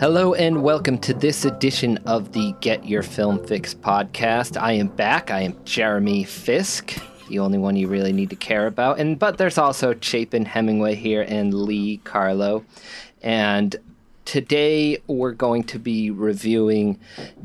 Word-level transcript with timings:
Hello 0.00 0.32
and 0.32 0.62
welcome 0.62 0.96
to 0.96 1.12
this 1.12 1.44
edition 1.44 1.98
of 2.06 2.32
the 2.32 2.54
Get 2.62 2.86
Your 2.86 3.02
Film 3.02 3.44
Fix 3.44 3.74
podcast. 3.74 4.58
I 4.58 4.72
am 4.72 4.88
back. 4.88 5.30
I 5.30 5.42
am 5.42 5.62
Jeremy 5.66 6.24
Fisk, 6.24 6.94
the 7.28 7.38
only 7.38 7.58
one 7.58 7.76
you 7.76 7.86
really 7.86 8.14
need 8.14 8.30
to 8.30 8.36
care 8.36 8.66
about. 8.66 8.98
And 8.98 9.18
but 9.18 9.36
there's 9.36 9.58
also 9.58 9.92
Chapin 10.00 10.46
Hemingway 10.46 10.94
here 10.94 11.20
and 11.28 11.52
Lee 11.52 11.98
Carlo. 11.98 12.64
And 13.20 13.76
today 14.24 14.96
we're 15.06 15.32
going 15.32 15.64
to 15.64 15.78
be 15.78 16.10
reviewing 16.10 16.98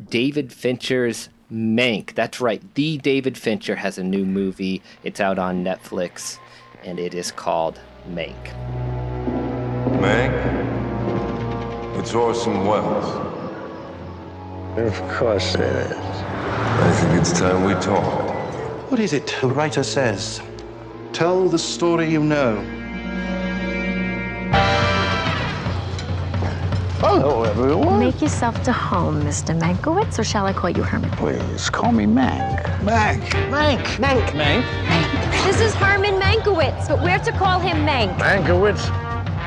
David 0.10 0.54
Fincher's 0.54 1.28
Mank. 1.52 2.14
That's 2.14 2.40
right. 2.40 2.64
The 2.76 3.00
David 3.00 3.38
Fincher 3.38 3.76
has 3.76 3.98
a 3.98 4.04
new 4.04 4.26
movie. 4.26 4.82
It's 5.04 5.20
out 5.20 5.38
on 5.38 5.62
Netflix 5.62 6.40
and 6.86 7.02
it 7.02 7.14
is 7.14 7.32
called 7.32 7.82
Mank. 8.10 8.46
Mank? 10.00 10.75
It's 12.06 12.14
Orson 12.14 12.68
Welles. 12.68 13.06
Of 14.78 15.10
course 15.10 15.56
it 15.56 15.62
is. 15.62 15.98
I 15.98 16.92
think 17.02 17.20
it's 17.20 17.32
time 17.32 17.64
we 17.64 17.74
talk. 17.82 18.92
What 18.92 19.00
is 19.00 19.12
it 19.12 19.36
the 19.42 19.48
writer 19.48 19.82
says? 19.82 20.40
Tell 21.14 21.50
the 21.50 21.58
story 21.58 22.12
you 22.12 22.24
know. 22.24 22.58
Hello, 27.00 27.42
everyone. 27.42 27.98
Make 27.98 28.22
yourself 28.22 28.62
to 28.66 28.72
home, 28.72 29.24
Mr. 29.24 29.60
Mankiewicz, 29.60 30.20
or 30.20 30.24
shall 30.24 30.46
I 30.46 30.54
call 30.54 30.70
you 30.70 30.84
Herman? 30.84 31.10
Please 31.10 31.72
call 31.72 31.92
me 31.92 32.06
Mank. 32.06 32.62
Mank. 32.82 33.24
Mank. 33.50 33.84
Mank. 33.98 34.28
Mank. 34.30 35.44
This 35.44 35.60
is 35.60 35.74
Herman 35.74 36.20
Mankiewicz, 36.22 36.88
but 36.88 37.02
we're 37.02 37.18
to 37.18 37.32
call 37.32 37.60
him 37.60 37.78
Mank. 37.78 38.16
Mankiewicz. 38.20 39.05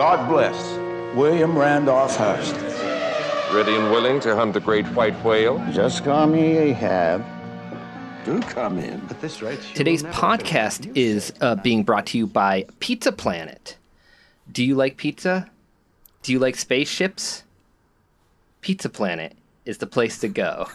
God 0.00 0.30
bless 0.30 0.78
William 1.14 1.58
Randolph 1.58 2.16
Hearst. 2.16 2.54
Ready 3.52 3.76
and 3.76 3.90
willing 3.90 4.18
to 4.20 4.34
hunt 4.34 4.54
the 4.54 4.60
great 4.60 4.86
white 4.92 5.14
whale? 5.22 5.62
Just 5.72 6.04
call 6.04 6.26
me 6.26 6.56
Ahab. 6.56 7.22
Do 8.24 8.40
come 8.40 8.78
in. 8.78 8.94
At 9.10 9.20
this 9.20 9.42
rate, 9.42 9.58
you 9.68 9.74
Today's 9.74 10.02
podcast 10.04 10.90
is 10.96 11.34
uh, 11.42 11.56
being 11.56 11.82
brought 11.82 12.06
to 12.06 12.16
you 12.16 12.26
by 12.26 12.64
Pizza 12.78 13.12
Planet. 13.12 13.76
Do 14.50 14.64
you 14.64 14.74
like 14.74 14.96
pizza? 14.96 15.50
Do 16.22 16.32
you 16.32 16.38
like 16.38 16.56
spaceships? 16.56 17.42
Pizza 18.62 18.88
Planet 18.88 19.36
is 19.66 19.76
the 19.76 19.86
place 19.86 20.18
to 20.20 20.28
go. 20.28 20.66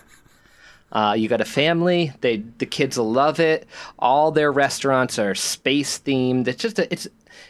Uh, 0.92 1.16
you 1.18 1.28
got 1.28 1.42
a 1.42 1.46
family; 1.46 2.14
they 2.22 2.44
the 2.59 2.68
kids 2.68 2.96
will 2.96 3.12
love 3.12 3.40
it. 3.40 3.68
All 3.98 4.30
their 4.30 4.52
restaurants 4.52 5.18
are 5.18 5.34
space 5.34 5.98
themed. 5.98 6.48
It's 6.48 6.62
just 6.62 6.78
a, 6.78 6.94
it's 6.94 7.08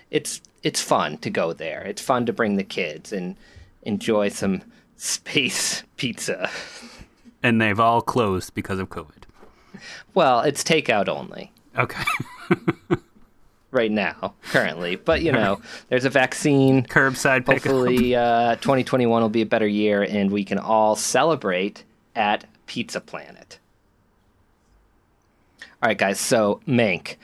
it's 0.09 0.40
it's 0.66 0.82
fun 0.82 1.16
to 1.20 1.30
go 1.30 1.54
there. 1.54 1.84
It's 1.84 2.02
fun 2.02 2.26
to 2.26 2.34
bring 2.34 2.56
the 2.56 2.64
kids 2.64 3.14
and 3.14 3.38
enjoy 3.84 4.30
some 4.30 4.64
space 4.98 5.84
pizza. 5.96 6.50
and 7.44 7.62
they've 7.62 7.80
all 7.80 8.02
closed 8.02 8.53
because 8.56 8.80
of 8.80 8.90
COVID. 8.90 9.24
Well, 10.16 10.42
it's 10.42 10.64
takeout 10.64 11.08
only. 11.08 11.52
Okay. 11.78 12.04
right 13.72 13.92
now, 13.92 14.34
currently. 14.52 14.96
But 14.96 15.22
you 15.22 15.31
know, 15.31 15.62
there's 15.90 16.06
a 16.06 16.09
vaccine. 16.09 16.84
Curbside 16.84 17.46
pickup. 17.46 17.64
Hopefully, 17.64 18.16
uh, 18.16 18.56
2021 18.56 19.22
will 19.22 19.30
be 19.30 19.42
a 19.42 19.46
better 19.46 19.68
year, 19.68 20.02
and 20.02 20.31
we 20.31 20.44
can 20.44 20.58
all 20.58 20.96
celebrate 20.96 21.84
at 22.16 22.46
Pizza 22.66 23.02
Planet. 23.02 23.59
All 25.84 25.90
right, 25.90 25.98
guys. 25.98 26.20
So 26.20 26.62
Mank. 26.68 27.18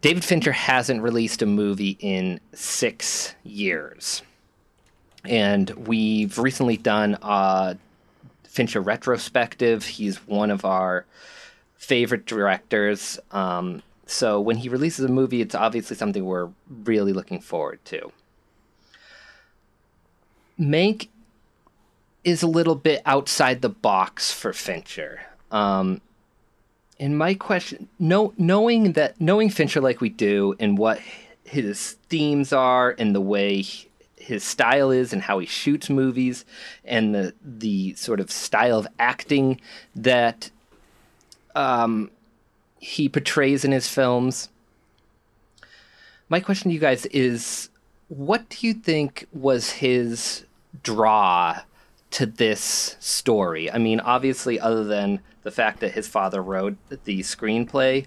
David 0.00 0.24
Fincher 0.24 0.52
hasn't 0.52 1.02
released 1.02 1.42
a 1.42 1.46
movie 1.46 1.96
in 2.00 2.40
six 2.52 3.34
years, 3.42 4.22
and 5.24 5.70
we've 5.70 6.38
recently 6.38 6.76
done 6.76 7.18
a 7.22 7.76
Fincher 8.44 8.80
retrospective. 8.80 9.84
He's 9.84 10.16
one 10.26 10.50
of 10.50 10.64
our 10.64 11.04
favorite 11.76 12.26
directors. 12.26 13.18
Um, 13.32 13.82
so 14.06 14.40
when 14.40 14.56
he 14.56 14.68
releases 14.68 15.04
a 15.04 15.08
movie, 15.08 15.40
it's 15.40 15.54
obviously 15.54 15.96
something 15.96 16.24
we're 16.24 16.50
really 16.84 17.12
looking 17.12 17.40
forward 17.40 17.84
to. 17.86 18.12
Mank 20.58 21.08
is 22.24 22.42
a 22.42 22.46
little 22.46 22.74
bit 22.74 23.02
outside 23.04 23.62
the 23.62 23.68
box 23.68 24.32
for 24.32 24.52
Fincher. 24.52 25.20
Um, 25.50 26.00
and 26.98 27.18
my 27.18 27.34
question, 27.34 27.88
know, 27.98 28.32
knowing 28.38 28.92
that, 28.92 29.20
knowing 29.20 29.50
Fincher 29.50 29.80
like 29.80 30.00
we 30.00 30.08
do, 30.08 30.54
and 30.58 30.78
what 30.78 31.00
his 31.44 31.92
themes 32.08 32.52
are, 32.52 32.94
and 32.98 33.14
the 33.14 33.20
way 33.20 33.64
his 34.16 34.42
style 34.42 34.90
is, 34.90 35.12
and 35.12 35.22
how 35.22 35.38
he 35.38 35.46
shoots 35.46 35.90
movies, 35.90 36.44
and 36.84 37.14
the 37.14 37.34
the 37.44 37.94
sort 37.94 38.20
of 38.20 38.30
style 38.30 38.78
of 38.78 38.88
acting 38.98 39.60
that 39.94 40.50
um, 41.54 42.10
he 42.78 43.08
portrays 43.08 43.64
in 43.64 43.72
his 43.72 43.88
films. 43.88 44.48
My 46.28 46.40
question 46.40 46.70
to 46.70 46.74
you 46.74 46.80
guys 46.80 47.06
is 47.06 47.68
what 48.08 48.48
do 48.48 48.66
you 48.66 48.74
think 48.74 49.26
was 49.32 49.70
his 49.70 50.44
draw 50.82 51.60
to 52.12 52.26
this 52.26 52.96
story? 53.00 53.70
I 53.70 53.78
mean, 53.78 54.00
obviously, 54.00 54.58
other 54.58 54.84
than 54.84 55.20
the 55.42 55.50
fact 55.50 55.80
that 55.80 55.92
his 55.92 56.08
father 56.08 56.42
wrote 56.42 56.76
the 56.88 57.20
screenplay, 57.20 58.06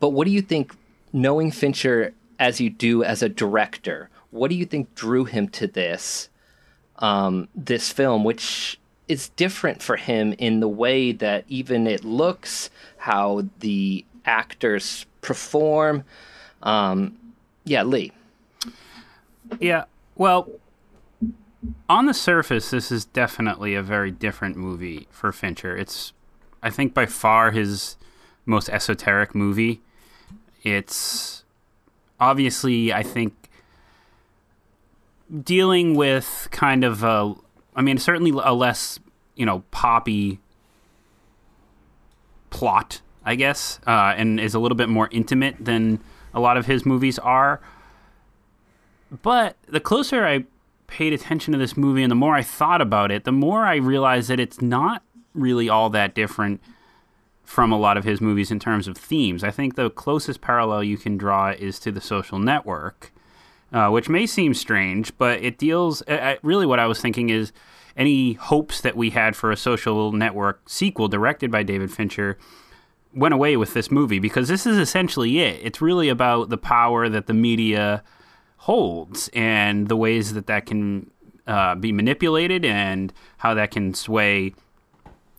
but 0.00 0.10
what 0.10 0.26
do 0.26 0.30
you 0.30 0.42
think, 0.42 0.74
knowing 1.12 1.50
Fincher 1.50 2.14
as 2.38 2.60
you 2.60 2.70
do 2.70 3.04
as 3.04 3.22
a 3.22 3.28
director, 3.28 4.10
what 4.30 4.48
do 4.48 4.56
you 4.56 4.66
think 4.66 4.94
drew 4.94 5.24
him 5.24 5.48
to 5.48 5.66
this? 5.66 6.28
um, 7.02 7.48
this 7.54 7.92
film, 7.92 8.24
which 8.24 8.78
is 9.08 9.28
different 9.30 9.82
for 9.82 9.96
him 9.96 10.32
in 10.38 10.60
the 10.60 10.68
way 10.68 11.12
that 11.12 11.44
even 11.48 11.86
it 11.86 12.04
looks, 12.04 12.70
how 12.96 13.44
the 13.58 14.04
actors 14.24 15.04
perform. 15.20 16.04
Um, 16.62 17.18
yeah, 17.64 17.82
Lee. 17.82 18.12
Yeah. 19.60 19.84
Well, 20.14 20.48
on 21.88 22.06
the 22.06 22.14
surface, 22.14 22.70
this 22.70 22.90
is 22.90 23.04
definitely 23.04 23.74
a 23.74 23.82
very 23.82 24.10
different 24.10 24.56
movie 24.56 25.06
for 25.10 25.32
Fincher. 25.32 25.76
It's, 25.76 26.12
I 26.62 26.70
think, 26.70 26.94
by 26.94 27.06
far 27.06 27.50
his 27.50 27.96
most 28.44 28.68
esoteric 28.68 29.34
movie. 29.34 29.80
It's 30.62 31.44
obviously, 32.18 32.92
I 32.92 33.02
think, 33.02 33.50
dealing 35.42 35.94
with 35.94 36.48
kind 36.50 36.84
of 36.84 37.02
a, 37.04 37.34
I 37.76 37.82
mean, 37.82 37.98
certainly 37.98 38.32
a 38.44 38.52
less, 38.52 38.98
you 39.36 39.46
know, 39.46 39.64
poppy 39.70 40.40
plot, 42.50 43.00
I 43.24 43.34
guess, 43.34 43.80
uh, 43.86 44.14
and 44.16 44.40
is 44.40 44.54
a 44.54 44.58
little 44.58 44.76
bit 44.76 44.88
more 44.88 45.08
intimate 45.10 45.56
than 45.58 46.00
a 46.34 46.40
lot 46.40 46.56
of 46.56 46.66
his 46.66 46.84
movies 46.84 47.18
are. 47.18 47.60
But 49.22 49.56
the 49.68 49.80
closer 49.80 50.26
I 50.26 50.44
paid 50.92 51.14
attention 51.14 51.52
to 51.52 51.58
this 51.58 51.74
movie 51.74 52.02
and 52.02 52.10
the 52.10 52.14
more 52.14 52.34
I 52.34 52.42
thought 52.42 52.82
about 52.82 53.10
it, 53.10 53.24
the 53.24 53.32
more 53.32 53.64
I 53.64 53.76
realized 53.76 54.28
that 54.28 54.38
it's 54.38 54.60
not 54.60 55.02
really 55.32 55.66
all 55.66 55.88
that 55.88 56.14
different 56.14 56.60
from 57.44 57.72
a 57.72 57.78
lot 57.78 57.96
of 57.96 58.04
his 58.04 58.20
movies 58.20 58.50
in 58.50 58.60
terms 58.60 58.86
of 58.86 58.98
themes. 58.98 59.42
I 59.42 59.50
think 59.50 59.74
the 59.74 59.88
closest 59.88 60.42
parallel 60.42 60.84
you 60.84 60.98
can 60.98 61.16
draw 61.16 61.48
is 61.50 61.78
to 61.80 61.92
The 61.92 62.02
Social 62.02 62.38
Network, 62.38 63.10
uh, 63.72 63.88
which 63.88 64.10
may 64.10 64.26
seem 64.26 64.52
strange, 64.52 65.16
but 65.16 65.42
it 65.42 65.56
deals. 65.56 66.02
Uh, 66.02 66.12
uh, 66.12 66.36
really, 66.42 66.66
what 66.66 66.78
I 66.78 66.86
was 66.86 67.00
thinking 67.00 67.30
is 67.30 67.52
any 67.96 68.34
hopes 68.34 68.82
that 68.82 68.94
we 68.94 69.10
had 69.10 69.34
for 69.34 69.50
a 69.50 69.56
Social 69.56 70.12
Network 70.12 70.68
sequel 70.68 71.08
directed 71.08 71.50
by 71.50 71.62
David 71.62 71.90
Fincher 71.90 72.36
went 73.14 73.32
away 73.32 73.56
with 73.56 73.72
this 73.72 73.90
movie 73.90 74.18
because 74.18 74.48
this 74.48 74.66
is 74.66 74.76
essentially 74.76 75.38
it. 75.38 75.58
It's 75.62 75.80
really 75.80 76.10
about 76.10 76.50
the 76.50 76.58
power 76.58 77.08
that 77.08 77.26
the 77.26 77.34
media 77.34 78.02
holds 78.62 79.28
and 79.32 79.88
the 79.88 79.96
ways 79.96 80.34
that 80.34 80.46
that 80.46 80.66
can 80.66 81.10
uh, 81.46 81.74
be 81.74 81.90
manipulated 81.92 82.64
and 82.64 83.12
how 83.38 83.54
that 83.54 83.72
can 83.72 83.92
sway 83.92 84.54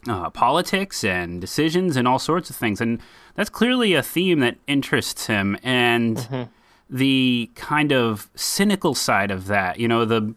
uh, 0.10 0.30
politics 0.30 1.04
and 1.06 1.40
decisions 1.40 1.96
and 1.96 2.06
all 2.06 2.20
sorts 2.20 2.50
of 2.50 2.56
things. 2.56 2.82
And 2.82 3.00
that's 3.36 3.50
clearly 3.50 3.94
a 3.94 4.04
theme 4.04 4.40
that 4.40 4.58
interests 4.68 5.28
him. 5.28 5.58
And 5.64 6.50
the 6.90 7.50
kind 7.56 7.94
of 7.94 8.30
cynical 8.36 8.94
side 8.94 9.32
of 9.32 9.48
that, 9.48 9.80
you 9.80 9.88
know, 9.88 10.04
the 10.06 10.36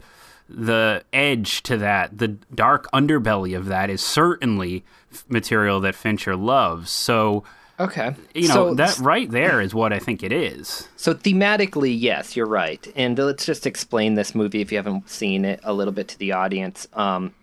the 0.48 1.02
edge 1.12 1.64
to 1.64 1.76
that, 1.78 2.18
the 2.18 2.28
dark 2.54 2.88
underbelly 2.92 3.56
of 3.56 3.66
that 3.66 3.90
is 3.90 4.00
certainly 4.00 4.84
material 5.28 5.80
that 5.80 5.96
Fincher 5.96 6.36
loves. 6.36 6.88
So, 6.90 7.42
okay, 7.78 8.14
you 8.34 8.49
know, 8.49 8.55
so, 8.55 8.75
that 8.75 8.99
right 8.99 9.31
there 9.31 9.61
is 9.61 9.75
what 9.75 9.93
I 9.93 9.99
think 9.99 10.23
it 10.23 10.32
is. 10.32 10.88
So 10.96 11.14
thematically, 11.14 11.94
yes, 11.99 12.37
you're 12.37 12.46
right. 12.46 12.87
And 12.96 13.19
let's 13.19 13.46
just 13.46 13.67
explain 13.67 14.14
this 14.14 14.34
movie 14.34 14.61
if 14.61 14.73
you 14.73 14.78
haven't 14.78 15.08
seen 15.08 15.44
it 15.44 15.61
a 15.62 15.73
little 15.73 15.93
bit 15.93 16.08
to 16.08 16.19
the 16.19 16.32
audience. 16.32 16.88
Um, 16.93 17.34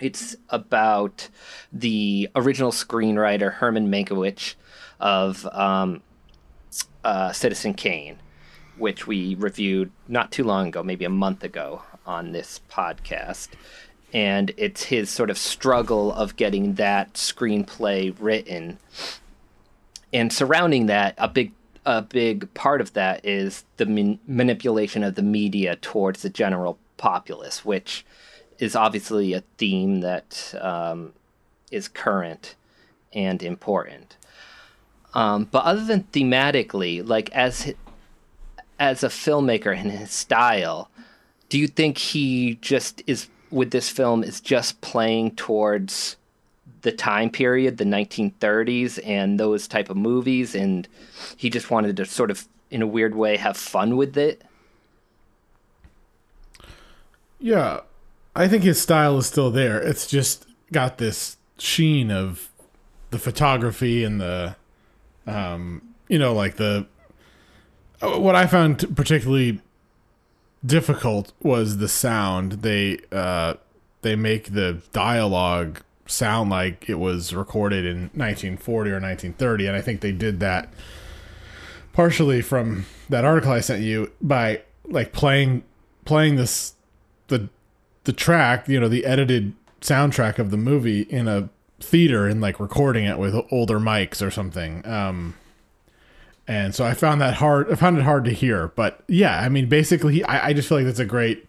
it's 0.00 0.34
about 0.48 1.28
the 1.72 2.28
original 2.34 2.72
screenwriter 2.72 3.52
Herman 3.52 3.88
Mankiewicz 3.88 4.56
of 4.98 5.46
um, 5.46 6.02
uh, 7.04 7.32
Citizen 7.32 7.74
Kane, 7.74 8.18
which 8.76 9.06
we 9.06 9.36
reviewed 9.36 9.92
not 10.08 10.32
too 10.32 10.44
long 10.44 10.68
ago, 10.68 10.82
maybe 10.82 11.04
a 11.04 11.10
month 11.10 11.44
ago 11.44 11.82
on 12.04 12.32
this 12.32 12.60
podcast. 12.70 13.48
And 14.12 14.52
it's 14.56 14.84
his 14.84 15.08
sort 15.08 15.30
of 15.30 15.38
struggle 15.38 16.12
of 16.12 16.36
getting 16.36 16.74
that 16.74 17.14
screenplay 17.14 18.14
written. 18.18 18.78
And 20.12 20.32
surrounding 20.32 20.86
that, 20.86 21.14
a 21.18 21.28
big 21.28 21.52
a 21.84 22.00
big 22.00 22.52
part 22.54 22.80
of 22.80 22.92
that 22.92 23.24
is 23.24 23.64
the 23.76 23.86
man- 23.86 24.20
manipulation 24.28 25.02
of 25.02 25.16
the 25.16 25.22
media 25.22 25.74
towards 25.76 26.22
the 26.22 26.30
general 26.30 26.78
populace, 26.96 27.64
which 27.64 28.04
is 28.60 28.76
obviously 28.76 29.32
a 29.32 29.42
theme 29.58 30.00
that 30.00 30.54
um, 30.60 31.12
is 31.72 31.88
current 31.88 32.54
and 33.12 33.42
important. 33.42 34.16
Um, 35.14 35.48
but 35.50 35.64
other 35.64 35.84
than 35.84 36.04
thematically, 36.12 37.06
like 37.06 37.30
as 37.30 37.74
as 38.78 39.02
a 39.02 39.08
filmmaker 39.08 39.76
and 39.76 39.90
his 39.90 40.10
style, 40.10 40.88
do 41.48 41.58
you 41.58 41.66
think 41.66 41.98
he 41.98 42.54
just 42.60 43.02
is 43.06 43.28
with 43.50 43.70
this 43.70 43.88
film 43.88 44.24
is 44.24 44.40
just 44.40 44.80
playing 44.80 45.32
towards 45.32 46.16
the 46.82 46.92
time 46.92 47.30
period, 47.30 47.78
the 47.78 47.84
1930s, 47.84 48.98
and 49.06 49.40
those 49.40 49.66
type 49.66 49.88
of 49.88 49.96
movies, 49.96 50.54
and 50.54 50.86
he 51.36 51.48
just 51.48 51.70
wanted 51.70 51.96
to 51.96 52.04
sort 52.04 52.30
of, 52.30 52.46
in 52.70 52.82
a 52.82 52.86
weird 52.86 53.14
way, 53.14 53.36
have 53.36 53.56
fun 53.56 53.96
with 53.96 54.16
it? 54.16 54.42
Yeah, 57.38 57.80
I 58.36 58.46
think 58.48 58.62
his 58.62 58.80
style 58.80 59.18
is 59.18 59.26
still 59.26 59.50
there. 59.50 59.80
It's 59.80 60.06
just 60.06 60.46
got 60.70 60.98
this 60.98 61.36
sheen 61.58 62.10
of 62.10 62.48
the 63.10 63.18
photography 63.18 64.04
and 64.04 64.20
the, 64.20 64.56
um, 65.26 65.82
you 66.08 66.18
know, 66.18 66.32
like 66.32 66.56
the. 66.56 66.86
What 68.00 68.34
I 68.34 68.46
found 68.46 68.96
particularly 68.96 69.60
difficult 70.64 71.32
was 71.40 71.78
the 71.78 71.88
sound. 71.88 72.52
They 72.62 72.98
uh, 73.12 73.54
they 74.02 74.16
make 74.16 74.52
the 74.54 74.82
dialogue 74.92 75.82
sound 76.12 76.50
like 76.50 76.88
it 76.88 76.98
was 76.98 77.34
recorded 77.34 77.84
in 77.84 78.10
1940 78.14 78.90
or 78.90 79.00
1930, 79.00 79.66
and 79.66 79.76
I 79.76 79.80
think 79.80 80.00
they 80.00 80.12
did 80.12 80.40
that 80.40 80.72
partially 81.92 82.40
from 82.40 82.86
that 83.08 83.24
article 83.24 83.52
I 83.52 83.60
sent 83.60 83.82
you 83.82 84.10
by 84.20 84.62
like 84.84 85.12
playing 85.12 85.64
playing 86.04 86.36
this 86.36 86.74
the 87.28 87.48
the 88.04 88.12
track, 88.12 88.68
you 88.68 88.80
know, 88.80 88.88
the 88.88 89.04
edited 89.04 89.54
soundtrack 89.80 90.38
of 90.38 90.50
the 90.50 90.56
movie 90.56 91.02
in 91.02 91.28
a 91.28 91.48
theater 91.80 92.26
and 92.26 92.40
like 92.40 92.58
recording 92.58 93.04
it 93.04 93.18
with 93.18 93.34
older 93.50 93.78
mics 93.78 94.24
or 94.24 94.30
something. 94.30 94.86
Um, 94.86 95.34
and 96.48 96.74
so 96.74 96.84
I 96.84 96.94
found 96.94 97.20
that 97.20 97.34
hard. 97.34 97.70
I 97.70 97.76
found 97.76 97.98
it 97.98 98.02
hard 98.02 98.24
to 98.24 98.32
hear, 98.32 98.68
but 98.68 99.04
yeah, 99.06 99.40
I 99.40 99.48
mean, 99.48 99.68
basically, 99.68 100.24
I, 100.24 100.48
I 100.48 100.52
just 100.52 100.68
feel 100.68 100.78
like 100.78 100.86
that's 100.86 100.98
a 100.98 101.04
great 101.04 101.46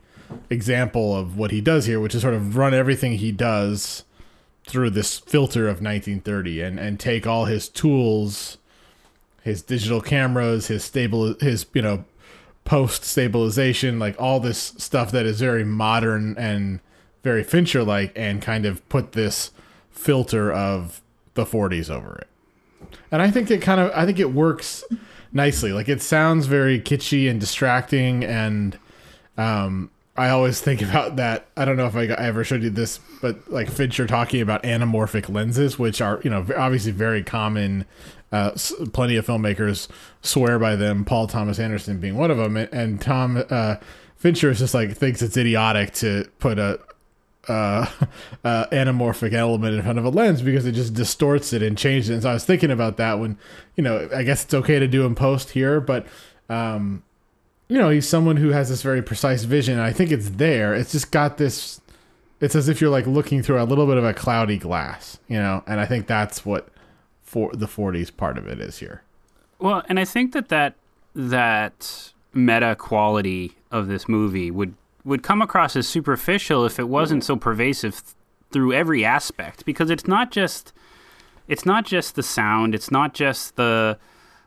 example 0.49 1.15
of 1.15 1.37
what 1.37 1.51
he 1.51 1.61
does 1.61 1.85
here, 1.85 1.99
which 1.99 2.13
is 2.13 2.21
sort 2.21 2.33
of 2.33 2.55
run 2.55 2.73
everything 2.73 3.13
he 3.13 3.31
does 3.31 4.03
through 4.65 4.89
this 4.91 5.19
filter 5.19 5.63
of 5.63 5.81
1930 5.81 6.61
and 6.61 6.79
and 6.79 6.99
take 6.99 7.27
all 7.27 7.45
his 7.45 7.67
tools, 7.69 8.57
his 9.41 9.61
digital 9.61 10.01
cameras, 10.01 10.67
his 10.67 10.83
stable, 10.83 11.35
his 11.39 11.65
you 11.73 11.81
know 11.81 12.05
post 12.65 13.03
stabilization, 13.03 13.99
like 13.99 14.19
all 14.19 14.39
this 14.39 14.73
stuff 14.77 15.11
that 15.11 15.25
is 15.25 15.39
very 15.39 15.63
modern 15.63 16.35
and 16.37 16.79
very 17.23 17.43
Fincher 17.43 17.83
like, 17.83 18.11
and 18.15 18.41
kind 18.41 18.65
of 18.65 18.87
put 18.89 19.13
this 19.13 19.51
filter 19.91 20.51
of 20.51 21.01
the 21.33 21.45
40s 21.45 21.89
over 21.89 22.15
it. 22.15 22.27
And 23.11 23.21
I 23.21 23.31
think 23.31 23.49
it 23.49 23.61
kind 23.61 23.79
of, 23.79 23.91
I 23.95 24.05
think 24.05 24.19
it 24.19 24.33
works 24.33 24.83
nicely. 25.31 25.71
Like 25.71 25.89
it 25.89 26.01
sounds 26.01 26.45
very 26.45 26.79
kitschy 26.79 27.29
and 27.29 27.39
distracting, 27.39 28.23
and 28.23 28.77
um, 29.37 29.89
I 30.15 30.29
always 30.29 30.61
think 30.61 30.81
about 30.81 31.15
that. 31.15 31.47
I 31.57 31.65
don't 31.65 31.77
know 31.77 31.87
if 31.87 31.95
I, 31.95 32.03
I 32.03 32.27
ever 32.27 32.43
showed 32.43 32.63
you 32.63 32.69
this, 32.69 32.99
but 33.21 33.51
like 33.51 33.69
Fincher 33.69 34.05
talking 34.05 34.41
about 34.41 34.63
anamorphic 34.63 35.33
lenses, 35.33 35.79
which 35.79 36.01
are 36.01 36.21
you 36.23 36.29
know 36.29 36.45
obviously 36.55 36.91
very 36.91 37.23
common 37.23 37.85
uh, 38.31 38.51
plenty 38.93 39.15
of 39.15 39.25
filmmakers 39.25 39.87
swear 40.21 40.59
by 40.59 40.75
them. 40.75 41.05
Paul 41.05 41.27
Thomas 41.27 41.59
Anderson 41.59 41.99
being 41.99 42.15
one 42.15 42.31
of 42.31 42.37
them, 42.37 42.57
and, 42.57 42.71
and 42.73 43.01
Tom 43.01 43.43
uh, 43.49 43.77
Fincher 44.15 44.51
is 44.51 44.59
just 44.59 44.73
like 44.73 44.95
thinks 44.95 45.21
it's 45.21 45.37
idiotic 45.37 45.93
to 45.95 46.29
put 46.39 46.59
a 46.59 46.79
uh, 47.47 47.85
uh, 48.43 48.65
anamorphic 48.67 49.33
element 49.33 49.75
in 49.75 49.81
front 49.81 49.99
of 49.99 50.05
a 50.05 50.09
lens 50.09 50.41
because 50.41 50.65
it 50.65 50.73
just 50.73 50.93
distorts 50.93 51.53
it 51.53 51.61
and 51.61 51.77
changes 51.77 52.09
it. 52.09 52.13
And 52.13 52.23
so 52.23 52.29
I 52.29 52.33
was 52.33 52.45
thinking 52.45 52.71
about 52.71 52.97
that 52.97 53.19
when, 53.19 53.37
you 53.75 53.83
know, 53.83 54.09
I 54.15 54.23
guess 54.23 54.43
it's 54.45 54.53
okay 54.53 54.79
to 54.79 54.87
do 54.87 55.05
in 55.05 55.15
post 55.15 55.51
here, 55.51 55.81
but, 55.81 56.07
um, 56.49 57.03
you 57.73 57.79
know, 57.79 57.89
he's 57.89 58.07
someone 58.07 58.37
who 58.37 58.49
has 58.49 58.69
this 58.69 58.83
very 58.83 59.01
precise 59.01 59.45
vision. 59.45 59.79
And 59.79 59.81
I 59.81 59.91
think 59.91 60.11
it's 60.11 60.29
there. 60.29 60.75
It's 60.75 60.91
just 60.91 61.09
got 61.09 61.39
this. 61.39 61.81
It's 62.39 62.53
as 62.55 62.69
if 62.69 62.79
you're 62.79 62.91
like 62.91 63.07
looking 63.07 63.41
through 63.41 63.59
a 63.59 63.65
little 63.65 63.87
bit 63.87 63.97
of 63.97 64.05
a 64.05 64.13
cloudy 64.13 64.59
glass, 64.59 65.17
you 65.27 65.39
know. 65.39 65.63
And 65.65 65.79
I 65.79 65.87
think 65.87 66.05
that's 66.05 66.45
what 66.45 66.67
for 67.23 67.49
the 67.51 67.65
40s 67.65 68.15
part 68.15 68.37
of 68.37 68.47
it 68.47 68.59
is 68.59 68.77
here. 68.77 69.01
Well, 69.57 69.81
and 69.89 69.99
I 69.99 70.05
think 70.05 70.33
that 70.33 70.49
that 70.49 70.75
that 71.15 72.13
meta 72.31 72.75
quality 72.75 73.53
of 73.71 73.87
this 73.87 74.07
movie 74.07 74.51
would 74.51 74.75
would 75.03 75.23
come 75.23 75.41
across 75.41 75.75
as 75.75 75.87
superficial 75.87 76.67
if 76.67 76.77
it 76.77 76.87
wasn't 76.87 77.23
so 77.23 77.35
pervasive 77.35 77.95
th- 77.95 78.13
through 78.51 78.73
every 78.73 79.03
aspect 79.03 79.65
because 79.65 79.89
it's 79.89 80.07
not 80.07 80.29
just 80.29 80.73
it's 81.47 81.65
not 81.65 81.87
just 81.87 82.13
the 82.13 82.21
sound, 82.21 82.75
it's 82.75 82.91
not 82.91 83.15
just 83.15 83.55
the 83.55 83.97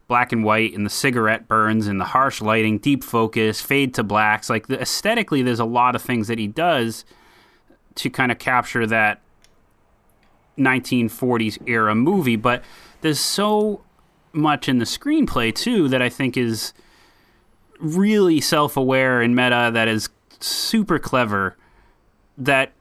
black 0.08 0.32
and 0.32 0.44
white 0.44 0.72
and 0.72 0.86
the 0.86 0.90
cigarette 0.90 1.48
burns 1.48 1.86
and 1.86 2.00
the 2.00 2.04
harsh 2.04 2.40
lighting, 2.40 2.78
deep 2.78 3.02
focus, 3.02 3.60
fade 3.60 3.94
to 3.94 4.04
blacks. 4.04 4.48
Like 4.48 4.68
the, 4.68 4.80
aesthetically 4.80 5.42
there's 5.42 5.60
a 5.60 5.64
lot 5.64 5.94
of 5.96 6.02
things 6.02 6.28
that 6.28 6.38
he 6.38 6.46
does 6.46 7.04
to 7.96 8.10
kind 8.10 8.30
of 8.30 8.38
capture 8.38 8.86
that 8.86 9.20
1940s 10.58 11.58
era 11.66 11.94
movie, 11.94 12.36
but 12.36 12.62
there's 13.00 13.20
so 13.20 13.82
much 14.32 14.68
in 14.68 14.78
the 14.78 14.84
screenplay 14.84 15.54
too 15.54 15.88
that 15.88 16.02
I 16.02 16.08
think 16.08 16.36
is 16.36 16.72
really 17.78 18.40
self-aware 18.40 19.20
and 19.22 19.34
meta 19.34 19.70
that 19.72 19.88
is 19.88 20.08
super 20.40 20.98
clever 20.98 21.56
that 22.38 22.72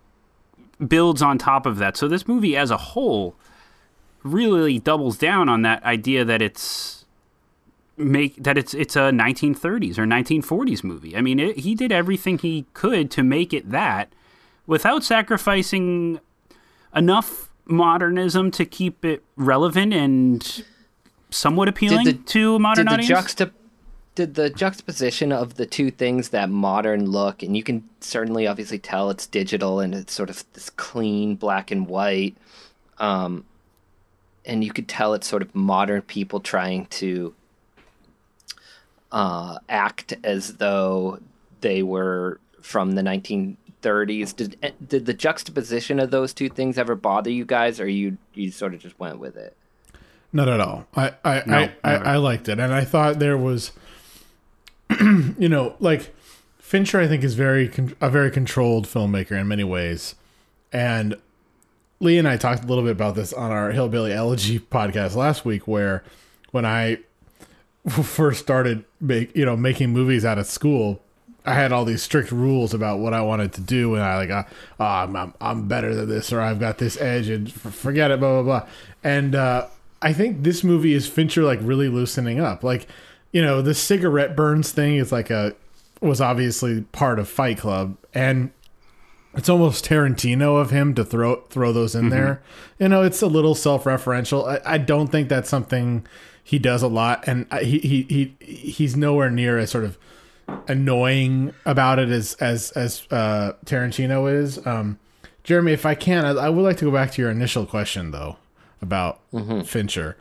builds 0.85 1.21
on 1.21 1.38
top 1.38 1.65
of 1.65 1.77
that. 1.77 1.97
So 1.97 2.07
this 2.07 2.27
movie 2.27 2.55
as 2.55 2.71
a 2.71 2.77
whole 2.77 3.35
really 4.23 4.79
doubles 4.79 5.17
down 5.17 5.50
on 5.50 5.61
that 5.61 5.83
idea 5.83 6.25
that 6.25 6.41
it's 6.41 7.04
make 7.97 8.43
that 8.43 8.57
it's 8.57 8.73
it's 8.73 8.95
a 8.95 9.11
1930s 9.11 9.97
or 9.97 10.05
1940s 10.05 10.83
movie. 10.83 11.15
I 11.15 11.21
mean, 11.21 11.39
it, 11.39 11.59
he 11.59 11.75
did 11.75 11.91
everything 11.91 12.37
he 12.37 12.65
could 12.73 13.09
to 13.11 13.23
make 13.23 13.53
it 13.53 13.71
that 13.71 14.11
without 14.67 15.03
sacrificing 15.03 16.19
enough 16.95 17.49
modernism 17.65 18.51
to 18.51 18.65
keep 18.65 19.03
it 19.03 19.23
relevant 19.35 19.93
and 19.93 20.63
somewhat 21.29 21.67
appealing 21.67 22.05
the, 22.05 22.13
to 22.13 22.55
a 22.55 22.59
modern 22.59 22.85
did 22.85 22.89
the 22.89 22.93
audience? 22.93 23.09
Juxta- 23.09 23.51
did 24.15 24.35
the 24.35 24.49
juxtaposition 24.49 25.31
of 25.31 25.55
the 25.55 25.65
two 25.65 25.91
things, 25.91 26.29
that 26.29 26.49
modern 26.49 27.09
look, 27.09 27.43
and 27.43 27.55
you 27.55 27.63
can 27.63 27.83
certainly 27.99 28.47
obviously 28.47 28.79
tell 28.79 29.09
it's 29.09 29.27
digital 29.27 29.81
and 29.81 29.93
it's 29.93 30.13
sort 30.13 30.29
of 30.29 30.45
this 30.53 30.69
clean 30.69 31.35
black 31.35 31.69
and 31.69 31.87
white, 31.87 32.35
um, 32.97 33.43
and 34.45 34.63
you 34.63 34.71
could 34.71 34.87
tell 34.87 35.13
it's 35.13 35.27
sort 35.27 35.41
of 35.41 35.53
modern 35.53 36.01
people 36.01 36.39
trying 36.39 36.85
to 36.85 37.33
uh, 39.15 39.57
act 39.69 40.13
as 40.25 40.57
though 40.57 41.19
they 41.62 41.81
were 41.81 42.39
from 42.62 42.91
the 42.91 43.01
1930s. 43.01 44.36
Did 44.36 44.57
eh, 44.62 44.72
did 44.86 45.05
the 45.05 45.13
juxtaposition 45.13 46.00
of 46.01 46.12
those 46.12 46.34
two 46.34 46.50
things 46.50 46.77
ever 46.77 46.95
bother 46.95 47.31
you 47.31 47.45
guys, 47.45 47.79
or 47.79 47.88
you 47.88 48.17
you 48.34 48.51
sort 48.51 48.75
of 48.75 48.81
just 48.81 49.00
went 49.00 49.17
with 49.17 49.38
it? 49.38 49.55
Not 50.34 50.50
at 50.50 50.60
all. 50.60 50.86
I 50.95 51.13
I 51.24 51.43
No, 51.48 51.57
I, 51.57 51.72
I. 51.84 51.93
I 51.95 52.17
liked 52.17 52.50
it, 52.50 52.60
and 52.60 52.74
I 52.74 52.84
thought 52.84 53.19
there 53.19 53.38
was, 53.38 53.72
you 55.00 55.48
know, 55.48 55.75
like 55.79 56.13
Fincher. 56.60 57.00
I 57.00 57.07
think 57.07 57.24
is 57.24 57.36
very 57.36 57.69
con- 57.69 57.95
a 58.01 58.10
very 58.10 58.29
controlled 58.29 58.86
filmmaker 58.86 59.39
in 59.39 59.48
many 59.48 59.63
ways, 59.63 60.15
and 60.74 61.15
Lee 62.01 62.17
and 62.17 62.27
I 62.27 62.36
talked 62.36 62.65
a 62.65 62.67
little 62.67 62.84
bit 62.84 62.91
about 62.91 63.15
this 63.15 63.31
on 63.31 63.50
our 63.50 63.72
Hillbilly 63.72 64.12
Elegy 64.12 64.60
podcast 64.72 65.15
last 65.15 65.45
week, 65.45 65.69
where 65.69 66.03
when 66.51 66.65
I 66.65 66.98
first 68.03 68.39
started 68.39 68.83
make 68.99 69.35
you 69.35 69.45
know 69.45 69.55
making 69.55 69.91
movies 69.91 70.25
out 70.25 70.37
of 70.37 70.47
school, 70.47 71.01
I 71.45 71.53
had 71.53 71.71
all 71.71 71.85
these 71.85 72.01
strict 72.01 72.31
rules 72.31 72.73
about 72.73 72.99
what 72.99 73.13
I 73.13 73.21
wanted 73.21 73.53
to 73.53 73.61
do, 73.61 73.93
and 73.95 74.03
I 74.03 74.17
like, 74.17 74.31
uh, 74.31 74.43
oh, 74.79 74.85
I'm, 74.85 75.15
I'm 75.15 75.33
I'm 75.39 75.67
better 75.67 75.93
than 75.93 76.09
this, 76.09 76.33
or 76.33 76.41
I've 76.41 76.59
got 76.59 76.79
this 76.79 76.99
edge, 76.99 77.29
and 77.29 77.51
forget 77.51 78.11
it, 78.11 78.19
blah 78.19 78.41
blah 78.41 78.43
blah. 78.43 78.69
And 79.03 79.35
uh, 79.35 79.67
I 80.01 80.13
think 80.13 80.43
this 80.43 80.63
movie 80.63 80.93
is 80.93 81.07
Fincher 81.07 81.43
like 81.43 81.59
really 81.61 81.87
loosening 81.87 82.39
up. 82.39 82.63
Like, 82.63 82.87
you 83.31 83.41
know, 83.41 83.61
the 83.61 83.75
cigarette 83.75 84.35
burns 84.35 84.71
thing 84.71 84.95
is 84.95 85.11
like 85.11 85.29
a 85.29 85.55
was 86.01 86.19
obviously 86.19 86.81
part 86.91 87.19
of 87.19 87.29
Fight 87.29 87.59
Club, 87.59 87.97
and 88.13 88.51
it's 89.35 89.49
almost 89.49 89.85
Tarantino 89.85 90.59
of 90.59 90.71
him 90.71 90.95
to 90.95 91.05
throw 91.05 91.41
throw 91.49 91.71
those 91.71 91.93
in 91.93 92.09
there. 92.09 92.41
You 92.79 92.89
know, 92.89 93.03
it's 93.03 93.21
a 93.21 93.27
little 93.27 93.53
self 93.53 93.83
referential. 93.83 94.47
I, 94.47 94.73
I 94.73 94.77
don't 94.79 95.07
think 95.07 95.29
that's 95.29 95.49
something 95.49 96.07
he 96.45 96.59
does 96.59 96.83
a 96.83 96.87
lot, 96.87 97.27
and 97.27 97.51
he 97.61 97.79
he 97.79 98.03
he 98.03 98.35
he's 98.39 98.95
nowhere 98.95 99.31
near 99.31 99.57
as 99.57 99.71
sort 99.71 99.83
of 99.83 99.97
annoying 100.67 101.51
about 101.65 101.97
it 101.97 102.09
as 102.09 102.35
as 102.35 102.69
as 102.71 103.07
uh, 103.09 103.53
Tarantino 103.65 104.31
is. 104.31 104.65
Um, 104.65 104.99
Jeremy, 105.43 105.73
if 105.73 105.87
I 105.87 105.95
can, 105.95 106.23
I, 106.23 106.29
I 106.29 106.49
would 106.49 106.61
like 106.61 106.77
to 106.77 106.85
go 106.85 106.91
back 106.91 107.11
to 107.13 107.21
your 107.21 107.31
initial 107.31 107.65
question 107.65 108.11
though 108.11 108.37
about 108.79 109.19
Fincher. 109.65 110.17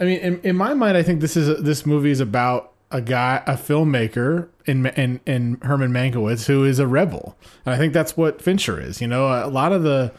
I 0.00 0.04
mean, 0.04 0.18
in, 0.18 0.40
in 0.40 0.56
my 0.56 0.74
mind, 0.74 0.96
I 0.96 1.04
think 1.04 1.20
this 1.20 1.36
is 1.36 1.62
this 1.62 1.86
movie 1.86 2.10
is 2.10 2.18
about 2.18 2.72
a 2.90 3.00
guy, 3.00 3.44
a 3.46 3.54
filmmaker 3.54 4.48
in 4.66 4.86
in 4.86 5.20
in 5.24 5.58
Herman 5.62 5.92
Mankiewicz 5.92 6.46
who 6.46 6.64
is 6.64 6.80
a 6.80 6.86
rebel, 6.88 7.36
and 7.64 7.72
I 7.72 7.78
think 7.78 7.92
that's 7.92 8.16
what 8.16 8.42
Fincher 8.42 8.80
is. 8.80 9.00
You 9.00 9.06
know, 9.06 9.26
a 9.26 9.46
lot 9.46 9.70
of 9.70 9.84
the 9.84 10.12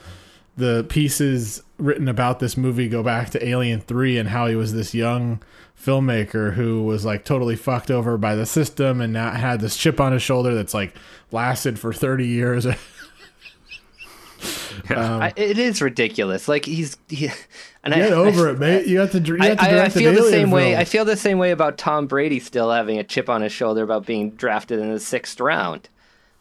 the 0.56 0.86
pieces 0.88 1.62
written 1.82 2.08
about 2.08 2.40
this 2.40 2.56
movie 2.58 2.88
go 2.88 3.04
back 3.04 3.30
to 3.32 3.46
Alien 3.48 3.82
Three 3.82 4.18
and 4.18 4.30
how 4.30 4.48
he 4.48 4.56
was 4.56 4.74
this 4.74 4.94
young 4.94 5.42
filmmaker 5.80 6.54
who 6.54 6.84
was 6.84 7.04
like 7.06 7.26
totally 7.26 7.56
fucked 7.56 7.90
over 7.90 8.18
by 8.18 8.36
the 8.36 8.46
system 8.46 9.02
and 9.02 9.12
now 9.14 9.32
had 9.32 9.60
this 9.62 9.76
chip 9.76 10.00
on 10.00 10.14
his 10.14 10.22
shoulder 10.22 10.54
that's 10.54 10.74
like 10.74 10.96
lasted 11.32 11.80
for 11.80 11.92
thirty 11.94 12.28
years. 12.28 12.66
Um, 14.90 15.22
I, 15.22 15.34
it 15.36 15.60
is 15.60 15.82
ridiculous. 15.82 16.48
Like 16.48 16.66
he's 16.66 16.98
he, 17.08 17.30
and 17.84 17.94
Get 17.94 18.12
I, 18.12 18.16
over 18.16 18.48
I, 18.48 18.52
it, 18.52 18.60
mate. 18.60 18.88
You 18.88 19.00
have 19.00 19.12
to. 19.12 19.20
You 19.20 19.38
I, 19.40 19.46
have 19.50 19.58
to 19.60 19.64
I, 19.64 19.68
I 19.68 19.72
direct 19.72 19.96
an 19.96 20.02
feel 20.02 20.12
the 20.14 20.20
alien 20.20 20.32
same 20.32 20.52
way. 20.52 20.76
I 20.76 20.84
feel 20.86 21.06
the 21.06 21.16
same 21.18 21.38
way 21.38 21.52
about 21.52 21.78
Tom 21.78 22.08
Brady 22.08 22.40
still 22.40 22.72
having 22.72 22.98
a 22.98 23.04
chip 23.04 23.30
on 23.30 23.42
his 23.42 23.52
shoulder 23.52 23.84
about 23.84 24.06
being 24.06 24.32
drafted 24.32 24.80
in 24.80 24.92
the 24.92 25.00
sixth 25.00 25.40
round. 25.40 25.90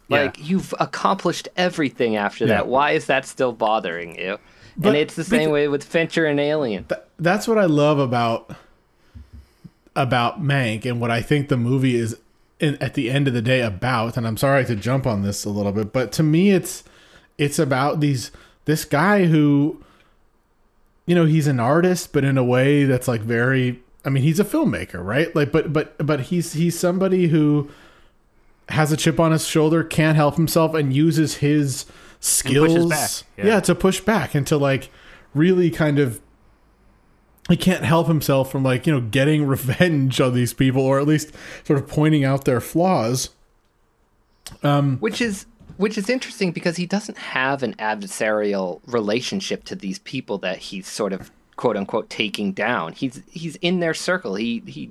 Yeah. 0.08 0.22
Like 0.22 0.38
you've 0.48 0.74
accomplished 0.80 1.48
everything 1.56 2.16
after 2.16 2.46
Yeah. 2.46 2.54
that. 2.54 2.68
Why 2.68 2.92
is 2.92 3.06
that 3.06 3.26
still 3.26 3.52
bothering 3.52 4.18
you? 4.18 4.38
But- 4.80 4.88
and 4.88 4.96
it's 4.96 5.14
the 5.14 5.24
same 5.24 5.50
way 5.50 5.68
with 5.68 5.84
Fincher 5.84 6.24
and 6.24 6.40
Alien. 6.40 6.86
that's 7.18 7.46
what 7.46 7.58
I 7.58 7.66
love 7.66 7.98
about 7.98 8.50
about 9.94 10.42
Mank 10.42 10.86
and 10.86 11.00
what 11.00 11.10
I 11.10 11.20
think 11.20 11.48
the 11.48 11.56
movie 11.56 11.96
is 11.96 12.16
in, 12.58 12.76
at 12.76 12.94
the 12.94 13.10
end 13.10 13.28
of 13.28 13.34
the 13.34 13.42
day 13.42 13.60
about 13.60 14.16
and 14.16 14.26
I'm 14.26 14.36
sorry 14.36 14.64
to 14.64 14.76
jump 14.76 15.06
on 15.06 15.22
this 15.22 15.44
a 15.44 15.50
little 15.50 15.72
bit 15.72 15.92
but 15.92 16.12
to 16.12 16.22
me 16.22 16.50
it's 16.52 16.84
it's 17.38 17.58
about 17.58 18.00
these 18.00 18.30
this 18.66 18.84
guy 18.84 19.26
who 19.26 19.82
you 21.06 21.14
know 21.14 21.24
he's 21.24 21.46
an 21.46 21.58
artist 21.60 22.12
but 22.12 22.24
in 22.24 22.38
a 22.38 22.44
way 22.44 22.84
that's 22.84 23.08
like 23.08 23.20
very 23.20 23.82
I 24.04 24.10
mean 24.10 24.22
he's 24.22 24.38
a 24.40 24.44
filmmaker 24.44 25.04
right 25.04 25.34
like 25.34 25.50
but 25.52 25.72
but 25.72 26.06
but 26.06 26.20
he's 26.20 26.52
he's 26.54 26.78
somebody 26.78 27.28
who 27.28 27.68
has 28.68 28.92
a 28.92 28.96
chip 28.96 29.18
on 29.18 29.32
his 29.32 29.44
shoulder 29.46 29.82
can't 29.82 30.16
help 30.16 30.36
himself 30.36 30.74
and 30.74 30.92
uses 30.94 31.38
his 31.38 31.84
skills 32.20 32.88
back, 32.88 33.10
yeah. 33.36 33.46
yeah 33.46 33.60
to 33.60 33.74
push 33.74 34.00
back 34.00 34.34
and 34.34 34.46
to 34.46 34.56
like 34.56 34.90
really 35.34 35.70
kind 35.70 35.98
of 35.98 36.20
he 37.48 37.56
can't 37.56 37.84
help 37.84 38.06
himself 38.06 38.52
from 38.52 38.62
like 38.62 38.86
you 38.86 38.92
know 38.92 39.00
getting 39.00 39.46
revenge 39.46 40.20
on 40.20 40.34
these 40.34 40.52
people 40.52 40.82
or 40.82 41.00
at 41.00 41.06
least 41.06 41.32
sort 41.64 41.78
of 41.78 41.88
pointing 41.88 42.24
out 42.24 42.44
their 42.44 42.60
flaws 42.60 43.30
um, 44.62 44.98
which 44.98 45.20
is 45.20 45.46
which 45.76 45.96
is 45.96 46.10
interesting 46.10 46.52
because 46.52 46.76
he 46.76 46.84
doesn't 46.86 47.16
have 47.16 47.62
an 47.62 47.74
adversarial 47.74 48.80
relationship 48.86 49.64
to 49.64 49.74
these 49.74 49.98
people 50.00 50.36
that 50.38 50.58
he's 50.58 50.86
sort 50.86 51.12
of 51.12 51.30
quote 51.56 51.76
unquote 51.76 52.10
taking 52.10 52.52
down. 52.52 52.92
He's 52.92 53.22
he's 53.30 53.56
in 53.56 53.80
their 53.80 53.94
circle. 53.94 54.34
He 54.34 54.62
he 54.66 54.90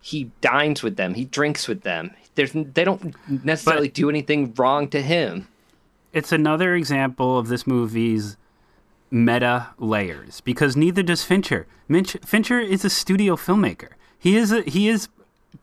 he 0.00 0.30
dines 0.40 0.82
with 0.82 0.96
them. 0.96 1.14
He 1.14 1.24
drinks 1.24 1.68
with 1.68 1.82
them. 1.82 2.12
There's 2.34 2.52
they 2.52 2.84
don't 2.84 3.14
necessarily 3.44 3.88
But- 3.88 3.94
do 3.94 4.08
anything 4.08 4.54
wrong 4.56 4.88
to 4.88 5.02
him. 5.02 5.48
It's 6.14 6.32
another 6.32 6.74
example 6.74 7.38
of 7.38 7.48
this 7.48 7.66
movie's 7.66 8.36
meta 9.10 9.68
layers 9.78 10.40
because 10.40 10.76
neither 10.76 11.02
does 11.02 11.22
Fincher. 11.24 11.66
Minch, 11.88 12.16
Fincher 12.24 12.58
is 12.60 12.84
a 12.84 12.90
studio 12.90 13.36
filmmaker. 13.36 13.90
He 14.18 14.36
is 14.36 14.50
a, 14.52 14.62
he 14.62 14.88
is 14.88 15.08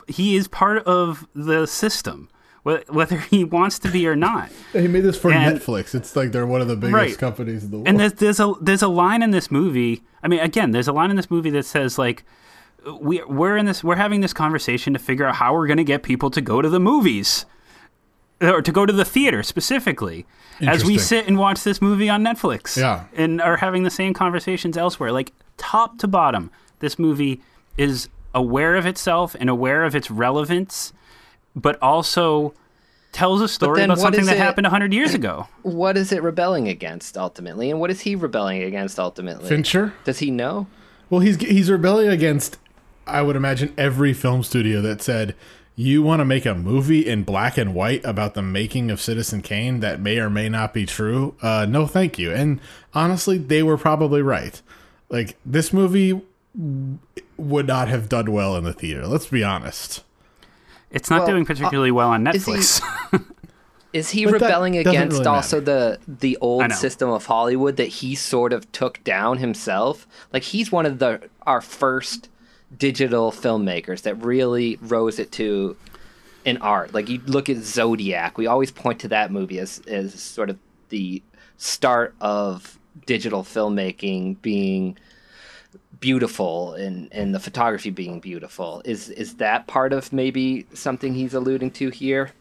he 0.08 0.36
is 0.36 0.48
part 0.48 0.86
of 0.86 1.28
the 1.34 1.66
system, 1.66 2.30
whether 2.64 3.18
he 3.18 3.44
wants 3.44 3.80
to 3.80 3.90
be 3.90 4.08
or 4.08 4.16
not. 4.16 4.50
he 4.74 4.88
made 4.88 5.02
this 5.02 5.18
for 5.18 5.32
And- 5.32 5.58
netflix 5.60 5.96
it's 5.96 6.16
like 6.16 6.32
they're 6.32 6.46
one 6.48 6.62
of 6.62 6.68
the 6.68 6.76
biggest 6.76 6.94
Right. 6.94 7.18
companies 7.18 7.64
in 7.64 7.72
the 7.72 7.78
world 7.78 7.88
And 7.88 8.00
there's 8.00 8.14
there's 8.14 8.40
a 8.40 8.54
there's 8.62 8.82
a 8.84 8.88
line 8.88 9.22
in 9.24 9.32
this 9.32 9.50
movie. 9.52 10.04
I 10.24 10.28
mean, 10.28 10.40
again, 10.40 10.72
there's 10.72 10.88
a 10.88 10.94
line 10.94 11.10
in 11.10 11.16
this 11.16 11.32
movie 11.32 11.50
that 11.52 11.66
says 11.66 11.98
like 11.98 12.24
we 13.00 13.22
we're 13.24 13.58
in 13.58 13.66
this 13.66 13.84
we're 13.84 13.96
having 13.96 14.22
this 14.22 14.34
conversation 14.34 14.94
to 14.94 15.00
figure 15.00 15.26
out 15.26 15.36
how 15.36 15.54
we're 15.54 15.68
going 15.68 15.78
to 15.78 15.84
get 15.84 16.04
people 16.04 16.30
to 16.32 16.42
go 16.42 16.62
to 16.62 16.70
the 16.70 16.80
movies 16.80 17.46
or 18.42 18.62
to 18.62 18.72
go 18.72 18.86
to 18.86 18.94
the 18.94 19.06
theater 19.06 19.44
specifically 19.44 20.26
as 20.62 20.84
we 20.86 20.98
sit 20.98 21.28
and 21.28 21.38
watch 21.38 21.64
this 21.64 21.82
movie 21.82 22.10
on 22.10 22.24
Netflix. 22.24 22.78
Yeah. 22.78 23.06
And 23.16 23.42
are 23.42 23.58
having 23.58 23.84
the 23.84 23.90
same 23.90 24.14
conversations 24.14 24.78
elsewhere. 24.78 25.12
Like 25.12 25.32
top 25.58 25.98
to 26.00 26.08
bottom, 26.08 26.52
this 26.80 26.98
movie 27.00 27.42
is 27.78 28.10
aware 28.34 28.76
of 28.76 28.86
itself 28.86 29.36
and 29.40 29.50
aware 29.50 29.84
of 29.84 29.96
its 29.96 30.10
relevance, 30.12 30.94
but 31.56 31.78
also 31.82 32.54
tells 33.12 33.42
a 33.42 33.48
story 33.48 33.84
about 33.84 34.00
something 34.00 34.26
that 34.26 34.36
it- 34.38 34.40
happened 34.40 34.66
100 34.66 34.94
years 34.94 35.14
ago. 35.14 35.48
What 35.64 35.98
is 35.98 36.12
it 36.12 36.24
rebelling 36.24 36.68
against 36.68 37.18
ultimately, 37.18 37.70
and 37.70 37.80
what 37.80 37.92
is 37.92 38.02
he 38.02 38.16
rebelling 38.16 38.64
against 38.64 39.00
ultimately? 39.00 39.50
fincher 39.50 39.94
Does 40.06 40.20
he 40.20 40.32
know? 40.32 40.68
well 41.10 41.20
he's 41.22 41.36
he's 41.38 41.70
rebelling 41.70 42.08
against 42.08 42.58
i 43.06 43.22
would 43.22 43.36
imagine 43.36 43.74
every 43.78 44.14
film 44.14 44.44
studio 44.44 44.82
that 44.82 45.02
said 45.02 45.36
you 45.82 46.04
want 46.04 46.20
to 46.20 46.26
make 46.26 46.46
a 46.46 46.54
movie 46.54 47.08
in 47.08 47.24
black 47.24 47.58
and 47.58 47.74
white 47.74 48.04
about 48.06 48.34
the 48.36 48.42
making 48.42 48.92
of 48.92 49.02
Citizen 49.02 49.42
Kane 49.42 49.80
that 49.80 50.00
may 50.00 50.20
or 50.20 50.30
may 50.30 50.48
not 50.50 50.74
be 50.74 50.86
true. 50.86 51.36
Uh, 51.42 51.66
no, 51.68 51.88
thank 51.88 52.20
you. 52.20 52.32
And 52.32 52.60
honestly, 52.94 53.38
they 53.38 53.64
were 53.64 53.78
probably 53.78 54.22
right. 54.22 54.62
Like 55.10 55.38
this 55.46 55.74
movie 55.74 56.22
would 57.38 57.68
not 57.68 57.88
have 57.88 58.10
done 58.10 58.32
well 58.32 58.56
in 58.56 58.64
the 58.64 58.74
theater. 58.74 59.08
Let's 59.08 59.26
be 59.28 59.44
honest. 59.44 60.04
It's 60.92 61.10
not 61.10 61.20
Well, 61.22 61.28
doing 61.30 61.46
particularly 61.46 61.92
well 61.92 62.10
on 62.10 62.28
is 62.28 62.46
he- 62.46 62.52
Netflix. 62.54 63.26
Is 63.94 64.10
he 64.12 64.24
But 64.24 64.36
rebelling 64.36 64.78
against 64.78 65.18
really 65.18 65.28
also 65.28 65.60
the 65.60 66.00
the 66.08 66.38
old 66.40 66.72
system 66.72 67.10
of 67.10 67.26
Hollywood 67.26 67.76
that 67.76 67.90
he 67.90 68.16
sort 68.16 68.54
of 68.54 68.72
took 68.72 69.04
down 69.04 69.40
himself? 69.40 70.08
Like 70.32 70.44
he's 70.44 70.72
one 70.72 70.86
of 70.86 71.00
the 71.00 71.28
our 71.46 71.60
first 71.60 72.30
digital 72.78 73.32
filmmakers 73.32 74.04
that 74.04 74.16
really 74.16 74.78
rose 74.82 75.20
it 75.20 75.32
to 75.34 75.76
an 76.46 76.58
art. 76.58 76.94
Like 76.94 77.10
you 77.10 77.22
look 77.26 77.50
at 77.50 77.58
Zodiac, 77.58 78.38
we 78.38 78.48
always 78.48 78.72
point 78.72 79.00
to 79.02 79.08
that 79.10 79.32
movie 79.32 79.60
as 79.60 79.82
as 79.88 80.14
sort 80.20 80.50
of 80.50 80.58
the 80.90 81.22
start 81.58 82.16
of 82.22 82.80
digital 83.06 83.44
filmmaking 83.44 84.42
being 84.42 84.98
beautiful 86.00 86.74
and 86.74 87.08
and 87.12 87.34
the 87.34 87.40
photography 87.40 87.90
being 87.90 88.20
beautiful. 88.20 88.82
Is 88.86 89.10
is 89.10 89.36
that 89.36 89.68
part 89.68 89.94
of 89.94 90.12
maybe 90.12 90.66
something 90.74 91.14
he's 91.14 91.34
alluding 91.34 91.72
to 91.72 91.90
here? 91.90 92.32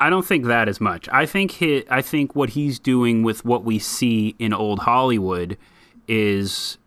I 0.00 0.10
don't 0.10 0.24
think 0.24 0.44
that 0.46 0.68
as 0.68 0.80
much. 0.80 1.08
I 1.10 1.26
think 1.26 1.52
he, 1.52 1.84
I 1.90 2.02
think 2.02 2.36
what 2.36 2.50
he's 2.50 2.78
doing 2.78 3.24
with 3.24 3.44
what 3.44 3.64
we 3.64 3.80
see 3.80 4.36
in 4.38 4.52
old 4.52 4.80
Hollywood 4.80 5.58
is 6.06 6.78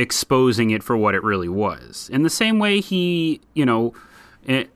exposing 0.00 0.70
it 0.70 0.82
for 0.82 0.96
what 0.96 1.14
it 1.14 1.22
really 1.22 1.48
was. 1.48 2.08
In 2.10 2.22
the 2.22 2.30
same 2.30 2.58
way 2.58 2.80
he, 2.80 3.40
you 3.52 3.66
know, 3.66 3.92
in, 4.44 4.66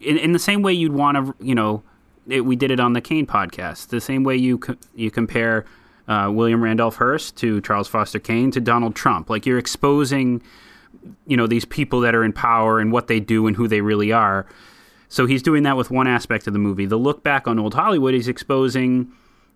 in, 0.00 0.32
the 0.32 0.38
same 0.38 0.60
way 0.60 0.74
you'd 0.74 0.92
want 0.92 1.16
to, 1.16 1.34
you 1.44 1.54
know, 1.54 1.82
it, 2.28 2.42
we 2.42 2.54
did 2.54 2.70
it 2.70 2.78
on 2.78 2.92
the 2.92 3.00
Kane 3.00 3.26
podcast. 3.26 3.88
The 3.88 4.00
same 4.00 4.24
way 4.24 4.36
you 4.36 4.58
co- 4.58 4.76
you 4.94 5.10
compare 5.10 5.64
uh, 6.06 6.30
William 6.30 6.62
Randolph 6.62 6.96
Hearst 6.96 7.36
to 7.36 7.62
Charles 7.62 7.88
Foster 7.88 8.18
Kane 8.18 8.50
to 8.50 8.60
Donald 8.60 8.94
Trump. 8.94 9.30
Like 9.30 9.46
you're 9.46 9.58
exposing, 9.58 10.42
you 11.26 11.36
know, 11.36 11.46
these 11.46 11.64
people 11.64 12.00
that 12.00 12.14
are 12.14 12.22
in 12.22 12.34
power 12.34 12.78
and 12.78 12.92
what 12.92 13.06
they 13.06 13.20
do 13.20 13.46
and 13.46 13.56
who 13.56 13.66
they 13.66 13.80
really 13.80 14.12
are. 14.12 14.46
So 15.08 15.24
he's 15.24 15.42
doing 15.42 15.62
that 15.62 15.78
with 15.78 15.90
one 15.90 16.06
aspect 16.06 16.46
of 16.46 16.52
the 16.52 16.58
movie. 16.58 16.84
The 16.84 16.98
look 16.98 17.22
back 17.22 17.48
on 17.48 17.58
old 17.58 17.72
Hollywood 17.72 18.12
he's 18.12 18.28
exposing 18.28 19.10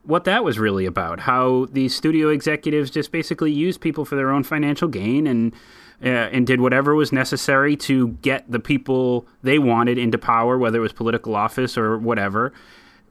what 0.08 0.24
that 0.24 0.42
was 0.42 0.58
really 0.58 0.86
about. 0.86 1.20
How 1.20 1.66
these 1.70 1.94
studio 1.94 2.30
executives 2.30 2.90
just 2.90 3.12
basically 3.12 3.52
used 3.52 3.82
people 3.82 4.06
for 4.06 4.16
their 4.16 4.30
own 4.30 4.42
financial 4.42 4.88
gain 4.88 5.26
and 5.26 5.52
uh, 6.02 6.08
and 6.08 6.46
did 6.46 6.60
whatever 6.60 6.94
was 6.94 7.12
necessary 7.12 7.76
to 7.76 8.08
get 8.22 8.50
the 8.50 8.60
people 8.60 9.26
they 9.42 9.58
wanted 9.58 9.98
into 9.98 10.16
power, 10.16 10.56
whether 10.56 10.78
it 10.78 10.80
was 10.80 10.92
political 10.92 11.34
office 11.34 11.76
or 11.76 11.98
whatever. 11.98 12.52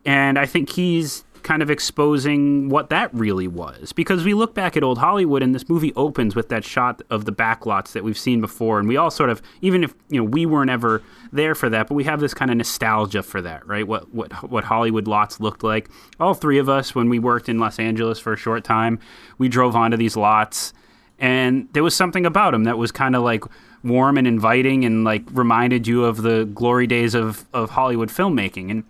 And 0.05 0.39
I 0.39 0.45
think 0.45 0.71
he's 0.71 1.23
kind 1.47 1.61
of 1.61 1.71
exposing 1.71 2.67
what 2.67 2.89
that 2.89 3.11
really 3.13 3.47
was. 3.47 3.93
Because 3.93 4.25
we 4.25 4.33
look 4.33 4.53
back 4.53 4.75
at 4.75 4.83
old 4.83 4.97
Hollywood, 4.97 5.41
and 5.41 5.55
this 5.55 5.69
movie 5.69 5.93
opens 5.95 6.35
with 6.35 6.49
that 6.49 6.65
shot 6.65 7.01
of 7.09 7.23
the 7.23 7.31
backlots 7.31 7.93
that 7.93 8.03
we've 8.03 8.17
seen 8.17 8.41
before, 8.41 8.79
and 8.79 8.87
we 8.87 8.97
all 8.97 9.09
sort 9.09 9.29
of, 9.29 9.41
even 9.61 9.81
if 9.81 9.95
you 10.09 10.19
know 10.19 10.25
we 10.25 10.45
weren't 10.45 10.69
ever 10.69 11.01
there 11.31 11.55
for 11.55 11.69
that, 11.69 11.87
but 11.87 11.95
we 11.95 12.03
have 12.03 12.19
this 12.19 12.33
kind 12.33 12.51
of 12.51 12.57
nostalgia 12.57 13.23
for 13.23 13.41
that, 13.41 13.65
right? 13.65 13.87
What 13.87 14.13
what 14.13 14.33
what 14.51 14.65
Hollywood 14.65 15.07
lots 15.07 15.39
looked 15.39 15.63
like. 15.63 15.89
All 16.19 16.33
three 16.33 16.57
of 16.57 16.67
us, 16.67 16.93
when 16.93 17.07
we 17.07 17.17
worked 17.17 17.47
in 17.47 17.59
Los 17.59 17.79
Angeles 17.79 18.19
for 18.19 18.33
a 18.33 18.37
short 18.37 18.65
time, 18.65 18.99
we 19.37 19.47
drove 19.47 19.73
onto 19.73 19.95
these 19.95 20.17
lots, 20.17 20.73
and 21.17 21.69
there 21.71 21.83
was 21.83 21.95
something 21.95 22.25
about 22.25 22.51
them 22.51 22.65
that 22.65 22.77
was 22.77 22.91
kind 22.91 23.15
of 23.15 23.23
like 23.23 23.45
warm 23.85 24.17
and 24.17 24.27
inviting, 24.27 24.83
and 24.83 25.05
like 25.05 25.23
reminded 25.31 25.87
you 25.87 26.03
of 26.03 26.23
the 26.23 26.43
glory 26.53 26.87
days 26.87 27.15
of 27.15 27.45
of 27.53 27.69
Hollywood 27.69 28.09
filmmaking, 28.09 28.69
and 28.69 28.83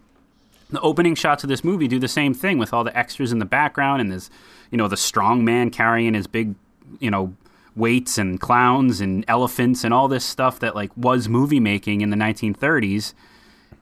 the 0.70 0.82
opening 0.82 1.16
shots 1.16 1.44
of 1.44 1.50
this 1.50 1.64
movie 1.64 1.88
do 1.88 2.00
the 2.00 2.08
same 2.08 2.34
thing 2.34 2.58
with 2.58 2.74
all 2.74 2.84
the 2.84 2.98
extras 2.98 3.32
in 3.32 3.40
the 3.40 3.46
background 3.46 4.02
and 4.02 4.12
there's 4.12 4.30
you 4.72 4.78
know 4.78 4.88
the 4.88 4.98
strong 4.98 5.46
man 5.46 5.70
carrying 5.70 6.14
his 6.14 6.28
big 6.28 6.56
you 7.00 7.10
know 7.10 7.34
weights 7.76 8.18
and 8.18 8.40
clowns 8.40 9.00
and 9.00 9.24
elephants 9.28 9.84
and 9.84 9.94
all 9.94 10.08
this 10.08 10.26
stuff 10.26 10.60
that 10.60 10.76
like 10.76 10.92
was 10.98 11.30
movie 11.30 11.60
making 11.60 12.02
in 12.02 12.10
the 12.10 12.18
1930s 12.18 13.14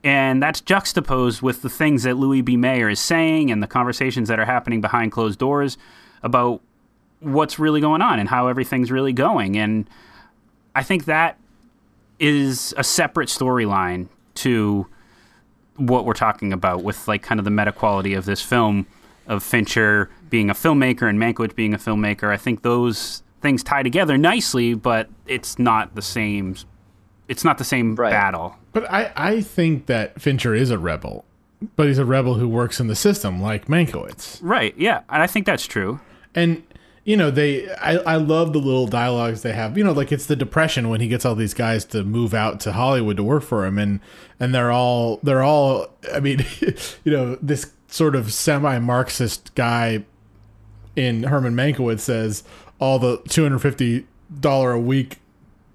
and 0.04 0.44
that's 0.44 0.62
juxtaposed 0.62 1.42
with 1.42 1.64
the 1.64 1.70
things 1.70 2.04
that 2.04 2.16
Louis 2.16 2.42
B. 2.42 2.58
Mayer 2.58 2.90
is 2.90 3.00
saying 3.00 3.50
and 3.50 3.64
the 3.64 3.68
conversations 3.68 4.28
that 4.28 4.38
are 4.38 4.46
happening 4.46 4.80
behind 4.80 5.12
closed 5.12 5.40
doors 5.40 5.80
about 6.22 6.62
what's 7.22 7.58
really 7.58 7.82
going 7.82 8.02
on 8.02 8.20
and 8.20 8.30
how 8.30 8.48
everything's 8.48 8.92
really 8.92 9.14
going 9.14 9.58
and 9.58 9.90
I 10.76 10.84
think 10.84 11.06
that 11.06 11.40
is 12.20 12.74
a 12.78 12.84
separate 12.84 13.30
storyline 13.30 14.08
to 14.36 14.88
what 15.78 16.06
we're 16.06 16.14
talking 16.14 16.54
about 16.54 16.84
with 16.84 17.08
like 17.08 17.22
kind 17.24 17.40
of 17.40 17.46
the 17.46 17.52
meta 17.52 17.72
quality 17.72 18.14
of 18.14 18.26
this 18.26 18.42
film 18.42 18.86
of 19.28 19.44
Fincher 19.44 20.10
being 20.30 20.50
a 20.50 20.54
filmmaker 20.54 21.10
and 21.10 21.20
Mankiewicz 21.20 21.56
being 21.56 21.74
a 21.74 21.78
filmmaker. 21.78 22.30
I 22.30 22.38
think 22.38 22.62
those 22.62 23.24
things 23.42 23.64
tie 23.64 23.84
together 23.84 24.18
nicely, 24.18 24.74
but 24.74 25.10
it's 25.28 25.60
not 25.60 25.96
the 25.96 26.02
same. 26.02 26.56
It's 27.28 27.44
not 27.44 27.58
the 27.58 27.64
same 27.64 27.96
Right. 27.96 28.12
battle. 28.12 28.56
But 28.72 28.90
I, 28.92 29.12
I 29.16 29.42
think 29.42 29.88
that 29.88 30.22
Fincher 30.22 30.54
is 30.54 30.70
a 30.70 30.78
rebel, 30.78 31.26
but 31.76 31.88
he's 31.88 31.98
a 31.98 32.06
rebel 32.06 32.36
who 32.36 32.48
works 32.48 32.80
in 32.80 32.88
the 32.88 32.96
system 32.96 33.42
like 33.42 33.66
Mankiewicz. 33.68 34.40
Right? 34.42 34.76
Yeah, 34.78 35.02
and 35.10 35.24
I 35.24 35.28
think 35.28 35.46
that's 35.46 35.66
true. 35.66 36.00
And 36.36 36.62
you 37.06 37.16
know, 37.16 37.30
they 37.30 37.72
I, 37.76 37.98
I 37.98 38.16
love 38.18 38.52
the 38.52 38.60
little 38.60 38.88
dialogues 38.88 39.44
they 39.44 39.54
have. 39.54 39.78
You 39.78 39.84
know, 39.84 39.94
like 39.94 40.12
it's 40.12 40.26
the 40.26 40.36
depression 40.36 40.90
when 40.90 41.00
he 41.00 41.08
gets 41.08 41.24
all 41.24 41.36
these 41.36 41.54
guys 41.54 41.86
to 41.86 42.04
move 42.04 42.34
out 42.34 42.60
to 42.62 42.74
Hollywood 42.74 43.18
to 43.18 43.24
work 43.24 43.44
for 43.44 43.66
him 43.66 43.78
and 43.78 44.00
and 44.40 44.54
they're 44.54 44.72
all 44.72 45.20
they're 45.24 45.44
all 45.44 45.88
I 46.12 46.20
mean, 46.20 46.44
you 47.04 47.12
know, 47.12 47.36
this 47.42 47.72
sort 47.88 48.16
of 48.16 48.34
semi 48.34 48.80
Marxist 48.80 49.54
guy 49.54 50.04
in 50.96 51.24
Herman 51.24 51.54
Mankiewicz 51.54 52.00
says 52.00 52.44
all 52.80 52.98
the 52.98 53.22
two 53.30 53.44
hundred 53.44 53.60
fifty 53.60 54.08
dollar 54.40 54.72
a 54.72 54.80
week 54.80 55.20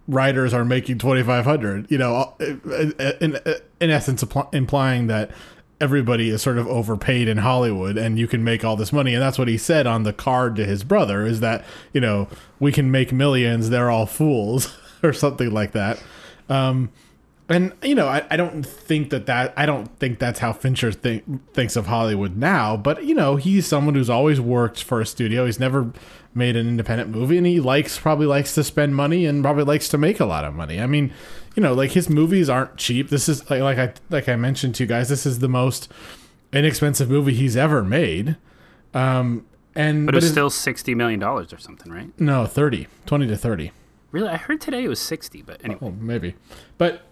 writers 0.08 0.52
are 0.52 0.64
making 0.64 0.98
2500 0.98 1.88
you 1.88 1.96
know 1.96 2.34
in, 2.40 3.38
in 3.80 3.90
essence 3.90 4.24
impl- 4.24 4.52
implying 4.52 5.06
that 5.06 5.30
everybody 5.80 6.28
is 6.28 6.42
sort 6.42 6.58
of 6.58 6.66
overpaid 6.68 7.26
in 7.26 7.38
hollywood 7.38 7.96
and 7.96 8.18
you 8.18 8.26
can 8.26 8.44
make 8.44 8.64
all 8.64 8.76
this 8.76 8.92
money. 8.92 9.14
And 9.14 9.22
that's 9.22 9.38
what 9.38 9.48
he 9.48 9.56
said 9.56 9.86
on 9.86 10.02
the 10.02 10.12
card 10.12 10.56
to 10.56 10.66
his 10.66 10.84
brother 10.84 11.26
is 11.26 11.40
that 11.40 11.64
you 11.92 12.00
know 12.00 12.28
we 12.58 12.72
can 12.72 12.90
make 12.90 13.12
millions 13.12 13.70
they're 13.70 13.90
all 13.90 14.06
fools 14.06 14.76
or 15.02 15.12
something 15.12 15.50
like 15.50 15.72
that. 15.72 16.02
Um 16.48 16.90
and 17.50 17.72
you 17.82 17.94
know 17.94 18.06
I, 18.06 18.24
I 18.30 18.36
don't 18.36 18.62
think 18.62 19.10
that 19.10 19.26
that 19.26 19.52
i 19.56 19.66
don't 19.66 19.86
think 19.98 20.20
that's 20.20 20.38
how 20.38 20.52
fincher 20.52 20.92
think, 20.92 21.52
thinks 21.52 21.74
of 21.74 21.86
hollywood 21.86 22.36
now 22.36 22.76
but 22.76 23.04
you 23.04 23.14
know 23.14 23.34
he's 23.36 23.66
someone 23.66 23.96
who's 23.96 24.08
always 24.08 24.40
worked 24.40 24.82
for 24.82 25.00
a 25.00 25.06
studio. 25.06 25.44
He's 25.44 25.58
never 25.58 25.92
made 26.32 26.54
an 26.54 26.68
independent 26.68 27.10
movie 27.10 27.36
and 27.36 27.46
he 27.46 27.58
likes 27.58 27.98
probably 27.98 28.26
likes 28.26 28.54
to 28.54 28.62
spend 28.62 28.94
money 28.94 29.26
and 29.26 29.42
probably 29.42 29.64
likes 29.64 29.88
to 29.88 29.98
make 29.98 30.20
a 30.20 30.24
lot 30.24 30.44
of 30.44 30.54
money. 30.54 30.80
I 30.80 30.86
mean 30.86 31.12
you 31.56 31.62
know 31.62 31.72
like 31.74 31.92
his 31.92 32.08
movies 32.08 32.48
aren't 32.48 32.76
cheap 32.76 33.08
this 33.10 33.28
is 33.28 33.48
like, 33.50 33.60
like 33.60 33.78
i 33.78 33.92
like 34.10 34.28
i 34.28 34.36
mentioned 34.36 34.74
to 34.74 34.84
you 34.84 34.86
guys 34.86 35.08
this 35.08 35.26
is 35.26 35.40
the 35.40 35.48
most 35.48 35.90
inexpensive 36.52 37.10
movie 37.10 37.34
he's 37.34 37.56
ever 37.56 37.82
made 37.82 38.36
um 38.94 39.44
and 39.74 40.06
But, 40.06 40.16
it's 40.16 40.24
his- 40.24 40.32
still 40.32 40.50
sixty 40.50 40.94
million 40.94 41.20
dollars 41.20 41.52
or 41.52 41.58
something, 41.58 41.92
right? 41.92 42.10
no 42.18 42.44
30 42.46 42.86
20 43.06 43.26
to 43.28 43.36
30 43.36 43.72
Really, 44.12 44.28
I 44.28 44.36
heard 44.36 44.60
today 44.60 44.82
it 44.82 44.88
was 44.88 44.98
sixty, 44.98 45.40
but 45.40 45.64
anyway. 45.64 45.78
Oh, 45.82 45.90
maybe. 45.92 46.34
But 46.78 47.02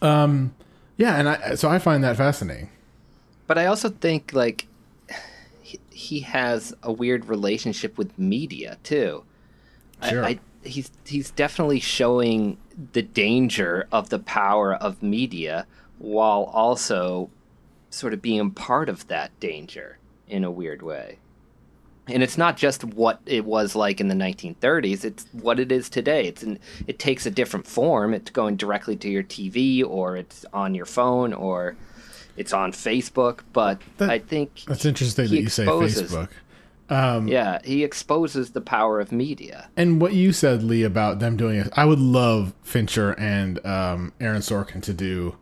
um 0.00 0.54
yeah, 0.96 1.16
and 1.18 1.28
I 1.28 1.54
so 1.56 1.68
I 1.68 1.80
find 1.80 2.04
that 2.04 2.16
fascinating. 2.16 2.70
But 3.48 3.58
I 3.58 3.66
also 3.66 3.88
think 3.88 4.32
like 4.32 4.68
he, 5.60 5.80
he 5.90 6.20
has 6.20 6.72
a 6.84 6.92
weird 6.92 7.24
relationship 7.26 7.98
with 7.98 8.16
media 8.16 8.78
too. 8.84 9.24
Sure. 10.08 10.24
I, 10.24 10.28
I, 10.28 10.38
he's 10.62 10.92
he's 11.04 11.32
definitely 11.32 11.80
showing 11.80 12.58
the 12.92 13.02
danger 13.02 13.86
of 13.92 14.08
the 14.08 14.18
power 14.18 14.74
of 14.74 15.02
media 15.02 15.66
while 15.98 16.44
also 16.52 17.30
sort 17.90 18.12
of 18.12 18.20
being 18.20 18.50
part 18.50 18.88
of 18.88 19.06
that 19.08 19.38
danger 19.40 19.98
in 20.28 20.44
a 20.44 20.50
weird 20.50 20.82
way. 20.82 21.18
And 22.06 22.22
it's 22.22 22.36
not 22.36 22.56
just 22.58 22.84
what 22.84 23.20
it 23.24 23.46
was 23.46 23.74
like 23.74 23.98
in 23.98 24.08
the 24.08 24.14
1930s; 24.14 25.04
it's 25.04 25.26
what 25.32 25.58
it 25.58 25.72
is 25.72 25.88
today. 25.88 26.26
It's 26.26 26.42
an, 26.42 26.58
it 26.86 26.98
takes 26.98 27.24
a 27.24 27.30
different 27.30 27.66
form. 27.66 28.12
It's 28.12 28.30
going 28.30 28.56
directly 28.56 28.94
to 28.96 29.08
your 29.08 29.22
TV, 29.22 29.82
or 29.82 30.16
it's 30.16 30.44
on 30.52 30.74
your 30.74 30.84
phone, 30.84 31.32
or 31.32 31.76
it's 32.36 32.52
on 32.52 32.72
Facebook. 32.72 33.40
But 33.54 33.80
That- 33.96 34.10
I 34.10 34.18
think 34.18 34.64
That's 34.66 34.84
interesting 34.84 35.28
that 35.28 35.34
you 35.34 35.48
say 35.48 35.64
Facebook. 35.64 36.28
Um, 36.90 37.28
Yeah, 37.28 37.60
he 37.64 37.82
exposes 37.82 38.50
the 38.50 38.60
power 38.60 39.00
of 39.00 39.10
media. 39.10 39.70
And 39.76 40.00
what 40.00 40.12
you 40.12 40.32
said, 40.32 40.62
Lee, 40.62 40.82
about 40.82 41.18
them 41.18 41.36
doing 41.36 41.58
it, 41.58 41.68
I 41.74 41.84
would 41.84 41.98
love 41.98 42.54
Fincher 42.62 43.12
and 43.12 43.64
um, 43.64 44.12
Aaron 44.20 44.42
Sorkin 44.42 44.82
to 44.82 44.92
do 44.92 45.36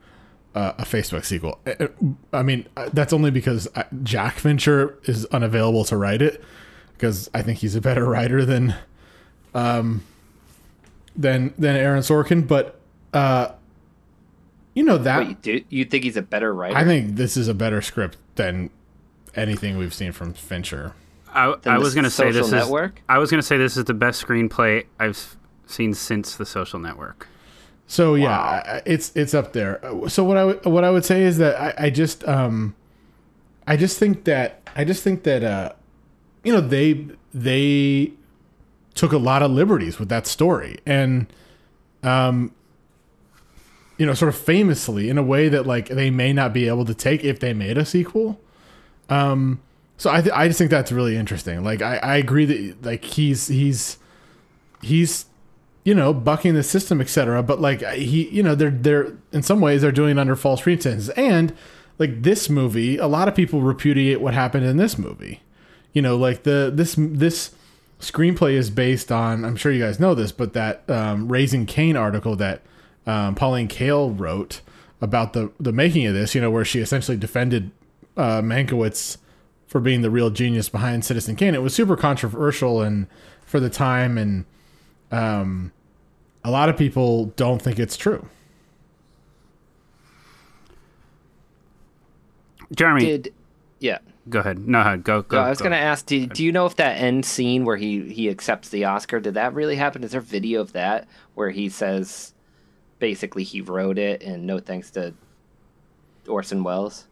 uh, 0.54 0.72
a 0.78 0.84
Facebook 0.84 1.24
sequel. 1.24 1.58
Uh, 1.66 1.88
I 2.32 2.42
mean, 2.42 2.66
uh, 2.76 2.90
that's 2.92 3.12
only 3.12 3.30
because 3.30 3.68
uh, 3.74 3.84
Jack 4.02 4.34
Fincher 4.34 4.98
is 5.04 5.24
unavailable 5.26 5.84
to 5.86 5.96
write 5.96 6.22
it, 6.22 6.42
because 6.92 7.28
I 7.34 7.42
think 7.42 7.58
he's 7.58 7.74
a 7.74 7.80
better 7.80 8.04
writer 8.04 8.44
than 8.44 8.74
um, 9.54 10.04
than 11.16 11.54
than 11.58 11.74
Aaron 11.76 12.02
Sorkin. 12.02 12.46
But 12.46 12.78
uh, 13.12 13.52
you 14.74 14.84
know 14.84 14.98
that 14.98 15.26
Wait, 15.26 15.42
do 15.42 15.64
you 15.70 15.84
think 15.84 16.04
he's 16.04 16.16
a 16.16 16.22
better 16.22 16.54
writer? 16.54 16.76
I 16.76 16.84
think 16.84 17.16
this 17.16 17.36
is 17.36 17.48
a 17.48 17.54
better 17.54 17.82
script 17.82 18.16
than 18.36 18.70
anything 19.34 19.78
we've 19.78 19.94
seen 19.94 20.12
from 20.12 20.34
Fincher. 20.34 20.94
I, 21.34 21.54
Than 21.62 21.72
I 21.74 21.78
was 21.78 21.94
going 21.94 22.04
to 22.04 22.10
say 22.10 22.30
this 22.30 22.50
Network? 22.50 22.96
is. 22.98 23.02
I 23.08 23.18
was 23.18 23.30
going 23.30 23.40
to 23.40 23.46
say 23.46 23.56
this 23.56 23.76
is 23.76 23.84
the 23.84 23.94
best 23.94 24.24
screenplay 24.24 24.84
I've 25.00 25.36
seen 25.66 25.94
since 25.94 26.36
The 26.36 26.44
Social 26.46 26.78
Network. 26.78 27.28
So 27.86 28.14
yeah, 28.14 28.38
I- 28.38 28.76
I- 28.76 28.82
it's 28.86 29.12
it's 29.14 29.34
up 29.34 29.52
there. 29.52 29.84
Uh, 29.84 30.08
So 30.08 30.24
what 30.24 30.36
I 30.36 30.44
would- 30.44 30.64
what 30.64 30.84
I 30.84 30.90
would 30.90 31.04
say 31.04 31.22
is 31.22 31.38
that 31.38 31.60
I, 31.60 31.86
I 31.86 31.90
just 31.90 32.26
um, 32.28 32.74
I 33.66 33.76
just 33.76 33.98
think 33.98 34.24
that 34.24 34.60
I 34.76 34.84
just 34.84 35.02
think 35.02 35.22
that 35.24 35.42
uh, 35.44 35.72
you 36.44 36.52
know 36.52 36.60
they 36.60 37.06
they 37.34 38.12
took 38.94 39.12
a 39.12 39.18
lot 39.18 39.42
of 39.42 39.50
liberties 39.50 39.98
with 39.98 40.08
that 40.10 40.26
story 40.26 40.78
and 40.86 41.26
um, 42.02 42.52
you 43.98 44.06
know, 44.06 44.14
sort 44.14 44.28
of 44.30 44.36
famously 44.36 45.08
in 45.08 45.16
a 45.18 45.22
way 45.22 45.48
that 45.48 45.66
like 45.66 45.88
they 45.88 46.10
may 46.10 46.32
not 46.32 46.52
be 46.52 46.66
able 46.68 46.84
to 46.84 46.94
take 46.94 47.22
if 47.24 47.38
they 47.40 47.52
made 47.52 47.78
a 47.78 47.84
sequel. 47.84 48.40
Um, 49.08 49.60
so 50.02 50.10
I 50.10 50.20
th- 50.20 50.34
I 50.34 50.48
just 50.48 50.58
think 50.58 50.72
that's 50.72 50.90
really 50.90 51.16
interesting. 51.16 51.62
Like 51.62 51.80
I, 51.80 51.96
I 51.98 52.16
agree 52.16 52.44
that 52.44 52.84
like 52.84 53.04
he's 53.04 53.46
he's 53.46 53.98
he's 54.80 55.26
you 55.84 55.94
know 55.94 56.12
bucking 56.12 56.54
the 56.54 56.64
system 56.64 57.00
etc. 57.00 57.40
But 57.44 57.60
like 57.60 57.82
he 57.92 58.28
you 58.30 58.42
know 58.42 58.56
they're 58.56 58.72
they're 58.72 59.16
in 59.30 59.44
some 59.44 59.60
ways 59.60 59.80
they're 59.80 59.92
doing 59.92 60.16
it 60.16 60.20
under 60.20 60.34
false 60.34 60.62
pretenses 60.62 61.08
and 61.10 61.54
like 62.00 62.24
this 62.24 62.50
movie 62.50 62.96
a 62.96 63.06
lot 63.06 63.28
of 63.28 63.36
people 63.36 63.62
repudiate 63.62 64.20
what 64.20 64.34
happened 64.34 64.66
in 64.66 64.76
this 64.76 64.98
movie. 64.98 65.40
You 65.92 66.02
know 66.02 66.16
like 66.16 66.42
the 66.42 66.72
this 66.74 66.96
this 66.98 67.54
screenplay 68.00 68.54
is 68.54 68.70
based 68.70 69.12
on 69.12 69.44
I'm 69.44 69.54
sure 69.54 69.70
you 69.70 69.84
guys 69.84 70.00
know 70.00 70.16
this 70.16 70.32
but 70.32 70.52
that 70.54 70.82
um, 70.90 71.28
Raising 71.28 71.64
Kane 71.64 71.96
article 71.96 72.34
that 72.34 72.62
um, 73.06 73.36
Pauline 73.36 73.68
Kael 73.68 74.18
wrote 74.18 74.62
about 75.00 75.32
the 75.32 75.52
the 75.60 75.72
making 75.72 76.06
of 76.06 76.14
this. 76.14 76.34
You 76.34 76.40
know 76.40 76.50
where 76.50 76.64
she 76.64 76.80
essentially 76.80 77.16
defended 77.16 77.70
uh, 78.16 78.40
Mankiewicz 78.42 79.18
for 79.72 79.80
being 79.80 80.02
the 80.02 80.10
real 80.10 80.28
genius 80.28 80.68
behind 80.68 81.02
Citizen 81.02 81.34
Kane. 81.34 81.54
It 81.54 81.62
was 81.62 81.74
super 81.74 81.96
controversial 81.96 82.82
and 82.82 83.06
for 83.46 83.58
the 83.58 83.70
time, 83.70 84.18
and 84.18 84.44
um, 85.10 85.72
a 86.44 86.50
lot 86.50 86.68
of 86.68 86.76
people 86.76 87.26
don't 87.36 87.60
think 87.60 87.78
it's 87.78 87.96
true. 87.96 88.28
Jeremy, 92.76 93.00
Did 93.00 93.34
yeah. 93.80 93.98
go 94.28 94.40
ahead. 94.40 94.68
No, 94.68 94.82
go 94.98 95.22
go. 95.22 95.22
go 95.22 95.36
No, 95.38 95.42
I 95.44 95.48
was 95.48 95.58
go. 95.58 95.64
going 95.64 95.72
to 95.72 95.78
ask, 95.78 96.04
do, 96.04 96.26
do 96.26 96.44
you 96.44 96.52
know 96.52 96.66
if 96.66 96.76
that 96.76 96.98
end 96.98 97.24
scene 97.24 97.64
where 97.64 97.76
he, 97.76 98.12
he 98.12 98.28
accepts 98.28 98.68
the 98.68 98.84
Oscar, 98.84 99.20
did 99.20 99.34
that 99.34 99.54
really 99.54 99.76
happen? 99.76 100.04
Is 100.04 100.12
there 100.12 100.20
video 100.20 100.60
of 100.60 100.72
that 100.74 101.08
where 101.34 101.48
he 101.50 101.70
says 101.70 102.34
basically 102.98 103.42
he 103.42 103.62
wrote 103.62 103.96
it 103.96 104.22
and 104.22 104.46
no 104.46 104.58
thanks 104.58 104.90
to 104.92 105.14
Orson 106.28 106.62
Welles? 106.62 107.06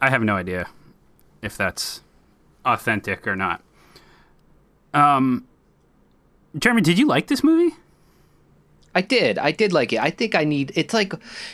I 0.00 0.10
have 0.10 0.22
no 0.22 0.36
idea 0.36 0.68
if 1.42 1.56
that's 1.56 2.02
authentic 2.64 3.26
or 3.26 3.36
not. 3.36 3.62
Um, 4.92 5.46
Jeremy, 6.58 6.82
did 6.82 6.98
you 6.98 7.06
like 7.06 7.28
this 7.28 7.44
movie? 7.44 7.76
I 8.94 9.02
did. 9.02 9.38
I 9.38 9.52
did 9.52 9.72
like 9.72 9.92
it. 9.92 10.00
I 10.00 10.10
think 10.10 10.34
I 10.34 10.44
need. 10.44 10.72
It's 10.74 10.94
like, 10.94 11.12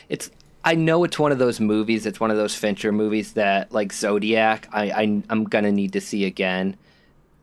it's. 0.09 0.31
I 0.65 0.75
know 0.75 1.05
it's 1.05 1.19
one 1.19 1.31
of 1.31 1.39
those 1.39 1.61
movies. 1.61 2.07
It's 2.07 2.19
one 2.19 2.31
of 2.33 2.37
those 2.37 2.55
Fincher 2.57 2.91
movies 2.91 3.35
that, 3.35 3.71
like 3.71 3.93
Zodiac, 3.93 4.69
I, 4.73 4.91
I 4.91 5.23
I'm 5.31 5.45
gonna 5.45 5.71
need 5.71 5.93
to 5.93 6.01
see 6.01 6.25
again. 6.25 6.77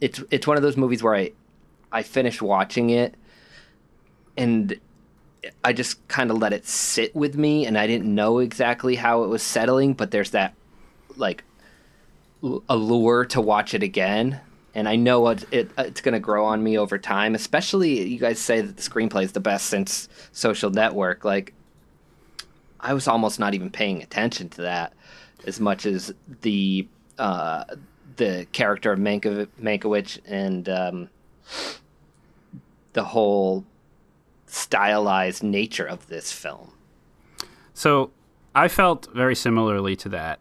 It's 0.02 0.22
it's 0.30 0.46
one 0.46 0.58
of 0.58 0.64
those 0.64 0.76
movies 0.76 1.02
where 1.02 1.16
I, 1.16 1.32
I 1.92 2.04
finished 2.04 2.42
watching 2.42 2.90
it, 2.90 3.16
and 4.36 4.78
I 5.64 5.72
just 5.72 6.06
kind 6.10 6.32
of 6.32 6.40
let 6.40 6.52
it 6.52 6.68
sit 6.68 7.16
with 7.16 7.38
me, 7.38 7.66
and 7.66 7.78
I 7.78 7.88
didn't 7.88 8.14
know 8.14 8.40
exactly 8.40 8.96
how 8.96 9.24
it 9.24 9.28
was 9.28 9.42
settling. 9.42 9.94
But 9.94 10.12
there's 10.12 10.32
that, 10.32 10.54
like, 11.16 11.44
allure 12.68 13.26
to 13.26 13.40
watch 13.40 13.74
it 13.74 13.84
again 13.84 14.42
and 14.76 14.88
I 14.88 14.96
know 14.96 15.28
it, 15.30 15.46
it 15.52 15.72
it's 15.78 16.02
going 16.02 16.14
to 16.14 16.20
grow 16.20 16.46
on 16.46 16.64
me 16.64 16.78
over 16.78 16.98
time. 16.98 17.36
Especially 17.36 18.02
you 18.08 18.20
guys 18.20 18.40
say 18.40 18.62
that 18.62 18.78
the 18.78 18.82
screenplay 18.82 19.24
is 19.24 19.34
the 19.34 19.40
best 19.40 19.68
since 19.68 20.10
Social 20.32 20.72
Network. 20.72 21.24
Like, 21.24 21.54
I 22.80 22.94
was 22.94 23.08
almost 23.08 23.40
not 23.40 23.54
even 23.54 23.70
paying 23.70 24.02
attention 24.02 24.50
to 24.50 24.62
that 24.64 24.94
as 25.46 25.60
much 25.60 25.86
as 25.86 26.14
the 26.42 26.88
uh, 27.20 27.64
the 28.16 28.48
character 28.52 28.92
of 28.92 29.00
Mankiewicz 29.00 30.20
and 30.26 30.70
um, 30.70 31.10
the 32.94 33.04
whole 33.04 33.66
stylized 34.48 35.44
nature 35.44 35.86
of 35.86 36.08
this 36.08 36.32
film. 36.32 36.72
So 37.74 38.12
I 38.56 38.68
felt 38.68 39.08
very 39.14 39.36
similarly 39.36 39.96
to 39.98 40.10
that. 40.10 40.40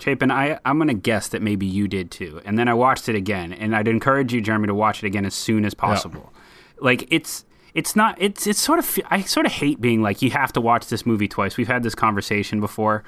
Chapin, 0.00 0.30
I, 0.30 0.58
I'm 0.64 0.78
going 0.78 0.88
to 0.88 0.94
guess 0.94 1.28
that 1.28 1.42
maybe 1.42 1.66
you 1.66 1.88
did 1.88 2.10
too. 2.10 2.40
And 2.44 2.58
then 2.58 2.68
I 2.68 2.74
watched 2.74 3.08
it 3.08 3.14
again, 3.14 3.52
and 3.52 3.74
I'd 3.76 3.88
encourage 3.88 4.32
you, 4.32 4.40
Jeremy, 4.40 4.66
to 4.68 4.74
watch 4.74 5.02
it 5.02 5.06
again 5.06 5.24
as 5.26 5.34
soon 5.34 5.64
as 5.64 5.74
possible. 5.74 6.32
Yeah. 6.32 6.84
Like 6.84 7.08
it's 7.10 7.44
it's 7.74 7.94
not 7.94 8.16
it's 8.20 8.46
it's 8.46 8.58
sort 8.58 8.78
of 8.78 8.98
I 9.10 9.22
sort 9.22 9.46
of 9.46 9.52
hate 9.52 9.80
being 9.80 10.02
like 10.02 10.22
you 10.22 10.30
have 10.30 10.52
to 10.54 10.60
watch 10.60 10.88
this 10.88 11.04
movie 11.04 11.28
twice. 11.28 11.56
We've 11.56 11.68
had 11.68 11.82
this 11.82 11.94
conversation 11.94 12.60
before. 12.60 13.04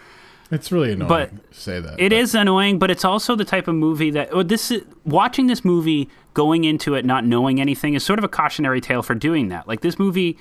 It's 0.51 0.71
really 0.71 0.93
annoying 0.93 1.09
but 1.09 1.51
to 1.53 1.59
say 1.59 1.81
that. 1.81 1.99
It 1.99 2.11
but. 2.11 2.13
is 2.13 2.35
annoying, 2.35 2.79
but 2.79 2.91
it's 2.91 3.05
also 3.05 3.35
the 3.35 3.45
type 3.45 3.69
of 3.69 3.75
movie 3.75 4.11
that 4.11 4.29
oh, 4.33 4.43
this 4.43 4.71
is, 4.71 4.83
watching 5.05 5.47
this 5.47 5.65
movie 5.65 6.11
going 6.35 6.65
into 6.65 6.95
it 6.95 7.05
not 7.05 7.25
knowing 7.25 7.61
anything 7.61 7.95
is 7.95 8.05
sort 8.05 8.19
of 8.19 8.25
a 8.25 8.29
cautionary 8.29 8.81
tale 8.81 9.03
for 9.03 9.15
doing 9.15 9.49
that. 9.49 9.67
Like 9.67 9.81
this 9.81 9.99
movie 9.99 10.37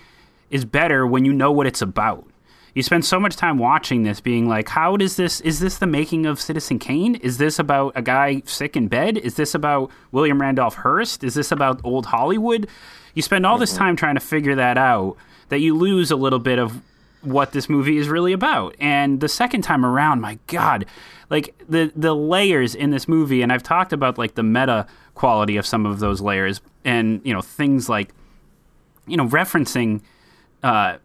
is 0.50 0.66
better 0.66 1.08
when 1.08 1.24
you 1.24 1.32
know 1.32 1.52
what 1.52 1.66
it's 1.66 1.82
about 1.82 2.28
you 2.74 2.84
spend 2.84 3.06
so 3.06 3.20
much 3.20 3.36
time 3.36 3.58
watching 3.58 4.04
this 4.04 4.20
being 4.20 4.48
like 4.48 4.70
how 4.70 4.98
does 4.98 5.16
this 5.16 5.42
is 5.42 5.60
this 5.60 5.78
the 5.78 5.88
making 5.88 6.26
of 6.26 6.40
citizen 6.40 6.80
kane? 6.80 7.16
Is 7.16 7.38
this 7.38 7.60
about 7.60 7.94
a 7.96 8.02
guy 8.02 8.42
sick 8.46 8.76
in 8.76 8.88
bed? 8.88 9.18
Is 9.18 9.36
this 9.36 9.54
about 9.54 9.92
william 10.12 10.42
randolph 10.42 10.76
hearst? 10.76 11.24
Is 11.24 11.34
this 11.34 11.52
about 11.52 11.82
old 11.84 12.08
hollywood? 12.08 12.68
You 13.14 13.22
spend 13.22 13.46
all 13.46 13.58
this 13.58 13.76
time 13.76 13.96
trying 13.96 14.16
to 14.16 14.22
figure 14.22 14.56
that 14.56 14.78
out 14.78 15.18
that 15.50 15.60
you 15.60 15.76
lose 15.76 16.12
a 16.12 16.16
little 16.16 16.40
bit 16.40 16.60
of 16.60 16.82
what 17.22 17.52
this 17.52 17.70
movie 17.70 17.98
is 17.98 18.08
really 18.08 18.34
about. 18.34 18.76
And 18.80 19.20
the 19.20 19.30
second 19.30 19.62
time 19.64 19.86
around 19.86 20.22
my 20.22 20.40
god 20.48 20.86
like 21.32 21.56
the 21.68 21.92
the 21.96 22.14
layers 22.14 22.76
in 22.76 22.92
this 22.92 23.08
movie 23.08 23.42
and 23.42 23.52
i've 23.52 23.64
talked 23.64 23.94
about 23.94 24.20
like 24.20 24.36
the 24.36 24.44
meta 24.44 24.86
quality 25.16 25.58
of 25.58 25.66
some 25.66 25.88
of 25.88 26.00
those 26.00 26.22
layers 26.22 26.62
and 26.86 27.22
you 27.24 27.34
know 27.34 27.42
things 27.42 27.90
like 27.90 28.14
you 29.08 29.18
know 29.18 29.26
referencing 29.28 30.02
uh, 30.62 30.98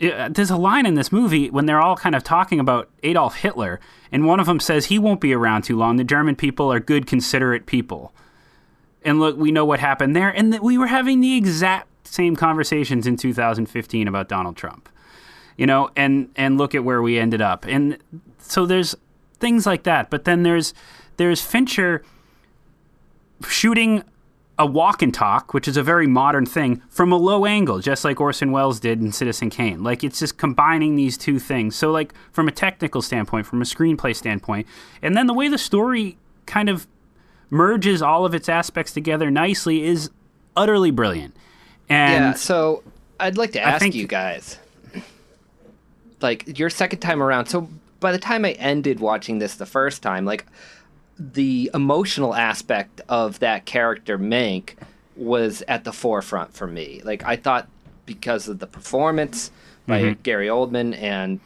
there's 0.00 0.50
a 0.50 0.56
line 0.56 0.86
in 0.86 0.94
this 0.94 1.12
movie 1.12 1.50
when 1.50 1.66
they're 1.66 1.80
all 1.80 1.96
kind 1.96 2.14
of 2.14 2.24
talking 2.24 2.58
about 2.58 2.88
Adolf 3.02 3.36
Hitler, 3.36 3.80
and 4.10 4.24
one 4.24 4.40
of 4.40 4.46
them 4.46 4.58
says 4.58 4.86
he 4.86 4.98
won't 4.98 5.20
be 5.20 5.34
around 5.34 5.62
too 5.62 5.76
long. 5.76 5.96
The 5.96 6.04
German 6.04 6.36
people 6.36 6.72
are 6.72 6.80
good, 6.80 7.06
considerate 7.06 7.66
people. 7.66 8.14
And 9.04 9.20
look, 9.20 9.36
we 9.36 9.52
know 9.52 9.64
what 9.64 9.78
happened 9.78 10.16
there, 10.16 10.30
and 10.30 10.52
that 10.52 10.62
we 10.62 10.78
were 10.78 10.86
having 10.86 11.20
the 11.20 11.36
exact 11.36 12.06
same 12.06 12.34
conversations 12.34 13.06
in 13.06 13.16
2015 13.16 14.08
about 14.08 14.28
Donald 14.28 14.56
Trump. 14.56 14.88
You 15.56 15.66
know, 15.66 15.90
and 15.94 16.30
and 16.34 16.56
look 16.56 16.74
at 16.74 16.82
where 16.82 17.02
we 17.02 17.18
ended 17.18 17.42
up. 17.42 17.66
And 17.66 17.98
so 18.38 18.64
there's 18.64 18.94
things 19.38 19.66
like 19.66 19.82
that, 19.82 20.08
but 20.08 20.24
then 20.24 20.42
there's 20.42 20.72
there's 21.18 21.42
Fincher 21.42 22.02
shooting 23.46 24.02
a 24.60 24.66
walk 24.66 25.00
and 25.00 25.14
talk, 25.14 25.54
which 25.54 25.66
is 25.66 25.78
a 25.78 25.82
very 25.82 26.06
modern 26.06 26.44
thing, 26.44 26.82
from 26.90 27.10
a 27.10 27.16
low 27.16 27.46
angle, 27.46 27.78
just 27.80 28.04
like 28.04 28.20
Orson 28.20 28.52
Welles 28.52 28.78
did 28.78 29.00
in 29.00 29.10
Citizen 29.10 29.48
Kane. 29.48 29.82
Like 29.82 30.04
it's 30.04 30.18
just 30.18 30.36
combining 30.36 30.96
these 30.96 31.16
two 31.16 31.38
things. 31.38 31.74
So 31.74 31.90
like 31.90 32.12
from 32.30 32.46
a 32.46 32.52
technical 32.52 33.00
standpoint, 33.00 33.46
from 33.46 33.62
a 33.62 33.64
screenplay 33.64 34.14
standpoint, 34.14 34.66
and 35.00 35.16
then 35.16 35.26
the 35.26 35.32
way 35.32 35.48
the 35.48 35.56
story 35.56 36.18
kind 36.44 36.68
of 36.68 36.86
merges 37.48 38.02
all 38.02 38.26
of 38.26 38.34
its 38.34 38.50
aspects 38.50 38.92
together 38.92 39.30
nicely 39.30 39.82
is 39.82 40.10
utterly 40.54 40.90
brilliant. 40.90 41.34
And 41.88 42.24
yeah, 42.26 42.34
so 42.34 42.82
I'd 43.18 43.38
like 43.38 43.52
to 43.52 43.60
ask 43.60 43.94
you 43.94 44.06
guys, 44.06 44.58
like 46.20 46.58
your 46.58 46.68
second 46.68 46.98
time 46.98 47.22
around. 47.22 47.46
So 47.46 47.66
by 47.98 48.12
the 48.12 48.18
time 48.18 48.44
I 48.44 48.52
ended 48.52 49.00
watching 49.00 49.38
this 49.38 49.54
the 49.54 49.64
first 49.64 50.02
time, 50.02 50.26
like 50.26 50.44
the 51.20 51.70
emotional 51.74 52.34
aspect 52.34 53.02
of 53.08 53.38
that 53.40 53.66
character 53.66 54.18
Mank 54.18 54.74
was 55.16 55.62
at 55.68 55.84
the 55.84 55.92
forefront 55.92 56.54
for 56.54 56.66
me. 56.66 57.02
Like 57.04 57.22
I 57.24 57.36
thought 57.36 57.68
because 58.06 58.48
of 58.48 58.58
the 58.58 58.66
performance 58.66 59.50
by 59.86 60.00
mm-hmm. 60.00 60.22
Gary 60.22 60.46
Oldman 60.48 60.96
and 60.96 61.40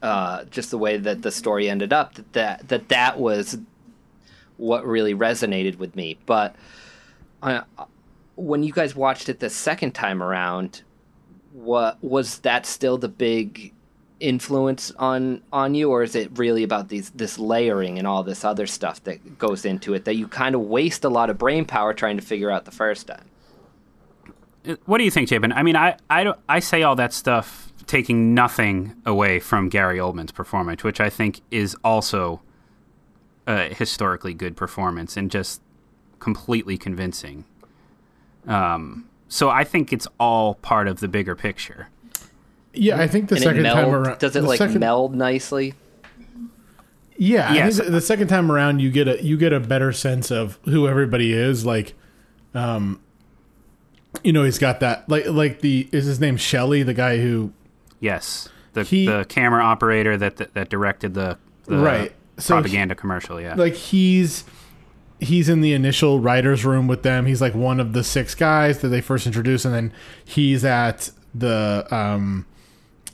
uh, 0.00 0.44
just 0.44 0.70
the 0.70 0.78
way 0.78 0.96
that 0.96 1.22
the 1.22 1.32
story 1.32 1.68
ended 1.68 1.92
up 1.92 2.14
that, 2.14 2.32
that 2.32 2.68
that 2.68 2.88
that 2.88 3.18
was 3.18 3.58
what 4.58 4.86
really 4.86 5.14
resonated 5.14 5.78
with 5.78 5.96
me. 5.96 6.18
But 6.24 6.54
uh, 7.42 7.62
when 8.36 8.62
you 8.62 8.72
guys 8.72 8.94
watched 8.94 9.28
it 9.28 9.40
the 9.40 9.50
second 9.50 9.92
time 9.92 10.22
around, 10.22 10.82
what 11.52 12.02
was 12.02 12.38
that 12.40 12.64
still 12.64 12.96
the 12.96 13.08
big 13.08 13.74
influence 14.22 14.92
on 14.98 15.42
on 15.52 15.74
you 15.74 15.90
or 15.90 16.02
is 16.02 16.14
it 16.14 16.30
really 16.38 16.62
about 16.62 16.88
these 16.88 17.10
this 17.10 17.38
layering 17.38 17.98
and 17.98 18.06
all 18.06 18.22
this 18.22 18.44
other 18.44 18.66
stuff 18.66 19.02
that 19.04 19.38
goes 19.38 19.64
into 19.64 19.94
it 19.94 20.04
that 20.04 20.14
you 20.14 20.28
kind 20.28 20.54
of 20.54 20.60
waste 20.60 21.04
a 21.04 21.08
lot 21.08 21.28
of 21.28 21.36
brain 21.36 21.64
power 21.64 21.92
trying 21.92 22.16
to 22.16 22.22
figure 22.22 22.50
out 22.50 22.64
the 22.64 22.70
first 22.70 23.08
time? 23.08 23.24
Uh, 24.66 24.76
what 24.86 24.98
do 24.98 25.04
you 25.04 25.10
think 25.10 25.28
Chapin? 25.28 25.52
i 25.52 25.62
mean 25.62 25.74
i 25.74 25.96
i 26.08 26.32
i 26.48 26.60
say 26.60 26.84
all 26.84 26.94
that 26.94 27.12
stuff 27.12 27.72
taking 27.86 28.32
nothing 28.32 28.94
away 29.04 29.40
from 29.40 29.68
gary 29.68 29.98
oldman's 29.98 30.30
performance 30.30 30.84
which 30.84 31.00
i 31.00 31.10
think 31.10 31.40
is 31.50 31.76
also 31.82 32.40
a 33.48 33.74
historically 33.74 34.34
good 34.34 34.56
performance 34.56 35.16
and 35.16 35.32
just 35.32 35.60
completely 36.20 36.78
convincing. 36.78 37.44
Um 38.46 39.08
so 39.26 39.50
i 39.50 39.64
think 39.64 39.92
it's 39.92 40.06
all 40.20 40.54
part 40.54 40.86
of 40.86 41.00
the 41.00 41.08
bigger 41.08 41.34
picture 41.34 41.88
yeah, 42.74 43.00
I 43.00 43.06
think 43.06 43.28
the 43.28 43.36
and 43.36 43.44
second 43.44 43.62
meld, 43.62 43.76
time 43.76 43.94
around 43.94 44.18
does 44.18 44.36
it 44.36 44.44
like 44.44 44.58
second, 44.58 44.80
meld 44.80 45.14
nicely? 45.14 45.74
Yeah, 47.16 47.52
yes. 47.52 47.78
I 47.78 47.82
think 47.82 47.92
the 47.92 48.00
second 48.00 48.28
time 48.28 48.50
around 48.50 48.80
you 48.80 48.90
get 48.90 49.08
a 49.08 49.22
you 49.22 49.36
get 49.36 49.52
a 49.52 49.60
better 49.60 49.92
sense 49.92 50.30
of 50.30 50.58
who 50.64 50.88
everybody 50.88 51.32
is. 51.32 51.66
Like, 51.66 51.94
um, 52.54 53.00
you 54.22 54.32
know, 54.32 54.44
he's 54.44 54.58
got 54.58 54.80
that 54.80 55.08
like 55.08 55.26
like 55.26 55.60
the 55.60 55.88
is 55.92 56.06
his 56.06 56.18
name 56.18 56.36
Shelley, 56.36 56.82
the 56.82 56.94
guy 56.94 57.18
who 57.18 57.52
yes, 58.00 58.48
the 58.72 58.84
he, 58.84 59.06
the 59.06 59.26
camera 59.28 59.62
operator 59.62 60.16
that, 60.16 60.36
that 60.38 60.54
that 60.54 60.68
directed 60.70 61.14
the, 61.14 61.38
the 61.66 61.76
right 61.76 62.12
so 62.38 62.54
propaganda 62.54 62.94
he, 62.94 62.98
commercial. 62.98 63.40
Yeah, 63.40 63.54
like 63.54 63.74
he's 63.74 64.44
he's 65.20 65.48
in 65.48 65.60
the 65.60 65.74
initial 65.74 66.20
writers 66.20 66.64
room 66.64 66.88
with 66.88 67.02
them. 67.02 67.26
He's 67.26 67.40
like 67.40 67.54
one 67.54 67.80
of 67.80 67.92
the 67.92 68.02
six 68.02 68.34
guys 68.34 68.80
that 68.80 68.88
they 68.88 69.00
first 69.00 69.26
introduce, 69.26 69.64
and 69.64 69.74
then 69.74 69.92
he's 70.24 70.64
at 70.64 71.10
the 71.34 71.86
um 71.90 72.46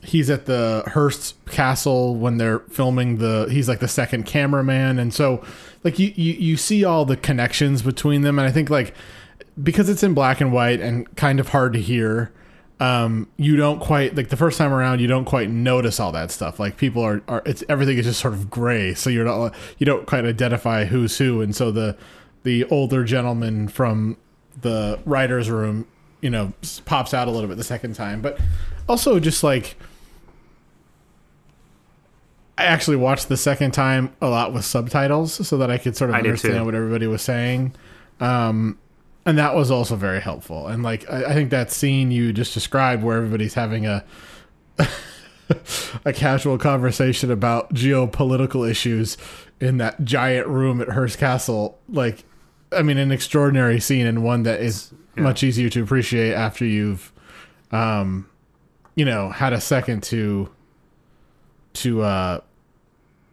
he's 0.08 0.30
at 0.30 0.46
the 0.46 0.82
Hearst 0.86 1.34
Castle 1.46 2.14
when 2.14 2.38
they're 2.38 2.60
filming 2.60 3.18
the 3.18 3.46
he's 3.50 3.68
like 3.68 3.80
the 3.80 3.88
second 3.88 4.24
cameraman. 4.24 4.98
And 4.98 5.12
so 5.12 5.44
like 5.84 5.98
you, 5.98 6.12
you 6.16 6.32
you 6.32 6.56
see 6.56 6.82
all 6.84 7.04
the 7.04 7.16
connections 7.16 7.82
between 7.82 8.22
them. 8.22 8.38
And 8.38 8.48
I 8.48 8.50
think 8.50 8.70
like 8.70 8.94
because 9.62 9.88
it's 9.88 10.02
in 10.02 10.14
black 10.14 10.40
and 10.40 10.50
white 10.50 10.80
and 10.80 11.14
kind 11.16 11.38
of 11.38 11.48
hard 11.50 11.74
to 11.74 11.80
hear 11.80 12.32
um 12.80 13.26
you 13.36 13.56
don't 13.56 13.80
quite 13.80 14.14
like 14.14 14.28
the 14.28 14.36
first 14.36 14.56
time 14.56 14.72
around 14.72 15.00
you 15.00 15.08
don't 15.08 15.24
quite 15.24 15.50
notice 15.50 16.00
all 16.00 16.12
that 16.12 16.30
stuff. 16.30 16.58
Like 16.58 16.78
people 16.78 17.02
are, 17.02 17.22
are 17.28 17.42
it's 17.44 17.62
everything 17.68 17.98
is 17.98 18.06
just 18.06 18.20
sort 18.20 18.34
of 18.34 18.48
gray. 18.48 18.94
So 18.94 19.10
you're 19.10 19.26
not 19.26 19.54
you 19.76 19.84
don't 19.84 20.06
quite 20.06 20.24
identify 20.24 20.86
who's 20.86 21.18
who. 21.18 21.42
And 21.42 21.54
so 21.54 21.70
the 21.70 21.96
the 22.44 22.64
older 22.66 23.04
gentleman 23.04 23.68
from 23.68 24.16
the 24.62 24.98
writers 25.04 25.50
room 25.50 25.86
you 26.22 26.30
know 26.30 26.52
pops 26.86 27.12
out 27.12 27.28
a 27.28 27.30
little 27.30 27.48
bit 27.48 27.58
the 27.58 27.64
second 27.64 27.94
time. 27.94 28.22
But 28.22 28.40
also 28.88 29.20
just 29.20 29.44
like 29.44 29.76
I 32.58 32.64
actually 32.64 32.96
watched 32.96 33.28
the 33.28 33.36
second 33.36 33.70
time 33.70 34.12
a 34.20 34.28
lot 34.28 34.52
with 34.52 34.64
subtitles 34.64 35.46
so 35.46 35.58
that 35.58 35.70
I 35.70 35.78
could 35.78 35.96
sort 35.96 36.10
of 36.10 36.16
I 36.16 36.18
understand 36.18 36.66
what 36.66 36.74
everybody 36.74 37.06
was 37.06 37.22
saying. 37.22 37.74
Um, 38.18 38.78
and 39.24 39.38
that 39.38 39.54
was 39.54 39.70
also 39.70 39.94
very 39.94 40.20
helpful. 40.20 40.66
And 40.66 40.82
like, 40.82 41.08
I, 41.08 41.26
I, 41.26 41.34
think 41.34 41.50
that 41.50 41.70
scene 41.70 42.10
you 42.10 42.32
just 42.32 42.54
described 42.54 43.04
where 43.04 43.18
everybody's 43.18 43.54
having 43.54 43.86
a, 43.86 44.04
a 46.04 46.12
casual 46.12 46.58
conversation 46.58 47.30
about 47.30 47.72
geopolitical 47.74 48.68
issues 48.68 49.16
in 49.60 49.76
that 49.76 50.02
giant 50.02 50.48
room 50.48 50.80
at 50.80 50.88
Hearst 50.88 51.18
Castle. 51.18 51.78
Like, 51.88 52.24
I 52.72 52.82
mean, 52.82 52.98
an 52.98 53.12
extraordinary 53.12 53.78
scene 53.78 54.06
and 54.06 54.24
one 54.24 54.42
that 54.42 54.60
is 54.60 54.92
much 55.14 55.44
easier 55.44 55.68
to 55.68 55.82
appreciate 55.82 56.32
after 56.32 56.64
you've, 56.64 57.12
um, 57.70 58.28
you 58.96 59.04
know, 59.04 59.30
had 59.30 59.52
a 59.52 59.60
second 59.60 60.02
to, 60.04 60.50
to, 61.74 62.02
uh, 62.02 62.40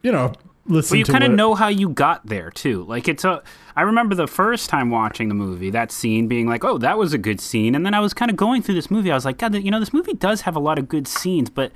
you 0.06 0.12
know, 0.12 0.34
listen. 0.68 0.94
Well, 0.96 1.00
you 1.00 1.06
kind 1.06 1.24
of 1.24 1.32
know 1.32 1.56
how 1.56 1.68
you 1.68 1.90
got 1.90 2.28
there 2.28 2.52
too. 2.52 2.84
Like 2.84 3.08
it's 3.08 3.26
a. 3.26 3.42
I 3.76 3.82
remember 3.82 4.14
the 4.14 4.28
first 4.28 4.70
time 4.70 4.92
watching 4.92 5.30
the 5.30 5.36
movie, 5.36 5.72
that 5.72 5.92
scene 5.92 6.28
being 6.28 6.48
like, 6.48 6.64
"Oh, 6.64 6.78
that 6.78 7.00
was 7.00 7.12
a 7.12 7.18
good 7.18 7.42
scene," 7.42 7.74
and 7.74 7.84
then 7.84 7.96
I 7.96 8.00
was 8.00 8.14
kind 8.14 8.30
of 8.30 8.38
going 8.38 8.62
through 8.62 8.76
this 8.76 8.92
movie. 8.92 9.12
I 9.12 9.16
was 9.16 9.26
like, 9.26 9.40
"God, 9.40 9.56
you 9.56 9.72
know, 9.72 9.80
this 9.80 9.94
movie 9.94 10.14
does 10.14 10.42
have 10.42 10.56
a 10.56 10.60
lot 10.60 10.78
of 10.78 10.88
good 10.88 11.08
scenes." 11.08 11.50
But 11.50 11.72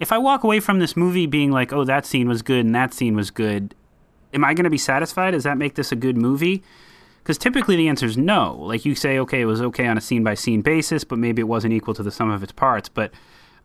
if 0.00 0.12
I 0.12 0.16
walk 0.16 0.44
away 0.44 0.60
from 0.60 0.78
this 0.78 0.96
movie 0.96 1.26
being 1.26 1.52
like, 1.52 1.70
"Oh, 1.70 1.84
that 1.84 2.06
scene 2.06 2.26
was 2.26 2.40
good 2.40 2.64
and 2.64 2.74
that 2.74 2.94
scene 2.94 3.14
was 3.14 3.30
good," 3.30 3.74
am 4.32 4.46
I 4.46 4.54
going 4.54 4.64
to 4.64 4.70
be 4.70 4.78
satisfied? 4.78 5.32
Does 5.32 5.44
that 5.44 5.58
make 5.58 5.74
this 5.74 5.92
a 5.92 5.96
good 5.96 6.16
movie? 6.16 6.62
Because 7.22 7.36
typically 7.36 7.76
the 7.76 7.88
answer 7.88 8.06
is 8.06 8.16
no. 8.16 8.56
Like 8.58 8.86
you 8.86 8.94
say, 8.94 9.18
okay, 9.18 9.42
it 9.42 9.44
was 9.44 9.60
okay 9.60 9.86
on 9.86 9.98
a 9.98 10.00
scene 10.00 10.24
by 10.24 10.32
scene 10.32 10.62
basis, 10.62 11.04
but 11.04 11.18
maybe 11.18 11.40
it 11.40 11.48
wasn't 11.48 11.74
equal 11.74 11.92
to 11.92 12.02
the 12.02 12.10
sum 12.10 12.30
of 12.30 12.42
its 12.42 12.52
parts. 12.52 12.88
But 12.88 13.12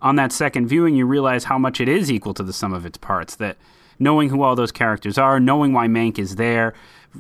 on 0.02 0.18
that 0.18 0.34
second 0.34 0.68
viewing, 0.68 0.96
you 0.96 1.06
realize 1.06 1.46
how 1.46 1.58
much 1.58 1.80
it 1.80 1.88
is 1.88 2.12
equal 2.12 2.34
to 2.34 2.44
the 2.44 2.52
sum 2.52 2.74
of 2.74 2.86
its 2.86 2.98
parts. 2.98 3.36
That 3.36 3.56
knowing 4.00 4.30
who 4.30 4.42
all 4.42 4.56
those 4.56 4.72
characters 4.72 5.18
are, 5.18 5.40
knowing 5.40 5.74
why 5.74 5.88
Mank 5.88 6.20
is 6.20 6.36
there, 6.36 6.74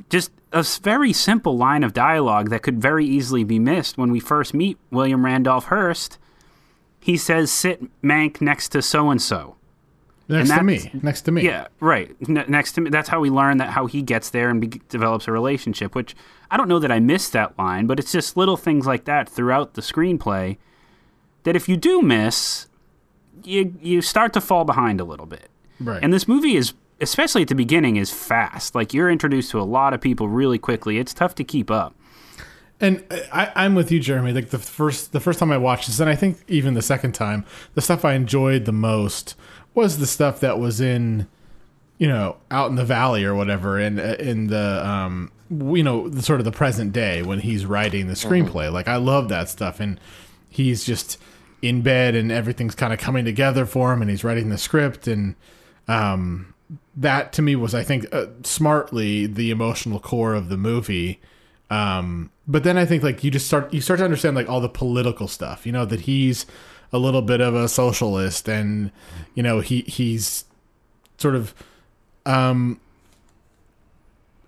just 0.09 0.31
a 0.51 0.63
very 0.81 1.13
simple 1.13 1.57
line 1.57 1.83
of 1.83 1.93
dialogue 1.93 2.49
that 2.49 2.61
could 2.61 2.81
very 2.81 3.05
easily 3.05 3.43
be 3.43 3.59
missed 3.59 3.97
when 3.97 4.11
we 4.11 4.19
first 4.19 4.53
meet 4.53 4.77
William 4.91 5.25
Randolph 5.25 5.65
Hearst. 5.65 6.17
He 6.99 7.17
says, 7.17 7.51
"Sit 7.51 7.83
Mank 8.01 8.41
next 8.41 8.69
to 8.69 8.81
so 8.81 9.09
and 9.09 9.21
so." 9.21 9.55
next 10.29 10.51
to 10.51 10.63
me, 10.63 10.91
next 11.03 11.21
to 11.21 11.31
me. 11.31 11.43
Yeah, 11.43 11.67
right. 11.79 12.15
Ne 12.27 12.45
next 12.47 12.73
to 12.73 12.81
me. 12.81 12.89
That's 12.89 13.09
how 13.09 13.19
we 13.19 13.29
learn 13.29 13.57
that 13.57 13.71
how 13.71 13.87
he 13.87 14.01
gets 14.01 14.29
there 14.29 14.49
and 14.49 14.61
be- 14.61 14.81
develops 14.89 15.27
a 15.27 15.31
relationship. 15.31 15.95
Which 15.95 16.15
I 16.49 16.57
don't 16.57 16.69
know 16.69 16.79
that 16.79 16.91
I 16.91 16.99
missed 16.99 17.33
that 17.33 17.57
line, 17.57 17.87
but 17.87 17.99
it's 17.99 18.11
just 18.11 18.37
little 18.37 18.57
things 18.57 18.85
like 18.85 19.05
that 19.05 19.27
throughout 19.27 19.73
the 19.73 19.81
screenplay 19.81 20.57
that 21.43 21.55
if 21.55 21.67
you 21.67 21.77
do 21.77 22.01
miss, 22.01 22.67
you 23.43 23.75
you 23.81 24.01
start 24.01 24.33
to 24.33 24.41
fall 24.41 24.63
behind 24.63 25.01
a 25.01 25.03
little 25.03 25.25
bit. 25.25 25.49
Right. 25.83 25.99
And 26.01 26.13
this 26.13 26.27
movie 26.27 26.55
is, 26.55 26.73
especially 27.01 27.43
at 27.43 27.47
the 27.47 27.55
beginning, 27.55 27.97
is 27.97 28.11
fast. 28.11 28.75
Like 28.75 28.93
you're 28.93 29.09
introduced 29.09 29.51
to 29.51 29.59
a 29.59 29.63
lot 29.63 29.93
of 29.93 30.01
people 30.01 30.27
really 30.27 30.57
quickly. 30.57 30.97
It's 30.97 31.13
tough 31.13 31.35
to 31.35 31.43
keep 31.43 31.69
up. 31.69 31.95
And 32.79 33.03
I, 33.31 33.51
I'm 33.55 33.75
with 33.75 33.91
you, 33.91 33.99
Jeremy. 33.99 34.33
Like 34.33 34.49
the 34.49 34.59
first, 34.59 35.13
the 35.13 35.19
first 35.19 35.39
time 35.39 35.51
I 35.51 35.57
watched 35.57 35.87
this, 35.87 35.99
and 35.99 36.09
I 36.09 36.15
think 36.15 36.39
even 36.47 36.73
the 36.73 36.81
second 36.81 37.13
time, 37.13 37.45
the 37.75 37.81
stuff 37.81 38.03
I 38.03 38.13
enjoyed 38.13 38.65
the 38.65 38.73
most 38.73 39.35
was 39.73 39.99
the 39.99 40.07
stuff 40.07 40.41
that 40.41 40.59
was 40.59 40.81
in, 40.81 41.27
you 41.97 42.07
know, 42.07 42.37
out 42.51 42.69
in 42.69 42.75
the 42.75 42.83
valley 42.83 43.23
or 43.23 43.35
whatever, 43.35 43.79
in 43.79 43.99
in 43.99 44.47
the, 44.47 44.85
um, 44.85 45.31
you 45.49 45.83
know, 45.83 46.09
the 46.09 46.21
sort 46.21 46.41
of 46.41 46.45
the 46.45 46.51
present 46.51 46.91
day 46.91 47.21
when 47.21 47.39
he's 47.39 47.65
writing 47.65 48.07
the 48.07 48.15
screenplay. 48.15 48.69
Like 48.69 48.89
I 48.89 48.97
love 48.97 49.29
that 49.29 49.47
stuff, 49.47 49.79
and 49.79 49.97
he's 50.49 50.83
just 50.83 51.17
in 51.61 51.81
bed 51.81 52.15
and 52.15 52.29
everything's 52.29 52.75
kind 52.75 52.91
of 52.91 52.99
coming 52.99 53.23
together 53.23 53.65
for 53.65 53.93
him, 53.93 54.01
and 54.01 54.11
he's 54.11 54.25
writing 54.25 54.49
the 54.49 54.57
script, 54.57 55.07
and 55.07 55.35
um, 55.87 56.53
that 56.95 57.33
to 57.33 57.41
me 57.41 57.55
was, 57.55 57.73
I 57.73 57.83
think, 57.83 58.05
uh, 58.13 58.27
smartly 58.43 59.25
the 59.25 59.51
emotional 59.51 59.99
core 59.99 60.33
of 60.33 60.49
the 60.49 60.57
movie. 60.57 61.19
Um, 61.69 62.31
but 62.47 62.63
then 62.63 62.77
I 62.77 62.85
think 62.85 63.03
like 63.03 63.23
you 63.23 63.31
just 63.31 63.47
start 63.47 63.73
you 63.73 63.81
start 63.81 63.99
to 63.99 64.05
understand 64.05 64.35
like 64.35 64.49
all 64.49 64.61
the 64.61 64.69
political 64.69 65.27
stuff. 65.27 65.65
You 65.65 65.71
know 65.71 65.85
that 65.85 66.01
he's 66.01 66.45
a 66.91 66.99
little 66.99 67.21
bit 67.21 67.41
of 67.41 67.55
a 67.55 67.67
socialist, 67.67 68.47
and 68.47 68.91
you 69.33 69.43
know 69.43 69.59
he 69.59 69.81
he's 69.81 70.45
sort 71.17 71.35
of 71.35 71.53
um 72.25 72.79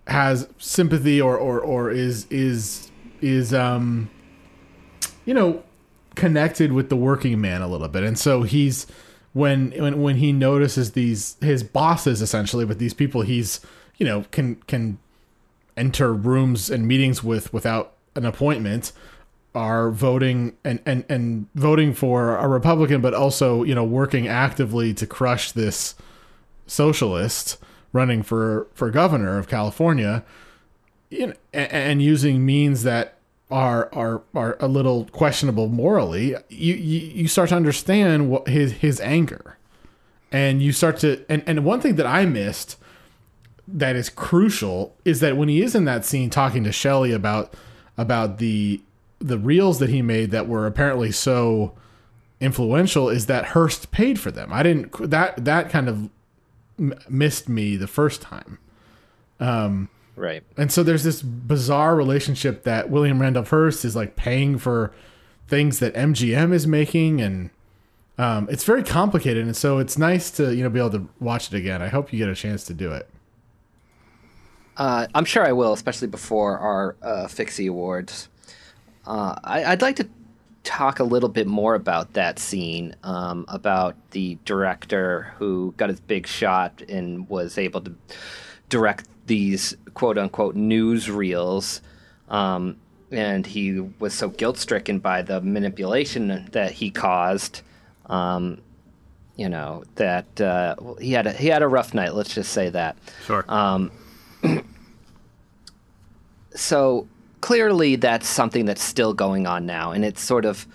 has 0.06 0.48
sympathy 0.58 1.20
or 1.20 1.36
or 1.36 1.60
or 1.60 1.90
is 1.90 2.26
is 2.30 2.90
is 3.20 3.52
um 3.52 4.08
you 5.24 5.34
know 5.34 5.62
connected 6.14 6.72
with 6.72 6.88
the 6.88 6.96
working 6.96 7.40
man 7.40 7.60
a 7.60 7.68
little 7.68 7.88
bit 7.88 8.02
and 8.02 8.18
so 8.18 8.42
he's 8.42 8.86
when 9.36 9.70
when 9.72 10.00
when 10.00 10.16
he 10.16 10.32
notices 10.32 10.92
these 10.92 11.36
his 11.42 11.62
bosses 11.62 12.22
essentially 12.22 12.64
but 12.64 12.78
these 12.78 12.94
people 12.94 13.20
he's 13.20 13.60
you 13.98 14.06
know 14.06 14.24
can 14.30 14.54
can 14.66 14.98
enter 15.76 16.14
rooms 16.14 16.70
and 16.70 16.88
meetings 16.88 17.22
with 17.22 17.52
without 17.52 17.92
an 18.14 18.24
appointment 18.24 18.92
are 19.54 19.90
voting 19.90 20.56
and, 20.64 20.80
and, 20.84 21.04
and 21.08 21.46
voting 21.54 21.94
for 21.94 22.36
a 22.36 22.46
Republican, 22.46 23.00
but 23.00 23.14
also, 23.14 23.62
you 23.62 23.74
know, 23.74 23.84
working 23.84 24.28
actively 24.28 24.92
to 24.92 25.06
crush 25.06 25.50
this 25.52 25.94
socialist 26.66 27.56
running 27.90 28.22
for, 28.22 28.66
for 28.74 28.90
governor 28.90 29.38
of 29.38 29.48
California 29.48 30.22
you 31.08 31.28
know, 31.28 31.32
and, 31.52 31.72
and 31.72 32.02
using 32.02 32.44
means 32.44 32.82
that 32.82 33.15
are, 33.50 33.88
are, 33.92 34.22
are 34.34 34.56
a 34.60 34.68
little 34.68 35.04
questionable 35.06 35.68
morally. 35.68 36.30
You, 36.48 36.74
you, 36.74 37.00
you 37.00 37.28
start 37.28 37.50
to 37.50 37.56
understand 37.56 38.28
what 38.28 38.48
his, 38.48 38.72
his 38.72 39.00
anger 39.00 39.56
and 40.32 40.62
you 40.62 40.72
start 40.72 40.98
to, 40.98 41.24
and, 41.28 41.42
and 41.46 41.64
one 41.64 41.80
thing 41.80 41.96
that 41.96 42.06
I 42.06 42.26
missed 42.26 42.76
that 43.68 43.96
is 43.96 44.08
crucial 44.08 44.96
is 45.04 45.20
that 45.20 45.36
when 45.36 45.48
he 45.48 45.62
is 45.62 45.74
in 45.74 45.84
that 45.86 46.04
scene 46.04 46.30
talking 46.30 46.64
to 46.64 46.72
Shelley 46.72 47.12
about 47.12 47.54
about 47.98 48.38
the 48.38 48.80
the 49.18 49.38
reels 49.38 49.78
that 49.78 49.88
he 49.88 50.02
made 50.02 50.30
that 50.30 50.46
were 50.46 50.66
apparently 50.66 51.10
so 51.10 51.74
influential 52.40 53.08
is 53.08 53.26
that 53.26 53.46
Hearst 53.46 53.90
paid 53.90 54.20
for 54.20 54.30
them. 54.30 54.52
I 54.52 54.62
didn't 54.62 55.10
that 55.10 55.44
that 55.44 55.70
kind 55.70 55.88
of 55.88 56.10
missed 57.08 57.48
me 57.48 57.76
the 57.76 57.86
first 57.86 58.22
time. 58.22 58.58
Um 59.40 59.88
Right. 60.16 60.42
and 60.56 60.72
so 60.72 60.82
there's 60.82 61.04
this 61.04 61.20
bizarre 61.20 61.94
relationship 61.94 62.64
that 62.64 62.90
William 62.90 63.20
Randolph 63.20 63.50
Hearst 63.50 63.84
is 63.84 63.94
like 63.94 64.16
paying 64.16 64.58
for 64.58 64.92
things 65.46 65.78
that 65.78 65.94
MGM 65.94 66.52
is 66.52 66.66
making 66.66 67.20
and 67.20 67.50
um, 68.18 68.48
it's 68.50 68.64
very 68.64 68.82
complicated 68.82 69.44
and 69.44 69.54
so 69.54 69.78
it's 69.78 69.98
nice 69.98 70.30
to 70.32 70.54
you 70.54 70.62
know 70.62 70.70
be 70.70 70.78
able 70.78 70.90
to 70.90 71.08
watch 71.20 71.52
it 71.52 71.56
again. 71.56 71.82
I 71.82 71.88
hope 71.88 72.12
you 72.12 72.18
get 72.18 72.28
a 72.28 72.34
chance 72.34 72.64
to 72.64 72.74
do 72.74 72.92
it. 72.92 73.08
Uh, 74.76 75.06
I'm 75.14 75.24
sure 75.24 75.46
I 75.46 75.52
will, 75.52 75.72
especially 75.72 76.08
before 76.08 76.58
our 76.58 76.96
uh, 77.02 77.28
Fixie 77.28 77.66
Awards. 77.66 78.28
Uh, 79.06 79.34
I, 79.42 79.64
I'd 79.64 79.82
like 79.82 79.96
to 79.96 80.08
talk 80.64 80.98
a 80.98 81.04
little 81.04 81.28
bit 81.28 81.46
more 81.46 81.74
about 81.74 82.12
that 82.14 82.38
scene, 82.38 82.94
um, 83.02 83.44
about 83.48 83.94
the 84.10 84.36
director 84.44 85.32
who 85.38 85.72
got 85.76 85.88
his 85.88 86.00
big 86.00 86.26
shot 86.26 86.82
and 86.88 87.28
was 87.28 87.56
able 87.56 87.80
to 87.82 87.94
direct 88.68 89.06
these 89.26 89.76
quote 89.94 90.18
unquote 90.18 90.56
newsreels. 90.56 91.80
Um, 92.28 92.76
and 93.10 93.46
he 93.46 93.80
was 93.98 94.14
so 94.14 94.28
guilt 94.28 94.58
stricken 94.58 94.98
by 94.98 95.22
the 95.22 95.40
manipulation 95.40 96.48
that 96.52 96.72
he 96.72 96.90
caused. 96.90 97.62
Um, 98.06 98.60
you 99.36 99.48
know 99.50 99.84
that 99.96 100.40
uh, 100.40 100.74
he 101.00 101.12
had 101.12 101.26
a 101.26 101.32
he 101.32 101.48
had 101.48 101.62
a 101.62 101.68
rough 101.68 101.94
night. 101.94 102.14
Let's 102.14 102.34
just 102.34 102.52
say 102.52 102.70
that. 102.70 102.96
Sure. 103.26 103.44
Um, 103.48 103.92
so 106.54 107.06
clearly, 107.42 107.96
that's 107.96 108.26
something 108.26 108.64
that's 108.64 108.82
still 108.82 109.12
going 109.12 109.46
on 109.46 109.66
now, 109.66 109.92
and 109.92 110.04
it's 110.04 110.22
sort 110.22 110.46
of, 110.46 110.66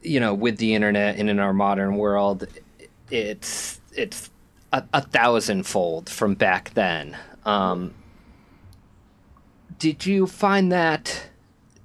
you 0.00 0.20
know, 0.20 0.32
with 0.32 0.58
the 0.58 0.74
internet 0.74 1.16
and 1.16 1.28
in 1.28 1.40
our 1.40 1.52
modern 1.52 1.96
world, 1.96 2.46
it's 3.10 3.80
it's 3.92 4.29
a, 4.72 4.82
a 4.92 5.00
thousandfold 5.02 6.08
from 6.08 6.34
back 6.34 6.70
then. 6.74 7.16
Um, 7.44 7.94
did 9.78 10.06
you 10.06 10.26
find 10.26 10.70
that? 10.72 11.26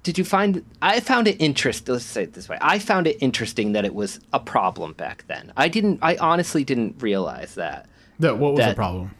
Did 0.02 0.18
you 0.18 0.24
find? 0.24 0.64
I 0.82 1.00
found 1.00 1.26
it 1.26 1.40
interesting. 1.40 1.94
Let's 1.94 2.04
say 2.04 2.24
it 2.24 2.34
this 2.34 2.48
way: 2.48 2.58
I 2.60 2.78
found 2.78 3.06
it 3.06 3.16
interesting 3.20 3.72
that 3.72 3.84
it 3.84 3.94
was 3.94 4.20
a 4.32 4.38
problem 4.40 4.92
back 4.92 5.24
then. 5.26 5.52
I 5.56 5.68
didn't. 5.68 5.98
I 6.02 6.16
honestly 6.16 6.62
didn't 6.64 7.02
realize 7.02 7.54
that 7.56 7.88
That 8.20 8.38
what 8.38 8.54
was 8.54 8.66
the 8.66 8.74
problem? 8.74 9.12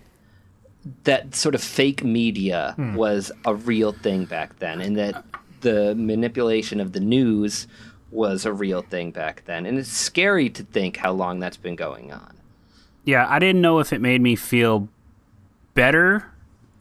that 1.02 1.35
sort 1.35 1.57
of 1.57 1.62
fake 1.62 2.05
media 2.05 2.74
Hmm. 2.76 2.94
was 2.94 3.33
a 3.44 3.55
real 3.55 3.90
thing 3.92 4.24
back 4.26 4.59
then, 4.61 4.81
and 4.81 4.96
that 4.96 5.24
the 5.62 5.94
manipulation 5.96 6.79
of 6.81 6.92
the 6.92 7.00
news 7.00 7.66
was 8.12 8.46
a 8.46 8.52
real 8.52 8.83
thing 8.83 9.11
back 9.11 9.42
then. 9.46 9.66
And 9.66 9.79
it's 9.79 9.88
scary 9.88 10.48
to 10.50 10.62
think 10.62 10.98
how 10.98 11.11
long 11.11 11.40
that's 11.40 11.57
been 11.57 11.74
going 11.74 12.12
on. 12.12 12.36
Yeah, 13.06 13.26
I 13.28 13.38
didn't 13.38 13.62
know 13.62 13.78
if 13.78 13.92
it 13.92 14.00
made 14.02 14.20
me 14.20 14.36
feel 14.36 14.88
better 15.74 16.30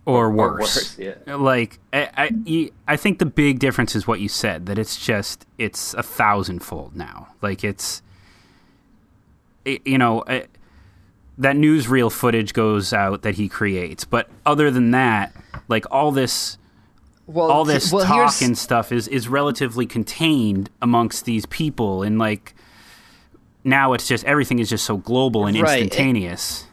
or 0.06 0.26
Or 0.26 0.32
worse. 0.32 0.60
worse, 0.60 1.00
yeah. 1.00 1.36
Like 1.36 1.80
I, 1.94 2.10
I, 2.48 2.72
I 2.88 2.98
think 2.98 3.20
the 3.20 3.26
big 3.26 3.60
difference 3.60 3.96
is 3.96 4.06
what 4.08 4.20
you 4.20 4.28
said 4.28 4.66
that 4.66 4.78
it's 4.78 5.04
just 5.04 5.46
it's 5.58 5.94
a 5.94 6.04
thousandfold 6.04 6.96
now. 6.96 7.30
Like 7.42 7.64
it's, 7.64 8.02
it, 9.66 9.86
you 9.86 9.98
know, 9.98 10.22
it, 10.24 10.50
that 11.38 11.56
newsreel 11.56 12.12
footage 12.12 12.54
goes 12.54 12.92
out 12.94 13.22
that 13.22 13.36
he 13.36 13.48
creates, 13.48 14.04
but 14.06 14.30
other 14.46 14.72
than 14.72 14.92
that, 14.92 15.34
like 15.68 15.86
all 15.92 16.12
this. 16.12 16.58
Well, 17.28 17.50
all 17.52 17.66
this 17.66 17.92
well, 17.92 18.06
talk 18.06 18.40
and 18.42 18.56
stuff 18.58 18.92
is 18.92 19.08
is 19.08 19.28
relatively 19.28 19.86
contained 19.88 20.70
amongst 20.82 21.26
these 21.26 21.46
people 21.48 22.04
and 22.04 22.20
like 22.20 22.55
now 23.66 23.92
it's 23.94 24.08
just 24.08 24.24
everything 24.24 24.60
is 24.60 24.70
just 24.70 24.86
so 24.86 24.96
global 24.98 25.46
and 25.48 25.60
Right. 25.60 25.82
instantaneous. 25.82 26.66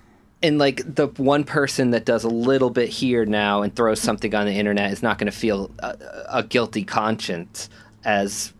and 0.44 0.59
like 0.59 0.83
the 0.85 1.07
one 1.16 1.42
person 1.44 1.90
that 1.92 2.05
does 2.05 2.22
a 2.24 2.28
little 2.28 2.70
bit 2.70 2.88
here 2.88 3.24
now 3.24 3.62
and 3.62 3.74
throws 3.74 4.00
something 4.00 4.35
on 4.35 4.46
the 4.46 4.52
internet 4.52 4.92
is 4.92 5.02
not 5.02 5.18
going 5.18 5.31
to 5.31 5.37
feel 5.37 5.70
a, 5.81 5.96
a 6.28 6.42
guilty 6.44 6.85
conscience 6.85 7.68
as 8.05 8.52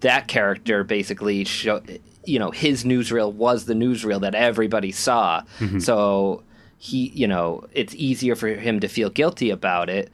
that 0.00 0.26
character 0.28 0.82
basically 0.84 1.44
show 1.44 1.80
you 2.24 2.38
know 2.38 2.50
his 2.50 2.84
newsreel 2.84 3.32
was 3.32 3.64
the 3.66 3.74
newsreel 3.74 4.20
that 4.20 4.34
everybody 4.34 4.90
saw 4.92 5.42
so 5.78 6.42
he 6.78 7.08
you 7.14 7.26
know 7.26 7.64
it's 7.72 7.94
easier 7.94 8.34
for 8.36 8.48
him 8.48 8.80
to 8.80 8.88
feel 8.88 9.10
guilty 9.10 9.50
about 9.50 9.90
it 9.90 10.10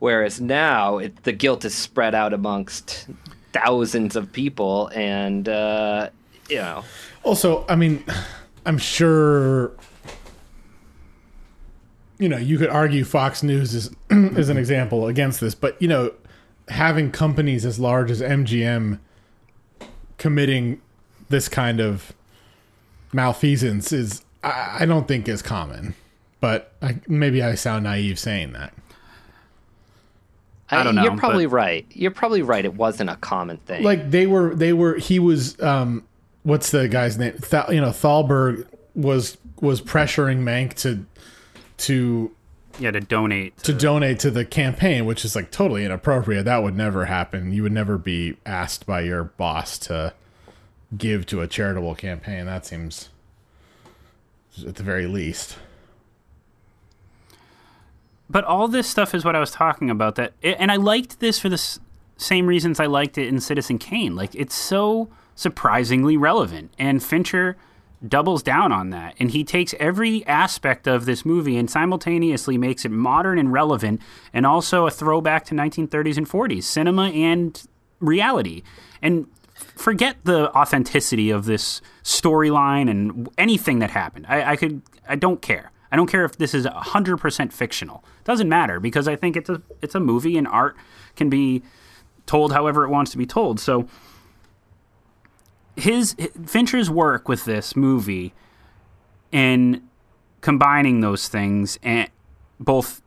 whereas 0.00 0.40
now 0.40 0.98
it, 0.98 1.22
the 1.24 1.32
guilt 1.32 1.64
is 1.64 1.74
spread 1.74 2.14
out 2.14 2.32
amongst 2.34 3.06
thousands 3.52 4.16
of 4.16 4.30
people 4.32 4.90
and 4.94 5.48
uh 5.48 6.08
you 6.50 6.56
know 6.58 6.84
Also, 7.22 7.64
I 7.68 7.76
mean, 7.76 8.04
I'm 8.66 8.78
sure 8.78 9.72
you 12.18 12.28
know, 12.28 12.36
you 12.36 12.58
could 12.58 12.68
argue 12.68 13.04
Fox 13.04 13.42
News 13.42 13.74
is 13.74 13.90
is 14.10 14.48
an 14.50 14.58
example 14.58 15.06
against 15.06 15.40
this, 15.40 15.54
but 15.54 15.80
you 15.80 15.88
know, 15.88 16.12
having 16.68 17.10
companies 17.10 17.64
as 17.64 17.78
large 17.80 18.10
as 18.10 18.20
MGM 18.20 18.98
committing 20.18 20.80
this 21.30 21.48
kind 21.48 21.80
of 21.80 22.12
malfeasance 23.12 23.92
is 23.92 24.22
I, 24.44 24.78
I 24.80 24.86
don't 24.86 25.08
think 25.08 25.28
is 25.28 25.40
common. 25.42 25.94
But 26.40 26.72
I, 26.80 26.96
maybe 27.06 27.42
I 27.42 27.54
sound 27.54 27.84
naive 27.84 28.18
saying 28.18 28.52
that. 28.52 28.72
I 30.70 30.82
don't 30.84 30.94
know, 30.94 31.02
You're 31.02 31.16
probably 31.16 31.46
but- 31.46 31.52
right. 31.54 31.86
You're 31.90 32.10
probably 32.12 32.42
right. 32.42 32.64
It 32.64 32.74
wasn't 32.74 33.10
a 33.10 33.16
common 33.16 33.56
thing. 33.58 33.82
like 33.82 34.10
they 34.10 34.26
were 34.26 34.54
they 34.54 34.72
were 34.72 34.94
he 34.96 35.18
was 35.18 35.60
um 35.60 36.04
what's 36.42 36.70
the 36.70 36.88
guy's 36.88 37.18
name 37.18 37.34
Th- 37.38 37.64
you 37.70 37.80
know 37.80 37.90
Thalberg 37.90 38.66
was 38.94 39.36
was 39.60 39.80
pressuring 39.82 40.38
Mank 40.42 40.74
to 40.82 41.04
to 41.86 42.30
Yeah, 42.78 42.90
to 42.92 43.00
donate. 43.00 43.56
to 43.58 43.72
donate 43.72 44.18
to 44.20 44.30
the 44.30 44.44
campaign 44.44 45.04
which 45.06 45.24
is 45.24 45.34
like 45.36 45.50
totally 45.50 45.84
inappropriate 45.84 46.44
that 46.46 46.62
would 46.62 46.76
never 46.76 47.06
happen 47.06 47.52
you 47.52 47.62
would 47.62 47.72
never 47.72 47.98
be 47.98 48.36
asked 48.46 48.86
by 48.86 49.00
your 49.00 49.24
boss 49.24 49.78
to 49.78 50.12
give 50.96 51.24
to 51.26 51.40
a 51.40 51.46
charitable 51.46 51.94
campaign 51.94 52.46
that 52.46 52.64
seems 52.66 53.10
at 54.66 54.74
the 54.76 54.82
very 54.82 55.06
least 55.06 55.56
but 58.28 58.44
all 58.44 58.68
this 58.68 58.88
stuff 58.88 59.14
is 59.14 59.24
what 59.24 59.34
I 59.34 59.40
was 59.40 59.50
talking 59.50 59.90
about. 59.90 60.14
That 60.14 60.34
and 60.42 60.70
I 60.70 60.76
liked 60.76 61.18
this 61.18 61.40
for 61.40 61.48
the 61.48 61.54
s- 61.54 61.80
same 62.16 62.46
reasons 62.46 62.78
I 62.78 62.86
liked 62.86 63.18
it 63.18 63.26
in 63.26 63.40
Citizen 63.40 63.76
Kane. 63.78 64.14
Like 64.14 64.34
it's 64.36 64.54
so 64.54 65.08
surprisingly 65.40 66.18
relevant, 66.18 66.70
and 66.78 67.02
Fincher 67.02 67.56
doubles 68.06 68.42
down 68.42 68.72
on 68.72 68.90
that, 68.90 69.14
and 69.18 69.30
he 69.30 69.42
takes 69.42 69.74
every 69.80 70.24
aspect 70.26 70.86
of 70.86 71.06
this 71.06 71.24
movie 71.24 71.56
and 71.56 71.70
simultaneously 71.70 72.58
makes 72.58 72.84
it 72.84 72.90
modern 72.90 73.38
and 73.38 73.50
relevant, 73.50 74.02
and 74.34 74.44
also 74.44 74.86
a 74.86 74.90
throwback 74.90 75.46
to 75.46 75.54
1930s 75.54 76.18
and 76.18 76.28
40s 76.28 76.64
cinema 76.64 77.08
and 77.08 77.62
reality. 78.00 78.62
And 79.00 79.28
forget 79.54 80.18
the 80.24 80.54
authenticity 80.54 81.30
of 81.30 81.46
this 81.46 81.80
storyline 82.04 82.90
and 82.90 83.26
anything 83.38 83.78
that 83.78 83.90
happened. 83.90 84.26
I, 84.28 84.52
I 84.52 84.56
could, 84.56 84.82
I 85.08 85.16
don't 85.16 85.40
care. 85.40 85.72
I 85.90 85.96
don't 85.96 86.06
care 86.06 86.26
if 86.26 86.36
this 86.36 86.52
is 86.52 86.66
hundred 86.66 87.16
percent 87.16 87.52
fictional. 87.52 88.04
Doesn't 88.24 88.48
matter 88.48 88.78
because 88.78 89.08
I 89.08 89.16
think 89.16 89.36
it's 89.36 89.48
a 89.48 89.60
it's 89.82 89.94
a 89.96 90.00
movie 90.00 90.36
and 90.38 90.46
art 90.46 90.76
can 91.16 91.28
be 91.28 91.62
told 92.26 92.52
however 92.52 92.84
it 92.84 92.90
wants 92.90 93.10
to 93.10 93.18
be 93.18 93.26
told. 93.26 93.58
So 93.58 93.88
his 95.80 96.14
Fincher's 96.46 96.90
work 96.90 97.28
with 97.28 97.44
this 97.44 97.74
movie 97.74 98.32
in 99.32 99.82
combining 100.40 101.00
those 101.00 101.28
things 101.28 101.78
and 101.82 102.08
both 102.58 103.02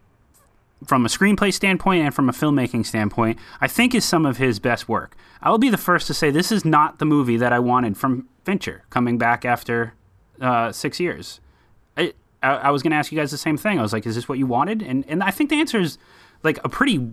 from 0.85 1.05
a 1.05 1.09
screenplay 1.09 1.53
standpoint 1.53 2.03
and 2.03 2.13
from 2.13 2.29
a 2.29 2.31
filmmaking 2.31 2.85
standpoint, 2.85 3.39
I 3.61 3.67
think 3.67 3.95
is 3.95 4.03
some 4.03 4.25
of 4.25 4.37
his 4.37 4.59
best 4.59 4.89
work. 4.89 5.15
I 5.41 5.49
will 5.49 5.57
be 5.57 5.69
the 5.69 5.77
first 5.77 6.07
to 6.07 6.13
say 6.13 6.29
this 6.29 6.51
is 6.51 6.65
not 6.65 6.99
the 6.99 7.05
movie 7.05 7.37
that 7.37 7.53
I 7.53 7.59
wanted 7.59 7.97
from 7.97 8.27
Fincher 8.43 8.83
coming 8.89 9.17
back 9.17 9.45
after 9.45 9.93
uh, 10.41 10.71
six 10.71 10.99
years. 10.99 11.39
I, 11.95 12.13
I, 12.41 12.49
I 12.55 12.69
was 12.71 12.83
going 12.83 12.91
to 12.91 12.97
ask 12.97 13.11
you 13.11 13.17
guys 13.17 13.31
the 13.31 13.37
same 13.37 13.57
thing. 13.57 13.79
I 13.79 13.81
was 13.81 13.93
like, 13.93 14.05
is 14.05 14.15
this 14.15 14.27
what 14.27 14.37
you 14.37 14.47
wanted? 14.47 14.81
And 14.81 15.05
and 15.07 15.23
I 15.23 15.31
think 15.31 15.49
the 15.49 15.59
answer 15.59 15.79
is 15.79 15.97
like 16.43 16.59
a 16.63 16.69
pretty 16.69 17.09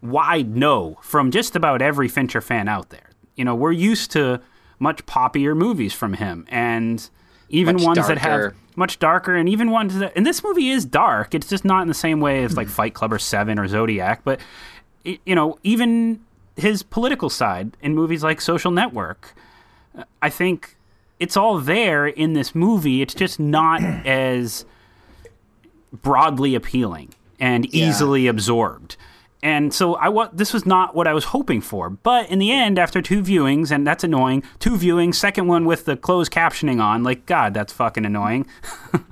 wide 0.00 0.56
no 0.56 0.98
from 1.02 1.30
just 1.30 1.54
about 1.54 1.80
every 1.80 2.08
Fincher 2.08 2.40
fan 2.40 2.68
out 2.68 2.90
there. 2.90 3.10
You 3.36 3.44
know, 3.44 3.54
we're 3.54 3.72
used 3.72 4.10
to 4.12 4.40
much 4.82 5.06
poppier 5.06 5.56
movies 5.56 5.94
from 5.94 6.14
him, 6.14 6.44
and 6.48 7.08
even 7.48 7.76
Much 7.76 7.84
ones 7.84 8.08
that 8.08 8.18
have 8.18 8.54
much 8.74 8.98
darker, 8.98 9.36
and 9.36 9.48
even 9.48 9.70
ones 9.70 9.96
that. 9.98 10.12
And 10.16 10.26
this 10.26 10.42
movie 10.42 10.70
is 10.70 10.84
dark. 10.84 11.34
It's 11.34 11.48
just 11.48 11.64
not 11.64 11.82
in 11.82 11.88
the 11.88 11.94
same 11.94 12.20
way 12.20 12.42
as 12.42 12.56
like 12.56 12.66
hmm. 12.66 12.72
Fight 12.72 12.94
Club 12.94 13.12
or 13.12 13.18
Seven 13.18 13.58
or 13.58 13.68
Zodiac, 13.68 14.22
but 14.24 14.40
you 15.04 15.34
know, 15.34 15.58
even 15.62 16.20
his 16.56 16.82
political 16.82 17.30
side 17.30 17.76
in 17.80 17.94
movies 17.94 18.22
like 18.22 18.40
Social 18.40 18.70
Network. 18.70 19.34
I 20.20 20.30
think 20.30 20.76
it's 21.20 21.36
all 21.36 21.58
there 21.58 22.06
in 22.06 22.32
this 22.32 22.54
movie. 22.54 23.02
It's 23.02 23.14
just 23.14 23.38
not 23.38 23.82
as 24.06 24.64
broadly 25.92 26.54
appealing 26.54 27.14
and 27.38 27.72
easily 27.74 28.26
absorbed. 28.26 28.96
And 29.42 29.74
so 29.74 29.94
I 29.94 30.08
wa- 30.08 30.30
this 30.32 30.52
was 30.52 30.64
not 30.64 30.94
what 30.94 31.08
I 31.08 31.12
was 31.12 31.24
hoping 31.24 31.60
for. 31.60 31.90
But 31.90 32.30
in 32.30 32.38
the 32.38 32.52
end, 32.52 32.78
after 32.78 33.02
two 33.02 33.22
viewings, 33.22 33.72
and 33.72 33.84
that's 33.84 34.04
annoying, 34.04 34.44
two 34.60 34.72
viewings, 34.76 35.16
second 35.16 35.48
one 35.48 35.64
with 35.64 35.84
the 35.84 35.96
closed 35.96 36.30
captioning 36.30 36.80
on, 36.80 37.02
like 37.02 37.26
God, 37.26 37.52
that's 37.52 37.72
fucking 37.72 38.06
annoying. 38.06 38.46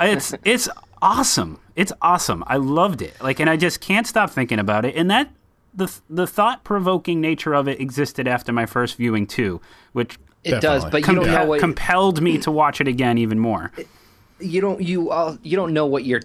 it's 0.00 0.34
it's 0.44 0.68
awesome. 1.02 1.58
It's 1.74 1.92
awesome. 2.02 2.44
I 2.46 2.56
loved 2.56 3.02
it. 3.02 3.20
Like, 3.20 3.40
and 3.40 3.50
I 3.50 3.56
just 3.56 3.80
can't 3.80 4.06
stop 4.06 4.30
thinking 4.30 4.58
about 4.58 4.84
it. 4.84 4.94
And 4.94 5.10
that 5.10 5.30
the 5.74 5.92
the 6.08 6.26
thought 6.26 6.64
provoking 6.64 7.20
nature 7.20 7.54
of 7.54 7.68
it 7.68 7.80
existed 7.80 8.28
after 8.28 8.52
my 8.52 8.66
first 8.66 8.96
viewing 8.96 9.26
too, 9.26 9.60
which 9.92 10.18
it 10.44 10.60
does, 10.60 10.84
Definitely. 10.84 11.00
but 11.00 11.08
you 11.08 11.14
don't 11.16 11.26
know 11.32 11.44
what 11.46 11.60
compelled 11.60 12.22
me 12.22 12.38
to 12.38 12.50
watch 12.50 12.80
it 12.80 12.86
again 12.88 13.18
even 13.18 13.38
more. 13.38 13.72
you 14.40 14.60
don't 14.60 14.80
you 14.80 15.10
all 15.10 15.36
you 15.42 15.56
don't 15.56 15.72
know 15.72 15.86
what 15.86 16.04
you're 16.04 16.22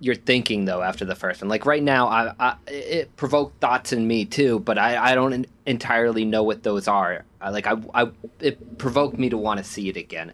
you're 0.00 0.14
thinking 0.14 0.64
though 0.66 0.82
after 0.82 1.04
the 1.04 1.14
first 1.14 1.40
one. 1.40 1.48
Like 1.48 1.64
right 1.66 1.82
now, 1.82 2.08
I, 2.08 2.32
I 2.38 2.56
it 2.66 3.16
provoked 3.16 3.60
thoughts 3.60 3.92
in 3.92 4.06
me 4.06 4.24
too, 4.24 4.58
but 4.60 4.78
I 4.78 5.12
I 5.12 5.14
don't 5.14 5.32
en- 5.32 5.46
entirely 5.64 6.24
know 6.24 6.42
what 6.42 6.62
those 6.62 6.86
are. 6.88 7.24
I, 7.40 7.50
like 7.50 7.66
I 7.66 7.76
I 7.94 8.08
it 8.40 8.78
provoked 8.78 9.18
me 9.18 9.28
to 9.30 9.38
want 9.38 9.58
to 9.58 9.64
see 9.64 9.88
it 9.88 9.96
again. 9.96 10.32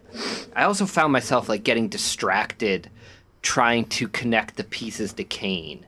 I 0.55 0.63
also 0.63 0.85
found 0.85 1.13
myself 1.13 1.47
like 1.49 1.63
getting 1.63 1.87
distracted 1.87 2.89
trying 3.41 3.85
to 3.85 4.07
connect 4.07 4.55
the 4.55 4.63
pieces 4.63 5.13
to 5.13 5.23
Kane. 5.23 5.85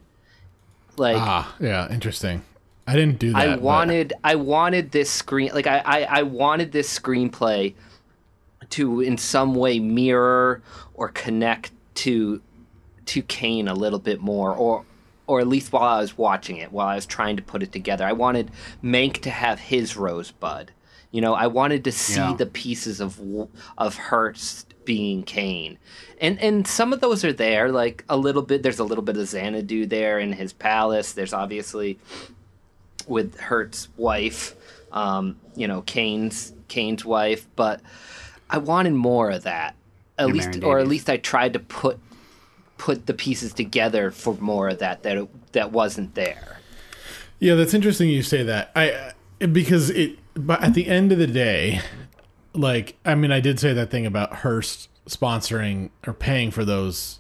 Like 0.98 1.18
ah 1.18 1.54
yeah 1.60 1.92
interesting 1.92 2.44
I 2.88 2.96
didn't 2.96 3.20
do 3.20 3.34
that 3.34 3.38
I 3.38 3.48
but- 3.56 3.62
wanted 3.62 4.14
I 4.24 4.36
wanted 4.36 4.92
this 4.92 5.10
screen 5.10 5.52
like 5.54 5.68
I, 5.68 5.80
I, 5.80 6.02
I 6.20 6.22
wanted 6.24 6.72
this 6.72 6.98
screenplay 6.98 7.74
to 8.70 9.02
in 9.02 9.18
some 9.18 9.56
way 9.56 9.80
mirror 9.80 10.62
or 10.94 11.10
connect 11.10 11.72
to 11.96 12.42
to 13.08 13.22
Kane 13.22 13.68
a 13.68 13.74
little 13.74 14.00
bit 14.00 14.22
more 14.22 14.54
or 14.54 14.84
or 15.28 15.40
at 15.40 15.48
least 15.48 15.72
while 15.74 15.84
I 15.84 16.00
was 16.02 16.16
watching 16.20 16.58
it, 16.58 16.72
while 16.72 16.88
I 16.88 16.94
was 16.96 17.08
trying 17.08 17.36
to 17.38 17.42
put 17.42 17.64
it 17.64 17.72
together. 17.72 18.06
I 18.06 18.12
wanted 18.12 18.52
Mank 18.84 19.22
to 19.22 19.32
have 19.32 19.60
his 19.60 19.98
rosebud. 19.98 20.70
You 21.12 21.22
know, 21.22 21.34
I 21.34 21.48
wanted 21.48 21.84
to 21.86 21.92
see 21.92 22.20
Yeah. 22.20 22.36
the 22.38 22.46
pieces 22.46 23.02
of 23.02 23.20
of 23.78 23.98
Hearst 23.98 24.74
being 24.86 25.24
Kane. 25.24 25.80
And 26.22 26.40
and 26.40 26.68
some 26.68 26.94
of 26.94 27.02
those 27.02 27.24
are 27.24 27.34
there, 27.34 27.72
like 27.72 28.04
a 28.08 28.18
little 28.18 28.44
bit 28.44 28.62
there's 28.62 28.78
a 28.80 28.84
little 28.84 29.04
bit 29.04 29.18
of 29.18 29.28
Xanadu 29.28 29.88
there 29.88 30.20
in 30.20 30.34
his 30.34 30.54
palace. 30.54 31.14
There's 31.14 31.34
obviously 31.34 31.98
with 33.08 33.40
Hearst's 33.40 33.88
wife, 33.98 34.56
um, 34.92 35.38
you 35.56 35.68
know, 35.68 35.82
Kane's 35.82 36.54
Kane's 36.68 37.04
wife, 37.06 37.48
but 37.56 37.82
I 38.50 38.58
wanted 38.60 38.94
more 38.94 39.32
of 39.32 39.44
that. 39.44 39.76
At 40.18 40.26
And 40.28 40.34
least 40.38 40.64
or 40.64 40.80
at 40.80 40.88
least 40.88 41.10
I 41.10 41.18
tried 41.18 41.54
to 41.54 41.60
put 41.60 42.00
put 42.78 43.06
the 43.06 43.14
pieces 43.14 43.54
together 43.54 44.12
for 44.12 44.36
more 44.36 44.70
of 44.70 44.80
that 44.80 45.04
that 45.04 45.28
that 45.54 45.72
wasn't 45.72 46.16
there. 46.16 46.60
Yeah, 47.40 47.56
that's 47.56 47.74
interesting 47.74 48.10
you 48.10 48.24
say 48.24 48.44
that. 48.44 48.72
I 48.76 48.92
uh, 48.92 49.48
because 49.48 49.90
it 49.90 50.18
but 50.34 50.62
at 50.64 50.74
the 50.74 50.88
end 50.88 51.12
of 51.12 51.18
the 51.18 51.28
day, 51.28 51.82
like 52.54 52.98
I 53.06 53.16
mean 53.16 53.32
I 53.32 53.40
did 53.40 53.60
say 53.60 53.74
that 53.74 53.92
thing 53.92 54.06
about 54.06 54.38
Hearst 54.38 54.90
sponsoring 55.08 55.92
or 56.08 56.14
paying 56.14 56.52
for 56.52 56.66
those 56.66 57.20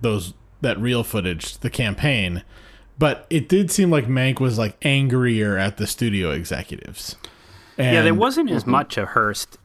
those 0.00 0.34
that 0.60 0.78
real 0.78 1.02
footage, 1.02 1.58
the 1.58 1.70
campaign, 1.70 2.42
but 2.98 3.26
it 3.30 3.48
did 3.48 3.70
seem 3.70 3.90
like 3.90 4.06
Mank 4.06 4.40
was 4.40 4.58
like 4.58 4.76
angrier 4.82 5.56
at 5.56 5.78
the 5.78 5.86
studio 5.86 6.30
executives. 6.30 7.16
And, 7.78 7.94
yeah, 7.94 8.02
there 8.02 8.14
wasn't 8.14 8.50
as 8.50 8.66
much 8.66 8.98
of 8.98 9.08
Hearst. 9.08 9.56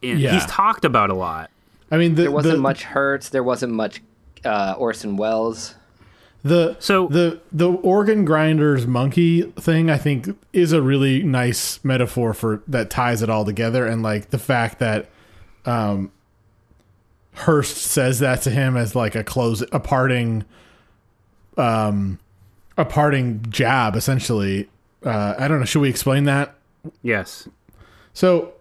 In, 0.00 0.18
Yeah. 0.18 0.34
He's 0.34 0.46
talked 0.46 0.84
about 0.84 1.10
a 1.10 1.14
lot. 1.14 1.50
I 1.90 1.96
mean, 1.96 2.14
the, 2.14 2.22
There 2.22 2.30
wasn't 2.30 2.56
the, 2.56 2.60
much 2.60 2.84
Hearst. 2.84 3.32
There 3.32 3.42
wasn't 3.42 3.72
much 3.72 4.00
uh, 4.44 4.74
Orson 4.78 5.16
Welles. 5.16 5.74
The 6.42 6.76
So- 6.78 7.08
the 7.08 7.40
the 7.52 7.70
organ 7.70 8.24
grinders 8.26 8.86
monkey 8.86 9.42
thing 9.58 9.88
I 9.90 9.96
think 9.96 10.28
is 10.52 10.72
a 10.72 10.82
really 10.82 11.22
nice 11.22 11.82
metaphor 11.82 12.34
for 12.34 12.62
that 12.68 12.90
ties 12.90 13.22
it 13.22 13.30
all 13.30 13.44
together 13.46 13.86
and 13.86 14.02
like 14.02 14.28
the 14.30 14.38
fact 14.38 14.78
that 14.80 15.08
um, 15.64 16.12
Hearst 17.34 17.78
says 17.78 18.18
that 18.20 18.42
to 18.42 18.50
him 18.50 18.76
as 18.76 18.94
like 18.94 19.14
a 19.14 19.24
close, 19.24 19.62
a 19.72 19.80
parting, 19.80 20.44
um, 21.56 22.18
a 22.76 22.84
parting 22.84 23.44
jab, 23.48 23.96
essentially. 23.96 24.68
Uh, 25.04 25.34
I 25.38 25.48
don't 25.48 25.58
know. 25.60 25.64
Should 25.64 25.80
we 25.80 25.88
explain 25.88 26.24
that? 26.24 26.54
Yes. 27.02 27.48
So 28.12 28.52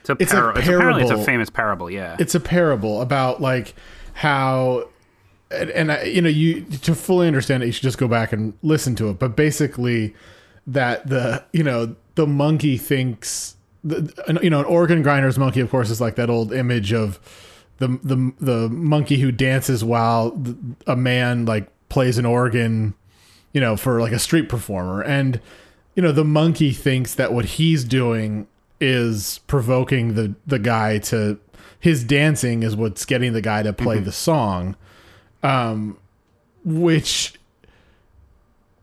It's 0.00 0.10
a, 0.10 0.16
It's 0.18 0.32
a 0.32 0.34
par- 0.36 0.50
it's 0.58 0.66
apparently 0.68 1.02
it's 1.02 1.10
a 1.12 1.18
famous 1.24 1.48
parable. 1.48 1.90
Yeah. 1.90 2.16
it's 2.18 2.34
a 2.34 2.40
parable 2.40 3.00
about 3.00 3.40
like 3.40 3.74
how 4.20 4.86
and, 5.50 5.70
and 5.70 5.90
I, 5.90 6.02
you 6.02 6.20
know 6.20 6.28
you 6.28 6.60
to 6.60 6.94
fully 6.94 7.26
understand 7.26 7.62
it 7.62 7.66
you 7.66 7.72
should 7.72 7.82
just 7.82 7.96
go 7.96 8.06
back 8.06 8.34
and 8.34 8.52
listen 8.60 8.94
to 8.96 9.08
it. 9.08 9.18
But 9.18 9.34
basically 9.34 10.14
that 10.66 11.06
the 11.06 11.42
you 11.54 11.64
know 11.64 11.96
the 12.16 12.26
monkey 12.26 12.76
thinks 12.76 13.56
the, 13.82 14.38
you 14.42 14.50
know 14.50 14.60
an 14.60 14.66
organ 14.66 15.02
grinder's 15.02 15.38
monkey 15.38 15.60
of 15.60 15.70
course 15.70 15.88
is 15.88 16.02
like 16.02 16.16
that 16.16 16.28
old 16.28 16.52
image 16.52 16.92
of 16.92 17.18
the 17.78 17.88
the 18.02 18.32
the 18.40 18.68
monkey 18.68 19.16
who 19.20 19.32
dances 19.32 19.82
while 19.82 20.38
a 20.86 20.96
man 20.96 21.46
like 21.46 21.70
plays 21.88 22.18
an 22.18 22.26
organ 22.26 22.92
you 23.54 23.60
know 23.60 23.74
for 23.74 24.02
like 24.02 24.12
a 24.12 24.18
street 24.18 24.50
performer. 24.50 25.00
And 25.00 25.40
you 25.94 26.02
know 26.02 26.12
the 26.12 26.26
monkey 26.26 26.72
thinks 26.72 27.14
that 27.14 27.32
what 27.32 27.46
he's 27.46 27.84
doing 27.84 28.48
is 28.82 29.40
provoking 29.46 30.12
the 30.12 30.34
the 30.46 30.58
guy 30.58 30.98
to 30.98 31.38
his 31.80 32.04
dancing 32.04 32.62
is 32.62 32.76
what's 32.76 33.04
getting 33.04 33.32
the 33.32 33.40
guy 33.40 33.62
to 33.62 33.72
play 33.72 33.98
the 33.98 34.12
song 34.12 34.76
um 35.42 35.98
which 36.64 37.34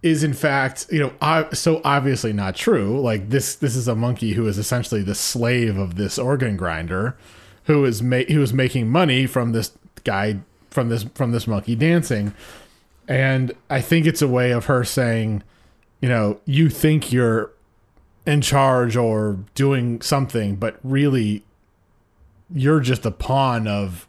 is 0.02 0.24
in 0.24 0.34
fact 0.34 0.86
you 0.92 1.00
know 1.00 1.14
I, 1.22 1.50
so 1.54 1.82
obviously 1.84 2.34
not 2.34 2.56
true. 2.56 3.00
Like 3.00 3.30
this 3.30 3.56
this 3.56 3.76
is 3.76 3.88
a 3.88 3.96
monkey 3.96 4.34
who 4.34 4.48
is 4.48 4.58
essentially 4.58 5.02
the 5.02 5.16
slave 5.16 5.78
of 5.78 5.96
this 5.96 6.18
organ 6.18 6.58
grinder 6.58 7.18
who 7.64 7.84
is 7.86 8.02
ma- 8.02 8.28
who 8.28 8.42
is 8.42 8.54
making 8.54 8.90
money 8.90 9.26
from 9.26 9.52
this 9.52 9.72
guy 10.04 10.40
from 10.70 10.90
this 10.90 11.04
from 11.16 11.32
this 11.32 11.48
monkey 11.48 11.76
dancing. 11.76 12.34
And 13.08 13.54
i 13.70 13.82
think 13.82 14.06
it's 14.06 14.22
a 14.22 14.28
way 14.28 14.52
of 14.52 14.66
her 14.66 14.84
saying 14.84 15.44
you 16.02 16.10
know 16.10 16.40
you 16.46 16.70
think 16.70 17.12
you're 17.12 17.52
in 18.26 18.42
charge 18.42 18.98
or 18.98 19.40
doing 19.56 20.02
something, 20.02 20.58
but 20.58 20.78
really 20.84 21.44
you're 22.54 22.80
just 22.80 23.06
a 23.06 23.12
pawn 23.12 23.68
of 23.68 24.08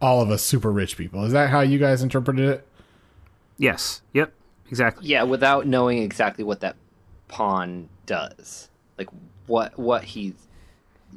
all 0.00 0.20
of 0.22 0.30
us 0.30 0.42
super 0.42 0.70
rich 0.72 0.96
people. 0.96 1.24
Is 1.24 1.32
that 1.32 1.50
how 1.50 1.60
you 1.60 1.78
guys 1.78 2.02
interpreted 2.02 2.48
it? 2.48 2.68
yes. 3.58 4.02
Yep. 4.14 4.32
Exactly. 4.70 5.08
Yeah, 5.08 5.22
without 5.22 5.66
knowing 5.66 5.98
exactly 6.02 6.44
what 6.44 6.60
that 6.60 6.76
pawn 7.28 7.88
does. 8.06 8.68
Like 8.98 9.08
what 9.46 9.78
what 9.78 10.04
he's 10.04 10.34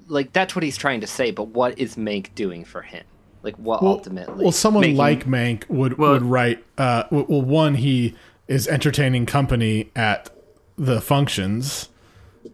like 0.08 0.32
that's 0.34 0.56
what 0.56 0.64
he's 0.64 0.78
trying 0.78 1.02
to 1.02 1.08
say, 1.08 1.32
but 1.32 1.49
what 1.49 1.78
is 1.78 1.95
Mank 1.97 2.34
doing 2.34 2.64
for 2.64 2.82
him? 2.82 3.04
Like 3.43 3.56
what 3.58 3.82
ultimately 3.82 4.43
well, 4.45 4.52
someone 4.52 4.82
making- 4.82 4.97
like 4.97 5.26
Mank 5.26 5.68
would 5.70 5.97
Well- 5.97 6.14
would 6.14 6.22
write. 6.24 6.64
Uh, 6.78 7.04
well, 7.12 7.41
one 7.41 7.76
he 7.76 8.16
is 8.47 8.68
entertaining 8.68 9.26
company 9.26 9.91
at 9.95 10.30
the 10.78 11.02
functions, 11.02 11.89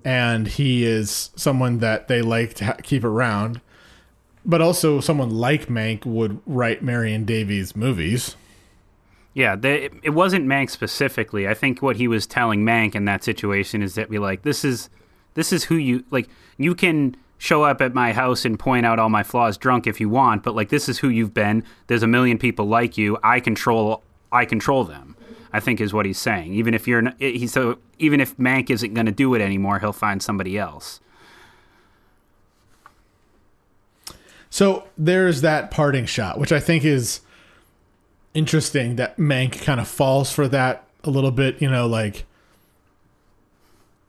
and 0.04 0.48
he 0.48 0.84
is 0.86 1.30
someone 1.36 1.78
that 1.80 2.08
they 2.08 2.22
like 2.22 2.54
to 2.56 2.66
ha- 2.66 2.78
keep 2.84 3.04
around. 3.04 3.62
But 4.48 4.62
also, 4.62 5.02
someone 5.02 5.30
like 5.30 5.66
Mank 5.68 6.06
would 6.06 6.40
write 6.46 6.82
Marion 6.82 7.26
Davies 7.26 7.76
movies. 7.76 8.38
Yeah, 9.34 9.58
they, 9.58 9.90
it 10.04 10.12
wasn't 10.12 10.48
Mank 10.48 10.70
specifically. 10.70 11.48
I 11.48 11.54
think 11.54 11.82
what 11.82 11.98
he 11.98 12.08
was 12.08 12.26
telling 12.26 12.64
Mank 12.64 12.96
in 12.96 13.06
that 13.06 13.26
situation 13.26 13.84
is 13.84 13.96
that 13.96 14.10
be 14.10 14.20
like, 14.20 14.44
this 14.44 14.64
is 14.64 14.90
this 15.34 15.52
is 15.52 15.66
who 15.66 15.76
you 15.76 16.06
like. 16.10 16.30
You 16.58 16.74
can 16.74 17.16
show 17.38 17.64
up 17.64 17.82
at 17.82 17.94
my 17.94 18.14
house 18.14 18.46
and 18.46 18.58
point 18.58 18.86
out 18.86 18.98
all 18.98 19.10
my 19.10 19.22
flaws 19.22 19.58
drunk 19.58 19.86
if 19.86 20.00
you 20.00 20.10
want, 20.10 20.44
but 20.44 20.56
like 20.56 20.70
this 20.70 20.90
is 20.90 21.00
who 21.00 21.10
you've 21.10 21.34
been. 21.34 21.64
There's 21.88 22.02
a 22.02 22.08
million 22.08 22.38
people 22.38 22.66
like 22.66 22.98
you. 22.98 23.18
I 23.22 23.42
control 23.42 24.02
I 24.32 24.46
control 24.46 24.86
them. 24.86 25.16
I 25.54 25.60
think 25.60 25.80
is 25.80 25.94
what 25.94 26.06
he's 26.06 26.18
saying. 26.18 26.54
Even 26.54 26.74
if 26.74 26.88
you're 26.88 27.04
he's 27.20 27.52
so 27.52 27.80
even 28.00 28.22
if 28.22 28.38
Mank 28.38 28.70
isn't 28.70 28.94
going 28.94 29.06
to 29.06 29.12
do 29.12 29.34
it 29.36 29.42
anymore, 29.42 29.80
he'll 29.80 29.94
find 29.94 30.24
somebody 30.24 30.58
else. 30.58 31.00
So 34.58 34.86
there's 34.98 35.42
that 35.42 35.70
parting 35.70 36.08
shot, 36.08 36.40
which 36.40 36.52
I 36.52 36.60
think 36.60 36.84
is 36.84 37.22
interesting 38.34 38.96
that 38.96 39.16
Mank 39.18 39.62
kind 39.62 39.80
of 39.80 39.88
falls 39.88 40.32
for 40.32 40.48
that 40.48 40.88
a 41.04 41.12
little 41.12 41.30
bit, 41.30 41.62
you 41.62 41.70
know, 41.70 41.86
like 41.86 42.26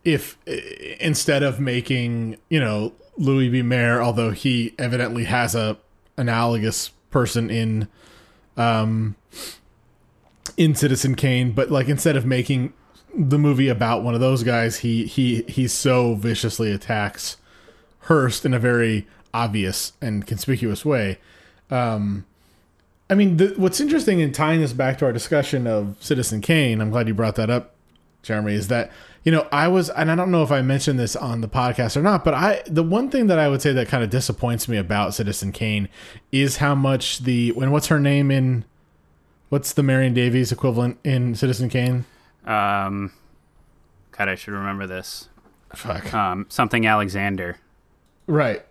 if 0.04 0.38
instead 1.00 1.42
of 1.42 1.60
making, 1.60 2.38
you 2.48 2.60
know, 2.60 2.94
Louis 3.18 3.50
B. 3.50 3.60
Mayer, 3.60 4.00
although 4.00 4.30
he 4.30 4.74
evidently 4.78 5.24
has 5.24 5.54
a 5.54 5.76
analogous 6.16 6.92
person 7.10 7.50
in 7.50 7.86
um 8.56 9.16
in 10.56 10.74
Citizen 10.74 11.14
Kane, 11.14 11.52
but 11.52 11.70
like 11.70 11.88
instead 11.88 12.16
of 12.16 12.24
making 12.24 12.72
the 13.14 13.38
movie 13.38 13.68
about 13.68 14.02
one 14.02 14.14
of 14.14 14.20
those 14.22 14.42
guys, 14.42 14.78
he 14.78 15.04
he 15.04 15.42
he 15.42 15.68
so 15.68 16.14
viciously 16.14 16.72
attacks 16.72 17.36
Hearst 18.08 18.46
in 18.46 18.54
a 18.54 18.58
very 18.58 19.06
obvious 19.38 19.92
and 20.00 20.26
conspicuous 20.26 20.84
way. 20.84 21.18
Um, 21.70 22.26
I 23.08 23.14
mean, 23.14 23.36
the, 23.36 23.54
what's 23.56 23.80
interesting 23.80 24.20
in 24.20 24.32
tying 24.32 24.60
this 24.60 24.72
back 24.72 24.98
to 24.98 25.04
our 25.06 25.12
discussion 25.12 25.66
of 25.66 25.96
Citizen 26.00 26.40
Kane, 26.40 26.80
I'm 26.80 26.90
glad 26.90 27.08
you 27.08 27.14
brought 27.14 27.36
that 27.36 27.48
up, 27.48 27.74
Jeremy, 28.22 28.54
is 28.54 28.68
that 28.68 28.90
you 29.22 29.32
know 29.32 29.46
I 29.52 29.68
was, 29.68 29.90
and 29.90 30.10
I 30.10 30.14
don't 30.14 30.30
know 30.30 30.42
if 30.42 30.50
I 30.50 30.60
mentioned 30.62 30.98
this 30.98 31.14
on 31.14 31.40
the 31.40 31.48
podcast 31.48 31.96
or 31.96 32.02
not, 32.02 32.24
but 32.24 32.34
I 32.34 32.62
the 32.66 32.82
one 32.82 33.10
thing 33.10 33.28
that 33.28 33.38
I 33.38 33.48
would 33.48 33.62
say 33.62 33.72
that 33.72 33.88
kind 33.88 34.02
of 34.02 34.10
disappoints 34.10 34.68
me 34.68 34.76
about 34.76 35.14
Citizen 35.14 35.52
Kane 35.52 35.88
is 36.32 36.56
how 36.58 36.74
much 36.74 37.20
the 37.20 37.52
when 37.52 37.70
what's 37.70 37.86
her 37.86 38.00
name 38.00 38.30
in 38.30 38.64
what's 39.48 39.72
the 39.72 39.82
Marion 39.82 40.14
Davies 40.14 40.52
equivalent 40.52 40.98
in 41.04 41.34
Citizen 41.34 41.68
Kane? 41.68 42.04
Um, 42.44 43.12
God, 44.12 44.28
I 44.28 44.34
should 44.34 44.52
remember 44.52 44.86
this. 44.86 45.28
Fuck. 45.74 46.12
Um, 46.12 46.46
something 46.48 46.86
Alexander. 46.86 47.56
Right. 48.26 48.64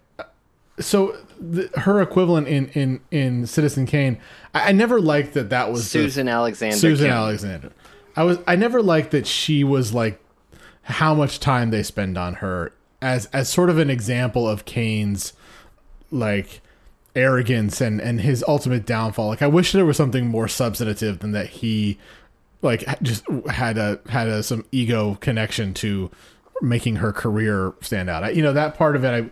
So 0.80 1.17
the, 1.39 1.69
her 1.80 2.01
equivalent 2.01 2.47
in 2.47 2.67
in 2.69 2.99
in 3.11 3.47
Citizen 3.47 3.86
Kane, 3.86 4.17
I, 4.53 4.69
I 4.69 4.71
never 4.71 4.99
liked 5.01 5.34
that 5.34 5.49
that 5.49 5.71
was 5.71 5.84
the- 5.84 5.89
Susan 5.99 6.28
Alexander. 6.28 6.75
Susan 6.78 7.07
Kim. 7.07 7.15
Alexander. 7.15 7.71
I 8.15 8.23
was 8.23 8.39
I 8.47 8.55
never 8.55 8.82
liked 8.82 9.11
that 9.11 9.28
she 9.28 9.63
was 9.63 9.93
like 9.93 10.19
how 10.84 11.13
much 11.13 11.39
time 11.39 11.71
they 11.71 11.84
spend 11.84 12.17
on 12.17 12.36
her 12.36 12.71
as 13.01 13.25
as 13.28 13.49
sort 13.49 13.69
of 13.69 13.78
an 13.78 13.89
example 13.89 14.47
of 14.47 14.65
Kane's 14.65 15.34
like 16.11 16.61
arrogance 17.15 17.82
and 17.82 17.99
and 17.99 18.21
his 18.21 18.43
ultimate 18.47 18.86
downfall. 18.86 19.28
Like 19.28 19.41
I 19.41 19.47
wish 19.47 19.71
there 19.71 19.86
was 19.86 19.97
something 19.97 20.28
more 20.28 20.47
substantive 20.47 21.19
than 21.19 21.32
that 21.32 21.47
he 21.47 21.97
like 22.61 22.84
just 23.01 23.23
had 23.49 23.78
a 23.78 23.99
had 24.09 24.28
a 24.28 24.43
some 24.43 24.65
ego 24.71 25.15
connection 25.21 25.73
to 25.75 26.09
making 26.61 26.97
her 26.97 27.11
career 27.11 27.73
stand 27.82 28.09
out. 28.09 28.23
I, 28.23 28.30
you 28.32 28.41
know 28.41 28.53
that 28.53 28.75
part 28.75 28.95
of 28.95 29.03
it 29.03 29.09
I 29.25 29.30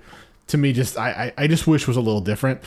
to 0.48 0.58
me 0.58 0.74
just 0.74 0.98
I, 0.98 1.34
I 1.38 1.44
I 1.44 1.48
just 1.48 1.68
wish 1.68 1.88
was 1.88 1.98
a 1.98 2.02
little 2.02 2.22
different 2.22 2.62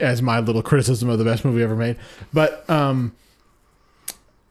as 0.00 0.22
my 0.22 0.40
little 0.40 0.62
criticism 0.62 1.08
of 1.08 1.18
the 1.18 1.24
best 1.24 1.44
movie 1.44 1.62
ever 1.62 1.76
made. 1.76 1.96
But 2.32 2.68
um 2.68 3.14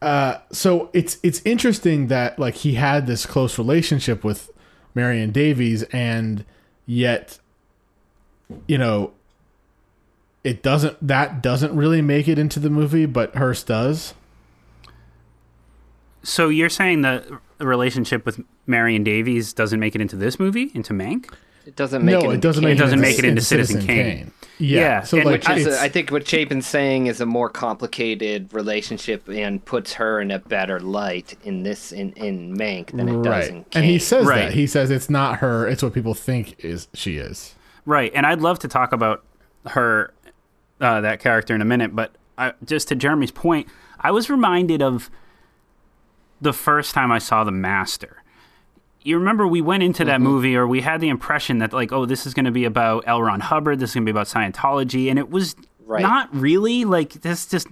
uh 0.01 0.37
so 0.51 0.89
it's 0.93 1.17
it's 1.23 1.41
interesting 1.43 2.07
that 2.07 2.37
like 2.37 2.55
he 2.55 2.73
had 2.75 3.07
this 3.07 3.25
close 3.25 3.57
relationship 3.57 4.23
with 4.23 4.51
Marion 4.93 5.31
Davies 5.31 5.83
and 5.83 6.45
yet 6.85 7.39
you 8.67 8.77
know 8.77 9.11
it 10.43 10.61
doesn't 10.63 11.05
that 11.05 11.41
doesn't 11.41 11.75
really 11.75 12.01
make 12.01 12.27
it 12.27 12.37
into 12.39 12.59
the 12.59 12.69
movie 12.69 13.05
but 13.05 13.35
Hearst 13.35 13.67
does. 13.67 14.13
So 16.23 16.49
you're 16.49 16.69
saying 16.69 17.01
the 17.01 17.39
relationship 17.59 18.25
with 18.25 18.41
Marion 18.65 19.03
Davies 19.03 19.53
doesn't 19.53 19.79
make 19.79 19.95
it 19.95 20.01
into 20.01 20.15
this 20.15 20.39
movie, 20.39 20.71
into 20.73 20.93
Mank? 20.93 21.31
It 21.67 21.75
doesn't 21.75 22.03
make 22.05 22.23
no, 22.23 22.31
it. 22.31 22.35
it 22.35 22.41
doesn't 22.41 22.63
Kane. 22.63 22.69
make 22.69 22.77
It 22.77 22.81
doesn't 22.81 22.97
into- 22.99 23.09
make 23.09 23.19
it 23.19 23.25
into 23.25 23.41
Citizen 23.41 23.81
Kane. 23.85 24.31
Yeah. 24.57 24.79
Yeah, 24.79 25.01
So 25.03 25.17
and 25.17 25.25
like 25.25 25.43
Which 25.47 25.57
is, 25.57 25.65
it's- 25.67 25.79
a, 25.81 25.83
I 25.83 25.89
think, 25.89 26.09
what 26.11 26.23
Chapin's 26.25 26.65
saying 26.65 27.07
is 27.07 27.19
a 27.21 27.25
more 27.25 27.49
complicated 27.49 28.51
relationship 28.53 29.27
and 29.29 29.63
puts 29.63 29.93
her 29.95 30.19
in 30.21 30.31
a 30.31 30.39
better 30.39 30.79
light 30.79 31.35
in 31.43 31.63
this 31.63 31.91
in 31.91 32.13
in 32.13 32.57
Mank 32.57 32.91
than 32.95 33.09
it 33.09 33.21
does 33.21 33.49
in 33.49 33.55
right. 33.57 33.71
Kane. 33.71 33.83
And 33.83 33.85
he 33.85 33.99
says 33.99 34.25
Right. 34.25 34.45
that. 34.45 34.53
He 34.53 34.65
says 34.65 34.89
it's 34.89 35.09
not 35.09 35.39
her, 35.39 35.67
it's 35.67 35.83
what 35.83 35.93
people 35.93 36.13
think 36.13 36.55
is 36.63 36.87
she 36.93 37.17
is. 37.17 37.53
Right, 37.85 38.11
and 38.15 38.25
I'd 38.25 38.39
love 38.41 38.59
to 38.59 38.67
talk 38.69 38.93
about 38.93 39.23
her, 39.67 40.13
uh, 40.81 41.01
that 41.01 41.19
character 41.19 41.53
in 41.53 41.61
a 41.61 41.65
minute, 41.65 41.95
but 41.95 42.15
I, 42.37 42.53
just 42.65 42.87
to 42.87 42.95
Jeremy's 42.95 43.31
point, 43.31 43.67
I 43.99 44.11
was 44.11 44.29
reminded 44.29 44.81
of 44.81 45.09
the 46.41 46.53
first 46.53 46.93
time 46.95 47.11
I 47.11 47.17
saw 47.19 47.43
The 47.43 47.51
Master. 47.51 48.23
You 49.07 49.17
remember 49.19 49.47
we 49.47 49.61
went 49.61 49.83
into 49.83 50.03
Mm-hmm. 50.03 50.09
that 50.09 50.21
movie, 50.21 50.55
or 50.57 50.67
we 50.67 50.81
had 50.81 50.99
the 50.99 51.07
impression 51.09 51.59
that 51.59 51.71
like, 51.71 51.91
oh, 51.93 52.05
this 52.05 52.25
is 52.25 52.33
going 52.33 52.43
to 52.45 52.51
be 52.51 52.65
about 52.65 53.05
L. 53.07 53.21
Ron 53.21 53.39
Hubbard, 53.39 53.79
this 53.79 53.91
is 53.91 53.93
going 53.95 54.05
to 54.05 54.11
be 54.11 54.15
about 54.19 54.27
Scientology, 54.27 55.09
and 55.09 55.17
it 55.17 55.29
was 55.29 55.55
Right. 55.85 56.01
not 56.01 56.27
really 56.35 56.83
like 56.83 57.13
this. 57.21 57.45
Just 57.45 57.67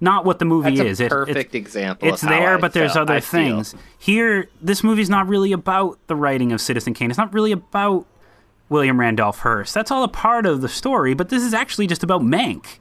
not 0.00 0.24
what 0.24 0.38
the 0.38 0.46
movie 0.46 0.70
That's 0.76 0.80
a 0.80 0.86
is. 0.86 1.00
It- 1.00 1.10
perfect 1.10 1.54
example 1.54 2.08
It's 2.08 2.22
of 2.22 2.30
how 2.30 2.38
there, 2.38 2.54
I 2.56 2.60
but 2.60 2.72
there's 2.72 2.94
felt- 2.94 3.02
other 3.10 3.16
I 3.16 3.20
feel. 3.20 3.56
things. 3.56 3.74
Here, 3.98 4.48
this 4.62 4.82
movie's 4.82 5.10
not 5.10 5.28
really 5.28 5.52
about 5.52 5.98
the 6.06 6.16
writing 6.16 6.52
of 6.52 6.60
Citizen 6.62 6.94
Kane. 6.94 7.10
It's 7.10 7.18
not 7.18 7.34
really 7.34 7.52
about 7.52 8.06
William 8.70 8.98
Randolph 8.98 9.40
Hearst. 9.40 9.74
That's 9.74 9.90
all 9.90 10.04
a 10.04 10.08
part 10.08 10.46
of 10.46 10.62
the 10.62 10.68
story, 10.70 11.12
but 11.12 11.28
this 11.28 11.42
is 11.42 11.52
actually 11.52 11.86
just 11.86 12.02
about 12.02 12.22
Mank, 12.22 12.78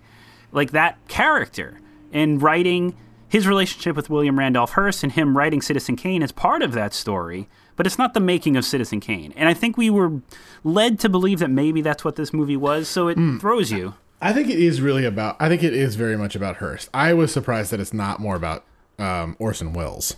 like 0.53 0.71
that 0.71 0.97
character, 1.09 1.81
and 2.13 2.41
writing 2.41 2.95
his 3.29 3.47
relationship 3.47 3.95
with 3.95 4.09
William 4.09 4.39
Randolph 4.39 4.71
Hearst 4.73 5.03
and 5.03 5.11
him 5.11 5.37
writing 5.37 5.61
Citizen 5.61 5.95
Kane 5.95 6.21
is 6.23 6.31
part 6.31 6.61
of 6.61 6.71
that 6.73 6.93
story, 6.93 7.47
but 7.75 7.85
it's 7.85 7.97
not 7.97 8.13
the 8.13 8.19
making 8.19 8.55
of 8.57 8.65
Citizen 8.65 8.99
Kane. 8.99 9.33
And 9.35 9.49
I 9.49 9.53
think 9.53 9.77
we 9.77 9.89
were 9.89 10.21
led 10.63 10.99
to 10.99 11.09
believe 11.09 11.39
that 11.39 11.49
maybe 11.49 11.81
that's 11.81 12.03
what 12.05 12.15
this 12.15 12.33
movie 12.33 12.57
was, 12.57 12.87
so 12.87 13.07
it 13.07 13.17
throws 13.39 13.71
you. 13.71 13.93
I 14.21 14.33
think 14.33 14.49
it 14.49 14.59
is 14.59 14.81
really 14.81 15.05
about. 15.05 15.35
I 15.39 15.47
think 15.47 15.61
it 15.63 15.73
is 15.73 15.95
very 15.95 16.17
much 16.17 16.35
about 16.35 16.57
Hearst. 16.57 16.89
I 16.93 17.13
was 17.13 17.31
surprised 17.31 17.71
that 17.71 17.79
it's 17.79 17.93
not 17.93 18.19
more 18.19 18.35
about 18.35 18.63
um, 18.97 19.35
Orson 19.39 19.73
Welles. 19.73 20.15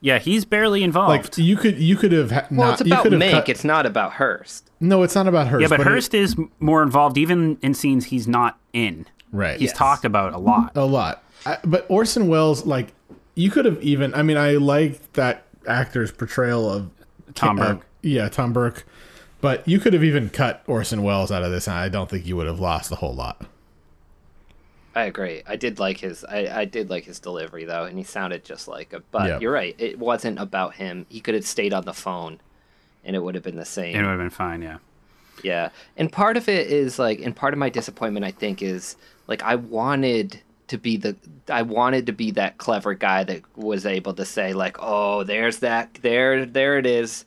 Yeah, 0.00 0.18
he's 0.18 0.44
barely 0.44 0.82
involved. 0.82 1.08
Like 1.38 1.38
you 1.38 1.56
could 1.56 1.78
you 1.78 1.96
could 1.96 2.10
have 2.12 2.32
ha- 2.32 2.46
Well, 2.50 2.70
not. 2.70 2.80
it's 2.80 2.88
you 2.88 2.92
about 2.92 3.02
could 3.04 3.12
have 3.12 3.20
Mank. 3.22 3.30
cut- 3.32 3.48
It's 3.48 3.64
not 3.64 3.86
about 3.86 4.14
Hearst. 4.14 4.68
no, 4.80 5.04
it's 5.04 5.14
not 5.14 5.28
about 5.28 5.46
Hearst. 5.46 5.62
yeah, 5.62 5.68
but, 5.68 5.80
it- 5.80 5.86
Hearst 5.86 6.12
is 6.12 6.36
more 6.58 6.82
involved 6.82 7.16
even 7.16 7.56
in 7.62 7.72
scenes 7.72 8.06
he's 8.06 8.26
not 8.26 8.58
in. 8.72 9.06
right. 9.30 9.58
He's 9.60 9.72
talked 9.72 10.04
about 10.04 10.32
a 10.34 10.38
lot. 10.38 10.72
a 10.76 10.84
lot. 10.84 11.22
I, 11.46 11.58
but 11.64 11.86
Orson 11.88 12.28
Welles, 12.28 12.64
like 12.66 12.92
you 13.34 13.50
could 13.50 13.64
have 13.64 13.82
even. 13.82 14.14
I 14.14 14.22
mean, 14.22 14.36
I 14.36 14.52
like 14.52 15.12
that 15.14 15.44
actor's 15.66 16.10
portrayal 16.12 16.70
of 16.70 16.90
Tom 17.34 17.58
uh, 17.60 17.74
Burke. 17.74 17.86
yeah, 18.02 18.28
Tom 18.28 18.52
Burke. 18.52 18.84
But 19.40 19.66
you 19.66 19.80
could 19.80 19.92
have 19.92 20.04
even 20.04 20.30
cut 20.30 20.62
Orson 20.68 21.02
Welles 21.02 21.32
out 21.32 21.42
of 21.42 21.50
this, 21.50 21.66
and 21.66 21.76
I 21.76 21.88
don't 21.88 22.08
think 22.08 22.26
you 22.26 22.36
would 22.36 22.46
have 22.46 22.60
lost 22.60 22.92
a 22.92 22.96
whole 22.96 23.14
lot. 23.14 23.44
I 24.94 25.04
agree. 25.04 25.42
I 25.46 25.56
did 25.56 25.78
like 25.78 25.98
his. 25.98 26.24
I, 26.24 26.46
I 26.60 26.64
did 26.64 26.90
like 26.90 27.04
his 27.04 27.18
delivery 27.18 27.64
though, 27.64 27.84
and 27.84 27.96
he 27.98 28.04
sounded 28.04 28.44
just 28.44 28.68
like. 28.68 28.92
A, 28.92 29.00
but 29.10 29.26
Yeah. 29.26 29.38
you're 29.40 29.52
right. 29.52 29.74
It 29.78 29.98
wasn't 29.98 30.38
about 30.38 30.74
him. 30.74 31.06
He 31.08 31.20
could 31.20 31.34
have 31.34 31.46
stayed 31.46 31.72
on 31.72 31.84
the 31.84 31.94
phone, 31.94 32.40
and 33.04 33.16
it 33.16 33.20
would 33.20 33.34
have 33.34 33.42
been 33.42 33.56
the 33.56 33.64
same. 33.64 33.96
It 33.96 34.02
would 34.02 34.10
have 34.10 34.18
been 34.18 34.30
fine, 34.30 34.62
yeah. 34.62 34.78
Yeah. 35.42 35.70
And 35.96 36.12
part 36.12 36.36
of 36.36 36.48
it 36.48 36.68
is 36.70 36.98
like 36.98 37.18
and 37.20 37.34
part 37.34 37.52
of 37.54 37.58
my 37.58 37.70
disappointment 37.70 38.24
I 38.24 38.30
think 38.30 38.62
is 38.62 38.96
like 39.26 39.42
I 39.42 39.56
wanted 39.56 40.40
to 40.72 40.78
be 40.78 40.96
the 40.96 41.14
I 41.48 41.62
wanted 41.62 42.06
to 42.06 42.12
be 42.12 42.30
that 42.32 42.56
clever 42.56 42.94
guy 42.94 43.24
that 43.24 43.42
was 43.56 43.84
able 43.84 44.14
to 44.14 44.24
say 44.24 44.54
like, 44.54 44.78
"Oh, 44.80 45.22
there's 45.22 45.58
that 45.58 45.94
there 46.00 46.46
there 46.46 46.78
it 46.78 46.86
is. 46.86 47.26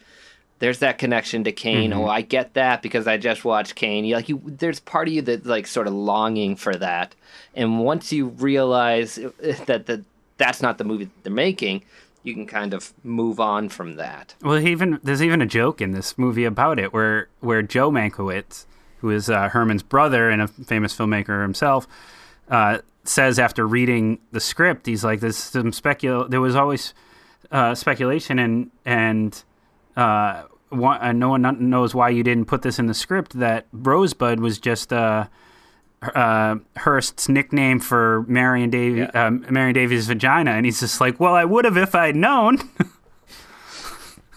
There's 0.60 0.80
that 0.80 0.98
connection 0.98 1.44
to 1.44 1.52
Kane. 1.52 1.94
Oh, 1.94 2.08
I 2.08 2.22
get 2.22 2.56
that 2.56 2.82
because 2.82 3.08
I 3.08 3.18
just 3.18 3.46
watched 3.46 3.76
Kane." 3.76 4.04
You 4.04 4.16
like 4.16 4.28
you 4.28 4.42
there's 4.46 4.80
part 4.80 5.08
of 5.08 5.14
you 5.14 5.22
that 5.22 5.46
like 5.46 5.68
sort 5.68 5.86
of 5.86 5.94
longing 5.94 6.56
for 6.56 6.76
that. 6.76 7.14
And 7.56 7.80
once 7.80 8.12
you 8.12 8.28
realize 8.30 9.16
that 9.68 9.86
the 9.86 10.04
that's 10.38 10.62
not 10.62 10.80
the 10.80 10.84
movie 10.84 11.06
that 11.06 11.24
they're 11.24 11.32
making, 11.32 11.84
you 12.24 12.34
can 12.34 12.48
kind 12.48 12.74
of 12.74 12.94
move 13.04 13.40
on 13.40 13.70
from 13.70 13.96
that. 13.98 14.34
Well, 14.42 14.58
even 14.58 15.00
there's 15.04 15.22
even 15.22 15.42
a 15.42 15.46
joke 15.46 15.82
in 15.82 15.92
this 15.92 16.18
movie 16.18 16.46
about 16.46 16.80
it, 16.80 16.94
where 16.94 17.30
where 17.42 17.62
Joe 17.62 17.92
Mankiewicz, 17.92 18.66
who 19.02 19.12
is 19.12 19.30
uh, 19.30 19.50
Herman's 19.50 19.84
brother 19.84 20.32
and 20.32 20.42
a 20.42 20.48
famous 20.48 20.96
filmmaker 20.98 21.44
himself, 21.44 21.88
uh, 22.50 22.80
says 23.08 23.40
after 23.40 23.68
reading 23.68 24.20
the 24.32 24.40
script, 24.40 24.86
he's 24.86 25.04
like, 25.04 25.20
"There's 25.20 25.38
some 25.38 25.72
specul. 25.72 26.30
There 26.30 26.42
was 26.42 26.56
always 26.56 26.94
uh, 27.52 27.76
speculation, 27.76 28.40
and 28.40 28.72
and 28.86 29.44
uh, 29.96 30.44
one, 30.70 31.02
uh, 31.02 31.12
no 31.12 31.30
one 31.30 31.70
knows 31.70 31.96
why 31.96 32.10
you 32.10 32.24
didn't 32.24 32.46
put 32.46 32.62
this 32.62 32.80
in 32.80 32.88
the 32.88 32.94
script. 32.94 33.40
That 33.40 33.68
Rosebud 33.72 34.40
was 34.40 34.60
just." 34.60 34.92
Uh, 34.94 35.28
uh, 36.14 36.58
Hearst's 36.78 37.28
nickname 37.28 37.80
for 37.80 38.26
Marion 38.28 38.70
Davy, 38.70 39.02
um, 39.02 39.44
Marion 39.50 39.74
Davies' 39.74 40.06
vagina, 40.06 40.52
and 40.52 40.64
he's 40.64 40.80
just 40.80 41.02
like, 41.02 41.20
"Well, 41.20 41.34
I 41.34 41.46
would 41.46 41.66
have 41.66 41.78
if 41.78 41.96
I'd 41.96 42.16
known." 42.16 42.58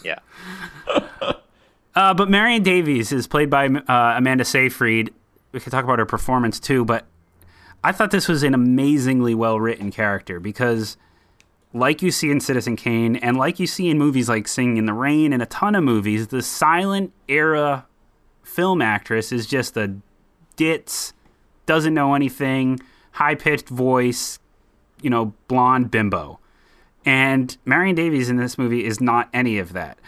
Yeah. 0.04 0.18
Uh, 1.94 2.14
but 2.14 2.30
Marion 2.30 2.62
Davies 2.62 3.10
is 3.10 3.26
played 3.26 3.50
by 3.50 3.66
uh, 3.66 4.14
Amanda 4.16 4.44
Seyfried. 4.44 5.12
We 5.50 5.60
could 5.60 5.72
talk 5.72 5.84
about 5.84 5.98
her 5.98 6.06
performance 6.06 6.60
too, 6.60 6.84
but 6.84 7.06
I 7.82 7.92
thought 7.92 8.10
this 8.10 8.28
was 8.28 8.42
an 8.42 8.54
amazingly 8.54 9.34
well 9.34 9.60
written 9.60 9.90
character 9.90 10.40
because, 10.40 10.96
like 11.72 12.02
you 12.02 12.10
see 12.10 12.30
in 12.30 12.40
Citizen 12.40 12.76
Kane, 12.76 13.16
and 13.16 13.36
like 13.36 13.60
you 13.60 13.66
see 13.66 13.88
in 13.88 13.98
movies 13.98 14.28
like 14.28 14.48
Singing 14.48 14.78
in 14.78 14.86
the 14.86 14.92
Rain 14.92 15.32
and 15.32 15.42
a 15.42 15.46
ton 15.46 15.74
of 15.74 15.84
movies, 15.84 16.28
the 16.28 16.42
silent 16.42 17.12
era 17.28 17.86
film 18.42 18.82
actress 18.82 19.30
is 19.30 19.46
just 19.46 19.76
a 19.76 19.94
ditz, 20.56 21.12
doesn't 21.66 21.94
know 21.94 22.14
anything, 22.14 22.80
high 23.12 23.34
pitched 23.34 23.68
voice, 23.68 24.38
you 25.00 25.10
know, 25.10 25.32
blonde 25.46 25.90
bimbo. 25.90 26.40
And 27.04 27.56
Marion 27.64 27.94
Davies 27.94 28.28
in 28.28 28.36
this 28.36 28.58
movie 28.58 28.84
is 28.84 29.00
not 29.00 29.28
any 29.32 29.58
of 29.58 29.72
that. 29.72 29.98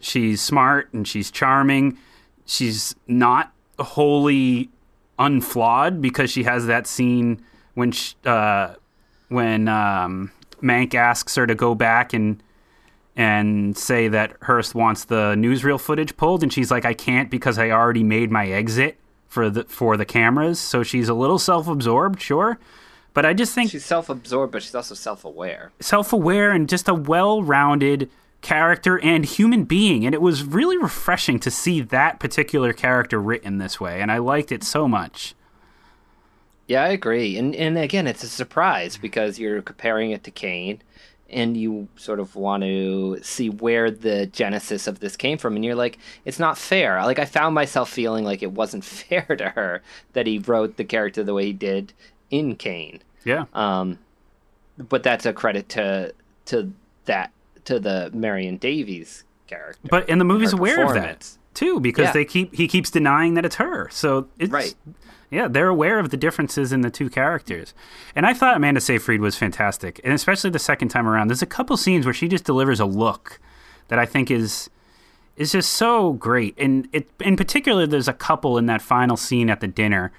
She's 0.00 0.42
smart 0.42 0.92
and 0.92 1.08
she's 1.08 1.30
charming. 1.30 1.98
She's 2.44 2.94
not 3.08 3.52
wholly 3.78 4.70
unflawed 5.18 6.00
because 6.00 6.30
she 6.30 6.42
has 6.44 6.66
that 6.66 6.86
scene 6.86 7.42
when 7.74 7.92
sh 7.92 8.14
uh, 8.24 8.74
when 9.28 9.68
um, 9.68 10.30
Mank 10.62 10.94
asks 10.94 11.34
her 11.36 11.46
to 11.46 11.54
go 11.54 11.74
back 11.74 12.12
and 12.12 12.42
and 13.16 13.76
say 13.78 14.08
that 14.08 14.36
Hearst 14.42 14.74
wants 14.74 15.04
the 15.04 15.34
newsreel 15.36 15.80
footage 15.80 16.16
pulled, 16.16 16.42
and 16.42 16.52
she's 16.52 16.70
like, 16.70 16.84
"I 16.84 16.94
can't 16.94 17.30
because 17.30 17.58
I 17.58 17.70
already 17.70 18.04
made 18.04 18.30
my 18.30 18.46
exit 18.48 18.98
for 19.26 19.48
the 19.48 19.64
for 19.64 19.96
the 19.96 20.04
cameras." 20.04 20.58
So 20.58 20.82
she's 20.82 21.08
a 21.08 21.14
little 21.14 21.38
self-absorbed, 21.38 22.20
sure, 22.20 22.58
but 23.14 23.24
I 23.24 23.32
just 23.32 23.54
think 23.54 23.70
She's 23.70 23.84
self-absorbed, 23.84 24.52
but 24.52 24.62
she's 24.62 24.74
also 24.74 24.94
self-aware. 24.94 25.72
self-aware 25.80 26.52
and 26.52 26.68
just 26.68 26.88
a 26.88 26.94
well-rounded 26.94 28.10
character 28.46 29.00
and 29.00 29.24
human 29.24 29.64
being 29.64 30.06
and 30.06 30.14
it 30.14 30.22
was 30.22 30.44
really 30.44 30.78
refreshing 30.78 31.40
to 31.40 31.50
see 31.50 31.80
that 31.80 32.20
particular 32.20 32.72
character 32.72 33.20
written 33.20 33.58
this 33.58 33.80
way 33.80 34.00
and 34.00 34.12
I 34.12 34.18
liked 34.18 34.52
it 34.52 34.62
so 34.62 34.86
much. 34.86 35.34
Yeah, 36.68 36.84
I 36.84 36.88
agree. 36.90 37.36
And 37.36 37.56
and 37.56 37.76
again, 37.76 38.06
it's 38.06 38.22
a 38.22 38.28
surprise 38.28 38.96
because 38.96 39.40
you're 39.40 39.62
comparing 39.62 40.12
it 40.12 40.22
to 40.22 40.30
Kane 40.30 40.80
and 41.28 41.56
you 41.56 41.88
sort 41.96 42.20
of 42.20 42.36
want 42.36 42.62
to 42.62 43.18
see 43.20 43.50
where 43.50 43.90
the 43.90 44.26
genesis 44.26 44.86
of 44.86 45.00
this 45.00 45.16
came 45.16 45.38
from 45.38 45.56
and 45.56 45.64
you're 45.64 45.74
like 45.74 45.98
it's 46.24 46.38
not 46.38 46.56
fair. 46.56 47.02
Like 47.02 47.18
I 47.18 47.24
found 47.24 47.52
myself 47.52 47.90
feeling 47.90 48.24
like 48.24 48.44
it 48.44 48.52
wasn't 48.52 48.84
fair 49.00 49.24
to 49.24 49.48
her 49.50 49.82
that 50.12 50.28
he 50.28 50.38
wrote 50.38 50.76
the 50.76 50.84
character 50.84 51.24
the 51.24 51.34
way 51.34 51.46
he 51.46 51.52
did 51.52 51.92
in 52.30 52.54
Kane. 52.54 53.02
Yeah. 53.24 53.46
Um 53.54 53.98
but 54.78 55.02
that's 55.02 55.26
a 55.26 55.32
credit 55.32 55.68
to 55.70 56.14
to 56.44 56.72
that 57.06 57.32
to 57.66 57.78
the 57.78 58.10
Marion 58.14 58.56
Davies 58.56 59.24
character. 59.46 59.80
But 59.88 60.08
and 60.08 60.20
the 60.20 60.24
movie's 60.24 60.52
aware 60.52 60.84
of 60.84 60.94
that 60.94 61.28
too 61.54 61.80
because 61.80 62.06
Yeah. 62.06 62.12
they 62.12 62.24
keep 62.24 62.54
he 62.54 62.66
keeps 62.68 62.90
denying 62.90 63.34
that 63.34 63.44
it's 63.44 63.56
her. 63.56 63.88
So 63.90 64.28
it's 64.38 64.50
Right. 64.50 64.74
Yeah, 65.30 65.48
they're 65.48 65.68
aware 65.68 65.98
of 65.98 66.10
the 66.10 66.16
differences 66.16 66.72
in 66.72 66.82
the 66.82 66.90
two 66.90 67.10
characters. 67.10 67.74
And 68.14 68.24
I 68.26 68.32
thought 68.32 68.56
Amanda 68.56 68.80
Seyfried 68.80 69.20
was 69.20 69.36
fantastic. 69.36 70.00
And 70.04 70.12
especially 70.12 70.50
the 70.50 70.60
second 70.60 70.88
time 70.88 71.08
around. 71.08 71.28
There's 71.28 71.42
a 71.42 71.46
couple 71.46 71.76
scenes 71.76 72.06
where 72.06 72.14
she 72.14 72.28
just 72.28 72.44
delivers 72.44 72.78
a 72.78 72.84
look 72.86 73.40
that 73.88 73.98
I 73.98 74.06
think 74.06 74.30
is 74.30 74.70
is 75.36 75.52
just 75.52 75.72
so 75.72 76.12
great. 76.14 76.54
And 76.58 76.88
it 76.92 77.08
in 77.20 77.36
particular 77.36 77.86
there's 77.86 78.08
a 78.08 78.12
couple 78.12 78.56
in 78.58 78.66
that 78.66 78.80
final 78.82 79.16
scene 79.16 79.50
at 79.50 79.60
the 79.60 79.66
dinner. 79.68 80.12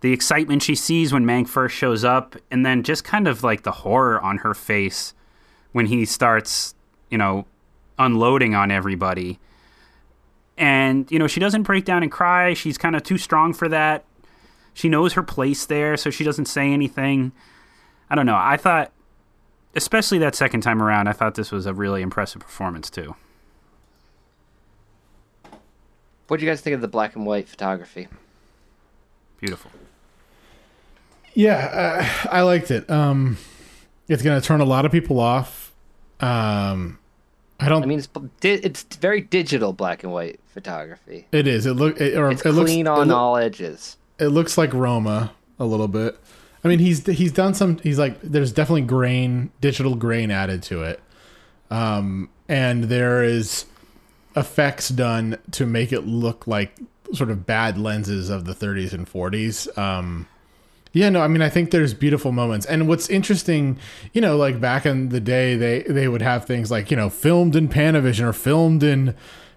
The 0.00 0.12
excitement 0.12 0.62
she 0.62 0.74
sees 0.74 1.12
when 1.12 1.24
Mank 1.24 1.48
first 1.48 1.74
shows 1.74 2.04
up 2.04 2.36
and 2.50 2.64
then 2.64 2.82
just 2.82 3.04
kind 3.04 3.26
of 3.26 3.42
like 3.42 3.62
the 3.62 3.72
horror 3.72 4.20
on 4.20 4.38
her 4.38 4.52
face 4.54 5.14
when 5.72 5.86
he 5.86 6.04
starts, 6.04 6.74
you 7.10 7.18
know, 7.18 7.46
unloading 7.98 8.54
on 8.54 8.70
everybody. 8.70 9.38
And, 10.56 11.10
you 11.10 11.18
know, 11.18 11.26
she 11.26 11.40
doesn't 11.40 11.62
break 11.62 11.84
down 11.84 12.02
and 12.02 12.12
cry. 12.12 12.54
She's 12.54 12.78
kind 12.78 12.94
of 12.94 13.02
too 13.02 13.18
strong 13.18 13.52
for 13.52 13.68
that. 13.68 14.04
She 14.72 14.88
knows 14.88 15.12
her 15.14 15.22
place 15.22 15.66
there, 15.66 15.96
so 15.96 16.10
she 16.10 16.24
doesn't 16.24 16.46
say 16.46 16.72
anything. 16.72 17.32
I 18.10 18.14
don't 18.14 18.26
know. 18.26 18.36
I 18.36 18.56
thought, 18.56 18.92
especially 19.74 20.18
that 20.18 20.34
second 20.34 20.60
time 20.62 20.82
around, 20.82 21.08
I 21.08 21.12
thought 21.12 21.34
this 21.34 21.50
was 21.52 21.66
a 21.66 21.74
really 21.74 22.02
impressive 22.02 22.40
performance, 22.40 22.90
too. 22.90 23.16
What 26.28 26.40
do 26.40 26.46
you 26.46 26.50
guys 26.50 26.60
think 26.60 26.74
of 26.74 26.80
the 26.80 26.88
black 26.88 27.16
and 27.16 27.26
white 27.26 27.48
photography? 27.48 28.08
Beautiful. 29.40 29.70
Yeah, 31.34 32.06
uh, 32.24 32.28
I 32.30 32.42
liked 32.42 32.70
it. 32.70 32.88
Um, 32.88 33.36
it's 34.08 34.22
going 34.22 34.40
to 34.40 34.46
turn 34.46 34.60
a 34.60 34.64
lot 34.64 34.86
of 34.86 34.92
people 34.92 35.18
off. 35.18 35.73
Um, 36.20 36.98
I 37.60 37.68
don't. 37.68 37.82
I 37.82 37.86
mean, 37.86 37.98
it's 37.98 38.08
it's 38.42 38.82
very 38.96 39.20
digital 39.20 39.72
black 39.72 40.02
and 40.04 40.12
white 40.12 40.40
photography. 40.48 41.26
it 41.32 41.46
is. 41.46 41.66
It 41.66 41.74
look. 41.74 42.00
It, 42.00 42.16
or 42.16 42.30
It's 42.30 42.44
it 42.44 42.52
looks. 42.52 42.70
clean 42.70 42.86
it 42.86 42.90
on 42.90 43.08
loo- 43.08 43.14
all 43.14 43.36
edges. 43.36 43.96
it 44.18 44.28
looks 44.28 44.56
like 44.58 44.72
Roma 44.74 45.32
a 45.58 45.64
little 45.64 45.88
bit. 45.88 46.18
I 46.64 46.68
mean, 46.68 46.78
he's 46.78 47.04
he's 47.06 47.32
done 47.32 47.54
some. 47.54 47.78
He's 47.78 47.98
like, 47.98 48.20
there's 48.22 48.52
definitely 48.52 48.82
grain, 48.82 49.50
digital 49.60 49.94
grain 49.94 50.30
added 50.30 50.62
to 50.64 50.82
it, 50.82 51.00
um, 51.70 52.28
and 52.48 52.84
there 52.84 53.22
is 53.22 53.66
effects 54.36 54.88
done 54.88 55.38
to 55.52 55.66
make 55.66 55.92
it 55.92 56.00
look 56.06 56.46
like 56.46 56.76
sort 57.12 57.30
of 57.30 57.46
bad 57.46 57.78
lenses 57.78 58.30
of 58.30 58.44
the 58.46 58.52
30s 58.54 58.92
and 58.92 59.06
40s. 59.08 59.76
Um, 59.78 60.26
yeah, 60.94 61.10
no, 61.10 61.20
I 61.20 61.28
mean, 61.28 61.42
I 61.42 61.50
think 61.50 61.70
there's 61.70 61.92
beautiful 61.92 62.32
moments, 62.32 62.64
and 62.64 62.88
what's 62.88 63.10
interesting, 63.10 63.78
you 64.12 64.20
know, 64.20 64.36
like 64.36 64.60
back 64.60 64.86
in 64.86 65.10
the 65.10 65.20
day, 65.20 65.56
they 65.56 65.82
they 65.82 66.08
would 66.08 66.22
have 66.22 66.46
things 66.46 66.70
like 66.70 66.90
you 66.90 66.96
know 66.96 67.10
filmed 67.10 67.54
in 67.54 67.68
Panavision 67.68 68.22
or 68.22 68.32
filmed 68.32 68.82
in 68.82 69.14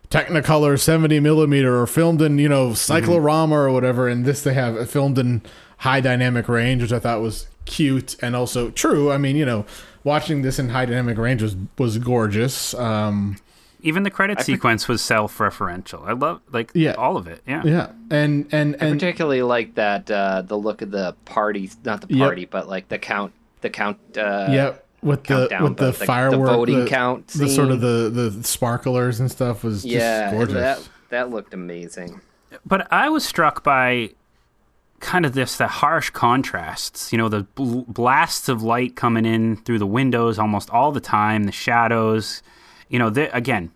Technicolor 0.10 0.80
70 0.80 1.20
millimeter 1.20 1.80
or 1.80 1.86
filmed 1.86 2.22
in, 2.22 2.38
you 2.38 2.48
know, 2.48 2.74
cyclorama 2.74 3.56
or 3.56 3.72
whatever. 3.72 4.08
And 4.08 4.26
this 4.26 4.42
they 4.42 4.54
have 4.54 4.90
filmed 4.90 5.18
in 5.18 5.42
high 5.80 6.00
dynamic 6.00 6.48
range, 6.48 6.82
which 6.82 6.94
I 6.94 7.00
thought 7.00 7.22
was 7.22 7.48
cute 7.66 8.16
and 8.22 8.36
also 8.36 8.70
true. 8.72 9.12
I 9.12 9.18
mean, 9.18 9.36
you 9.36 9.46
know, 9.46 9.66
watching 10.04 10.44
this 10.44 10.60
in 10.60 10.70
high 10.70 10.86
dynamic 10.86 11.18
range 11.18 11.42
was, 11.42 11.58
was 11.78 11.98
gorgeous. 11.98 12.74
Um, 12.76 13.38
Even 13.82 14.04
the 14.04 14.10
credit 14.10 14.42
sequence 14.42 14.88
was 14.88 15.02
self-referential. 15.04 16.08
I 16.08 16.14
love 16.14 16.42
like 16.52 16.72
Yeah. 16.74 16.94
all 16.94 17.16
of 17.18 17.28
it. 17.28 17.42
Yeah. 17.48 17.62
yeah. 17.64 17.92
And, 18.10 18.48
and, 18.52 18.76
I 18.82 18.92
particularly 18.92 19.44
like 19.44 19.76
that 19.76 20.10
uh, 20.10 20.42
the 20.42 20.58
look 20.58 20.82
of 20.82 20.92
the 20.92 21.16
party, 21.26 21.70
not 21.86 22.02
the 22.02 22.14
Yep. 22.14 22.26
party, 22.28 22.46
but 22.46 22.68
like 22.68 22.88
the 22.90 22.98
count, 22.98 23.34
the 23.62 23.70
count. 23.70 24.00
Uh, 24.18 24.48
yeah. 24.50 24.74
With 25.04 25.24
the 25.26 25.48
countdown, 25.48 25.64
with 25.64 25.78
the, 25.78 25.92
the- 25.92 25.92
the- 25.92 26.30
the 26.32 26.38
voting 26.38 26.80
the, 26.86 26.90
count 26.90 27.28
the 27.28 27.48
sort 27.48 27.70
of 27.70 27.82
the 27.82 28.10
the 28.12 28.44
sparklers 28.44 29.20
and 29.20 29.30
stuff 29.30 29.64
was 29.64 29.84
just 29.84 29.94
yeah, 29.94 30.32
gorgeous. 30.32 30.56
that 30.56 30.90
that 31.10 31.30
looked 31.30 31.54
amazing. 31.54 32.20
But 32.66 32.92
I 32.92 33.08
was 33.10 33.24
struck 33.24 33.64
by 33.64 34.10
kind 35.00 35.24
of 35.24 35.34
this 35.34 35.58
the 35.58 35.68
harsh 35.68 36.10
contrasts. 36.10 37.12
You 37.12 37.20
know, 37.20 37.30
the 37.30 37.44
bl- 37.44 37.82
blasts 37.88 38.50
of 38.50 38.64
light 38.64 38.96
coming 38.96 39.24
in 39.26 39.58
through 39.58 39.78
the 39.80 39.86
windows 39.86 40.40
almost 40.40 40.72
all 40.72 40.92
the 40.92 41.00
time, 41.00 41.44
the 41.44 41.52
shadows. 41.52 42.42
You 42.90 43.00
know, 43.00 43.08
again, 43.34 43.72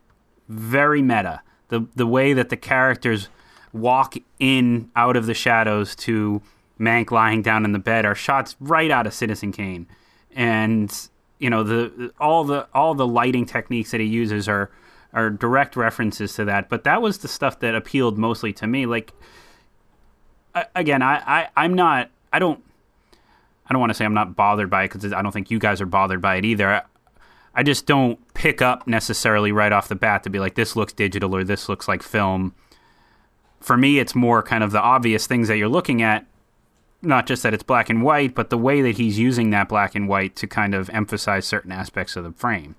very 0.47 1.01
meta. 1.01 1.41
The 1.70 1.88
the 1.95 2.07
way 2.07 2.34
that 2.34 2.49
the 2.49 2.57
characters 2.57 3.30
walk 3.74 4.16
in 4.39 4.91
out 4.95 5.16
of 5.16 5.26
the 5.26 5.34
shadows 5.34 5.95
to 5.95 6.41
Mank 6.80 7.12
lying 7.12 7.41
down 7.41 7.64
in 7.64 7.72
the 7.72 7.80
bed 7.80 8.05
are 8.05 8.16
shots 8.16 8.55
right 8.59 8.91
out 8.91 9.07
of 9.07 9.14
Citizen 9.14 9.51
Kane, 9.51 9.88
and 10.36 11.09
you 11.39 11.49
know 11.49 11.64
the 11.64 12.12
all 12.20 12.43
the 12.43 12.68
all 12.74 12.95
the 12.95 13.07
lighting 13.07 13.45
techniques 13.45 13.91
that 13.91 14.01
he 14.01 14.07
uses 14.07 14.47
are 14.47 14.72
are 15.14 15.30
direct 15.30 15.76
references 15.76 16.34
to 16.36 16.45
that. 16.45 16.70
But 16.70 16.84
that 16.84 17.01
was 17.01 17.20
the 17.20 17.28
stuff 17.28 17.59
that 17.59 17.76
appealed 17.76 18.18
mostly 18.18 18.51
to 18.53 18.68
me. 18.68 18.86
Like 18.86 19.14
again, 20.76 21.01
I, 21.01 21.18
I 21.26 21.49
I'm 21.55 21.74
not 21.74 22.09
I 22.34 22.39
don't 22.39 22.64
I 23.68 23.74
don't 23.74 23.80
want 23.80 23.91
to 23.91 23.93
say 23.93 24.05
I'm 24.05 24.14
not 24.14 24.36
bothered 24.36 24.70
by 24.70 24.84
it 24.84 24.91
because 24.91 25.14
I 25.14 25.22
don't 25.22 25.32
think 25.32 25.51
you 25.51 25.59
guys 25.59 25.82
are 25.82 25.86
bothered 25.86 26.22
by 26.22 26.36
it 26.36 26.45
either. 26.45 26.84
I, 27.53 27.63
just 27.63 27.85
don't 27.85 28.19
pick 28.33 28.61
up 28.61 28.87
necessarily 28.87 29.51
right 29.51 29.71
off 29.71 29.87
the 29.87 29.95
bat 29.95 30.23
to 30.23 30.29
be 30.29 30.39
like 30.39 30.55
this 30.55 30.75
looks 30.75 30.93
digital 30.93 31.35
or 31.35 31.43
this 31.43 31.67
looks 31.69 31.87
like 31.87 32.03
film. 32.03 32.53
For 33.59 33.77
me, 33.77 33.99
it's 33.99 34.15
more 34.15 34.41
kind 34.41 34.63
of 34.63 34.71
the 34.71 34.81
obvious 34.81 35.27
things 35.27 35.47
that 35.47 35.57
you're 35.57 35.69
looking 35.69 36.01
at 36.01 36.25
not 37.01 37.25
just 37.25 37.43
that 37.43 37.53
it's 37.53 37.63
black 37.63 37.89
and 37.89 38.03
white, 38.03 38.35
but 38.35 38.49
the 38.49 38.57
way 38.57 38.81
that 38.81 38.97
he's 38.97 39.17
using 39.17 39.49
that 39.49 39.67
black 39.67 39.95
and 39.95 40.07
white 40.07 40.35
to 40.35 40.47
kind 40.47 40.75
of 40.75 40.89
emphasize 40.91 41.45
certain 41.45 41.71
aspects 41.71 42.15
of 42.15 42.23
the 42.23 42.31
frame. 42.31 42.75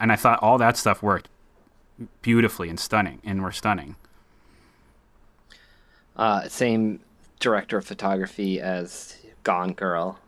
And 0.00 0.10
I 0.10 0.16
thought 0.16 0.42
all 0.42 0.58
that 0.58 0.76
stuff 0.76 1.02
worked 1.02 1.28
beautifully 2.20 2.68
and 2.68 2.80
stunning, 2.80 3.20
and 3.24 3.42
were 3.42 3.52
stunning. 3.52 3.94
Uh, 6.16 6.48
same 6.48 7.00
director 7.38 7.78
of 7.78 7.86
photography 7.86 8.60
as 8.60 9.18
Gone 9.44 9.72
Girl. 9.72 10.18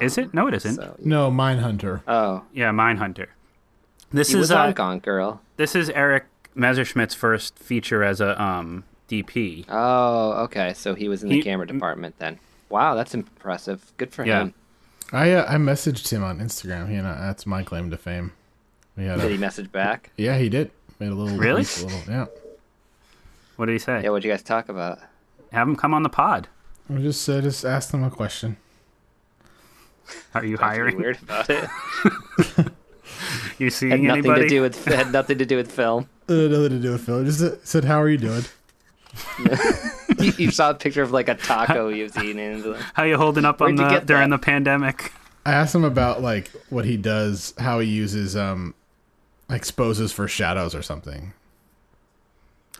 Is 0.00 0.18
it? 0.18 0.32
No, 0.34 0.46
it 0.48 0.54
isn't. 0.54 0.76
So, 0.76 0.96
no, 1.00 1.30
Mindhunter. 1.30 2.02
oh, 2.08 2.42
Yeah, 2.52 2.70
Mindhunter. 2.70 3.26
This 4.12 4.28
he 4.28 4.34
is 4.34 4.40
was 4.40 4.50
on 4.50 4.68
uh, 4.70 4.72
Gone 4.72 4.98
Girl. 5.00 5.40
this 5.56 5.74
is 5.74 5.90
Eric 5.90 6.24
Messerschmidt's 6.54 7.14
first 7.14 7.58
feature 7.58 8.02
as 8.02 8.20
a 8.20 8.40
um, 8.42 8.84
DP. 9.08 9.64
Oh, 9.68 10.32
okay. 10.44 10.72
So 10.74 10.94
he 10.94 11.08
was 11.08 11.22
in 11.22 11.28
the 11.28 11.36
He- 11.36 11.42
camera 11.42 11.66
department 11.66 12.18
then. 12.18 12.38
Wow, 12.70 12.94
that's 12.94 13.14
impressive. 13.14 13.92
Good 13.96 14.12
for 14.12 14.24
Yeah. 14.26 14.40
him. 14.42 14.54
I 15.12 15.32
uh, 15.32 15.46
I 15.50 15.56
messaged 15.56 16.10
him 16.10 16.22
on 16.22 16.38
Instagram. 16.38 16.88
He 16.90 16.94
and 16.96 17.06
I, 17.06 17.18
that's 17.20 17.46
my 17.46 17.62
claim 17.62 17.90
to 17.90 17.96
fame. 17.96 18.32
We 18.96 19.04
had 19.04 19.16
Did 19.20 19.26
a, 19.26 19.28
he 19.30 19.36
message 19.38 19.72
back? 19.72 20.10
yeah, 20.18 20.36
he 20.38 20.48
did. 20.50 20.70
Made 20.98 21.10
a 21.10 21.14
little 21.14 21.38
Really? 21.38 21.62
a 21.62 21.84
little, 21.84 22.02
yeah. 22.08 22.26
What 23.56 23.66
did 23.66 23.72
he 23.72 23.78
say? 23.78 24.02
Yeah, 24.02 24.10
what'd 24.10 24.24
you 24.24 24.30
guys 24.30 24.42
talk 24.42 24.68
about? 24.68 24.98
Have 25.52 25.66
him 25.68 25.76
come 25.76 25.94
on 25.94 26.02
the 26.02 26.08
pod. 26.10 26.48
I 26.92 26.98
just 26.98 27.26
uh, 27.28 27.40
just 27.40 27.64
asked 27.64 27.92
him 27.94 28.02
a 28.04 28.10
question. 28.10 28.56
Are 30.34 30.44
you 30.44 30.56
Pretty 30.56 30.70
hiring? 30.74 30.96
weird 30.98 31.18
about 31.22 31.48
it. 31.50 31.68
You 33.58 33.66
had 33.66 33.72
seeing 33.72 33.90
nothing 34.04 34.10
anybody? 34.26 34.42
to 34.42 34.48
do 34.48 34.62
with 34.62 34.84
had 34.84 35.10
nothing 35.12 35.38
to 35.38 35.46
do 35.46 35.56
with 35.56 35.70
film. 35.72 36.08
Uh, 36.28 36.34
nothing 36.34 36.68
to 36.70 36.78
do 36.78 36.92
with 36.92 37.00
Phil. 37.06 37.24
Just 37.24 37.40
uh, 37.42 37.56
said, 37.64 37.84
"How 37.84 38.00
are 38.02 38.08
you 38.08 38.18
doing?" 38.18 38.44
you, 40.20 40.32
you 40.36 40.50
saw 40.50 40.70
a 40.70 40.74
picture 40.74 41.02
of 41.02 41.10
like 41.10 41.28
a 41.28 41.34
taco 41.34 41.88
he 41.88 42.02
was 42.02 42.14
eating. 42.18 42.38
And 42.38 42.64
like, 42.66 42.80
How 42.92 43.04
you 43.04 43.16
holding 43.16 43.46
up 43.46 43.62
on 43.62 43.68
Where'd 43.74 43.78
you 43.78 43.84
the 43.84 43.90
get 43.90 44.06
during 44.06 44.28
that? 44.30 44.40
the 44.42 44.44
pandemic? 44.44 45.10
I 45.46 45.52
asked 45.52 45.74
him 45.74 45.84
about 45.84 46.20
like 46.20 46.50
what 46.68 46.84
he 46.84 46.96
does, 46.98 47.54
how 47.58 47.78
he 47.80 47.88
uses 47.88 48.36
um 48.36 48.74
exposes 49.50 50.12
for 50.12 50.28
shadows 50.28 50.74
or 50.74 50.82
something. 50.82 51.32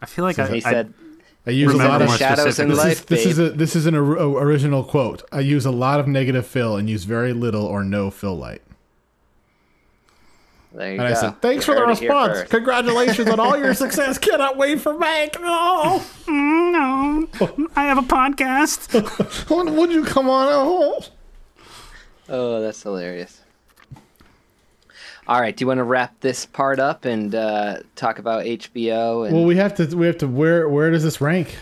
I 0.03 0.07
feel 0.07 0.25
like 0.27 0.39
I, 0.39 0.47
he 0.49 0.57
I- 0.57 0.71
said, 0.71 0.93
I 0.99 1.08
use 1.51 1.73
a 1.73 1.77
lot 1.77 2.03
of 2.03 2.09
more 2.09 2.17
shadows 2.17 2.59
in 2.59 2.69
this 2.69 2.79
life, 2.79 2.93
is, 2.93 3.05
this 3.05 3.23
babe. 3.25 3.31
is 3.33 3.39
a 3.39 3.51
this 3.51 3.77
is 3.77 3.87
an 3.87 3.95
or- 3.95 4.19
o- 4.19 4.37
original 4.39 4.85
quote. 4.85 5.23
I 5.33 5.41
use 5.41 5.65
a 5.67 5.71
lot 5.71 6.01
of 6.01 6.07
negative 6.09 6.47
fill 6.47 6.77
and 6.77 6.89
use 6.89 7.05
very 7.05 7.33
little 7.33 7.65
or 7.65 7.83
no 7.85 8.11
fill 8.11 8.37
light. 8.37 8.63
there 10.75 10.93
you 10.95 10.99
And 11.01 11.09
I 11.09 11.15
said, 11.15 11.41
"Thanks 11.41 11.67
You 11.67 11.73
for 11.75 11.81
the 11.81 11.87
heard 11.87 11.91
it 11.93 11.99
here 12.01 12.11
response. 12.13 12.51
Congratulations 12.51 13.29
on 13.29 13.41
all 13.41 13.57
your 13.57 13.75
success. 13.85 14.19
Cannot 14.19 14.57
wait 14.57 14.81
for 14.81 14.95
Mank. 14.95 15.37
Oh, 15.41 16.07
mm, 16.27 16.73
no, 16.73 17.69
I 17.77 17.85
have 17.85 17.99
a 17.99 18.03
podcast. 18.03 19.51
when 19.51 19.77
would 19.77 19.91
you 19.93 20.05
come 20.05 20.29
on? 20.29 20.49
Oh. 20.51 21.01
Oh, 22.29 22.61
that's 22.61 22.83
hilarious. 22.83 23.38
All 25.29 25.41
right, 25.41 25.55
do 25.55 25.63
you 25.63 25.67
want 25.67 25.79
to 25.79 25.85
wrap 25.85 26.19
this 26.21 26.47
part 26.47 26.79
up 26.81 27.05
and 27.05 27.35
uh, 27.35 27.81
talk 27.97 28.19
about 28.19 28.45
HBO? 28.47 29.27
And 29.27 29.37
Well, 29.37 29.45
we 29.45 29.57
have 29.57 29.75
to. 29.75 29.87
We 29.95 30.07
have 30.07 30.19
to. 30.19 30.27
Where 30.27 30.69
Where 30.69 30.91
does 30.91 31.03
this 31.05 31.21
rank? 31.21 31.57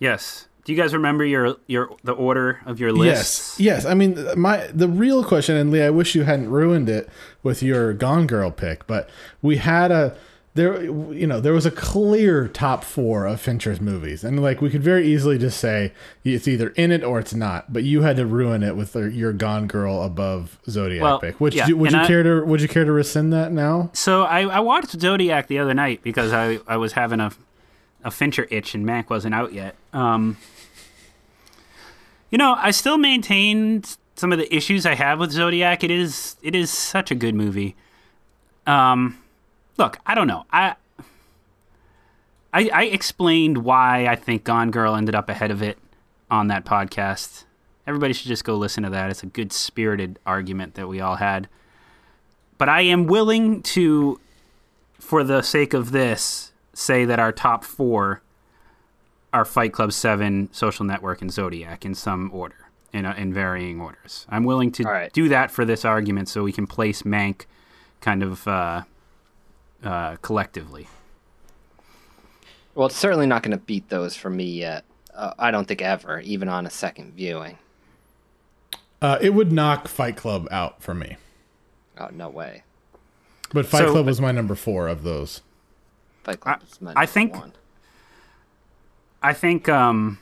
yes. 0.00 0.48
Do 0.64 0.72
you 0.72 0.80
guys 0.80 0.94
remember 0.94 1.26
your 1.26 1.56
your 1.66 1.94
the 2.04 2.12
order 2.12 2.60
of 2.64 2.80
your 2.80 2.90
lists? 2.90 3.60
Yes, 3.60 3.84
yes. 3.84 3.84
I 3.84 3.92
mean, 3.92 4.26
my 4.34 4.66
the 4.72 4.88
real 4.88 5.22
question, 5.22 5.56
and 5.56 5.70
Lee, 5.70 5.82
I 5.82 5.90
wish 5.90 6.14
you 6.14 6.22
hadn't 6.22 6.48
ruined 6.48 6.88
it 6.88 7.06
with 7.42 7.62
your 7.62 7.92
Gone 7.92 8.26
Girl 8.26 8.50
pick, 8.50 8.86
but 8.86 9.10
we 9.42 9.58
had 9.58 9.92
a 9.92 10.16
there. 10.54 10.82
You 10.82 11.26
know, 11.26 11.40
there 11.40 11.52
was 11.52 11.66
a 11.66 11.70
clear 11.70 12.48
top 12.48 12.84
four 12.84 13.26
of 13.26 13.40
Fincher's 13.40 13.80
movies, 13.80 14.24
and 14.24 14.40
like 14.42 14.60
we 14.60 14.70
could 14.70 14.82
very 14.82 15.06
easily 15.06 15.38
just 15.38 15.58
say 15.60 15.92
it's 16.24 16.48
either 16.48 16.68
in 16.70 16.90
it 16.92 17.02
or 17.04 17.18
it's 17.18 17.34
not. 17.34 17.72
But 17.72 17.84
you 17.84 18.02
had 18.02 18.16
to 18.16 18.26
ruin 18.26 18.62
it 18.62 18.76
with 18.76 18.94
your 18.94 19.32
Gone 19.32 19.66
Girl 19.66 20.02
above 20.02 20.58
Zodiac 20.68 21.02
Well, 21.02 21.18
pick. 21.18 21.40
Which 21.40 21.54
yeah, 21.54 21.66
you, 21.66 21.76
would 21.76 21.92
you 21.92 21.98
I- 21.98 22.06
care 22.06 22.22
to 22.22 22.44
Would 22.44 22.60
you 22.60 22.68
care 22.68 22.84
to 22.84 22.92
rescind 22.92 23.32
that 23.32 23.52
now? 23.52 23.90
So 23.92 24.22
I, 24.22 24.42
I 24.42 24.60
watched 24.60 24.98
Zodiac 25.00 25.46
the 25.48 25.58
other 25.58 25.74
night 25.74 26.02
because 26.02 26.32
I, 26.32 26.58
I 26.66 26.76
was 26.76 26.92
having 26.92 27.20
a 27.20 27.32
a 28.04 28.10
Fincher 28.10 28.46
itch 28.50 28.74
and 28.74 28.84
Mank 28.86 29.08
wasn't 29.08 29.34
out 29.34 29.52
yet. 29.54 29.74
Um, 29.94 30.36
you 32.30 32.38
know, 32.38 32.54
I 32.58 32.70
still 32.70 32.98
maintain 32.98 33.82
some 34.16 34.30
of 34.32 34.38
the 34.38 34.54
issues 34.54 34.86
I 34.86 34.94
have 34.94 35.18
with 35.18 35.32
Zodiac. 35.32 35.82
It 35.82 35.90
is 35.90 36.36
it 36.42 36.54
is 36.54 36.70
such 36.70 37.10
a 37.10 37.14
good 37.14 37.34
movie. 37.34 37.76
Um, 38.66 39.18
look, 39.76 39.98
I 40.06 40.14
don't 40.14 40.26
know. 40.26 40.44
I 40.50 40.76
I, 42.54 42.70
I 42.72 42.84
explained 42.84 43.58
why 43.58 44.06
I 44.06 44.14
think 44.14 44.44
Gone 44.44 44.70
Girl 44.70 44.94
ended 44.94 45.16
up 45.16 45.28
ahead 45.28 45.50
of 45.50 45.60
it 45.60 45.76
on 46.30 46.46
that 46.46 46.64
podcast. 46.64 47.44
Everybody 47.84 48.12
should 48.12 48.28
just 48.28 48.44
go 48.44 48.56
listen 48.56 48.84
to 48.84 48.90
that. 48.90 49.10
It's 49.10 49.24
a 49.24 49.26
good 49.26 49.52
spirited 49.52 50.20
argument 50.24 50.74
that 50.74 50.86
we 50.86 51.00
all 51.00 51.16
had. 51.16 51.48
But 52.56 52.68
I 52.68 52.82
am 52.82 53.06
willing 53.06 53.60
to, 53.62 54.20
for 55.00 55.24
the 55.24 55.42
sake 55.42 55.74
of 55.74 55.90
this, 55.90 56.52
say 56.72 57.04
that 57.04 57.18
our 57.18 57.32
top 57.32 57.64
four 57.64 58.22
are 59.32 59.44
Fight 59.44 59.72
Club 59.72 59.92
7, 59.92 60.48
Social 60.52 60.84
Network, 60.84 61.20
and 61.22 61.32
Zodiac 61.32 61.84
in 61.84 61.96
some 61.96 62.30
order, 62.32 62.68
in, 62.92 63.04
uh, 63.04 63.14
in 63.18 63.34
varying 63.34 63.80
orders. 63.80 64.26
I'm 64.28 64.44
willing 64.44 64.70
to 64.72 64.84
right. 64.84 65.12
do 65.12 65.28
that 65.28 65.50
for 65.50 65.64
this 65.64 65.84
argument 65.84 66.28
so 66.28 66.44
we 66.44 66.52
can 66.52 66.68
place 66.68 67.02
Mank 67.02 67.46
kind 68.00 68.22
of 68.22 68.46
uh, 68.46 68.82
uh, 69.82 70.16
collectively. 70.16 70.86
well, 72.74 72.86
it's 72.86 72.96
certainly 72.96 73.26
not 73.26 73.42
going 73.42 73.56
to 73.56 73.62
beat 73.64 73.88
those 73.88 74.16
for 74.16 74.30
me 74.30 74.44
yet. 74.44 74.84
Uh, 75.14 75.32
I 75.38 75.50
don't 75.50 75.66
think 75.68 75.80
ever, 75.82 76.20
even 76.20 76.48
on 76.48 76.66
a 76.66 76.70
second 76.70 77.14
viewing. 77.14 77.58
Uh, 79.00 79.18
it 79.20 79.30
would 79.30 79.52
knock 79.52 79.86
Fight 79.88 80.16
Club 80.16 80.48
out 80.50 80.82
for 80.82 80.94
me, 80.94 81.16
Oh 81.98 82.08
no 82.12 82.28
way! 82.28 82.62
but 83.52 83.66
Fight 83.66 83.80
So- 83.86 83.92
Club 83.92 84.06
was 84.06 84.20
my 84.20 84.32
number 84.32 84.54
four 84.54 84.88
of 84.88 85.02
those. 85.02 85.42
Fight 86.24 86.40
Club 86.40 86.60
I- 86.60 86.64
is 86.64 86.80
my 86.80 86.92
I 86.96 87.06
think- 87.06 87.34
one. 87.34 87.52
I 89.22 89.32
think, 89.32 89.68
um, 89.70 90.18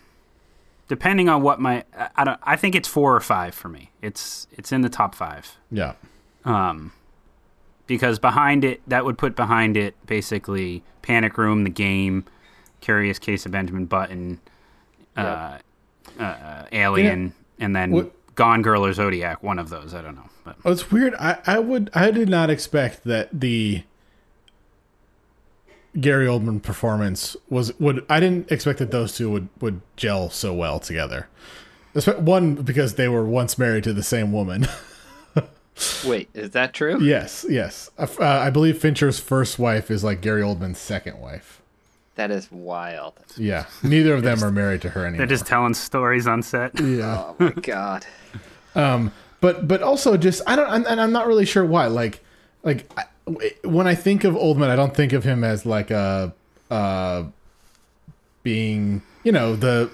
depending 0.88 1.28
on 1.28 1.42
what 1.42 1.60
my, 1.60 1.84
I- 1.96 2.10
I 2.16 2.24
don't, 2.24 2.40
I 2.42 2.56
think 2.56 2.74
it's 2.74 2.86
four 2.88 3.16
or 3.16 3.20
five 3.20 3.54
for 3.54 3.68
me. 3.68 3.90
It's 4.02 4.46
it's 4.52 4.70
in 4.72 4.82
the 4.82 4.88
top 4.88 5.14
five. 5.14 5.56
Yeah. 5.70 5.94
um, 6.44 6.92
because 7.92 8.18
behind 8.18 8.64
it, 8.64 8.80
that 8.86 9.04
would 9.04 9.18
put 9.18 9.36
behind 9.36 9.76
it 9.76 9.94
basically 10.06 10.82
Panic 11.02 11.36
Room, 11.36 11.64
the 11.64 11.68
game, 11.68 12.24
Curious 12.80 13.18
Case 13.18 13.44
of 13.44 13.52
Benjamin 13.52 13.84
Button, 13.84 14.40
uh, 15.14 15.58
uh, 16.18 16.64
Alien, 16.72 17.34
and 17.60 17.76
then 17.76 17.90
What- 17.90 18.34
Gone 18.34 18.62
Girl 18.62 18.86
or 18.86 18.94
Zodiac. 18.94 19.42
One 19.42 19.58
of 19.58 19.68
those, 19.68 19.92
I 19.92 20.00
don't 20.00 20.14
know, 20.14 20.30
but 20.42 20.56
Oh, 20.64 20.72
it's 20.72 20.90
weird. 20.90 21.14
I, 21.16 21.36
I 21.46 21.58
would 21.58 21.90
I 21.94 22.10
did 22.10 22.30
not 22.30 22.48
expect 22.48 23.04
that 23.04 23.28
the 23.30 23.82
Gary 26.00 26.24
Oldman 26.26 26.62
performance 26.62 27.36
was 27.50 27.78
would 27.78 28.06
I 28.08 28.20
didn't 28.20 28.50
expect 28.50 28.78
that 28.78 28.90
those 28.90 29.14
two 29.14 29.30
would 29.30 29.50
would 29.60 29.82
gel 29.96 30.30
so 30.30 30.54
well 30.54 30.80
together. 30.80 31.28
One 32.16 32.54
because 32.54 32.94
they 32.94 33.06
were 33.08 33.26
once 33.26 33.58
married 33.58 33.84
to 33.84 33.92
the 33.92 34.02
same 34.02 34.32
woman. 34.32 34.66
Wait, 36.04 36.28
is 36.34 36.50
that 36.50 36.74
true? 36.74 37.00
yes, 37.00 37.44
yes. 37.48 37.90
Uh, 37.98 38.06
I 38.20 38.50
believe 38.50 38.78
Fincher's 38.78 39.18
first 39.18 39.58
wife 39.58 39.90
is 39.90 40.04
like 40.04 40.20
Gary 40.20 40.42
Oldman's 40.42 40.78
second 40.78 41.18
wife. 41.18 41.60
That 42.14 42.30
is 42.30 42.52
wild. 42.52 43.14
Yeah, 43.36 43.66
neither 43.82 44.12
of 44.14 44.22
them 44.22 44.44
are 44.44 44.50
married 44.50 44.82
to 44.82 44.90
her 44.90 45.06
anymore. 45.06 45.18
They're 45.26 45.34
just 45.34 45.46
telling 45.46 45.72
stories 45.74 46.26
on 46.26 46.42
set. 46.42 46.78
yeah. 46.80 47.24
Oh 47.24 47.36
my 47.38 47.50
god. 47.52 48.04
um, 48.74 49.12
but 49.40 49.66
but 49.66 49.82
also 49.82 50.16
just 50.18 50.42
I 50.46 50.54
don't 50.56 50.68
and 50.70 50.86
and 50.86 51.00
I'm 51.00 51.12
not 51.12 51.26
really 51.26 51.46
sure 51.46 51.64
why 51.64 51.86
like 51.86 52.22
like 52.62 52.90
I, 52.98 53.04
when 53.64 53.86
I 53.86 53.94
think 53.94 54.24
of 54.24 54.34
Oldman 54.34 54.68
I 54.68 54.76
don't 54.76 54.94
think 54.94 55.12
of 55.14 55.24
him 55.24 55.42
as 55.42 55.64
like 55.64 55.90
a 55.90 56.34
uh 56.70 57.24
being 58.42 59.02
you 59.24 59.32
know 59.32 59.56
the 59.56 59.90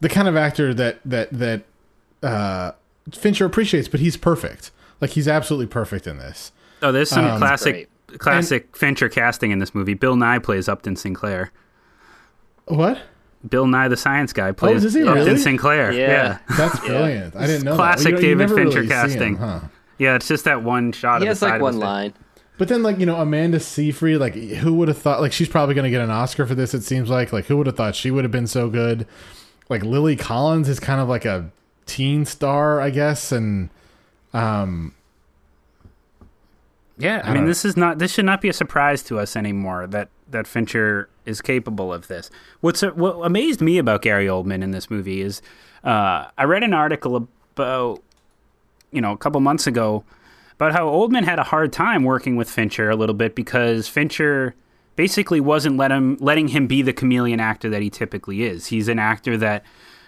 the 0.00 0.08
kind 0.08 0.28
of 0.28 0.36
actor 0.36 0.72
that 0.74 1.00
that 1.04 1.30
that 1.32 1.62
uh 2.22 2.72
Fincher 3.12 3.44
appreciates 3.44 3.88
but 3.88 4.00
he's 4.00 4.16
perfect 4.16 4.70
like 5.00 5.10
he's 5.10 5.28
absolutely 5.28 5.66
perfect 5.66 6.06
in 6.06 6.18
this 6.18 6.52
Oh, 6.82 6.92
there's 6.92 7.10
some 7.10 7.24
um, 7.26 7.38
classic 7.38 7.90
great. 8.06 8.20
classic 8.20 8.74
Fincher 8.76 9.08
casting 9.10 9.50
in 9.50 9.58
this 9.58 9.74
movie. 9.74 9.92
Bill 9.94 10.16
Nye 10.16 10.38
plays 10.38 10.68
Upton 10.68 10.96
Sinclair. 10.96 11.52
what 12.66 13.00
Bill 13.48 13.66
Nye 13.66 13.88
the 13.88 13.96
Science 13.96 14.32
Guy 14.32 14.48
oh, 14.48 14.52
plays 14.52 14.82
does 14.82 14.94
he 14.94 15.02
Upton 15.02 15.24
really? 15.24 15.36
Sinclair. 15.38 15.92
Yeah. 15.92 16.38
that's 16.56 16.78
brilliant 16.80 17.36
I 17.36 17.46
didn't 17.46 17.64
know 17.64 17.74
Classic 17.76 18.16
that. 18.16 18.22
You 18.22 18.34
know, 18.36 18.42
you 18.42 18.48
David 18.48 18.56
Fincher 18.56 18.80
really 18.80 18.88
see 18.88 19.18
him, 19.18 19.36
casting. 19.36 19.36
huh? 19.36 19.60
Yeah, 19.98 20.14
it's 20.16 20.28
just 20.28 20.44
that 20.44 20.62
one 20.62 20.92
shot 20.92 21.20
He 21.20 21.26
of 21.26 21.28
has 21.28 21.38
side 21.40 21.48
like 21.48 21.54
of 21.56 21.62
one 21.62 21.74
his 21.74 21.82
face. 21.82 21.86
line. 21.86 22.14
But 22.56 22.68
then, 22.68 22.82
like 22.82 22.98
you 22.98 23.06
know, 23.06 23.16
Amanda 23.16 23.60
Seyfried, 23.60 24.18
like 24.18 24.34
who 24.34 24.74
would 24.74 24.88
have 24.88 24.98
thought? 24.98 25.20
Like 25.20 25.32
she's 25.32 25.48
probably 25.48 25.74
going 25.74 25.84
to 25.84 25.90
get 25.90 26.00
an 26.02 26.10
Oscar 26.10 26.46
for 26.46 26.54
this. 26.54 26.74
It 26.74 26.82
seems 26.82 27.08
like, 27.08 27.32
like 27.32 27.46
who 27.46 27.56
would 27.56 27.66
have 27.66 27.76
thought 27.76 27.94
she 27.94 28.10
would 28.10 28.24
have 28.24 28.30
been 28.30 28.46
so 28.46 28.68
good? 28.68 29.06
Like 29.68 29.82
Lily 29.82 30.16
Collins 30.16 30.68
is 30.68 30.80
kind 30.80 31.00
of 31.00 31.08
like 31.08 31.24
a 31.24 31.50
teen 31.90 32.24
star, 32.24 32.80
I 32.80 32.90
guess, 32.90 33.32
and 33.32 33.68
um, 34.32 34.94
Yeah, 36.96 37.20
I, 37.22 37.26
don't 37.26 37.34
mean, 37.34 37.42
know. 37.44 37.48
this 37.48 37.64
is 37.64 37.76
not. 37.76 37.98
This 37.98 38.12
should 38.12 38.24
not 38.24 38.40
be 38.40 38.48
a 38.48 38.52
surprise 38.52 39.02
to 39.04 39.18
us 39.18 39.34
anymore 39.36 39.86
that 39.88 40.08
that 40.30 40.46
Fincher 40.46 41.08
is 41.26 41.40
capable 41.40 41.92
of 41.92 42.06
this. 42.06 42.30
What's 42.60 42.82
what 42.82 43.14
amazed 43.24 43.60
me 43.60 43.78
about 43.78 44.02
Gary 44.02 44.26
Oldman 44.26 44.62
in 44.62 44.70
this 44.70 44.90
movie 44.90 45.20
is, 45.20 45.42
uh, 45.82 46.26
I 46.38 46.44
read 46.44 46.62
an 46.62 46.72
article 46.74 47.28
about, 47.56 48.02
you 48.92 49.00
know, 49.00 49.12
a 49.12 49.16
couple 49.16 49.40
months 49.40 49.66
ago 49.66 50.04
about 50.54 50.72
how 50.72 50.86
Oldman 50.88 51.24
had 51.24 51.38
a 51.38 51.44
hard 51.44 51.72
time 51.72 52.04
working 52.04 52.36
with 52.36 52.48
Fincher 52.50 52.90
a 52.90 52.96
little 52.96 53.14
bit 53.14 53.34
because 53.34 53.88
Fincher 53.88 54.54
basically 54.94 55.40
wasn't 55.40 55.76
let 55.76 55.90
him 55.90 56.16
letting 56.20 56.48
him 56.48 56.66
be 56.66 56.82
the 56.82 56.92
chameleon 56.92 57.40
actor 57.40 57.70
that 57.70 57.82
he 57.82 57.90
typically 57.90 58.42
is. 58.44 58.66
He's 58.66 58.86
an 58.88 58.98
actor 58.98 59.36
that 59.38 59.64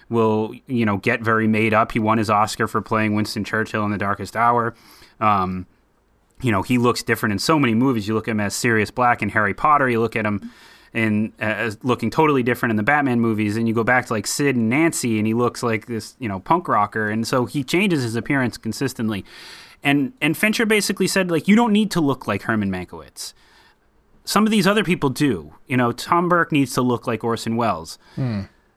will 0.08 0.54
you 0.66 0.84
know 0.84 0.96
get 0.98 1.20
very 1.20 1.46
made 1.46 1.74
up. 1.74 1.92
He 1.92 1.98
won 1.98 2.18
his 2.18 2.30
Oscar 2.30 2.66
for 2.66 2.80
playing 2.80 3.14
Winston 3.14 3.44
Churchill 3.44 3.84
in 3.84 3.90
The 3.90 3.98
Darkest 3.98 4.36
Hour. 4.36 4.74
Um, 5.20 5.66
you 6.42 6.50
know, 6.50 6.62
he 6.62 6.76
looks 6.76 7.02
different 7.02 7.32
in 7.32 7.38
so 7.38 7.58
many 7.58 7.74
movies. 7.74 8.08
You 8.08 8.14
look 8.14 8.28
at 8.28 8.32
him 8.32 8.40
as 8.40 8.54
Sirius 8.54 8.90
Black 8.90 9.22
in 9.22 9.28
Harry 9.30 9.54
Potter. 9.54 9.88
You 9.88 10.00
look 10.00 10.16
at 10.16 10.26
him 10.26 10.50
in 10.92 11.32
as 11.38 11.78
looking 11.82 12.10
totally 12.10 12.42
different 12.42 12.70
in 12.70 12.76
the 12.76 12.82
Batman 12.82 13.20
movies. 13.20 13.56
And 13.56 13.66
you 13.66 13.74
go 13.74 13.84
back 13.84 14.06
to 14.06 14.12
like 14.12 14.26
Sid 14.26 14.56
and 14.56 14.68
Nancy, 14.68 15.18
and 15.18 15.26
he 15.26 15.34
looks 15.34 15.62
like 15.62 15.86
this, 15.86 16.16
you 16.18 16.28
know, 16.28 16.40
punk 16.40 16.68
rocker. 16.68 17.08
And 17.08 17.26
so 17.26 17.46
he 17.46 17.64
changes 17.64 18.02
his 18.02 18.16
appearance 18.16 18.58
consistently. 18.58 19.24
And 19.82 20.12
and 20.20 20.36
Fincher 20.36 20.66
basically 20.66 21.06
said 21.06 21.30
like, 21.30 21.48
you 21.48 21.56
don't 21.56 21.72
need 21.72 21.90
to 21.92 22.00
look 22.00 22.26
like 22.26 22.42
Herman 22.42 22.70
Mankiewicz. 22.70 23.34
Some 24.24 24.44
of 24.44 24.50
these 24.50 24.66
other 24.66 24.84
people 24.84 25.10
do. 25.10 25.54
You 25.66 25.76
know, 25.76 25.92
Tom 25.92 26.28
Burke 26.28 26.52
needs 26.52 26.74
to 26.74 26.82
look 26.82 27.06
like 27.06 27.24
Orson 27.24 27.56
Welles. 27.56 27.98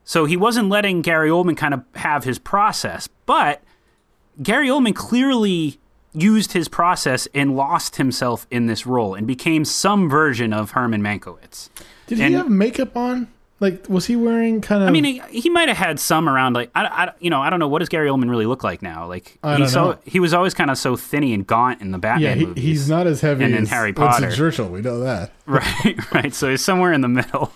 So 0.05 0.25
he 0.25 0.37
wasn't 0.37 0.69
letting 0.69 1.01
Gary 1.01 1.29
Oldman 1.29 1.57
kind 1.57 1.73
of 1.73 1.83
have 1.95 2.23
his 2.23 2.37
process, 2.39 3.09
but 3.25 3.61
Gary 4.41 4.67
Oldman 4.69 4.95
clearly 4.95 5.79
used 6.13 6.53
his 6.53 6.67
process 6.67 7.27
and 7.33 7.55
lost 7.57 7.97
himself 7.97 8.47
in 8.49 8.67
this 8.67 8.85
role 8.85 9.15
and 9.15 9.27
became 9.27 9.65
some 9.65 10.07
version 10.09 10.53
of 10.53 10.71
Herman 10.71 11.01
Mankiewicz. 11.01 11.69
did 12.07 12.19
And- 12.21 12.29
he 12.29 12.33
have 12.35 12.49
makeup 12.49 12.95
on? 12.95 13.27
Like, 13.61 13.85
was 13.87 14.05
he 14.05 14.17
wearing 14.17 14.59
kind 14.59 14.83
of? 14.83 14.89
I 14.89 14.91
mean, 14.91 15.05
he, 15.05 15.21
he 15.31 15.49
might 15.49 15.69
have 15.69 15.77
had 15.77 15.97
some 15.97 16.27
around. 16.27 16.53
Like, 16.55 16.69
I, 16.75 16.83
I, 16.85 17.11
you 17.21 17.29
know, 17.29 17.41
I 17.41 17.49
don't 17.49 17.59
know. 17.59 17.69
What 17.69 17.79
does 17.79 17.87
Gary 17.87 18.09
Oldman 18.09 18.29
really 18.29 18.45
look 18.45 18.65
like 18.65 18.81
now? 18.81 19.07
Like, 19.07 19.39
I 19.43 19.65
so 19.65 19.91
know. 19.91 19.97
he 20.05 20.19
was 20.19 20.33
always 20.33 20.53
kind 20.53 20.69
of 20.69 20.77
so 20.77 20.97
thinny 20.97 21.33
and 21.33 21.47
gaunt 21.47 21.79
in 21.79 21.91
the 21.91 21.97
Batman 21.97 22.39
yeah, 22.41 22.47
he, 22.53 22.61
he's 22.61 22.89
not 22.89 23.07
as 23.07 23.21
heavy 23.21 23.45
and 23.45 23.55
in 23.55 23.63
as 23.63 23.69
Harry 23.69 23.93
Winston 23.93 24.23
Potter. 24.25 24.35
Churchill. 24.35 24.67
We 24.67 24.81
know 24.81 24.99
that. 24.99 25.31
right, 25.45 26.13
right. 26.13 26.33
So 26.33 26.49
he's 26.49 26.65
somewhere 26.65 26.91
in 26.91 26.99
the 26.99 27.07
middle. 27.07 27.53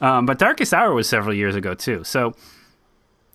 Um, 0.00 0.26
but 0.26 0.38
Darkest 0.38 0.74
Hour 0.74 0.92
was 0.94 1.08
several 1.08 1.34
years 1.34 1.54
ago 1.54 1.74
too. 1.74 2.04
So 2.04 2.34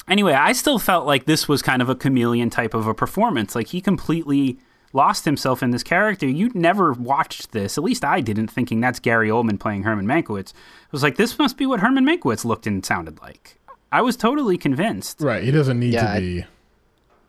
anyway, 0.08 0.34
I 0.34 0.52
still 0.54 0.80
felt 0.80 1.06
like 1.06 1.26
this 1.26 1.48
was 1.48 1.62
kind 1.62 1.82
of 1.82 1.90
a 1.90 1.96
chameleon 1.96 2.50
type 2.50 2.74
of 2.74 2.88
a 2.88 2.94
performance. 2.94 3.56
Like 3.56 3.68
he 3.68 3.82
completely 3.82 4.58
lost 4.92 5.26
himself 5.26 5.62
in 5.64 5.72
this 5.72 5.84
character. 5.84 6.28
You'd 6.28 6.56
never 6.56 6.94
watched 6.94 7.52
this, 7.52 7.78
at 7.78 7.84
least 7.84 8.04
I 8.04 8.22
didn't, 8.22 8.48
thinking 8.50 8.82
that's 8.82 9.00
Gary 9.00 9.30
Oldman 9.30 9.60
playing 9.60 9.84
Herman 9.84 10.06
Mankiewicz. 10.08 10.50
It 10.50 10.92
was 10.92 11.04
like 11.04 11.16
this 11.16 11.38
must 11.38 11.58
be 11.58 11.66
what 11.66 11.80
Herman 11.80 12.06
Mankiewicz 12.06 12.44
looked 12.46 12.68
and 12.68 12.86
sounded 12.86 13.20
like. 13.22 13.58
I 13.92 14.02
was 14.02 14.16
totally 14.18 14.58
convinced. 14.58 15.22
Right. 15.22 15.44
He 15.44 15.52
doesn't 15.52 15.80
need 15.80 15.94
Yeah, 15.94 16.04
to 16.06 16.10
I- 16.12 16.20
be. 16.20 16.46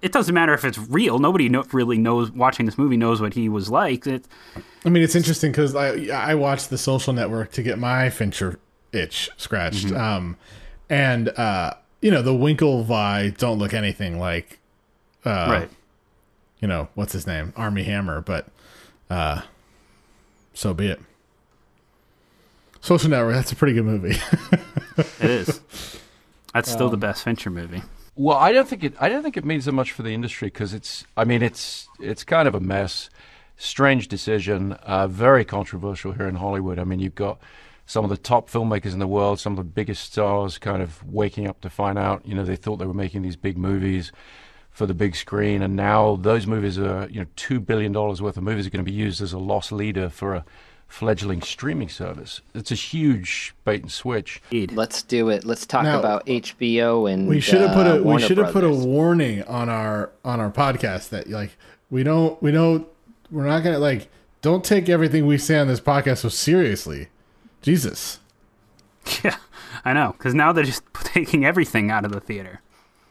It 0.02 0.12
doesn't 0.12 0.34
matter 0.34 0.54
if 0.54 0.64
it's 0.64 0.78
real. 0.78 1.18
Nobody 1.18 1.50
know, 1.50 1.62
really 1.72 1.98
knows 1.98 2.30
watching 2.30 2.64
this 2.64 2.78
movie 2.78 2.96
knows 2.96 3.20
what 3.20 3.34
he 3.34 3.50
was 3.50 3.68
like. 3.68 4.06
It, 4.06 4.26
I 4.86 4.88
mean, 4.88 5.02
it's 5.02 5.14
interesting 5.14 5.52
because 5.52 5.74
I 5.76 6.06
I 6.06 6.34
watched 6.36 6.70
The 6.70 6.78
Social 6.78 7.12
Network 7.12 7.52
to 7.52 7.62
get 7.62 7.78
my 7.78 8.08
Fincher 8.08 8.58
itch 8.92 9.30
scratched, 9.36 9.86
Mm-hmm. 9.86 9.96
um, 9.96 10.36
and 10.88 11.28
uh, 11.30 11.74
you 12.00 12.10
know 12.10 12.22
the 12.22 12.32
Winklevi 12.32 13.36
don't 13.38 13.58
look 13.58 13.72
anything 13.74 14.18
like, 14.18 14.58
uh, 15.24 15.30
right. 15.50 15.70
you 16.60 16.68
know 16.68 16.88
what's 16.94 17.12
his 17.12 17.26
name, 17.26 17.52
Armie 17.56 17.84
Hammer, 17.84 18.20
but 18.20 18.46
uh, 19.08 19.42
so 20.54 20.74
be 20.74 20.86
it. 20.88 21.00
Social 22.80 23.10
Network, 23.10 23.34
that's 23.34 23.52
a 23.52 23.56
pretty 23.56 23.74
good 23.74 23.84
movie. 23.84 24.16
It 25.18 25.30
is. 25.30 25.60
That's 26.52 26.70
still 26.70 26.86
Um, 26.86 26.90
the 26.90 26.96
best 26.98 27.22
Fincher 27.24 27.48
movie. 27.48 27.82
Well, 28.16 28.36
I 28.36 28.52
don't 28.52 28.68
think 28.68 28.84
it. 28.84 28.94
I 29.00 29.08
don't 29.08 29.22
think 29.22 29.36
it 29.38 29.44
means 29.46 29.64
so 29.64 29.72
much 29.72 29.92
for 29.92 30.02
the 30.02 30.10
industry 30.12 30.48
because 30.48 30.74
it's. 30.74 31.04
I 31.16 31.24
mean, 31.24 31.42
it's 31.42 31.88
it's 32.00 32.22
kind 32.24 32.46
of 32.46 32.54
a 32.54 32.60
mess. 32.60 33.08
Strange 33.56 34.08
decision. 34.08 34.72
Uh, 34.72 35.06
very 35.06 35.44
controversial 35.46 36.12
here 36.12 36.26
in 36.28 36.34
Hollywood. 36.34 36.78
I 36.78 36.84
mean, 36.84 36.98
you've 36.98 37.14
got 37.14 37.38
some 37.90 38.04
of 38.04 38.10
the 38.10 38.16
top 38.16 38.48
filmmakers 38.48 38.92
in 38.92 39.00
the 39.00 39.06
world, 39.08 39.40
some 39.40 39.54
of 39.54 39.56
the 39.56 39.64
biggest 39.64 40.12
stars, 40.12 40.58
kind 40.58 40.80
of 40.80 41.02
waking 41.04 41.48
up 41.48 41.60
to 41.60 41.68
find 41.68 41.98
out. 41.98 42.24
You 42.24 42.36
know, 42.36 42.44
they 42.44 42.54
thought 42.54 42.76
they 42.76 42.86
were 42.86 42.94
making 42.94 43.22
these 43.22 43.34
big 43.34 43.58
movies 43.58 44.12
for 44.70 44.86
the 44.86 44.94
big 44.94 45.16
screen, 45.16 45.60
and 45.60 45.74
now 45.74 46.14
those 46.14 46.46
movies 46.46 46.78
are. 46.78 47.08
You 47.10 47.22
know, 47.22 47.26
two 47.34 47.58
billion 47.58 47.90
dollars 47.90 48.22
worth 48.22 48.36
of 48.36 48.44
movies 48.44 48.64
are 48.64 48.70
going 48.70 48.84
to 48.84 48.88
be 48.88 48.96
used 48.96 49.20
as 49.20 49.32
a 49.32 49.40
loss 49.40 49.72
leader 49.72 50.08
for 50.08 50.36
a 50.36 50.44
fledgling 50.86 51.42
streaming 51.42 51.88
service. 51.88 52.40
It's 52.54 52.70
a 52.70 52.76
huge 52.76 53.56
bait 53.64 53.82
and 53.82 53.90
switch. 53.90 54.40
Let's 54.70 55.02
do 55.02 55.28
it. 55.28 55.44
Let's 55.44 55.66
talk 55.66 55.82
Now, 55.82 55.98
about 55.98 56.24
HBO 56.26 57.12
and 57.12 57.26
we 57.26 57.40
should 57.40 57.60
have 57.60 57.74
put 57.74 57.88
uh, 57.88 57.94
a 57.94 57.96
we 57.96 58.02
Warner 58.02 58.24
should 58.24 58.38
have 58.38 58.52
put 58.52 58.62
a 58.62 58.70
warning 58.70 59.42
on 59.42 59.68
our 59.68 60.12
on 60.24 60.38
our 60.38 60.52
podcast 60.52 61.08
that 61.08 61.28
like 61.28 61.56
we 61.90 62.04
don't 62.04 62.40
we 62.40 62.52
don't 62.52 62.86
we're 63.32 63.46
not 63.46 63.64
gonna 63.64 63.80
like 63.80 64.06
don't 64.42 64.64
take 64.64 64.88
everything 64.88 65.26
we 65.26 65.38
say 65.38 65.58
on 65.58 65.66
this 65.66 65.80
podcast 65.80 66.18
so 66.18 66.28
seriously. 66.28 67.08
Jesus. 67.62 68.18
Yeah, 69.24 69.36
I 69.84 69.92
know. 69.94 70.14
Because 70.16 70.34
now 70.34 70.52
they're 70.52 70.62
just 70.64 70.82
taking 70.94 71.44
everything 71.44 71.90
out 71.90 72.04
of 72.04 72.12
the 72.12 72.20
theater. 72.20 72.60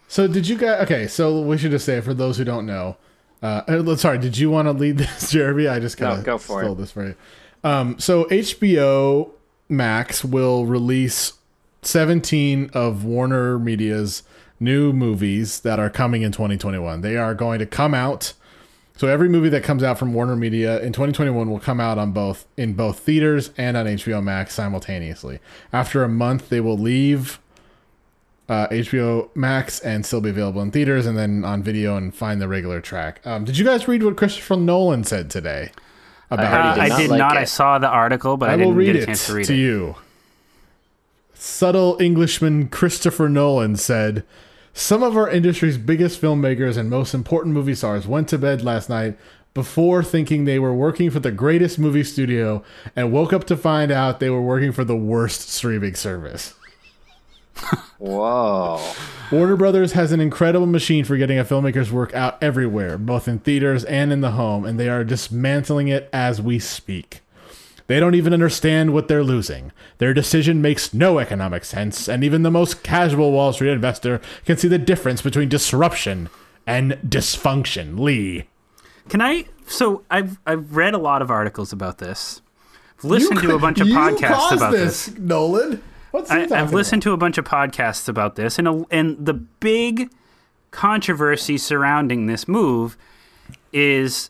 So 0.08 0.28
did 0.28 0.48
you 0.48 0.58
guys? 0.58 0.82
Okay, 0.84 1.08
so 1.08 1.42
we 1.42 1.58
should 1.58 1.72
just 1.72 1.86
say 1.86 2.00
for 2.02 2.14
those 2.14 2.38
who 2.38 2.44
don't 2.44 2.66
know. 2.66 2.96
Uh, 3.42 3.62
uh, 3.68 3.96
sorry, 3.96 4.18
did 4.20 4.38
you 4.38 4.50
want 4.52 4.68
to 4.68 4.72
lead 4.72 4.98
this, 5.00 5.32
Jeremy? 5.32 5.68
I 5.68 5.80
just 5.80 6.00
No, 6.00 6.08
kind 6.08 6.20
of 6.20 6.26
go 6.26 6.38
for 6.38 6.62
stole 6.62 6.74
it. 6.74 6.78
this 6.78 6.92
for 6.92 7.08
you. 7.08 7.16
Um, 7.64 7.98
so 8.00 8.26
HBO 8.26 9.32
Max 9.68 10.24
will 10.24 10.66
release 10.68 11.34
17 11.82 12.70
of 12.74 13.04
Warner 13.04 13.58
Media's 13.60 14.24
new 14.60 14.94
movies 14.94 15.62
that 15.62 15.80
are 15.80 15.90
coming 15.90 16.22
in 16.22 16.32
2021. 16.32 17.02
They 17.02 17.18
are 17.18 17.34
going 17.34 17.60
to 17.60 17.66
come 17.66 17.94
out. 17.94 18.34
So 19.00 19.08
every 19.08 19.30
movie 19.30 19.48
that 19.48 19.64
comes 19.64 19.82
out 19.82 19.98
from 19.98 20.14
Warner 20.14 20.36
Media 20.36 20.78
in 20.82 20.92
2021 20.92 21.50
will 21.50 21.58
come 21.62 21.80
out 21.80 21.98
on 21.98 22.12
both 22.12 22.46
in 22.58 22.74
both 22.74 23.00
theaters 23.00 23.52
and 23.58 23.78
on 23.78 23.86
HBO 23.86 24.22
Max 24.22 24.54
simultaneously. 24.54 25.40
After 25.72 26.04
a 26.04 26.10
month, 26.10 26.50
they 26.50 26.60
will 26.60 26.78
leave 26.78 27.40
uh, 28.50 28.68
HBO 28.68 29.30
Max 29.34 29.80
and 29.80 30.06
still 30.06 30.20
be 30.20 30.30
available 30.32 30.62
in 30.62 30.72
theaters 30.72 31.06
and 31.06 31.18
then 31.18 31.46
on 31.46 31.64
video 31.64 31.96
and 31.96 32.14
find 32.14 32.42
the 32.42 32.50
regular 32.50 32.82
track. 32.82 33.26
Um, 33.26 33.46
did 33.46 33.58
you 33.58 33.64
guys 33.64 33.88
read 33.88 34.04
what 34.04 34.18
Christopher 34.18 34.58
Nolan 34.58 35.06
said 35.06 35.30
today 35.30 35.72
about 36.30 36.48
heard 36.76 36.80
Uh, 36.80 36.84
I 36.84 36.90
did 36.90 36.98
did 37.04 37.10
not 37.12 37.20
not. 37.20 37.30
like 37.30 37.38
I 37.38 37.44
saw 37.46 37.80
the 37.80 37.88
article, 37.88 38.36
but 38.36 38.50
I, 38.50 38.54
I 38.54 38.56
will 38.58 38.64
didn't 38.66 38.76
read 38.76 38.94
get 38.98 39.08
a 39.08 39.12
it 39.12 39.16
to 39.16 39.34
read 39.34 39.46
to 39.46 39.54
it. 39.54 39.58
you. 39.60 39.96
Subtle 41.36 41.96
Englishman 42.02 42.68
Christopher 42.68 43.30
Nolan 43.30 43.78
said, 43.78 44.26
Some 44.74 45.04
of 45.04 45.18
our 45.18 45.30
industry's 45.30 45.78
biggest 45.78 46.22
filmmakers 46.22 46.78
and 46.78 46.90
most 46.90 47.14
important 47.14 47.54
movie 47.54 47.76
stars 47.76 48.08
went 48.08 48.28
to 48.30 48.38
bed 48.38 48.64
last 48.64 48.90
night 48.90 49.18
before 49.54 50.04
thinking 50.04 50.46
they 50.46 50.60
were 50.60 50.74
working 50.74 51.10
for 51.10 51.20
the 51.20 51.32
greatest 51.32 51.80
movie 51.80 52.04
studio 52.04 52.64
and 52.96 53.12
woke 53.12 53.34
up 53.34 53.46
to 53.46 53.58
find 53.58 53.92
out 53.92 54.20
they 54.20 54.30
were 54.30 54.42
working 54.42 54.72
for 54.72 54.84
the 54.84 54.96
worst 54.96 55.50
streaming 55.50 55.96
service. 55.96 56.54
Whoa. 57.98 58.82
Warner 59.32 59.58
Brothers 59.58 59.92
has 59.94 60.12
an 60.12 60.20
incredible 60.20 60.66
machine 60.66 61.04
for 61.04 61.18
getting 61.18 61.38
a 61.38 61.44
filmmaker's 61.44 61.92
work 61.92 62.14
out 62.14 62.42
everywhere, 62.42 62.98
both 62.98 63.28
in 63.28 63.40
theaters 63.40 63.84
and 63.86 64.14
in 64.14 64.22
the 64.22 64.32
home, 64.32 64.66
and 64.66 64.80
they 64.80 64.88
are 64.88 65.04
dismantling 65.04 65.88
it 65.88 66.10
as 66.14 66.42
we 66.42 66.60
speak. 66.60 67.22
They 67.90 68.00
don't 68.00 68.14
even 68.14 68.34
understand 68.34 68.94
what 68.94 69.08
they're 69.08 69.24
losing. 69.24 69.72
Their 69.98 70.14
decision 70.14 70.62
makes 70.62 70.94
no 70.94 71.18
economic 71.18 71.66
sense, 71.66 72.08
and 72.08 72.24
even 72.24 72.44
the 72.44 72.52
most 72.52 72.84
casual 72.84 73.32
Wall 73.32 73.52
Street 73.52 73.72
investor 73.72 74.22
can 74.46 74.58
see 74.58 74.68
the 74.68 74.78
difference 74.78 75.24
between 75.24 75.50
disruption 75.50 76.30
and 76.68 76.92
dysfunction. 77.04 77.98
Lee. 77.98 78.46
Can 79.10 79.22
I? 79.22 79.46
So 79.66 80.04
I've 80.12 80.38
I've 80.46 80.76
read 80.76 80.94
a 80.94 81.00
lot 81.00 81.24
of 81.24 81.32
articles 81.32 81.74
about 81.74 81.98
this. 81.98 82.44
I've 83.00 83.06
listened 83.06 83.42
to 83.42 83.56
a 83.56 83.60
bunch 83.60 83.80
of 83.80 83.88
podcasts 83.88 84.52
about 84.52 84.72
this, 84.72 85.08
this. 85.08 85.18
Nolan. 85.18 85.82
What's 86.12 86.30
I, 86.30 86.42
I've 86.44 86.72
listened 86.72 87.02
about? 87.02 87.10
to 87.10 87.14
a 87.14 87.18
bunch 87.18 87.40
of 87.40 87.46
podcasts 87.46 88.08
about 88.08 88.36
this, 88.36 88.60
and 88.60 88.68
a, 88.68 88.86
and 88.92 89.26
the 89.26 89.34
big 89.34 90.12
controversy 90.70 91.58
surrounding 91.58 92.28
this 92.28 92.48
move 92.48 92.98
is 93.74 94.30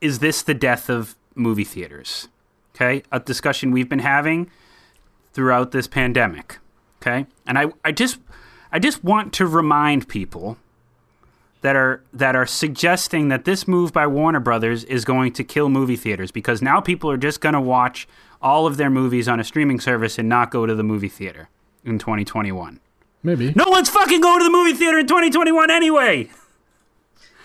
is 0.00 0.18
this 0.18 0.42
the 0.42 0.54
death 0.54 0.90
of 0.90 1.14
movie 1.36 1.62
theaters? 1.62 2.26
Okay, 2.80 3.02
a 3.12 3.20
discussion 3.20 3.72
we've 3.72 3.88
been 3.90 3.98
having 3.98 4.50
throughout 5.34 5.70
this 5.70 5.86
pandemic. 5.86 6.58
Okay, 7.02 7.26
and 7.46 7.58
I, 7.58 7.66
I 7.84 7.92
just 7.92 8.18
I 8.72 8.78
just 8.78 9.04
want 9.04 9.34
to 9.34 9.46
remind 9.46 10.08
people 10.08 10.56
that 11.60 11.76
are 11.76 12.02
that 12.14 12.34
are 12.34 12.46
suggesting 12.46 13.28
that 13.28 13.44
this 13.44 13.68
move 13.68 13.92
by 13.92 14.06
Warner 14.06 14.40
Brothers 14.40 14.84
is 14.84 15.04
going 15.04 15.32
to 15.34 15.44
kill 15.44 15.68
movie 15.68 15.96
theaters 15.96 16.30
because 16.30 16.62
now 16.62 16.80
people 16.80 17.10
are 17.10 17.18
just 17.18 17.42
going 17.42 17.52
to 17.52 17.60
watch 17.60 18.08
all 18.40 18.66
of 18.66 18.78
their 18.78 18.88
movies 18.88 19.28
on 19.28 19.38
a 19.38 19.44
streaming 19.44 19.78
service 19.78 20.18
and 20.18 20.26
not 20.26 20.50
go 20.50 20.64
to 20.64 20.74
the 20.74 20.82
movie 20.82 21.08
theater 21.10 21.50
in 21.84 21.98
2021. 21.98 22.80
Maybe. 23.22 23.52
No 23.54 23.64
one's 23.68 23.90
fucking 23.90 24.22
going 24.22 24.38
to 24.38 24.44
the 24.44 24.50
movie 24.50 24.72
theater 24.72 24.98
in 24.98 25.06
2021 25.06 25.70
anyway. 25.70 26.30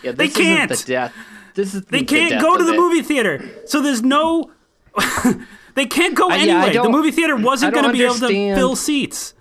Yeah, 0.02 0.14
They 0.14 0.28
this 0.28 0.38
isn't 0.40 0.46
can't. 0.56 0.72
The 0.72 0.84
death. 0.86 1.14
This 1.56 1.74
is 1.76 1.82
They 1.84 2.04
can't 2.04 2.32
death 2.32 2.42
go 2.42 2.58
to 2.58 2.64
the 2.64 2.74
it. 2.74 2.78
movie 2.78 3.02
theater. 3.02 3.44
So 3.66 3.82
there's 3.82 4.02
no 4.02 4.52
They 5.76 5.86
can't 5.86 6.16
go 6.16 6.32
Uh, 6.32 6.36
yeah, 6.36 6.62
I 6.62 6.68
anyway. 6.68 6.84
the 6.84 6.90
movie 6.90 7.12
theater 7.12 7.36
wasn't 7.36 7.74
going 7.74 7.86
to 7.86 7.92
be 7.92 8.04
able 8.04 8.16
to 8.16 8.28
fill 8.56 8.76
seats. 8.78 9.34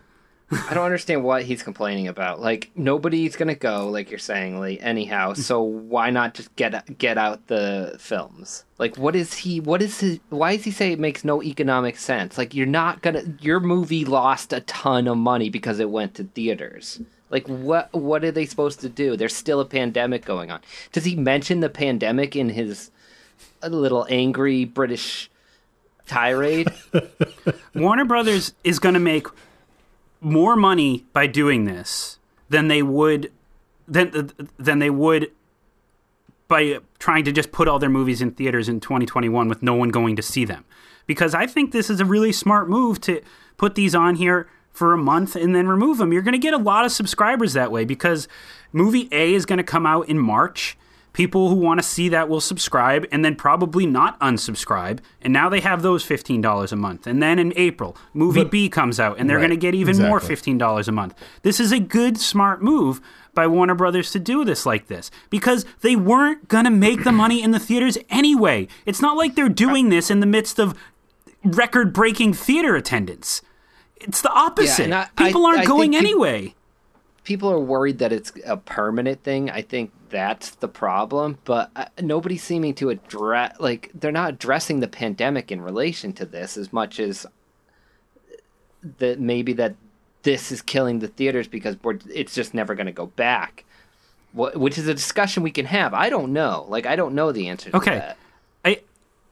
I 0.69 0.75
don't 0.75 0.85
understand 0.85 1.25
what 1.25 1.43
he's 1.45 1.63
complaining 1.63 2.07
about. 2.09 2.41
Like 2.41 2.71
nobody's 2.75 3.35
gonna 3.35 3.55
go, 3.55 3.89
like 3.89 4.11
you're 4.11 4.19
saying, 4.19 4.61
Lee. 4.61 4.79
Anyhow, 4.79 5.33
so 5.33 5.63
why 5.63 6.11
not 6.11 6.35
just 6.35 6.55
get 6.55 6.99
get 6.99 7.17
out 7.17 7.47
the 7.47 7.97
films? 7.99 8.65
Like, 8.79 8.97
what 8.97 9.17
is 9.17 9.35
he? 9.35 9.61
What 9.61 9.81
is 9.81 10.01
his? 10.01 10.21
Why 10.29 10.57
does 10.57 10.65
he 10.65 10.71
say 10.71 10.93
it 10.93 11.01
makes 11.01 11.25
no 11.25 11.43
economic 11.43 11.97
sense? 11.97 12.37
Like, 12.37 12.55
you're 12.55 12.67
not 12.67 13.01
gonna. 13.01 13.23
Your 13.41 13.59
movie 13.59 14.05
lost 14.05 14.53
a 14.53 14.61
ton 14.61 15.09
of 15.09 15.17
money 15.17 15.49
because 15.49 15.81
it 15.81 15.91
went 15.91 16.15
to 16.17 16.25
theaters. 16.25 17.01
Like, 17.31 17.47
what? 17.49 17.93
What 17.95 18.23
are 18.23 18.31
they 18.31 18.45
supposed 18.47 18.81
to 18.81 18.89
do? 18.89 19.17
There's 19.17 19.35
still 19.35 19.61
a 19.61 19.65
pandemic 19.65 20.25
going 20.25 20.51
on. 20.51 20.61
Does 20.93 21.05
he 21.05 21.17
mention 21.17 21.61
the 21.61 21.71
pandemic 21.71 22.37
in 22.37 22.51
his 22.51 22.91
a 23.63 23.71
little 23.71 24.07
angry 24.11 24.67
British 24.67 25.31
tirade? 26.07 26.69
Warner 27.75 28.05
Brothers 28.05 28.55
is 28.65 28.79
going 28.79 28.95
to 28.95 29.01
make 29.01 29.27
more 30.21 30.57
money 30.57 31.05
by 31.13 31.27
doing 31.27 31.65
this 31.65 32.19
than 32.49 32.69
they 32.69 32.83
would 32.83 33.31
than 33.87 34.31
than 34.59 34.79
they 34.79 34.91
would 34.91 35.31
by 36.49 36.79
trying 36.99 37.25
to 37.25 37.33
just 37.33 37.53
put 37.53 37.69
all 37.69 37.79
their 37.79 37.91
movies 37.91 38.21
in 38.21 38.31
theaters 38.31 38.69
in 38.69 38.81
2021 38.81 39.49
with 39.49 39.63
no 39.63 39.75
one 39.75 39.89
going 39.89 40.17
to 40.17 40.23
see 40.23 40.45
them. 40.45 40.65
Because 41.07 41.35
I 41.35 41.47
think 41.47 41.73
this 41.73 41.91
is 41.91 42.01
a 42.01 42.05
really 42.05 42.33
smart 42.33 42.69
move 42.69 43.01
to 43.03 43.21
put 43.57 43.75
these 43.75 43.95
on 43.95 44.17
here 44.17 44.49
for 44.71 44.93
a 44.93 44.99
month 44.99 45.37
and 45.37 45.55
then 45.55 45.69
remove 45.69 45.99
them. 45.99 46.13
You're 46.13 46.23
going 46.23 46.33
to 46.33 46.39
get 46.39 46.55
a 46.55 46.59
lot 46.59 46.85
of 46.85 46.93
subscribers 46.93 47.53
that 47.53 47.71
way 47.71 47.85
because 47.85 48.29
movie 48.73 49.09
A 49.13 49.35
is 49.35 49.47
going 49.47 49.59
to 49.59 49.65
come 49.65 49.87
out 49.87 50.09
in 50.09 50.19
March. 50.19 50.77
People 51.15 51.49
who 51.49 51.55
want 51.55 51.79
to 51.81 51.83
see 51.87 52.11
that 52.11 52.29
will 52.29 52.41
subscribe 52.43 53.07
and 53.11 53.25
then 53.25 53.35
probably 53.37 53.87
not 53.87 54.21
unsubscribe. 54.21 54.99
And 55.23 55.33
now 55.33 55.49
they 55.49 55.61
have 55.61 55.81
those 55.81 56.05
$15 56.05 56.71
a 56.73 56.77
month. 56.77 57.07
And 57.07 57.23
then 57.23 57.39
in 57.39 57.53
April, 57.57 57.97
movie 58.13 58.43
But- 58.43 58.51
B 58.51 58.69
comes 58.69 59.01
out 59.01 59.17
and 59.19 59.31
they're 59.31 59.39
Right, 59.39 59.43
going 59.49 59.51
to 59.51 59.57
get 59.57 59.75
even 59.75 59.97
more 59.97 60.21
$15 60.21 60.87
a 60.89 60.93
month. 60.93 61.15
This 61.43 61.59
is 61.61 61.73
a 61.73 61.79
good, 61.79 62.19
smart 62.19 62.63
move 62.63 63.01
by 63.33 63.47
Warner 63.47 63.75
Brothers 63.75 64.11
to 64.13 64.19
do 64.19 64.45
this 64.45 64.67
like 64.67 64.89
this 64.89 65.11
because 65.31 65.65
they 65.81 65.97
weren't 65.97 66.47
going 66.49 66.65
to 66.65 66.71
make 66.71 67.05
the 67.05 67.13
money 67.13 67.43
in 67.43 67.53
the 67.53 67.59
theaters 67.59 67.97
anyway. 68.11 68.69
It's 68.85 69.01
not 69.01 69.17
like 69.17 69.35
they're 69.35 69.49
doing 69.49 69.89
this 69.89 70.11
in 70.11 70.21
the 70.21 70.27
midst 70.27 70.59
of 70.59 70.75
record 71.45 71.93
breaking 71.93 72.33
theater 72.35 72.75
attendance. 72.77 73.41
It's 73.97 74.21
the 74.21 74.31
opposite. 74.33 74.85
and 74.85 74.95
I- 74.95 75.09
People 75.17 75.47
aren't 75.47 75.61
I 75.61 75.65
going 75.65 75.93
think 75.93 76.03
peop- 76.03 76.11
anyway. 76.11 76.55
People 77.25 77.51
are 77.51 77.59
worried 77.59 77.99
that 77.99 78.13
it's 78.13 78.33
a 78.47 78.57
permanent 78.57 79.23
thing. 79.25 79.51
I 79.51 79.63
think 79.63 79.91
that's 80.11 80.51
the 80.51 80.69
problem. 80.69 81.39
But 81.45 81.71
uh, 81.75 81.87
nobody's 82.01 82.43
seeming 82.45 82.75
to 82.75 82.91
address, 82.91 83.57
like, 83.59 83.91
they're 83.95 84.13
not 84.13 84.29
addressing 84.35 84.81
the 84.81 84.89
pandemic 84.89 85.51
in 85.51 85.61
relation 85.61 86.13
to 86.15 86.27
this 86.27 86.57
as 86.57 86.73
much 86.73 87.01
as 87.01 87.27
that 88.99 89.19
maybe 89.19 89.53
that 89.55 89.75
this 90.23 90.53
is 90.53 90.63
killing 90.63 90.99
the 91.01 91.09
theaters 91.09 91.49
because 91.49 91.77
we're, 91.83 91.99
it's 92.13 92.35
just 92.35 92.55
never 92.55 92.75
going 92.75 92.87
to 92.87 92.93
go 92.93 93.07
back. 93.07 93.65
Wh- 94.33 94.55
Which 94.57 94.79
is 94.79 94.87
a 94.89 94.95
discussion 94.95 95.43
we 95.43 95.51
can 95.51 95.67
have. 95.67 95.95
I 95.95 96.11
don't 96.11 96.33
know. 96.33 96.67
Like, 96.69 96.87
I 96.87 96.97
don't 96.97 97.15
know 97.15 97.33
the 97.33 97.49
answer 97.49 97.71
to 97.71 97.77
Okay. 97.77 97.99
that. 97.99 98.17
I 98.65 98.81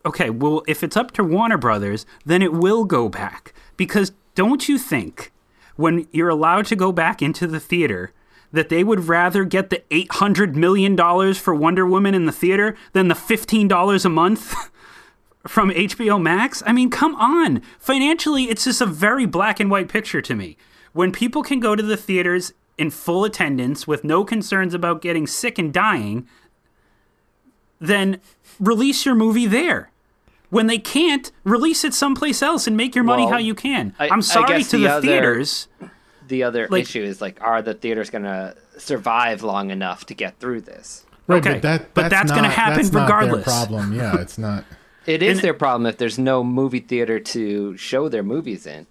okay, 0.05 0.31
well, 0.31 0.63
if 0.67 0.83
it's 0.83 0.97
up 0.97 1.13
to 1.13 1.23
Warner 1.25 1.57
Brothers, 1.59 2.05
then 2.27 2.43
it 2.43 2.53
will 2.53 2.85
go 2.85 3.09
back 3.09 3.55
because 3.77 4.13
don't 4.35 4.69
you 4.69 4.77
think 4.79 5.31
when 5.77 6.07
you're 6.13 6.29
allowed 6.29 6.67
to 6.67 6.77
go 6.77 6.93
back 6.93 7.23
into 7.23 7.47
the 7.47 7.61
theater 7.61 8.13
that 8.53 8.69
they 8.69 8.85
would 8.85 9.09
rather 9.09 9.45
get 9.45 9.71
the 9.71 9.83
800 9.91 10.57
million 10.57 10.95
dollars 10.95 11.39
for 11.39 11.55
Wonder 11.55 11.87
Woman 11.87 12.15
in 12.15 12.27
the 12.27 12.33
theater 12.33 12.77
than 12.93 13.09
the 13.09 13.15
$15 13.15 14.05
a 14.05 14.09
month 14.09 14.55
from 15.47 15.71
HBO 15.71 16.21
Max? 16.21 16.63
I 16.67 16.73
mean, 16.73 16.91
come 16.91 17.15
on. 17.15 17.63
Financially, 17.79 18.45
it's 18.45 18.65
just 18.65 18.81
a 18.81 18.87
very 18.87 19.27
black 19.27 19.59
and 19.59 19.71
white 19.71 19.89
picture 19.89 20.21
to 20.23 20.35
me. 20.35 20.57
When 20.93 21.13
people 21.13 21.43
can 21.43 21.61
go 21.61 21.75
to 21.75 21.83
the 21.83 21.97
theaters 21.97 22.53
in 22.77 22.91
full 22.91 23.25
attendance 23.25 23.87
with 23.87 24.05
no 24.05 24.25
concerns 24.25 24.75
about 24.75 25.01
getting 25.01 25.27
sick 25.27 25.59
and 25.59 25.73
dying, 25.73 26.29
then 27.81 28.21
release 28.61 29.07
your 29.07 29.15
movie 29.15 29.47
there. 29.47 29.92
When 30.53 30.67
they 30.67 30.77
can't, 30.79 31.33
release 31.45 31.83
it 31.83 31.95
someplace 31.95 32.43
else 32.43 32.67
and 32.67 32.77
make 32.77 32.95
your 32.95 33.05
money 33.05 33.23
Well, 33.23 33.33
how 33.33 33.39
you 33.39 33.55
can. 33.55 33.95
I- 33.99 34.09
I, 34.09 34.13
am 34.13 34.21
sorry 34.21 34.59
guess 34.59 34.69
to 34.71 34.77
the 34.77 34.83
the, 34.85 34.91
other- 34.93 35.07
theaters. 35.07 35.69
The 36.29 36.43
other 36.43 36.69
Like- 36.71 36.83
issue 36.83 37.03
is, 37.03 37.23
like, 37.23 37.41
are 37.41 37.63
the 37.63 37.73
theaters 37.73 38.11
going 38.11 38.25
to 38.25 38.55
survive 38.77 39.43
long 39.43 39.71
enough 39.71 40.05
to 40.07 40.15
get 40.15 40.39
through 40.39 40.61
this? 40.61 41.07
Right, 41.27 41.39
Okay, 41.39 41.55
but 41.55 41.63
that 41.63 41.95
but 41.95 42.09
that's 42.11 42.31
gonna 42.33 42.51
happen 42.51 42.77
that's 42.83 42.93
not 42.93 43.07
their 43.09 43.17
regardless. 43.17 43.45
problem. 43.45 43.95
Yeah, 43.95 44.21
it's 44.21 44.37
not. 44.39 44.65
It 45.07 45.23
is 45.23 45.39
And- 45.39 45.45
their 45.45 45.55
problem 45.55 45.87
if 45.87 45.97
there's 45.97 46.19
no 46.19 46.45
movie 46.45 46.81
theater 46.81 47.19
to 47.19 47.77
show 47.79 48.09
their 48.11 48.23
movies 48.23 48.67
in. 48.67 48.87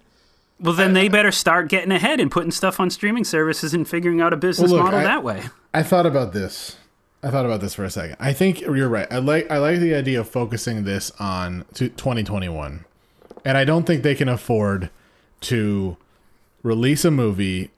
Well, 0.60 0.74
then 0.74 0.90
uh, 0.90 0.94
they 0.94 1.08
better 1.08 1.30
start 1.30 1.68
getting 1.68 1.92
ahead 1.92 2.18
and 2.20 2.30
putting 2.30 2.50
stuff 2.50 2.80
on 2.80 2.90
streaming 2.90 3.24
services 3.24 3.72
and 3.72 3.86
figuring 3.88 4.20
out 4.20 4.32
a 4.32 4.36
business 4.36 4.70
Well, 4.70 4.82
look, 4.82 4.92
model 4.92 5.00
I- 5.00 5.04
that 5.04 5.22
way. 5.22 5.42
I 5.72 5.82
thought 5.84 6.06
about 6.06 6.32
this. 6.32 6.76
I 7.22 7.30
thought 7.30 7.46
about 7.46 7.60
this 7.60 7.74
for 7.74 7.84
a 7.84 7.90
second. 7.90 8.16
I 8.18 8.32
think 8.32 8.60
you're 8.60 8.88
right. 8.88 9.06
I 9.10 9.18
like 9.18 9.50
I 9.50 9.58
like 9.58 9.78
the 9.78 9.94
idea 9.94 10.20
of 10.20 10.28
focusing 10.28 10.84
this 10.84 11.12
on 11.20 11.64
to 11.74 11.88
2021, 11.88 12.84
and 13.44 13.58
I 13.58 13.64
don't 13.64 13.86
think 13.86 14.02
they 14.02 14.16
can 14.16 14.28
afford 14.28 14.90
to 15.42 15.96
release 16.62 17.04
a 17.04 17.10
movie. 17.10 17.70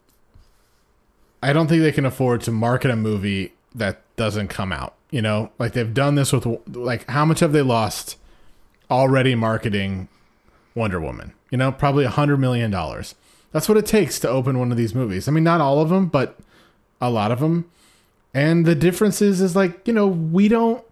I 1.42 1.52
don't 1.52 1.66
think 1.66 1.82
they 1.82 1.92
can 1.92 2.06
afford 2.06 2.40
to 2.42 2.50
market 2.50 2.90
a 2.90 2.96
movie 2.96 3.52
that 3.74 4.00
doesn't 4.16 4.48
come 4.48 4.72
out. 4.72 4.94
You 5.10 5.20
know, 5.20 5.50
like 5.58 5.74
they've 5.74 5.92
done 5.92 6.14
this 6.14 6.32
with 6.32 6.46
like 6.74 7.08
how 7.10 7.26
much 7.26 7.40
have 7.40 7.52
they 7.52 7.62
lost 7.62 8.16
already 8.90 9.34
marketing 9.34 10.08
Wonder 10.74 11.00
Woman? 11.00 11.34
You 11.50 11.58
know, 11.58 11.70
probably 11.70 12.04
a 12.04 12.10
hundred 12.10 12.38
million 12.38 12.70
dollars. 12.70 13.14
That's 13.52 13.68
what 13.68 13.78
it 13.78 13.86
takes 13.86 14.18
to 14.20 14.28
open 14.28 14.58
one 14.58 14.72
of 14.72 14.78
these 14.78 14.94
movies. 14.94 15.28
I 15.28 15.32
mean, 15.32 15.44
not 15.44 15.60
all 15.60 15.80
of 15.80 15.90
them, 15.90 16.06
but 16.06 16.38
a 17.00 17.10
lot 17.10 17.30
of 17.30 17.40
them. 17.40 17.70
And 18.34 18.66
the 18.66 18.74
difference 18.74 19.22
is, 19.22 19.40
is 19.40 19.54
like 19.54 19.86
you 19.86 19.94
know, 19.94 20.08
we 20.08 20.48
don't 20.48 20.84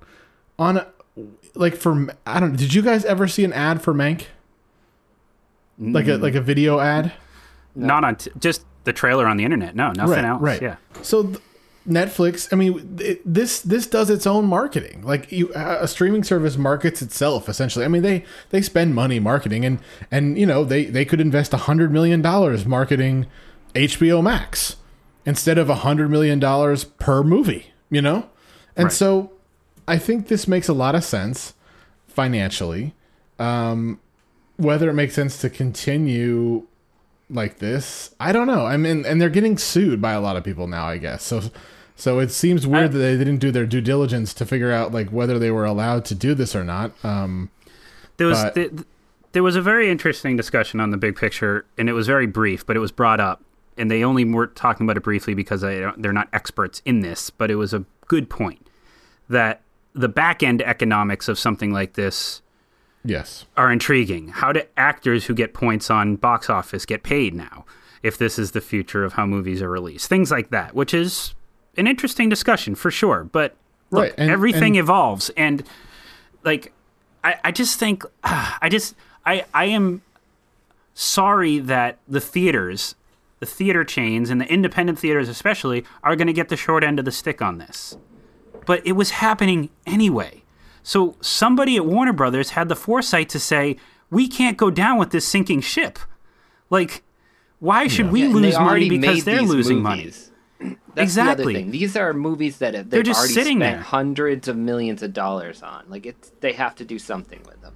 on 0.58 0.78
a, 0.78 0.86
like 1.54 1.74
for 1.74 2.14
I 2.24 2.40
don't. 2.40 2.52
Know, 2.52 2.56
did 2.56 2.72
you 2.72 2.82
guys 2.82 3.04
ever 3.04 3.26
see 3.26 3.44
an 3.44 3.52
ad 3.52 3.82
for 3.82 3.92
Mank? 3.92 4.26
Like 5.78 6.06
a 6.06 6.10
mm. 6.10 6.22
like 6.22 6.34
a 6.34 6.40
video 6.40 6.78
ad. 6.78 7.12
Not 7.74 8.04
on 8.04 8.16
t- 8.16 8.30
just 8.38 8.64
the 8.84 8.92
trailer 8.92 9.26
on 9.26 9.36
the 9.36 9.44
internet. 9.44 9.74
No, 9.74 9.92
nothing 9.92 10.12
right, 10.12 10.24
else. 10.24 10.42
Right. 10.42 10.62
Yeah. 10.62 10.76
So 11.02 11.24
th- 11.24 11.38
Netflix, 11.88 12.52
I 12.52 12.56
mean, 12.56 12.96
it, 13.00 13.20
this 13.24 13.60
this 13.60 13.86
does 13.86 14.08
its 14.08 14.26
own 14.26 14.46
marketing. 14.46 15.02
Like 15.02 15.32
you, 15.32 15.50
a 15.54 15.88
streaming 15.88 16.22
service 16.22 16.56
markets 16.56 17.02
itself 17.02 17.48
essentially. 17.48 17.84
I 17.84 17.88
mean, 17.88 18.02
they 18.02 18.24
they 18.50 18.62
spend 18.62 18.94
money 18.94 19.18
marketing, 19.18 19.64
and 19.64 19.80
and 20.10 20.38
you 20.38 20.46
know 20.46 20.64
they 20.64 20.84
they 20.84 21.04
could 21.04 21.20
invest 21.20 21.52
a 21.52 21.58
hundred 21.58 21.90
million 21.90 22.22
dollars 22.22 22.64
marketing 22.66 23.26
HBO 23.74 24.22
Max 24.22 24.76
instead 25.24 25.58
of 25.58 25.70
a 25.70 25.76
hundred 25.76 26.10
million 26.10 26.38
dollars 26.38 26.84
per 26.84 27.22
movie. 27.22 27.66
You 27.90 28.02
know, 28.02 28.28
and 28.76 28.84
Right. 28.84 28.92
so. 28.92 29.32
I 29.88 29.98
think 29.98 30.28
this 30.28 30.46
makes 30.46 30.68
a 30.68 30.72
lot 30.72 30.94
of 30.94 31.02
sense 31.02 31.54
financially. 32.06 32.94
Um, 33.40 33.98
whether 34.56 34.88
it 34.88 34.94
makes 34.94 35.14
sense 35.14 35.38
to 35.40 35.50
continue 35.50 36.68
like 37.28 37.58
this, 37.58 38.14
I 38.20 38.30
don't 38.30 38.46
know. 38.46 38.64
I 38.64 38.76
mean, 38.76 39.04
and 39.04 39.20
they're 39.20 39.28
getting 39.28 39.58
sued 39.58 40.00
by 40.00 40.12
a 40.12 40.20
lot 40.20 40.36
of 40.36 40.44
people 40.44 40.68
now, 40.68 40.86
I 40.86 40.98
guess. 40.98 41.24
So, 41.24 41.42
so 41.96 42.20
it 42.20 42.30
seems 42.30 42.64
weird 42.64 42.84
I, 42.84 42.88
that 42.88 42.98
they 42.98 43.16
didn't 43.18 43.38
do 43.38 43.50
their 43.50 43.66
due 43.66 43.80
diligence 43.80 44.32
to 44.34 44.46
figure 44.46 44.70
out 44.70 44.92
like 44.92 45.08
whether 45.10 45.38
they 45.38 45.50
were 45.50 45.64
allowed 45.64 46.04
to 46.06 46.14
do 46.14 46.32
this 46.32 46.54
or 46.54 46.62
not. 46.62 46.92
Um, 47.04 47.50
there 48.18 48.28
was 48.28 48.42
but, 48.42 48.54
the, 48.54 48.84
there 49.32 49.42
was 49.42 49.56
a 49.56 49.62
very 49.62 49.90
interesting 49.90 50.36
discussion 50.36 50.78
on 50.78 50.90
the 50.90 50.96
big 50.96 51.16
picture, 51.16 51.64
and 51.76 51.88
it 51.88 51.92
was 51.92 52.06
very 52.06 52.26
brief, 52.28 52.64
but 52.64 52.76
it 52.76 52.80
was 52.80 52.92
brought 52.92 53.18
up, 53.18 53.42
and 53.76 53.90
they 53.90 54.04
only 54.04 54.24
were 54.24 54.48
talking 54.48 54.86
about 54.86 54.96
it 54.96 55.02
briefly 55.02 55.34
because 55.34 55.62
they, 55.62 55.88
they're 55.96 56.12
not 56.12 56.28
experts 56.32 56.82
in 56.84 57.00
this. 57.00 57.30
But 57.30 57.50
it 57.50 57.56
was 57.56 57.72
a 57.72 57.84
good 58.06 58.28
point 58.28 58.66
that 59.28 59.62
the 59.94 60.08
back 60.08 60.42
end 60.42 60.62
economics 60.62 61.28
of 61.28 61.38
something 61.38 61.72
like 61.72 61.94
this 61.94 62.42
yes 63.04 63.46
are 63.56 63.72
intriguing 63.72 64.28
how 64.28 64.52
do 64.52 64.62
actors 64.76 65.26
who 65.26 65.34
get 65.34 65.54
points 65.54 65.90
on 65.90 66.16
box 66.16 66.48
office 66.48 66.86
get 66.86 67.02
paid 67.02 67.34
now 67.34 67.64
if 68.02 68.16
this 68.16 68.38
is 68.38 68.52
the 68.52 68.60
future 68.60 69.04
of 69.04 69.14
how 69.14 69.26
movies 69.26 69.60
are 69.60 69.68
released 69.68 70.08
things 70.08 70.30
like 70.30 70.50
that 70.50 70.74
which 70.74 70.94
is 70.94 71.34
an 71.76 71.86
interesting 71.86 72.28
discussion 72.28 72.74
for 72.74 72.90
sure 72.90 73.24
but 73.24 73.56
look, 73.90 74.04
right. 74.04 74.14
and, 74.16 74.30
everything 74.30 74.76
and... 74.76 74.84
evolves 74.84 75.30
and 75.36 75.64
like 76.44 76.72
I, 77.24 77.36
I 77.44 77.50
just 77.50 77.78
think 77.78 78.04
uh, 78.22 78.56
i 78.62 78.68
just 78.68 78.94
i 79.26 79.44
i 79.52 79.64
am 79.64 80.02
sorry 80.94 81.58
that 81.58 81.98
the 82.06 82.20
theaters 82.20 82.94
the 83.42 83.46
theater 83.46 83.84
chains 83.84 84.30
and 84.30 84.40
the 84.40 84.46
independent 84.50 84.98
theaters 84.98 85.28
especially 85.28 85.84
are 86.02 86.16
going 86.16 86.28
to 86.28 86.32
get 86.32 86.48
the 86.48 86.56
short 86.56 86.82
end 86.82 86.98
of 86.98 87.04
the 87.04 87.12
stick 87.12 87.42
on 87.42 87.58
this 87.58 87.96
but 88.66 88.84
it 88.86 88.92
was 88.92 89.10
happening 89.10 89.70
anyway. 89.86 90.42
So 90.82 91.16
somebody 91.20 91.76
at 91.76 91.86
Warner 91.86 92.12
Brothers 92.12 92.50
had 92.50 92.68
the 92.68 92.76
foresight 92.76 93.28
to 93.30 93.38
say, 93.38 93.76
we 94.10 94.28
can't 94.28 94.56
go 94.56 94.70
down 94.70 94.98
with 94.98 95.10
this 95.10 95.26
sinking 95.26 95.60
ship. 95.60 95.98
Like, 96.70 97.02
why 97.60 97.86
should 97.86 98.06
yeah. 98.06 98.12
we 98.12 98.22
yeah, 98.22 98.28
lose 98.28 98.58
money 98.58 98.88
because 98.88 99.24
they're 99.24 99.42
losing 99.42 99.82
movies. 99.82 100.30
money? 100.58 100.76
That's 100.94 101.10
exactly. 101.10 101.62
The 101.62 101.70
These 101.70 101.96
are 101.96 102.12
movies 102.12 102.58
that 102.58 102.72
they've 102.72 102.90
they're 102.90 103.02
just 103.02 103.18
already 103.18 103.34
sitting 103.34 103.58
spent 103.58 103.76
there. 103.76 103.82
hundreds 103.82 104.48
of 104.48 104.56
millions 104.56 105.02
of 105.02 105.12
dollars 105.12 105.62
on. 105.62 105.84
Like 105.88 106.06
it's, 106.06 106.32
they 106.40 106.52
have 106.52 106.74
to 106.76 106.84
do 106.84 106.98
something 106.98 107.42
with 107.46 107.60
them. 107.62 107.74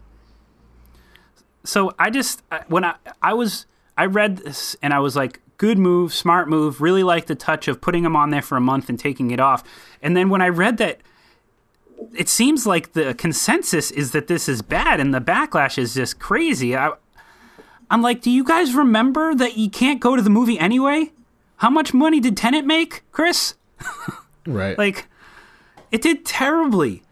So 1.65 1.93
I 1.99 2.11
just 2.11 2.43
when 2.69 2.85
I 2.85 2.95
I 3.21 3.35
was 3.35 3.67
I 3.99 4.07
read 4.07 4.37
this 4.39 4.77
and 4.83 4.95
I 4.95 5.01
was 5.01 5.17
like, 5.17 5.41
good 5.59 5.79
move, 5.79 6.13
smart 6.13 6.49
move. 6.49 6.81
Really 6.81 7.03
like 7.03 7.27
the 7.27 7.35
touch 7.35 7.69
of 7.69 7.81
putting 7.81 8.05
him 8.05 8.17
on 8.17 8.31
there 8.31 8.43
for 8.43 8.57
a 8.57 8.61
month 8.61 8.89
and 8.89 8.99
taking 8.99 9.31
it 9.31 9.41
off. 9.41 9.63
And 10.03 10.17
then 10.17 10.29
when 10.29 10.43
I 10.43 10.49
read 10.49 10.77
that, 10.79 11.01
it 12.15 12.29
seems 12.29 12.67
like 12.67 12.93
the 12.93 13.15
consensus 13.15 13.91
is 13.91 14.13
that 14.13 14.27
this 14.27 14.49
is 14.49 14.63
bad 14.63 15.01
and 15.01 15.15
the 15.15 15.21
backlash 15.21 15.79
is 15.79 15.95
just 15.95 16.19
crazy. 16.19 16.77
I, 16.77 16.93
I'm 17.91 18.03
like, 18.03 18.21
do 18.21 18.31
you 18.31 18.45
guys 18.45 18.75
remember 18.75 19.35
that 19.35 19.57
you 19.57 19.71
can't 19.71 20.01
go 20.01 20.17
to 20.17 20.23
the 20.23 20.31
movie 20.31 20.59
anyway? 20.59 21.13
How 21.57 21.71
much 21.71 21.95
money 21.95 22.21
did 22.21 22.37
Tenet 22.37 22.67
make, 22.67 23.03
Chris? 23.13 23.55
right. 24.47 24.77
Like, 24.77 25.07
it 25.91 26.03
did 26.03 26.27
terribly. 26.27 27.03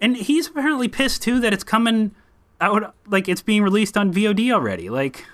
And 0.00 0.16
he's 0.16 0.48
apparently 0.48 0.88
pissed 0.88 1.22
too 1.22 1.40
that 1.40 1.52
it's 1.52 1.64
coming 1.64 2.14
out, 2.60 2.94
like, 3.06 3.28
it's 3.28 3.42
being 3.42 3.62
released 3.62 3.96
on 3.96 4.12
VOD 4.12 4.52
already. 4.52 4.90
Like, 4.90 5.24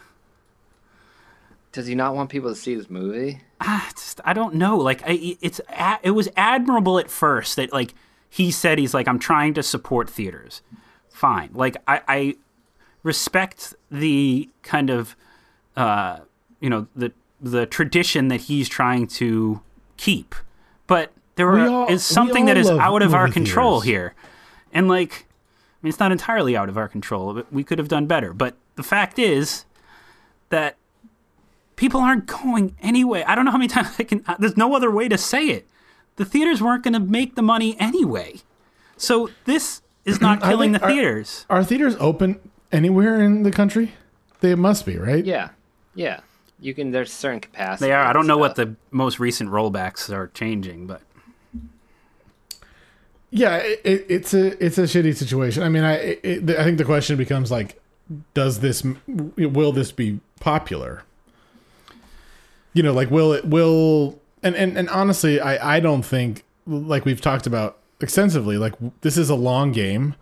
does 1.76 1.86
he 1.86 1.94
not 1.94 2.14
want 2.14 2.30
people 2.30 2.48
to 2.48 2.56
see 2.56 2.74
this 2.74 2.88
movie? 2.88 3.42
I 3.60 3.90
just 3.94 4.18
I 4.24 4.32
don't 4.32 4.54
know. 4.54 4.78
Like 4.78 5.02
I, 5.02 5.36
it's 5.42 5.60
it 6.02 6.12
was 6.12 6.26
admirable 6.34 6.98
at 6.98 7.10
first 7.10 7.56
that 7.56 7.70
like 7.70 7.94
he 8.30 8.50
said 8.50 8.78
he's 8.78 8.94
like 8.94 9.06
I'm 9.06 9.18
trying 9.18 9.52
to 9.54 9.62
support 9.62 10.08
theaters. 10.08 10.62
Fine. 11.10 11.50
Like 11.52 11.76
I, 11.86 12.00
I 12.08 12.36
respect 13.02 13.74
the 13.90 14.48
kind 14.62 14.88
of 14.88 15.16
uh, 15.76 16.20
you 16.60 16.70
know 16.70 16.86
the 16.96 17.12
the 17.42 17.66
tradition 17.66 18.28
that 18.28 18.40
he's 18.42 18.70
trying 18.70 19.06
to 19.08 19.60
keep, 19.98 20.34
but 20.86 21.12
there 21.34 21.46
are, 21.50 21.68
all, 21.68 21.88
is 21.88 22.02
something 22.02 22.46
that 22.46 22.56
is 22.56 22.70
out 22.70 23.02
of 23.02 23.12
our 23.12 23.28
control 23.28 23.82
theaters. 23.82 23.90
here, 23.90 24.14
and 24.72 24.88
like 24.88 25.26
I 25.30 25.76
mean 25.82 25.90
it's 25.90 26.00
not 26.00 26.10
entirely 26.10 26.56
out 26.56 26.70
of 26.70 26.78
our 26.78 26.88
control. 26.88 27.42
We 27.52 27.64
could 27.64 27.78
have 27.78 27.88
done 27.88 28.06
better, 28.06 28.32
but 28.32 28.56
the 28.76 28.82
fact 28.82 29.18
is 29.18 29.66
that 30.48 30.78
people 31.76 32.00
aren't 32.00 32.26
going 32.26 32.74
anyway. 32.82 33.22
I 33.22 33.34
don't 33.34 33.44
know 33.44 33.50
how 33.50 33.58
many 33.58 33.68
times 33.76 33.88
I 33.98 34.04
can. 34.04 34.24
Uh, 34.26 34.36
there's 34.38 34.56
no 34.56 34.74
other 34.74 34.90
way 34.90 35.08
to 35.08 35.18
say 35.18 35.46
it. 35.46 35.68
The 36.16 36.24
theaters 36.24 36.62
weren't 36.62 36.82
going 36.82 36.94
to 36.94 37.00
make 37.00 37.34
the 37.34 37.42
money 37.42 37.76
anyway. 37.78 38.36
So 38.96 39.30
this 39.44 39.82
is 40.04 40.20
not 40.20 40.42
killing 40.42 40.72
the 40.72 40.78
theaters. 40.78 41.46
Are, 41.48 41.60
are, 41.60 41.64
theaters 41.64 41.94
open 42.00 42.40
anywhere 42.72 43.20
in 43.20 43.42
the 43.42 43.50
country? 43.50 43.92
They 44.40 44.54
must 44.54 44.86
be, 44.86 44.96
right? 44.96 45.24
Yeah, 45.24 45.50
yeah. 45.94 46.20
You 46.58 46.74
can. 46.74 46.90
There's 46.90 47.12
certain 47.12 47.40
capacity. 47.40 47.88
They 47.88 47.92
are. 47.92 48.04
I 48.04 48.12
don't 48.12 48.26
know 48.26 48.38
what 48.38 48.54
the 48.54 48.76
most 48.90 49.20
recent 49.20 49.50
rollbacks 49.50 50.10
are 50.10 50.28
changing, 50.28 50.86
but 50.86 51.02
yeah, 53.30 53.56
it, 53.56 53.80
it, 53.84 54.06
it's 54.08 54.32
a 54.32 54.64
it's 54.64 54.78
a 54.78 54.82
shitty 54.82 55.14
situation. 55.14 55.62
I 55.62 55.68
mean, 55.68 55.84
I 55.84 55.94
it, 56.22 56.50
I 56.50 56.64
think 56.64 56.78
the 56.78 56.84
question 56.84 57.18
becomes 57.18 57.50
like, 57.50 57.78
does 58.32 58.60
this 58.60 58.82
will 59.06 59.72
this 59.72 59.92
be 59.92 60.20
popular? 60.40 61.02
You 62.76 62.82
know, 62.82 62.92
like 62.92 63.10
will 63.10 63.32
it 63.32 63.46
will 63.46 64.20
and 64.42 64.54
and 64.54 64.76
and 64.76 64.88
honestly, 64.90 65.40
I 65.40 65.76
I 65.76 65.80
don't 65.80 66.02
think 66.02 66.44
like 66.66 67.06
we've 67.06 67.22
talked 67.22 67.46
about 67.46 67.78
extensively, 68.02 68.58
like 68.58 68.74
this 69.00 69.16
is 69.16 69.30
a 69.30 69.34
long 69.34 69.72
game 69.72 70.14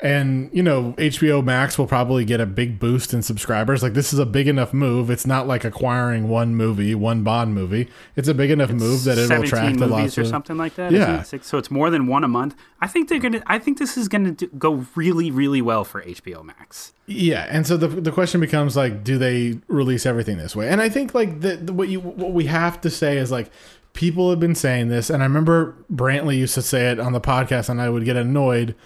and 0.00 0.48
you 0.52 0.62
know 0.62 0.92
HBO 0.96 1.42
Max 1.44 1.76
will 1.76 1.86
probably 1.86 2.24
get 2.24 2.40
a 2.40 2.46
big 2.46 2.78
boost 2.78 3.12
in 3.12 3.22
subscribers. 3.22 3.82
Like 3.82 3.94
this 3.94 4.12
is 4.12 4.18
a 4.20 4.26
big 4.26 4.46
enough 4.46 4.72
move. 4.72 5.10
It's 5.10 5.26
not 5.26 5.48
like 5.48 5.64
acquiring 5.64 6.28
one 6.28 6.54
movie, 6.54 6.94
one 6.94 7.24
Bond 7.24 7.52
movie. 7.52 7.88
It's 8.14 8.28
a 8.28 8.34
big 8.34 8.50
enough 8.50 8.70
it's 8.70 8.80
move 8.80 9.04
that 9.04 9.18
it 9.18 9.28
will 9.28 9.42
attract 9.42 9.80
a 9.80 9.86
lot 9.86 10.16
or 10.16 10.24
something 10.24 10.56
like 10.56 10.76
that. 10.76 10.92
Yeah, 10.92 11.24
it? 11.32 11.44
so 11.44 11.58
it's 11.58 11.70
more 11.70 11.90
than 11.90 12.06
one 12.06 12.22
a 12.22 12.28
month. 12.28 12.54
I 12.80 12.86
think 12.86 13.08
they're 13.08 13.18
gonna. 13.18 13.42
I 13.46 13.58
think 13.58 13.78
this 13.78 13.96
is 13.96 14.06
gonna 14.06 14.32
do, 14.32 14.46
go 14.58 14.86
really, 14.94 15.32
really 15.32 15.60
well 15.60 15.84
for 15.84 16.02
HBO 16.02 16.44
Max. 16.44 16.92
Yeah, 17.06 17.46
and 17.48 17.66
so 17.66 17.76
the 17.76 17.88
the 17.88 18.12
question 18.12 18.40
becomes 18.40 18.76
like, 18.76 19.02
do 19.02 19.18
they 19.18 19.58
release 19.66 20.06
everything 20.06 20.38
this 20.38 20.54
way? 20.54 20.68
And 20.68 20.80
I 20.80 20.88
think 20.88 21.12
like 21.12 21.40
the, 21.40 21.56
the 21.56 21.72
what 21.72 21.88
you 21.88 21.98
what 21.98 22.32
we 22.32 22.44
have 22.44 22.80
to 22.82 22.90
say 22.90 23.18
is 23.18 23.32
like 23.32 23.50
people 23.94 24.30
have 24.30 24.38
been 24.38 24.54
saying 24.54 24.90
this, 24.90 25.10
and 25.10 25.24
I 25.24 25.26
remember 25.26 25.74
Brantley 25.92 26.38
used 26.38 26.54
to 26.54 26.62
say 26.62 26.92
it 26.92 27.00
on 27.00 27.12
the 27.12 27.20
podcast, 27.20 27.68
and 27.68 27.80
I 27.80 27.88
would 27.88 28.04
get 28.04 28.14
annoyed 28.14 28.76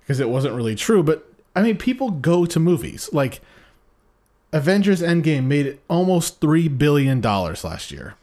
because 0.00 0.20
it 0.20 0.28
wasn't 0.28 0.54
really 0.54 0.74
true. 0.74 1.02
But 1.02 1.26
I 1.54 1.62
mean, 1.62 1.76
people 1.76 2.10
go 2.10 2.46
to 2.46 2.60
movies. 2.60 3.10
Like 3.12 3.40
Avengers 4.52 5.02
Endgame 5.02 5.44
made 5.44 5.78
almost 5.88 6.40
three 6.40 6.68
billion 6.68 7.20
dollars 7.20 7.64
last 7.64 7.90
year. 7.90 8.16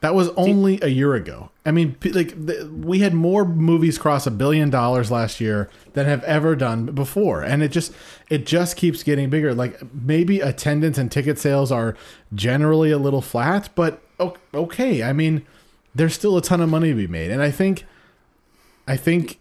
That 0.00 0.14
was 0.14 0.28
only 0.36 0.78
a 0.82 0.88
year 0.88 1.14
ago. 1.14 1.50
I 1.64 1.70
mean, 1.70 1.96
like 2.04 2.34
we 2.70 2.98
had 2.98 3.14
more 3.14 3.46
movies 3.46 3.96
cross 3.96 4.26
a 4.26 4.30
billion 4.30 4.68
dollars 4.68 5.10
last 5.10 5.40
year 5.40 5.70
than 5.94 6.04
have 6.04 6.22
ever 6.24 6.54
done 6.54 6.86
before, 6.86 7.42
and 7.42 7.62
it 7.62 7.68
just 7.68 7.90
it 8.28 8.44
just 8.44 8.76
keeps 8.76 9.02
getting 9.02 9.30
bigger. 9.30 9.54
Like 9.54 9.80
maybe 9.94 10.40
attendance 10.40 10.98
and 10.98 11.10
ticket 11.10 11.38
sales 11.38 11.72
are 11.72 11.96
generally 12.34 12.90
a 12.90 12.98
little 12.98 13.22
flat, 13.22 13.70
but 13.74 14.02
okay. 14.52 15.02
I 15.02 15.14
mean, 15.14 15.46
there's 15.94 16.12
still 16.12 16.36
a 16.36 16.42
ton 16.42 16.60
of 16.60 16.68
money 16.68 16.90
to 16.90 16.94
be 16.94 17.06
made, 17.06 17.30
and 17.30 17.40
I 17.40 17.50
think, 17.50 17.86
I 18.86 18.98
think 18.98 19.38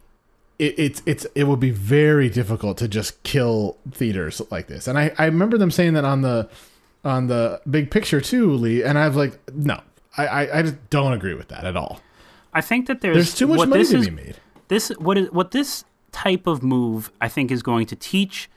it, 0.64 0.80
it's 0.80 1.02
it's 1.06 1.26
it 1.36 1.44
would 1.46 1.60
be 1.60 1.72
very 1.72 2.30
difficult 2.30 2.78
to 2.78 2.88
just 2.88 3.22
kill 3.24 3.78
theaters 3.92 4.42
like 4.50 4.68
this. 4.68 4.88
And 4.88 4.98
I, 4.98 5.12
I 5.18 5.26
remember 5.26 5.58
them 5.58 5.72
saying 5.72 5.94
that 5.94 6.06
on 6.06 6.22
the 6.22 6.50
on 7.04 7.28
the 7.28 7.62
big 7.70 7.92
picture 7.92 8.22
too, 8.22 8.54
Lee. 8.54 8.84
And 8.84 8.98
I 8.98 9.08
was 9.08 9.18
like, 9.18 9.40
no, 9.54 9.82
I, 10.18 10.28
I, 10.28 10.60
I 10.60 10.62
just 10.62 10.90
don't 10.90 11.14
agree 11.14 11.34
with 11.34 11.50
that 11.50 11.66
at 11.66 11.76
all. 11.76 12.00
I 12.54 12.62
think 12.62 12.88
that 12.88 13.02
there's 13.02 13.16
there's 13.16 13.36
too 13.36 13.48
much 13.48 13.68
money 13.68 13.84
to 13.84 13.98
is, 13.98 14.06
be 14.06 14.12
made. 14.12 14.38
This 14.70 14.90
what 15.00 15.18
is 15.18 15.32
what 15.32 15.52
this 15.52 15.84
type 16.12 16.48
of 16.48 16.64
move 16.64 17.12
I 17.20 17.28
think 17.28 17.52
is 17.52 17.62
going 17.64 17.88
to 17.88 17.96
teach 17.96 18.50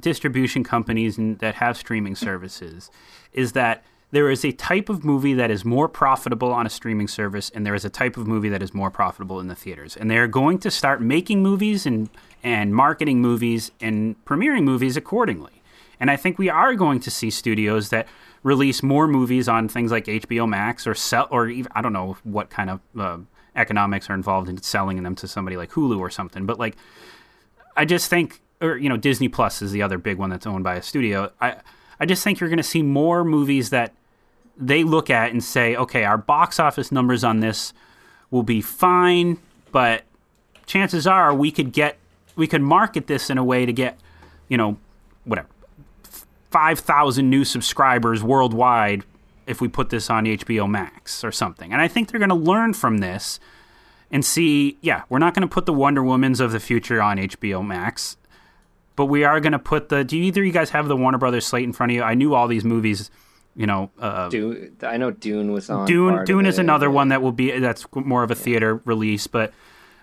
distribution 0.00 0.64
companies 0.64 1.18
and, 1.18 1.38
that 1.40 1.56
have 1.56 1.76
streaming 1.76 2.16
services 2.16 2.90
is 3.32 3.52
that 3.52 3.84
there 4.10 4.30
is 4.30 4.44
a 4.44 4.52
type 4.52 4.88
of 4.88 5.04
movie 5.04 5.34
that 5.34 5.50
is 5.50 5.64
more 5.64 5.88
profitable 5.88 6.52
on 6.52 6.66
a 6.66 6.70
streaming 6.70 7.08
service, 7.08 7.50
and 7.50 7.66
there 7.66 7.74
is 7.74 7.84
a 7.84 7.90
type 7.90 8.16
of 8.16 8.26
movie 8.26 8.48
that 8.48 8.62
is 8.62 8.72
more 8.72 8.90
profitable 8.90 9.38
in 9.38 9.48
the 9.48 9.54
theaters. 9.54 9.96
And 9.96 10.10
they're 10.10 10.26
going 10.26 10.58
to 10.60 10.70
start 10.70 11.02
making 11.02 11.42
movies 11.42 11.84
and 11.86 12.08
and 12.42 12.74
marketing 12.74 13.20
movies 13.20 13.72
and 13.80 14.16
premiering 14.24 14.62
movies 14.62 14.96
accordingly. 14.96 15.62
And 16.00 16.10
I 16.10 16.16
think 16.16 16.38
we 16.38 16.48
are 16.48 16.74
going 16.74 17.00
to 17.00 17.10
see 17.10 17.30
studios 17.30 17.88
that 17.90 18.06
release 18.42 18.82
more 18.82 19.08
movies 19.08 19.48
on 19.48 19.68
things 19.68 19.90
like 19.90 20.04
HBO 20.04 20.48
Max 20.48 20.86
or 20.86 20.94
sell, 20.94 21.26
or 21.30 21.48
even, 21.48 21.70
I 21.74 21.82
don't 21.82 21.92
know 21.92 22.16
what 22.22 22.50
kind 22.50 22.70
of 22.70 22.80
uh, 22.96 23.18
economics 23.56 24.08
are 24.08 24.14
involved 24.14 24.48
in 24.48 24.62
selling 24.62 25.02
them 25.02 25.16
to 25.16 25.26
somebody 25.26 25.56
like 25.56 25.72
Hulu 25.72 25.98
or 25.98 26.10
something. 26.10 26.46
But 26.46 26.58
like, 26.60 26.76
I 27.76 27.84
just 27.84 28.08
think, 28.08 28.40
or 28.60 28.76
you 28.76 28.88
know, 28.88 28.96
Disney 28.96 29.28
Plus 29.28 29.60
is 29.60 29.72
the 29.72 29.82
other 29.82 29.98
big 29.98 30.18
one 30.18 30.30
that's 30.30 30.46
owned 30.46 30.64
by 30.64 30.76
a 30.76 30.82
studio. 30.82 31.32
I 31.40 31.56
I 32.00 32.06
just 32.06 32.22
think 32.22 32.40
you're 32.40 32.48
going 32.48 32.58
to 32.58 32.62
see 32.62 32.82
more 32.82 33.24
movies 33.24 33.70
that 33.70 33.92
they 34.56 34.84
look 34.84 35.10
at 35.10 35.30
and 35.30 35.42
say, 35.42 35.76
okay, 35.76 36.04
our 36.04 36.18
box 36.18 36.58
office 36.58 36.90
numbers 36.90 37.24
on 37.24 37.40
this 37.40 37.72
will 38.30 38.42
be 38.42 38.60
fine, 38.60 39.38
but 39.72 40.04
chances 40.66 41.06
are 41.06 41.34
we 41.34 41.50
could 41.50 41.72
get 41.72 41.98
we 42.36 42.46
could 42.46 42.62
market 42.62 43.06
this 43.06 43.30
in 43.30 43.38
a 43.38 43.44
way 43.44 43.66
to 43.66 43.72
get 43.72 43.98
you 44.48 44.56
know 44.56 44.76
whatever 45.24 45.48
5000 46.50 47.28
new 47.28 47.44
subscribers 47.44 48.22
worldwide 48.22 49.04
if 49.46 49.60
we 49.60 49.68
put 49.68 49.90
this 49.90 50.10
on 50.10 50.24
HBO 50.24 50.68
Max 50.68 51.24
or 51.24 51.32
something. 51.32 51.72
And 51.72 51.80
I 51.80 51.88
think 51.88 52.10
they're 52.10 52.20
going 52.20 52.28
to 52.28 52.34
learn 52.34 52.74
from 52.74 52.98
this 52.98 53.40
and 54.10 54.24
see 54.24 54.76
yeah 54.80 55.02
we're 55.08 55.18
not 55.18 55.34
going 55.34 55.46
to 55.46 55.52
put 55.52 55.66
the 55.66 55.72
Wonder 55.72 56.02
Womans 56.02 56.40
of 56.40 56.52
the 56.52 56.60
future 56.60 57.00
on 57.02 57.16
HBO 57.16 57.66
Max 57.66 58.16
but 58.98 59.06
we 59.06 59.24
are 59.24 59.40
going 59.40 59.52
to 59.52 59.58
put 59.58 59.88
the 59.88 60.04
do 60.04 60.16
either 60.16 60.42
of 60.42 60.46
you 60.46 60.52
guys 60.52 60.70
have 60.70 60.88
the 60.88 60.96
Warner 60.96 61.16
Brothers 61.18 61.46
slate 61.46 61.64
in 61.64 61.72
front 61.72 61.92
of 61.92 61.96
you 61.96 62.02
I 62.02 62.12
knew 62.14 62.34
all 62.34 62.48
these 62.48 62.64
movies 62.64 63.10
you 63.56 63.66
know 63.66 63.90
uh, 63.98 64.28
Dune, 64.28 64.76
I 64.82 64.96
know 64.98 65.10
Dune 65.10 65.52
was 65.52 65.70
on. 65.70 65.86
Dune 65.86 66.24
Dune 66.24 66.46
is 66.46 66.58
another 66.58 66.88
but- 66.88 66.94
one 66.94 67.08
that 67.08 67.22
will 67.22 67.32
be 67.32 67.58
that's 67.58 67.86
more 67.94 68.22
of 68.22 68.30
a 68.30 68.34
theater 68.34 68.80
release, 68.84 69.26
but 69.26 69.52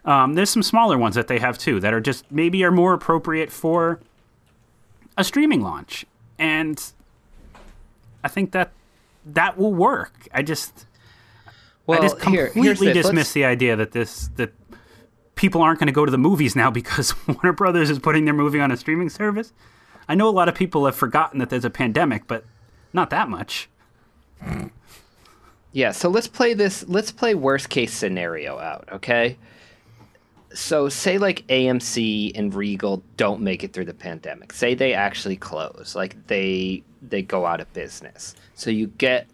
um, 0.04 0.34
there's 0.36 0.50
some 0.50 0.62
smaller 0.64 0.98
ones 0.98 1.16
that 1.16 1.28
they 1.28 1.40
have 1.40 1.58
too 1.58 1.80
that 1.80 1.94
are 1.94 2.02
just 2.02 2.30
maybe 2.32 2.64
are 2.64 2.72
more 2.72 2.94
appropriate 2.94 3.52
for 3.52 4.00
a 5.18 5.24
streaming 5.24 5.62
launch, 5.62 6.06
and 6.38 6.92
I 8.24 8.28
think 8.28 8.52
that 8.52 8.72
that 9.26 9.58
will 9.58 9.74
work. 9.74 10.28
I 10.34 10.42
just 10.44 10.86
Well, 11.88 12.00
I 12.00 12.02
just 12.02 12.20
completely 12.20 12.94
this. 12.94 13.06
dismiss 13.06 13.34
the 13.34 13.46
idea 13.46 13.76
that 13.76 13.94
this 13.94 14.30
that 14.36 14.54
people 15.46 15.62
aren't 15.62 15.78
going 15.78 15.86
to 15.86 15.94
go 15.94 16.06
to 16.06 16.12
the 16.12 16.18
movies 16.18 16.56
now 16.56 16.72
because 16.72 17.14
Warner 17.28 17.54
Brothers 17.54 17.92
is 17.92 18.00
putting 18.00 18.26
their 18.26 18.34
movie 18.34 18.60
on 18.60 18.72
a 18.72 18.78
streaming 18.78 19.10
service. 19.10 19.54
I 20.10 20.16
know 20.16 20.28
a 20.28 20.32
lot 20.32 20.50
of 20.50 20.56
people 20.56 20.88
have 20.88 20.96
forgotten 20.96 21.38
that 21.38 21.52
there's 21.52 21.66
a 21.66 21.70
pandemic, 21.70 22.26
but 22.26 22.46
not 22.94 23.12
that 23.12 23.30
much. 23.30 23.70
Yeah, 25.72 25.92
so 25.92 26.10
let's 26.10 26.28
play 26.28 26.56
this. 26.56 26.84
Let's 26.88 27.12
play 27.12 27.36
worst 27.36 27.70
case 27.70 27.94
scenario 27.94 28.58
out, 28.58 28.90
okay? 28.92 29.38
So, 30.52 30.90
say 30.90 31.20
like 31.20 31.46
AMC 31.46 32.32
and 32.34 32.52
Regal 32.56 33.04
don't 33.16 33.42
make 33.42 33.64
it 33.64 33.72
through 33.72 33.86
the 33.86 33.94
pandemic. 33.94 34.52
Say 34.52 34.74
they 34.74 34.94
actually 34.94 35.36
close, 35.36 35.94
like 35.96 36.26
they 36.26 36.82
they 37.04 37.22
go 37.22 37.46
out 37.46 37.60
of 37.60 37.72
business. 37.74 38.36
So 38.56 38.72
you 38.72 38.88
get 38.88 39.28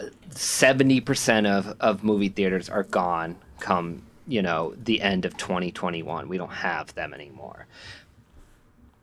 uh, 0.00 0.06
seventy 0.30 1.00
percent 1.00 1.46
of 1.46 1.76
of 1.80 2.02
movie 2.02 2.30
theaters 2.30 2.68
are 2.68 2.84
gone 2.84 3.36
come 3.60 4.02
you 4.26 4.42
know 4.42 4.74
the 4.76 5.00
end 5.02 5.24
of 5.24 5.36
2021. 5.36 6.28
We 6.28 6.38
don't 6.38 6.50
have 6.52 6.94
them 6.94 7.14
anymore 7.14 7.66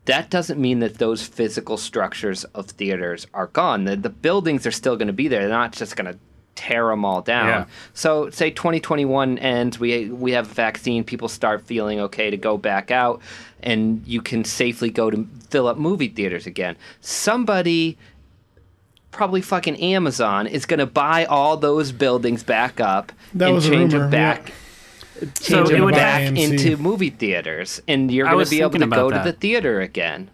that 0.05 0.29
doesn't 0.29 0.59
mean 0.59 0.79
that 0.79 0.97
those 0.97 1.25
physical 1.25 1.77
structures 1.77 2.43
of 2.43 2.65
theaters 2.67 3.25
are 3.33 3.47
gone. 3.47 3.85
The, 3.85 3.95
the 3.95 4.09
buildings 4.09 4.67
are 4.67 4.71
still 4.71 4.97
going 4.97 5.07
to 5.07 5.13
be 5.13 5.29
there. 5.29 5.41
They're 5.41 5.49
not 5.49 5.71
just 5.71 5.95
going 5.95 6.11
to 6.11 6.19
tear 6.55 6.87
them 6.87 7.05
all 7.05 7.21
down. 7.21 7.47
Yeah. 7.47 7.65
So, 7.93 8.29
say 8.29 8.51
2021 8.51 9.37
ends, 9.39 9.79
we 9.79 10.09
we 10.09 10.33
have 10.33 10.51
a 10.51 10.53
vaccine, 10.53 11.03
people 11.05 11.29
start 11.29 11.65
feeling 11.65 12.01
okay 12.01 12.29
to 12.29 12.37
go 12.37 12.57
back 12.57 12.91
out, 12.91 13.21
and 13.61 14.05
you 14.05 14.21
can 14.21 14.43
safely 14.43 14.89
go 14.89 15.09
to 15.09 15.25
fill 15.49 15.67
up 15.67 15.77
movie 15.77 16.09
theaters 16.09 16.45
again. 16.47 16.75
Somebody, 16.99 17.97
probably 19.11 19.41
fucking 19.41 19.77
Amazon, 19.77 20.47
is 20.47 20.65
going 20.65 20.79
to 20.79 20.85
buy 20.85 21.23
all 21.25 21.55
those 21.55 21.93
buildings 21.93 22.43
back 22.43 22.81
up 22.81 23.13
That 23.33 23.49
and 23.51 23.61
change 23.61 23.93
rumor, 23.93 23.99
them 23.99 24.11
back. 24.11 24.49
yeah. 24.49 24.55
Change 25.39 25.69
it 25.69 25.73
them 25.73 25.85
would 25.85 25.93
back 25.95 26.21
have- 26.23 26.35
into 26.37 26.77
movie 26.77 27.09
theaters, 27.09 27.81
and 27.87 28.11
you're 28.11 28.27
going 28.27 28.43
to 28.45 28.49
be 28.49 28.61
able 28.61 28.71
to 28.79 28.83
about 28.83 28.95
go 28.95 29.17
to 29.17 29.21
the 29.23 29.33
theater 29.33 29.81
again. 29.81 30.29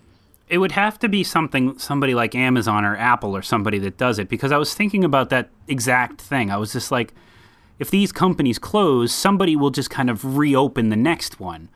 it 0.49 0.57
would 0.57 0.71
have 0.73 0.97
to 0.99 1.07
be 1.09 1.23
something 1.23 1.77
somebody 1.77 2.13
like 2.15 2.33
Amazon 2.35 2.83
or 2.83 2.95
Apple 2.97 3.35
or 3.35 3.41
somebody 3.41 3.77
that 3.79 3.97
does 3.97 4.17
it 4.19 4.27
because 4.29 4.51
I 4.51 4.57
was 4.57 4.73
thinking 4.73 5.03
about 5.03 5.29
that 5.29 5.49
exact 5.67 6.19
thing. 6.21 6.49
I 6.51 6.57
was 6.57 6.73
just 6.73 6.91
like 6.91 7.13
if 7.77 7.89
these 7.91 8.11
companies 8.11 8.57
close, 8.59 9.11
somebody 9.13 9.55
will 9.55 9.69
just 9.69 9.89
kind 9.89 10.09
of 10.09 10.37
reopen 10.37 10.89
the 10.89 10.95
next 10.97 11.39
one. 11.39 11.69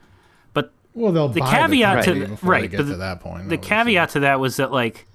But 0.52 0.72
Well, 0.92 1.12
they'll 1.12 1.28
the 1.28 1.40
buy 1.40 1.50
caveat 1.50 2.04
the 2.04 2.12
to 2.12 2.26
company 2.26 2.38
right 2.48 2.70
get 2.70 2.76
but 2.78 2.82
to 2.84 2.88
the- 2.90 2.96
that 2.96 3.20
point. 3.20 3.48
The 3.48 3.54
obviously. 3.56 3.68
caveat 3.68 4.08
to 4.10 4.20
that 4.20 4.40
was 4.40 4.56
that 4.56 4.70
like 4.72 5.06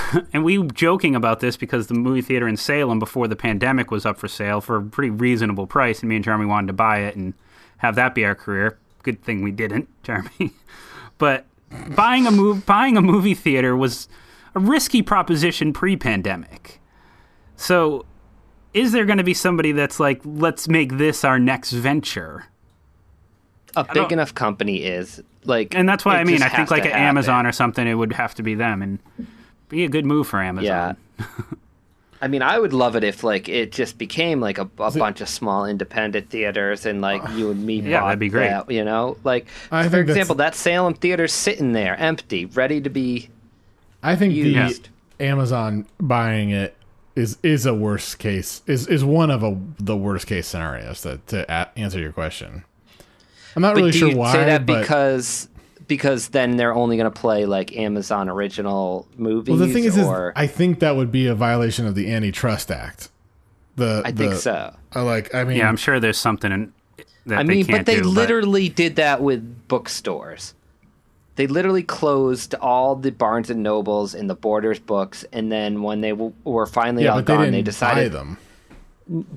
and 0.32 0.44
we 0.44 0.58
were 0.58 0.66
joking 0.66 1.14
about 1.14 1.40
this 1.40 1.56
because 1.56 1.86
the 1.86 1.94
movie 1.94 2.22
theater 2.22 2.48
in 2.48 2.56
Salem 2.56 2.98
before 2.98 3.28
the 3.28 3.36
pandemic 3.36 3.90
was 3.90 4.06
up 4.06 4.18
for 4.18 4.28
sale 4.28 4.60
for 4.60 4.76
a 4.76 4.82
pretty 4.82 5.10
reasonable 5.10 5.66
price, 5.66 6.00
and 6.00 6.08
me 6.08 6.16
and 6.16 6.24
Jeremy 6.24 6.46
wanted 6.46 6.68
to 6.68 6.72
buy 6.72 6.98
it 6.98 7.16
and 7.16 7.34
have 7.78 7.94
that 7.96 8.14
be 8.14 8.24
our 8.24 8.34
career. 8.34 8.78
Good 9.02 9.22
thing 9.22 9.42
we 9.42 9.50
didn't, 9.50 9.88
Jeremy. 10.02 10.52
but 11.18 11.46
buying 11.94 12.26
a 12.26 12.30
move, 12.30 12.66
buying 12.66 12.96
a 12.96 13.02
movie 13.02 13.34
theater 13.34 13.76
was 13.76 14.08
a 14.54 14.60
risky 14.60 15.02
proposition 15.02 15.72
pre-pandemic. 15.72 16.80
So, 17.56 18.06
is 18.74 18.92
there 18.92 19.04
going 19.04 19.18
to 19.18 19.24
be 19.24 19.34
somebody 19.34 19.72
that's 19.72 20.00
like, 20.00 20.20
let's 20.24 20.68
make 20.68 20.96
this 20.98 21.24
our 21.24 21.38
next 21.38 21.72
venture? 21.72 22.46
a 23.76 23.84
big 23.94 24.12
enough 24.12 24.34
company 24.34 24.84
is 24.84 25.22
like 25.44 25.74
And 25.74 25.88
that's 25.88 26.04
what 26.04 26.16
it 26.16 26.18
I 26.18 26.24
mean. 26.24 26.42
I 26.42 26.48
think 26.48 26.70
like 26.70 26.84
an 26.84 26.90
happen. 26.90 27.06
Amazon 27.06 27.46
or 27.46 27.52
something, 27.52 27.86
it 27.86 27.94
would 27.94 28.12
have 28.12 28.34
to 28.36 28.42
be 28.42 28.54
them 28.54 28.82
and 28.82 28.98
be 29.72 29.84
a 29.84 29.88
good 29.88 30.04
move 30.06 30.28
for 30.28 30.40
Amazon. 30.40 30.96
yeah 31.18 31.26
i 32.20 32.28
mean 32.28 32.42
i 32.42 32.58
would 32.58 32.72
love 32.72 32.94
it 32.94 33.02
if 33.04 33.24
like 33.24 33.48
it 33.48 33.72
just 33.72 33.98
became 33.98 34.40
like 34.40 34.58
a, 34.58 34.68
a 34.78 34.90
bunch 34.92 35.20
of 35.20 35.28
small 35.28 35.64
independent 35.66 36.28
theaters 36.30 36.86
and 36.86 37.00
like 37.00 37.20
you 37.34 37.50
and 37.50 37.64
me 37.64 37.80
Yeah, 37.80 38.00
bought 38.00 38.06
that'd 38.06 38.18
be 38.20 38.28
great. 38.28 38.48
that, 38.48 38.70
you 38.70 38.84
know 38.84 39.16
like 39.24 39.46
I 39.70 39.84
for 39.84 39.90
think 39.90 40.06
that's- 40.06 40.08
example 40.10 40.34
that 40.36 40.54
salem 40.54 40.94
theater's 40.94 41.32
sitting 41.32 41.72
there 41.72 41.96
empty 41.96 42.44
ready 42.46 42.80
to 42.80 42.90
be 42.90 43.28
I 44.02 44.14
think 44.16 44.34
the 44.34 44.40
used. 44.40 44.88
Amazon 45.20 45.86
buying 46.00 46.50
it 46.50 46.76
is 47.16 47.38
is 47.42 47.66
a 47.66 47.74
worst 47.74 48.18
case 48.18 48.62
is 48.66 48.86
is 48.88 49.04
one 49.04 49.30
of 49.30 49.42
a, 49.42 49.56
the 49.78 49.96
worst 49.96 50.26
case 50.26 50.46
scenarios 50.48 51.02
to 51.02 51.18
to 51.28 51.44
a- 51.52 51.70
answer 51.78 51.98
your 52.00 52.12
question. 52.12 52.64
I'm 53.54 53.62
not 53.62 53.74
but 53.74 53.80
really 53.80 53.90
do 53.92 53.98
sure 53.98 54.08
you 54.08 54.16
why. 54.16 54.32
say 54.32 54.44
that 54.46 54.64
but, 54.66 54.80
because 54.80 55.48
because 55.96 56.28
then 56.28 56.56
they're 56.56 56.74
only 56.74 56.96
going 56.96 57.10
to 57.12 57.20
play 57.20 57.44
like 57.44 57.76
amazon 57.76 58.30
original 58.30 59.06
movies 59.18 59.50
well, 59.50 59.58
the 59.66 59.72
thing 59.72 59.84
is, 59.84 59.98
is, 59.98 60.06
I 60.34 60.46
think 60.46 60.78
that 60.80 60.96
would 60.96 61.12
be 61.12 61.26
a 61.26 61.34
violation 61.34 61.86
of 61.86 61.94
the 61.94 62.10
Antitrust 62.10 62.70
Act. 62.70 63.10
The 63.76 64.00
i 64.04 64.10
think 64.10 64.34
so 64.34 64.74
I 64.94 65.00
like. 65.02 65.34
I 65.34 65.44
mean, 65.44 65.58
Yeah, 65.58 65.68
I'm 65.68 65.76
sure 65.76 66.00
there's 66.00 66.18
something 66.18 66.50
in, 66.52 66.72
that 67.26 67.38
I 67.38 67.42
they 67.42 67.48
mean, 67.48 67.66
can't 67.66 67.78
but 67.80 67.86
they 67.86 68.00
do, 68.00 68.08
literally 68.08 68.68
did 68.68 68.96
that 68.96 69.22
with 69.22 69.68
bookstores. 69.68 70.54
They 71.36 71.46
literally 71.46 71.82
closed 71.82 72.54
all 72.56 72.94
the 72.96 73.10
Barnes 73.10 73.48
and 73.50 73.62
Nobles 73.62 74.14
and 74.14 74.28
the 74.28 74.34
Borders 74.34 74.78
books, 74.78 75.24
and 75.32 75.50
then 75.50 75.82
when 75.82 76.00
they 76.02 76.10
w- 76.10 76.34
were 76.44 76.66
finally 76.66 77.04
yeah, 77.04 77.10
all 77.10 77.18
but 77.18 77.26
they 77.26 77.32
gone, 77.34 77.40
didn't 77.44 77.52
they 77.52 77.60
buy 77.60 77.64
decided. 77.64 78.12
them. 78.12 78.36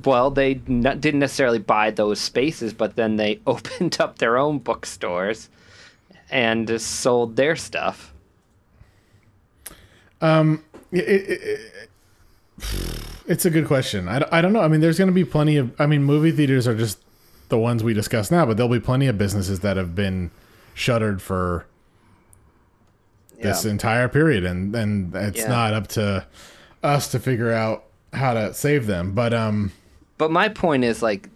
Well, 0.04 0.30
they 0.32 0.62
n- 0.68 0.82
didn't 1.00 1.20
necessarily 1.20 1.60
buy 1.60 1.92
those 1.92 2.20
spaces, 2.20 2.74
but 2.74 2.96
then 2.96 3.16
they 3.16 3.40
opened 3.48 3.98
up 4.00 4.18
their 4.20 4.38
own 4.38 4.60
bookstores 4.60 5.50
and 6.36 6.82
sold 6.82 7.38
their 7.38 7.56
stuff. 7.56 8.14
It- 10.22 10.60
it- 10.92 11.30
it- 11.30 11.90
it's 13.28 13.46
a 13.46 13.50
good 13.50 13.66
question. 13.68 14.08
I, 14.08 14.20
don't- 14.20 14.34
I 14.34 14.42
don't 14.42 14.52
know. 14.54 14.62
I 14.62 14.68
mean, 14.68 14.82
there's 14.82 14.98
going 14.98 15.08
to 15.08 15.14
be 15.14 15.24
plenty 15.26 15.56
of. 15.58 15.72
I 15.80 15.86
mean, 15.86 16.04
movie 16.04 16.32
theaters 16.32 16.68
are 16.68 16.76
just 16.76 17.00
the 17.50 17.58
ones 17.58 17.84
we 17.84 17.94
discuss 17.94 18.30
now, 18.32 18.46
but 18.46 18.58
there'll 18.58 18.72
be 18.72 18.80
plenty 18.80 19.08
of 19.08 19.18
businesses 19.18 19.62
that 19.62 19.78
have 19.78 19.96
been 19.96 20.32
shuttered 20.74 21.22
for 21.22 21.66
this 23.42 23.64
Yeah. 23.66 23.72
entire 23.72 24.08
period, 24.10 24.44
and 24.46 24.76
and 24.76 25.16
it's 25.16 25.40
Yeah. 25.40 25.48
not 25.48 25.74
up 25.74 25.88
to 25.90 26.26
us 26.84 27.08
to 27.12 27.20
figure 27.20 27.52
out 27.52 27.86
how 28.14 28.34
to 28.34 28.54
save 28.54 28.88
them. 28.88 29.14
But 29.14 29.34
um, 29.34 29.72
But 30.18 30.32
my 30.32 30.50
point 30.50 30.84
is 30.84 31.02
like, 31.02 31.30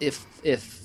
if 0.00 0.24
if 0.42 0.83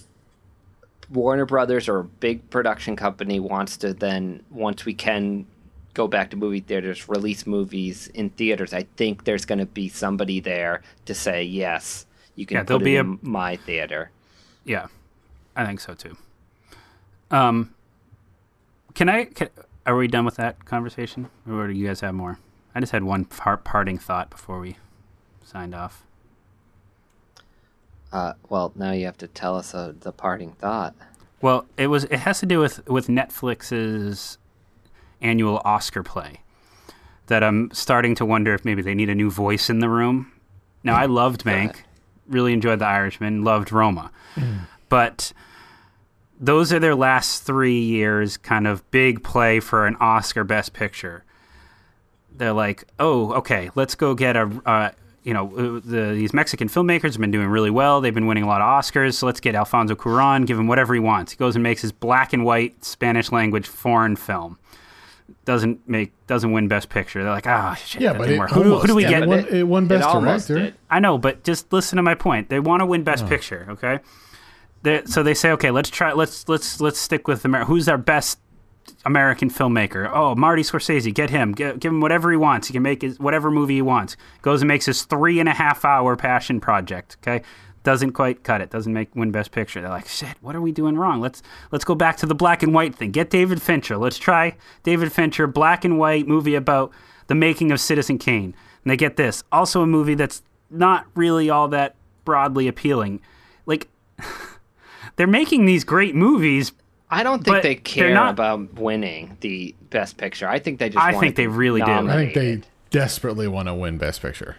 Warner 1.11 1.45
Brothers 1.45 1.87
or 1.89 1.99
a 1.99 2.03
big 2.03 2.49
production 2.49 2.95
company 2.95 3.39
wants 3.39 3.77
to 3.77 3.93
then 3.93 4.43
once 4.51 4.85
we 4.85 4.93
can 4.93 5.47
go 5.93 6.07
back 6.07 6.29
to 6.31 6.37
movie 6.37 6.59
theaters, 6.59 7.09
release 7.09 7.47
movies 7.47 8.07
in 8.13 8.29
theaters, 8.29 8.73
I 8.73 8.83
think 8.95 9.23
there's 9.23 9.45
going 9.45 9.59
to 9.59 9.65
be 9.65 9.89
somebody 9.89 10.39
there 10.39 10.81
to 11.05 11.15
say 11.15 11.43
yes, 11.43 12.05
you 12.35 12.45
can 12.45 12.57
Yeah, 12.57 12.63
there'll 12.63 12.81
it 12.81 12.85
be 12.85 12.97
a- 12.97 13.03
my 13.03 13.55
theater. 13.55 14.11
Yeah, 14.63 14.87
I 15.55 15.65
think 15.65 15.79
so 15.79 15.93
too. 15.95 16.15
Um, 17.31 17.73
can 18.93 19.09
I? 19.09 19.25
Can, 19.25 19.49
are 19.85 19.95
we 19.95 20.07
done 20.07 20.25
with 20.25 20.35
that 20.35 20.65
conversation, 20.65 21.29
or 21.49 21.67
do 21.67 21.73
you 21.73 21.87
guys 21.87 22.01
have 22.01 22.13
more? 22.13 22.39
I 22.75 22.79
just 22.79 22.91
had 22.91 23.03
one 23.03 23.25
part, 23.25 23.63
parting 23.63 23.97
thought 23.97 24.29
before 24.29 24.59
we 24.59 24.77
signed 25.43 25.73
off. 25.73 26.03
Uh, 28.11 28.33
well, 28.49 28.71
now 28.75 28.91
you 28.91 29.05
have 29.05 29.17
to 29.17 29.27
tell 29.27 29.55
us 29.55 29.73
uh, 29.73 29.93
the 29.99 30.11
parting 30.11 30.53
thought. 30.53 30.95
Well, 31.41 31.65
it 31.77 31.87
was. 31.87 32.05
It 32.05 32.19
has 32.19 32.39
to 32.39 32.45
do 32.45 32.59
with 32.59 32.87
with 32.87 33.07
Netflix's 33.07 34.37
annual 35.21 35.61
Oscar 35.63 36.03
play. 36.03 36.41
That 37.27 37.43
I'm 37.43 37.69
starting 37.71 38.15
to 38.15 38.25
wonder 38.25 38.53
if 38.53 38.65
maybe 38.65 38.81
they 38.81 38.95
need 38.95 39.09
a 39.09 39.15
new 39.15 39.29
voice 39.29 39.69
in 39.69 39.79
the 39.79 39.89
room. 39.89 40.31
Now, 40.83 40.95
I 40.95 41.05
loved 41.05 41.43
Mank, 41.43 41.75
really 42.27 42.53
enjoyed 42.53 42.79
The 42.79 42.87
Irishman, 42.87 43.43
loved 43.43 43.71
Roma, 43.71 44.11
but 44.87 45.33
those 46.39 46.71
are 46.71 46.79
their 46.79 46.95
last 46.95 47.43
three 47.43 47.79
years, 47.79 48.37
kind 48.37 48.65
of 48.65 48.89
big 48.89 49.23
play 49.23 49.59
for 49.59 49.85
an 49.85 49.97
Oscar 49.99 50.43
Best 50.43 50.73
Picture. 50.73 51.25
They're 52.31 52.53
like, 52.53 52.85
oh, 52.97 53.33
okay, 53.33 53.69
let's 53.75 53.93
go 53.93 54.15
get 54.15 54.37
a 54.37 54.49
uh, 54.65 54.91
you 55.23 55.33
know, 55.33 55.47
uh, 55.55 55.81
the, 55.83 56.11
these 56.13 56.33
Mexican 56.33 56.67
filmmakers 56.69 57.11
have 57.13 57.19
been 57.19 57.31
doing 57.31 57.47
really 57.47 57.69
well. 57.69 58.01
They've 58.01 58.13
been 58.13 58.27
winning 58.27 58.43
a 58.43 58.47
lot 58.47 58.61
of 58.61 58.67
Oscars. 58.67 59.15
So 59.15 59.25
let's 59.25 59.39
get 59.39 59.53
Alfonso 59.55 59.95
Cuarón, 59.95 60.45
give 60.47 60.57
him 60.57 60.67
whatever 60.67 60.93
he 60.93 60.99
wants. 60.99 61.31
He 61.33 61.37
goes 61.37 61.55
and 61.55 61.63
makes 61.63 61.81
his 61.81 61.91
black 61.91 62.33
and 62.33 62.45
white 62.45 62.83
Spanish 62.85 63.31
language 63.31 63.67
foreign 63.67 64.15
film. 64.15 64.57
Doesn't 65.45 65.87
make 65.87 66.11
doesn't 66.27 66.51
win 66.51 66.67
Best 66.67 66.89
Picture. 66.89 67.21
They're 67.23 67.31
like, 67.31 67.47
ah, 67.47 67.73
shit. 67.75 68.01
Yeah, 68.01 68.13
but 68.13 68.29
it 68.29 68.37
work. 68.39 68.51
Who, 68.51 68.79
who 68.79 68.87
do 68.87 68.95
we 68.95 69.05
almost 69.05 69.09
get? 69.09 69.19
did. 69.19 69.23
It 69.23 69.27
won- 69.27 69.59
it 69.59 69.63
won 69.67 69.87
Best 69.87 70.07
almost 70.07 70.47
Director. 70.47 70.77
I 70.89 70.99
know, 70.99 71.17
but 71.17 71.43
just 71.43 71.71
listen 71.73 71.97
to 71.97 72.03
my 72.03 72.15
point. 72.15 72.49
They 72.49 72.59
want 72.59 72.81
to 72.81 72.85
win 72.85 73.01
Oh. 73.01 73.03
Best 73.05 73.27
Picture, 73.27 73.65
okay? 73.69 73.99
They, 74.83 75.03
so 75.05 75.23
they 75.23 75.33
say, 75.33 75.51
okay, 75.51 75.71
let's 75.71 75.89
try. 75.89 76.13
Let's 76.13 76.47
let's 76.47 76.79
let's 76.79 76.97
stick 76.99 77.27
with 77.27 77.45
America. 77.45 77.67
Who's 77.67 77.89
our 77.89 77.97
best 77.97 78.39
American 79.05 79.49
filmmaker? 79.49 80.09
Oh, 80.13 80.35
Marty 80.35 80.61
Scorsese. 80.61 81.13
Get 81.13 81.29
him. 81.29 81.53
Give 81.53 81.83
him 81.83 82.01
whatever 82.01 82.31
he 82.31 82.37
wants. 82.37 82.67
He 82.67 82.73
can 82.73 82.83
make 82.83 83.01
his, 83.01 83.19
whatever 83.19 83.51
movie 83.51 83.75
he 83.75 83.81
wants. 83.81 84.17
Goes 84.41 84.61
and 84.61 84.67
makes 84.67 84.85
his 84.85 85.03
three 85.03 85.39
and 85.39 85.49
a 85.49 85.53
half 85.53 85.85
hour 85.85 86.15
passion 86.15 86.59
project. 86.59 87.17
Okay, 87.21 87.43
doesn't 87.83 88.11
quite 88.11 88.43
cut 88.43 88.61
it. 88.61 88.69
Doesn't 88.69 88.93
make 88.93 89.15
win 89.15 89.31
Best 89.31 89.51
Picture. 89.51 89.81
They're 89.81 89.89
like, 89.89 90.07
shit. 90.07 90.35
What 90.41 90.55
are 90.55 90.61
we 90.61 90.71
doing 90.71 90.95
wrong? 90.95 91.21
Let's 91.21 91.41
let's 91.71 91.85
go 91.85 91.95
back 91.95 92.17
to 92.17 92.25
the 92.25 92.35
black 92.35 92.61
and 92.63 92.73
white 92.73 92.95
thing. 92.95 93.11
Get 93.11 93.29
David 93.29 93.61
Fincher. 93.61 93.97
Let's 93.97 94.17
try 94.17 94.57
David 94.83 95.11
Fincher 95.11 95.47
black 95.47 95.85
and 95.85 95.97
white 95.97 96.27
movie 96.27 96.55
about 96.55 96.91
the 97.27 97.35
making 97.35 97.71
of 97.71 97.79
Citizen 97.79 98.17
Kane. 98.17 98.53
And 98.83 98.91
they 98.91 98.97
get 98.97 99.15
this. 99.15 99.43
Also 99.51 99.81
a 99.81 99.87
movie 99.87 100.15
that's 100.15 100.43
not 100.69 101.05
really 101.15 101.49
all 101.49 101.67
that 101.69 101.95
broadly 102.25 102.67
appealing. 102.67 103.21
Like 103.65 103.87
they're 105.15 105.27
making 105.27 105.65
these 105.65 105.83
great 105.83 106.15
movies. 106.15 106.73
I 107.11 107.23
don't 107.23 107.43
think 107.43 107.57
But 107.57 107.63
they 107.63 107.75
care 107.75 108.13
not- 108.13 108.31
about 108.31 108.73
winning 108.75 109.37
the 109.41 109.73
best 109.89 110.17
picture. 110.17 110.47
I 110.47 110.59
think 110.59 110.79
they 110.79 110.89
just. 110.89 111.03
I 111.03 111.11
want 111.13 111.21
think 111.23 111.35
to 111.35 111.41
they 111.41 111.47
be 111.47 111.53
really 111.53 111.81
do. 111.81 111.91
I 111.91 112.05
think 112.15 112.33
they 112.35 112.61
desperately 112.91 113.47
want 113.47 113.67
to 113.67 113.73
win 113.73 113.97
Best 113.97 114.21
Picture. 114.21 114.57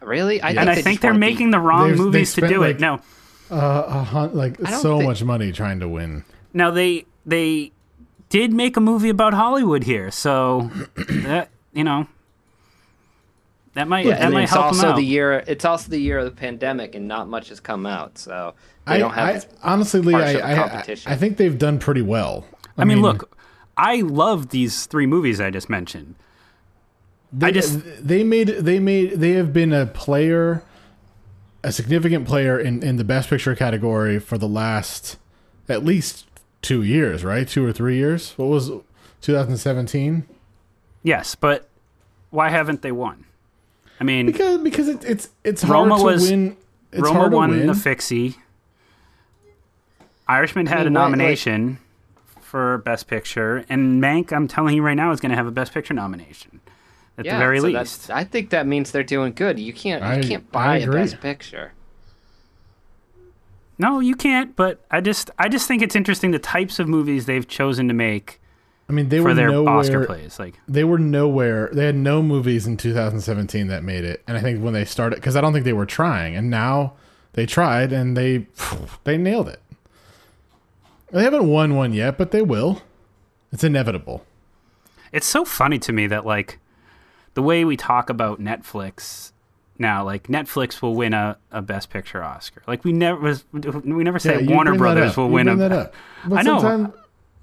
really. 0.00 0.40
I 0.40 0.50
and 0.50 0.70
I 0.70 0.74
think 0.76 1.00
they're 1.00 1.10
wanna 1.12 1.24
be- 1.26 1.32
making 1.32 1.50
the 1.50 1.58
wrong 1.60 1.94
movies 1.96 2.34
to 2.34 2.46
do 2.46 2.60
like- 2.60 2.76
it. 2.76 2.80
No. 2.80 3.00
Uh, 3.50 4.04
a 4.12 4.26
like 4.32 4.56
so 4.68 4.98
think- 4.98 5.08
much 5.08 5.22
money 5.22 5.52
trying 5.52 5.78
to 5.80 5.88
win. 5.88 6.24
Now 6.52 6.70
they 6.70 7.06
they 7.24 7.72
did 8.28 8.52
make 8.52 8.76
a 8.76 8.80
movie 8.80 9.08
about 9.08 9.34
Hollywood 9.34 9.84
here, 9.84 10.10
so 10.10 10.70
that 11.08 11.50
you 11.72 11.84
know 11.84 12.08
that 13.76 13.88
might 13.88 14.04
Yeah, 14.06 14.18
that 14.18 14.32
might 14.32 14.44
it's 14.44 14.52
help 14.52 14.70
them 14.70 14.74
also 14.76 14.88
out. 14.88 14.96
the 14.96 15.04
year. 15.04 15.44
It's 15.46 15.64
also 15.64 15.90
the 15.90 15.98
year 15.98 16.18
of 16.18 16.24
the 16.24 16.30
pandemic, 16.30 16.94
and 16.94 17.06
not 17.06 17.28
much 17.28 17.50
has 17.50 17.60
come 17.60 17.86
out. 17.86 18.18
So 18.18 18.54
they 18.86 18.94
I, 18.94 18.98
don't 18.98 19.12
have. 19.12 19.46
I 19.62 19.72
honestly, 19.72 20.00
Lee, 20.00 20.12
harsh 20.14 20.34
of 20.34 20.40
I, 20.40 20.40
a 20.40 20.44
I, 20.44 20.52
I, 20.52 20.68
competition. 20.68 21.12
I 21.12 21.16
think 21.16 21.36
they've 21.36 21.58
done 21.58 21.78
pretty 21.78 22.02
well. 22.02 22.46
I 22.78 22.84
mean, 22.84 23.00
look, 23.02 23.36
I 23.76 23.96
love 24.00 24.48
these 24.48 24.86
three 24.86 25.06
movies 25.06 25.40
I 25.40 25.50
just 25.50 25.68
mentioned. 25.70 26.14
they, 27.32 27.46
I 27.48 27.50
just- 27.50 27.80
they 28.06 28.24
made 28.24 28.48
they 28.48 28.78
made 28.78 29.12
they 29.12 29.32
have 29.32 29.52
been 29.52 29.72
a 29.72 29.86
player, 29.86 30.62
a 31.62 31.70
significant 31.70 32.26
player 32.26 32.58
in 32.58 32.82
in 32.82 32.96
the 32.96 33.04
Best 33.04 33.28
Picture 33.30 33.54
category 33.54 34.18
for 34.18 34.38
the 34.38 34.48
last 34.48 35.18
at 35.68 35.84
least 35.84 36.26
two 36.62 36.82
years, 36.82 37.24
right? 37.24 37.46
Two 37.46 37.64
or 37.64 37.72
three 37.72 37.96
years. 37.96 38.32
What 38.38 38.46
was 38.48 38.70
2017? 39.20 40.24
Yes, 41.02 41.34
but 41.34 41.68
why 42.30 42.48
haven't 42.50 42.82
they 42.82 42.92
won? 42.92 43.24
I 44.00 44.04
mean, 44.04 44.26
Because 44.26 44.58
because 44.58 44.88
it, 44.88 45.04
it's 45.04 45.28
it's 45.44 45.62
hard 45.62 45.88
Roma 45.88 45.98
to 45.98 46.04
was 46.04 46.30
win. 46.30 46.56
It's 46.92 47.02
Roma 47.02 47.18
hard 47.18 47.30
to 47.32 47.36
won 47.36 47.50
win. 47.50 47.66
the 47.66 47.74
Fixie. 47.74 48.36
Irishman 50.28 50.66
had 50.66 50.86
mean, 50.86 50.88
a 50.88 50.90
why- 50.98 51.04
like- 51.06 51.10
nomination 51.12 51.78
for 52.40 52.78
Best 52.78 53.06
Picture, 53.08 53.64
and 53.68 54.02
Mank, 54.02 54.32
I'm 54.32 54.46
telling 54.48 54.74
you 54.76 54.82
right 54.82 54.94
now, 54.94 55.10
is 55.12 55.20
going 55.20 55.30
to 55.30 55.36
have 55.36 55.46
a 55.46 55.50
Best 55.50 55.72
Picture 55.74 55.94
nomination 55.94 56.60
at 57.18 57.24
yeah, 57.24 57.34
the 57.34 57.38
very 57.38 57.58
so 57.60 57.66
least. 57.66 58.10
I 58.10 58.24
think 58.24 58.50
that 58.50 58.66
means 58.66 58.92
they're 58.92 59.02
doing 59.02 59.32
good. 59.32 59.58
You 59.58 59.72
can't. 59.72 60.02
I- 60.02 60.18
you 60.18 60.28
can't 60.28 60.50
buy 60.52 60.78
a 60.78 60.90
best 60.90 61.20
picture. 61.20 61.72
No, 63.78 64.00
you 64.00 64.14
can't. 64.14 64.56
But 64.56 64.80
I 64.90 65.00
just, 65.00 65.30
I 65.38 65.48
just 65.48 65.68
think 65.68 65.82
it's 65.82 65.94
interesting 65.96 66.30
the 66.30 66.38
types 66.38 66.78
of 66.78 66.88
movies 66.88 67.26
they've 67.26 67.46
chosen 67.46 67.88
to 67.88 67.94
make 67.94 68.40
I 68.88 68.92
mean, 68.92 69.08
they 69.08 69.18
for 69.18 69.24
were 69.24 69.34
their 69.34 69.50
nowhere. 69.50 69.74
Oscar 69.74 70.06
plays. 70.06 70.38
Like, 70.38 70.60
They 70.68 70.84
were 70.84 70.98
nowhere. 70.98 71.68
They 71.72 71.86
had 71.86 71.96
no 71.96 72.22
movies 72.22 72.66
in 72.66 72.76
2017 72.76 73.66
that 73.66 73.82
made 73.82 74.04
it. 74.04 74.22
And 74.28 74.36
I 74.36 74.40
think 74.40 74.62
when 74.62 74.74
they 74.74 74.84
started, 74.84 75.16
because 75.16 75.34
I 75.34 75.40
don't 75.40 75.52
think 75.52 75.64
they 75.64 75.72
were 75.72 75.86
trying, 75.86 76.36
and 76.36 76.48
now 76.50 76.92
they 77.32 77.46
tried 77.46 77.92
and 77.92 78.16
they 78.16 78.46
they 79.04 79.16
nailed 79.18 79.48
it. 79.48 79.60
They 81.10 81.22
haven't 81.22 81.48
won 81.48 81.74
one 81.74 81.92
yet, 81.92 82.16
but 82.18 82.30
they 82.30 82.42
will. 82.42 82.82
It's 83.52 83.64
inevitable. 83.64 84.24
it's 85.12 85.26
so 85.26 85.44
funny 85.44 85.78
to 85.80 85.92
me 85.92 86.06
that 86.08 86.26
like 86.26 86.58
the 87.34 87.42
way 87.42 87.64
we 87.64 87.76
talk 87.76 88.10
about 88.10 88.40
Netflix 88.40 89.32
now, 89.78 90.04
like 90.04 90.24
Netflix 90.28 90.80
will 90.82 90.94
win 90.94 91.12
a, 91.14 91.36
a 91.52 91.60
Best 91.62 91.90
Picture 91.90 92.22
Oscar. 92.22 92.62
Like 92.66 92.84
we 92.84 92.92
never 92.92 93.36
we 93.52 94.04
never 94.04 94.18
say 94.18 94.42
you 94.42 94.50
Warner 94.54 94.74
Brothers 94.76 95.16
will 95.16 95.26
You 95.26 95.32
win 95.32 95.48
a. 95.48 95.56
that 95.56 95.72
up. 95.72 95.94
But 96.26 96.38
I 96.38 96.42
know. 96.42 96.92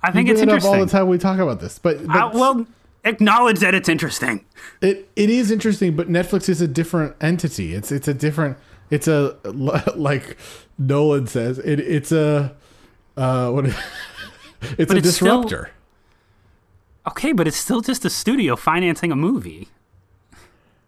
I 0.04 0.12
think 0.12 0.30
it's 0.30 0.42
it 0.42 0.50
up 0.50 0.64
all 0.64 0.74
interesting. 0.76 0.86
the 0.86 0.92
time 0.92 1.08
we 1.08 1.18
talk 1.18 1.40
about 1.40 1.60
this, 1.62 1.80
but, 1.80 2.06
but 2.06 2.16
Uh, 2.16 2.30
well, 2.34 2.68
acknowledge 3.06 3.60
that 3.60 3.74
it's 3.74 3.88
interesting. 3.90 4.46
It 4.82 5.10
it 5.16 5.30
is 5.30 5.50
interesting, 5.52 5.96
but 5.96 6.10
Netflix 6.10 6.50
is 6.50 6.62
a 6.62 6.68
different 6.68 7.16
entity. 7.22 7.74
It's 7.74 7.92
it's 7.92 8.08
a 8.08 8.14
different. 8.14 8.58
It's 8.90 9.08
a 9.08 9.38
like 9.96 10.38
Nolan 10.78 11.28
says. 11.28 11.58
It 11.60 11.80
it's 11.80 12.12
a 12.12 12.54
uh 13.18 13.50
what? 13.52 13.66
it's 14.78 14.88
But 14.88 14.92
a 14.92 14.98
it's 14.98 15.16
still- 15.16 15.42
disruptor. 15.44 15.72
Okay, 17.08 17.34
but 17.34 17.48
it's 17.48 17.58
still 17.58 17.82
just 17.82 18.06
a 18.06 18.10
studio 18.10 18.56
financing 18.56 19.12
a 19.12 19.16
movie. 19.16 19.68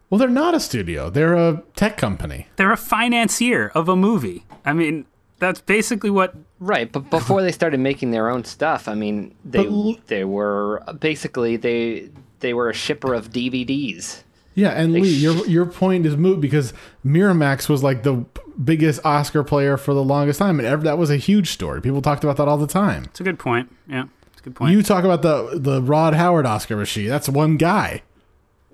well, 0.10 0.18
they're 0.18 0.30
not 0.30 0.54
a 0.56 0.60
studio. 0.62 1.10
They're 1.10 1.36
a 1.36 1.62
tech 1.76 1.98
company. 1.98 2.48
They're 2.56 2.72
a 2.72 2.78
financier 2.78 3.70
of 3.76 3.90
a 3.90 3.96
movie. 3.98 4.46
I 4.64 4.72
mean, 4.74 5.06
that's 5.40 5.60
basically 5.62 6.10
what. 6.10 6.34
Right, 6.66 6.92
but 6.92 7.10
before 7.12 7.42
they 7.44 7.52
started 7.52 7.80
making 7.80 8.10
their 8.12 8.30
own 8.30 8.44
stuff, 8.44 8.88
I 8.88 8.96
mean, 8.96 9.36
they 9.46 9.60
But 9.60 9.68
l- 9.68 9.98
they 10.08 10.24
were 10.24 10.82
basically 11.00 11.58
they 11.58 12.10
they 12.40 12.54
were 12.54 12.70
a 12.70 12.74
shipper 12.74 13.14
of 13.14 13.32
DVDs. 13.32 14.24
Yeah, 14.56 14.70
and 14.70 14.96
They 14.96 15.02
Lee, 15.02 15.14
sh- 15.16 15.22
your 15.22 15.46
your 15.48 15.66
point 15.66 16.06
is 16.06 16.16
moot 16.18 16.40
because 16.42 16.74
Miramax 17.06 17.68
was 17.70 17.84
like 17.84 18.04
the 18.04 18.26
biggest 18.64 19.06
Oscar 19.06 19.44
player 19.44 19.76
for 19.78 19.94
the 19.94 20.04
longest 20.04 20.40
time, 20.40 20.60
and 20.60 20.68
ever, 20.68 20.82
that 20.84 20.98
was 20.98 21.10
a 21.12 21.18
huge 21.18 21.50
story. 21.52 21.82
People 21.82 22.02
talked 22.02 22.24
about 22.24 22.38
that 22.38 22.48
all 22.48 22.58
the 22.58 22.66
time. 22.68 23.04
It's 23.06 23.20
a 23.20 23.24
good 23.24 23.38
point. 23.38 23.70
Yeah, 23.88 24.06
it's 24.32 24.42
a 24.42 24.44
good 24.46 24.56
point. 24.56 24.72
You 24.74 24.82
talk 24.82 25.04
about 25.04 25.22
the 25.22 25.60
the 25.60 25.82
Ron 25.82 26.14
Howard 26.14 26.46
Oscar 26.46 26.78
machine. 26.78 27.10
That's 27.10 27.28
one 27.30 27.58
guy. 27.58 28.02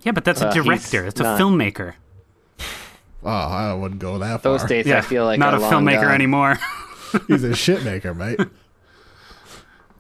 yeah, 0.04 0.12
but 0.14 0.24
that's 0.24 0.42
Uh, 0.42 0.48
a 0.50 0.54
director. 0.54 1.06
It's 1.06 1.20
a 1.20 1.24
not- 1.24 1.40
filmmaker. 1.42 1.96
Oh, 3.24 3.30
I 3.30 3.74
wouldn't 3.74 4.00
go 4.02 4.18
that 4.20 4.42
far. 4.42 4.54
Those 4.58 4.64
days, 4.68 4.88
Yeah, 4.88 4.98
I 4.98 5.02
feel 5.02 5.26
like 5.26 5.38
not 5.40 5.54
are 5.54 5.58
a 5.58 5.60
long 5.60 5.72
filmmaker 5.86 6.02
gone. 6.04 6.12
anymore. 6.14 6.58
He's 7.28 7.44
a 7.44 7.56
shit 7.56 7.84
maker, 7.84 8.14
mate. 8.14 8.40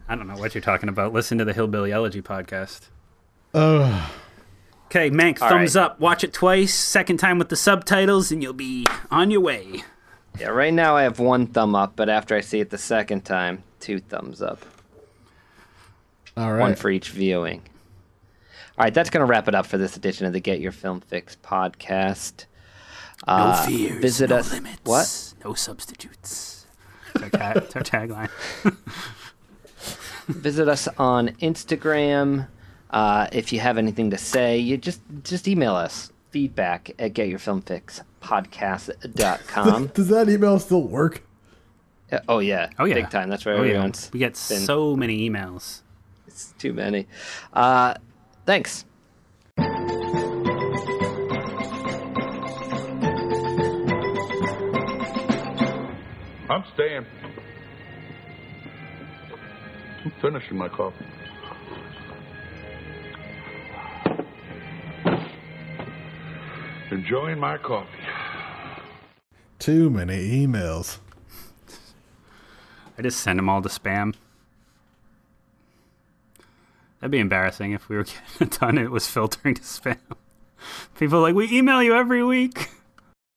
I 0.07 0.15
don't 0.15 0.27
know 0.27 0.35
what 0.37 0.53
you're 0.55 0.61
talking 0.61 0.89
about. 0.89 1.13
Listen 1.13 1.37
to 1.37 1.45
the 1.45 1.53
Hillbilly 1.53 1.91
Elegy 1.91 2.21
podcast. 2.21 2.89
Oh, 3.53 4.13
Okay, 4.87 5.09
Mank, 5.09 5.41
All 5.41 5.47
thumbs 5.47 5.75
right. 5.77 5.83
up. 5.85 6.01
Watch 6.01 6.23
it 6.25 6.33
twice, 6.33 6.73
second 6.73 7.15
time 7.17 7.37
with 7.39 7.47
the 7.47 7.55
subtitles, 7.55 8.29
and 8.29 8.43
you'll 8.43 8.51
be 8.51 8.85
on 9.09 9.31
your 9.31 9.39
way. 9.39 9.83
Yeah, 10.37 10.47
right 10.49 10.73
now 10.73 10.97
I 10.97 11.03
have 11.03 11.17
one 11.19 11.47
thumb 11.47 11.75
up, 11.75 11.95
but 11.95 12.09
after 12.09 12.35
I 12.35 12.41
see 12.41 12.59
it 12.59 12.71
the 12.71 12.77
second 12.77 13.23
time, 13.23 13.63
two 13.79 13.99
thumbs 13.99 14.41
up. 14.41 14.65
all 16.35 16.57
One 16.57 16.75
for 16.75 16.89
each 16.89 17.11
viewing. 17.11 17.61
All 18.77 18.83
right, 18.85 18.93
that's 18.93 19.09
going 19.09 19.21
to 19.21 19.25
wrap 19.25 19.47
it 19.47 19.55
up 19.55 19.65
for 19.65 19.77
this 19.77 19.95
edition 19.95 20.25
of 20.25 20.33
the 20.33 20.39
Get 20.41 20.59
Your 20.59 20.71
Film 20.73 20.99
Fix 20.99 21.37
podcast. 21.41 22.45
No 23.27 23.33
Uh, 23.33 23.65
fears, 23.65 24.01
visit 24.01 24.29
no 24.29 24.37
us. 24.37 24.51
limits, 24.51 24.79
What? 24.83 25.33
No 25.45 25.53
substitutes. 25.53 26.50
It's 27.15 27.23
our, 27.23 27.29
ta- 27.29 27.53
it's 27.55 27.75
our 27.75 27.83
tagline. 27.83 28.29
visit 30.27 30.67
us 30.67 30.87
on 30.97 31.29
Instagram. 31.41 32.47
Uh, 32.89 33.27
if 33.31 33.53
you 33.53 33.59
have 33.59 33.77
anything 33.77 34.09
to 34.11 34.17
say, 34.17 34.57
you 34.57 34.77
just 34.77 35.01
just 35.23 35.47
email 35.47 35.75
us 35.75 36.11
feedback 36.29 36.91
at 36.99 37.13
getyourfilmfixpodcast.com. 37.13 39.87
Does 39.93 40.07
that 40.09 40.29
email 40.29 40.59
still 40.59 40.83
work? 40.83 41.23
Uh, 42.11 42.19
oh 42.27 42.39
yeah, 42.39 42.69
Oh 42.77 42.85
yeah, 42.85 42.95
big 42.95 43.09
time. 43.09 43.29
That's 43.29 43.45
where 43.45 43.55
oh, 43.55 43.63
yeah. 43.63 43.89
We 44.11 44.19
get 44.19 44.33
been. 44.33 44.59
so 44.59 44.95
many 44.95 45.29
emails. 45.29 45.81
It's 46.27 46.53
too 46.57 46.73
many. 46.73 47.07
Uh, 47.53 47.93
thanks. 48.45 48.85
I'm 56.51 56.65
staying. 56.73 57.05
I'm 60.03 60.11
finishing 60.21 60.57
my 60.57 60.67
coffee. 60.67 61.05
Enjoying 66.91 67.39
my 67.39 67.57
coffee. 67.57 67.87
Too 69.59 69.89
many 69.89 70.45
emails. 70.45 70.97
I 72.97 73.01
just 73.01 73.21
send 73.21 73.39
them 73.39 73.47
all 73.47 73.61
to 73.61 73.69
spam. 73.69 74.15
That'd 76.99 77.11
be 77.11 77.19
embarrassing 77.19 77.71
if 77.71 77.87
we 77.87 77.95
were 77.95 78.03
getting 78.39 78.47
it 78.47 78.59
done 78.59 78.77
and 78.77 78.87
it 78.87 78.91
was 78.91 79.07
filtering 79.07 79.55
to 79.55 79.61
spam. 79.61 79.99
People 80.99 81.19
are 81.19 81.21
like 81.21 81.35
we 81.35 81.49
email 81.49 81.81
you 81.81 81.95
every 81.95 82.25
week. 82.25 82.71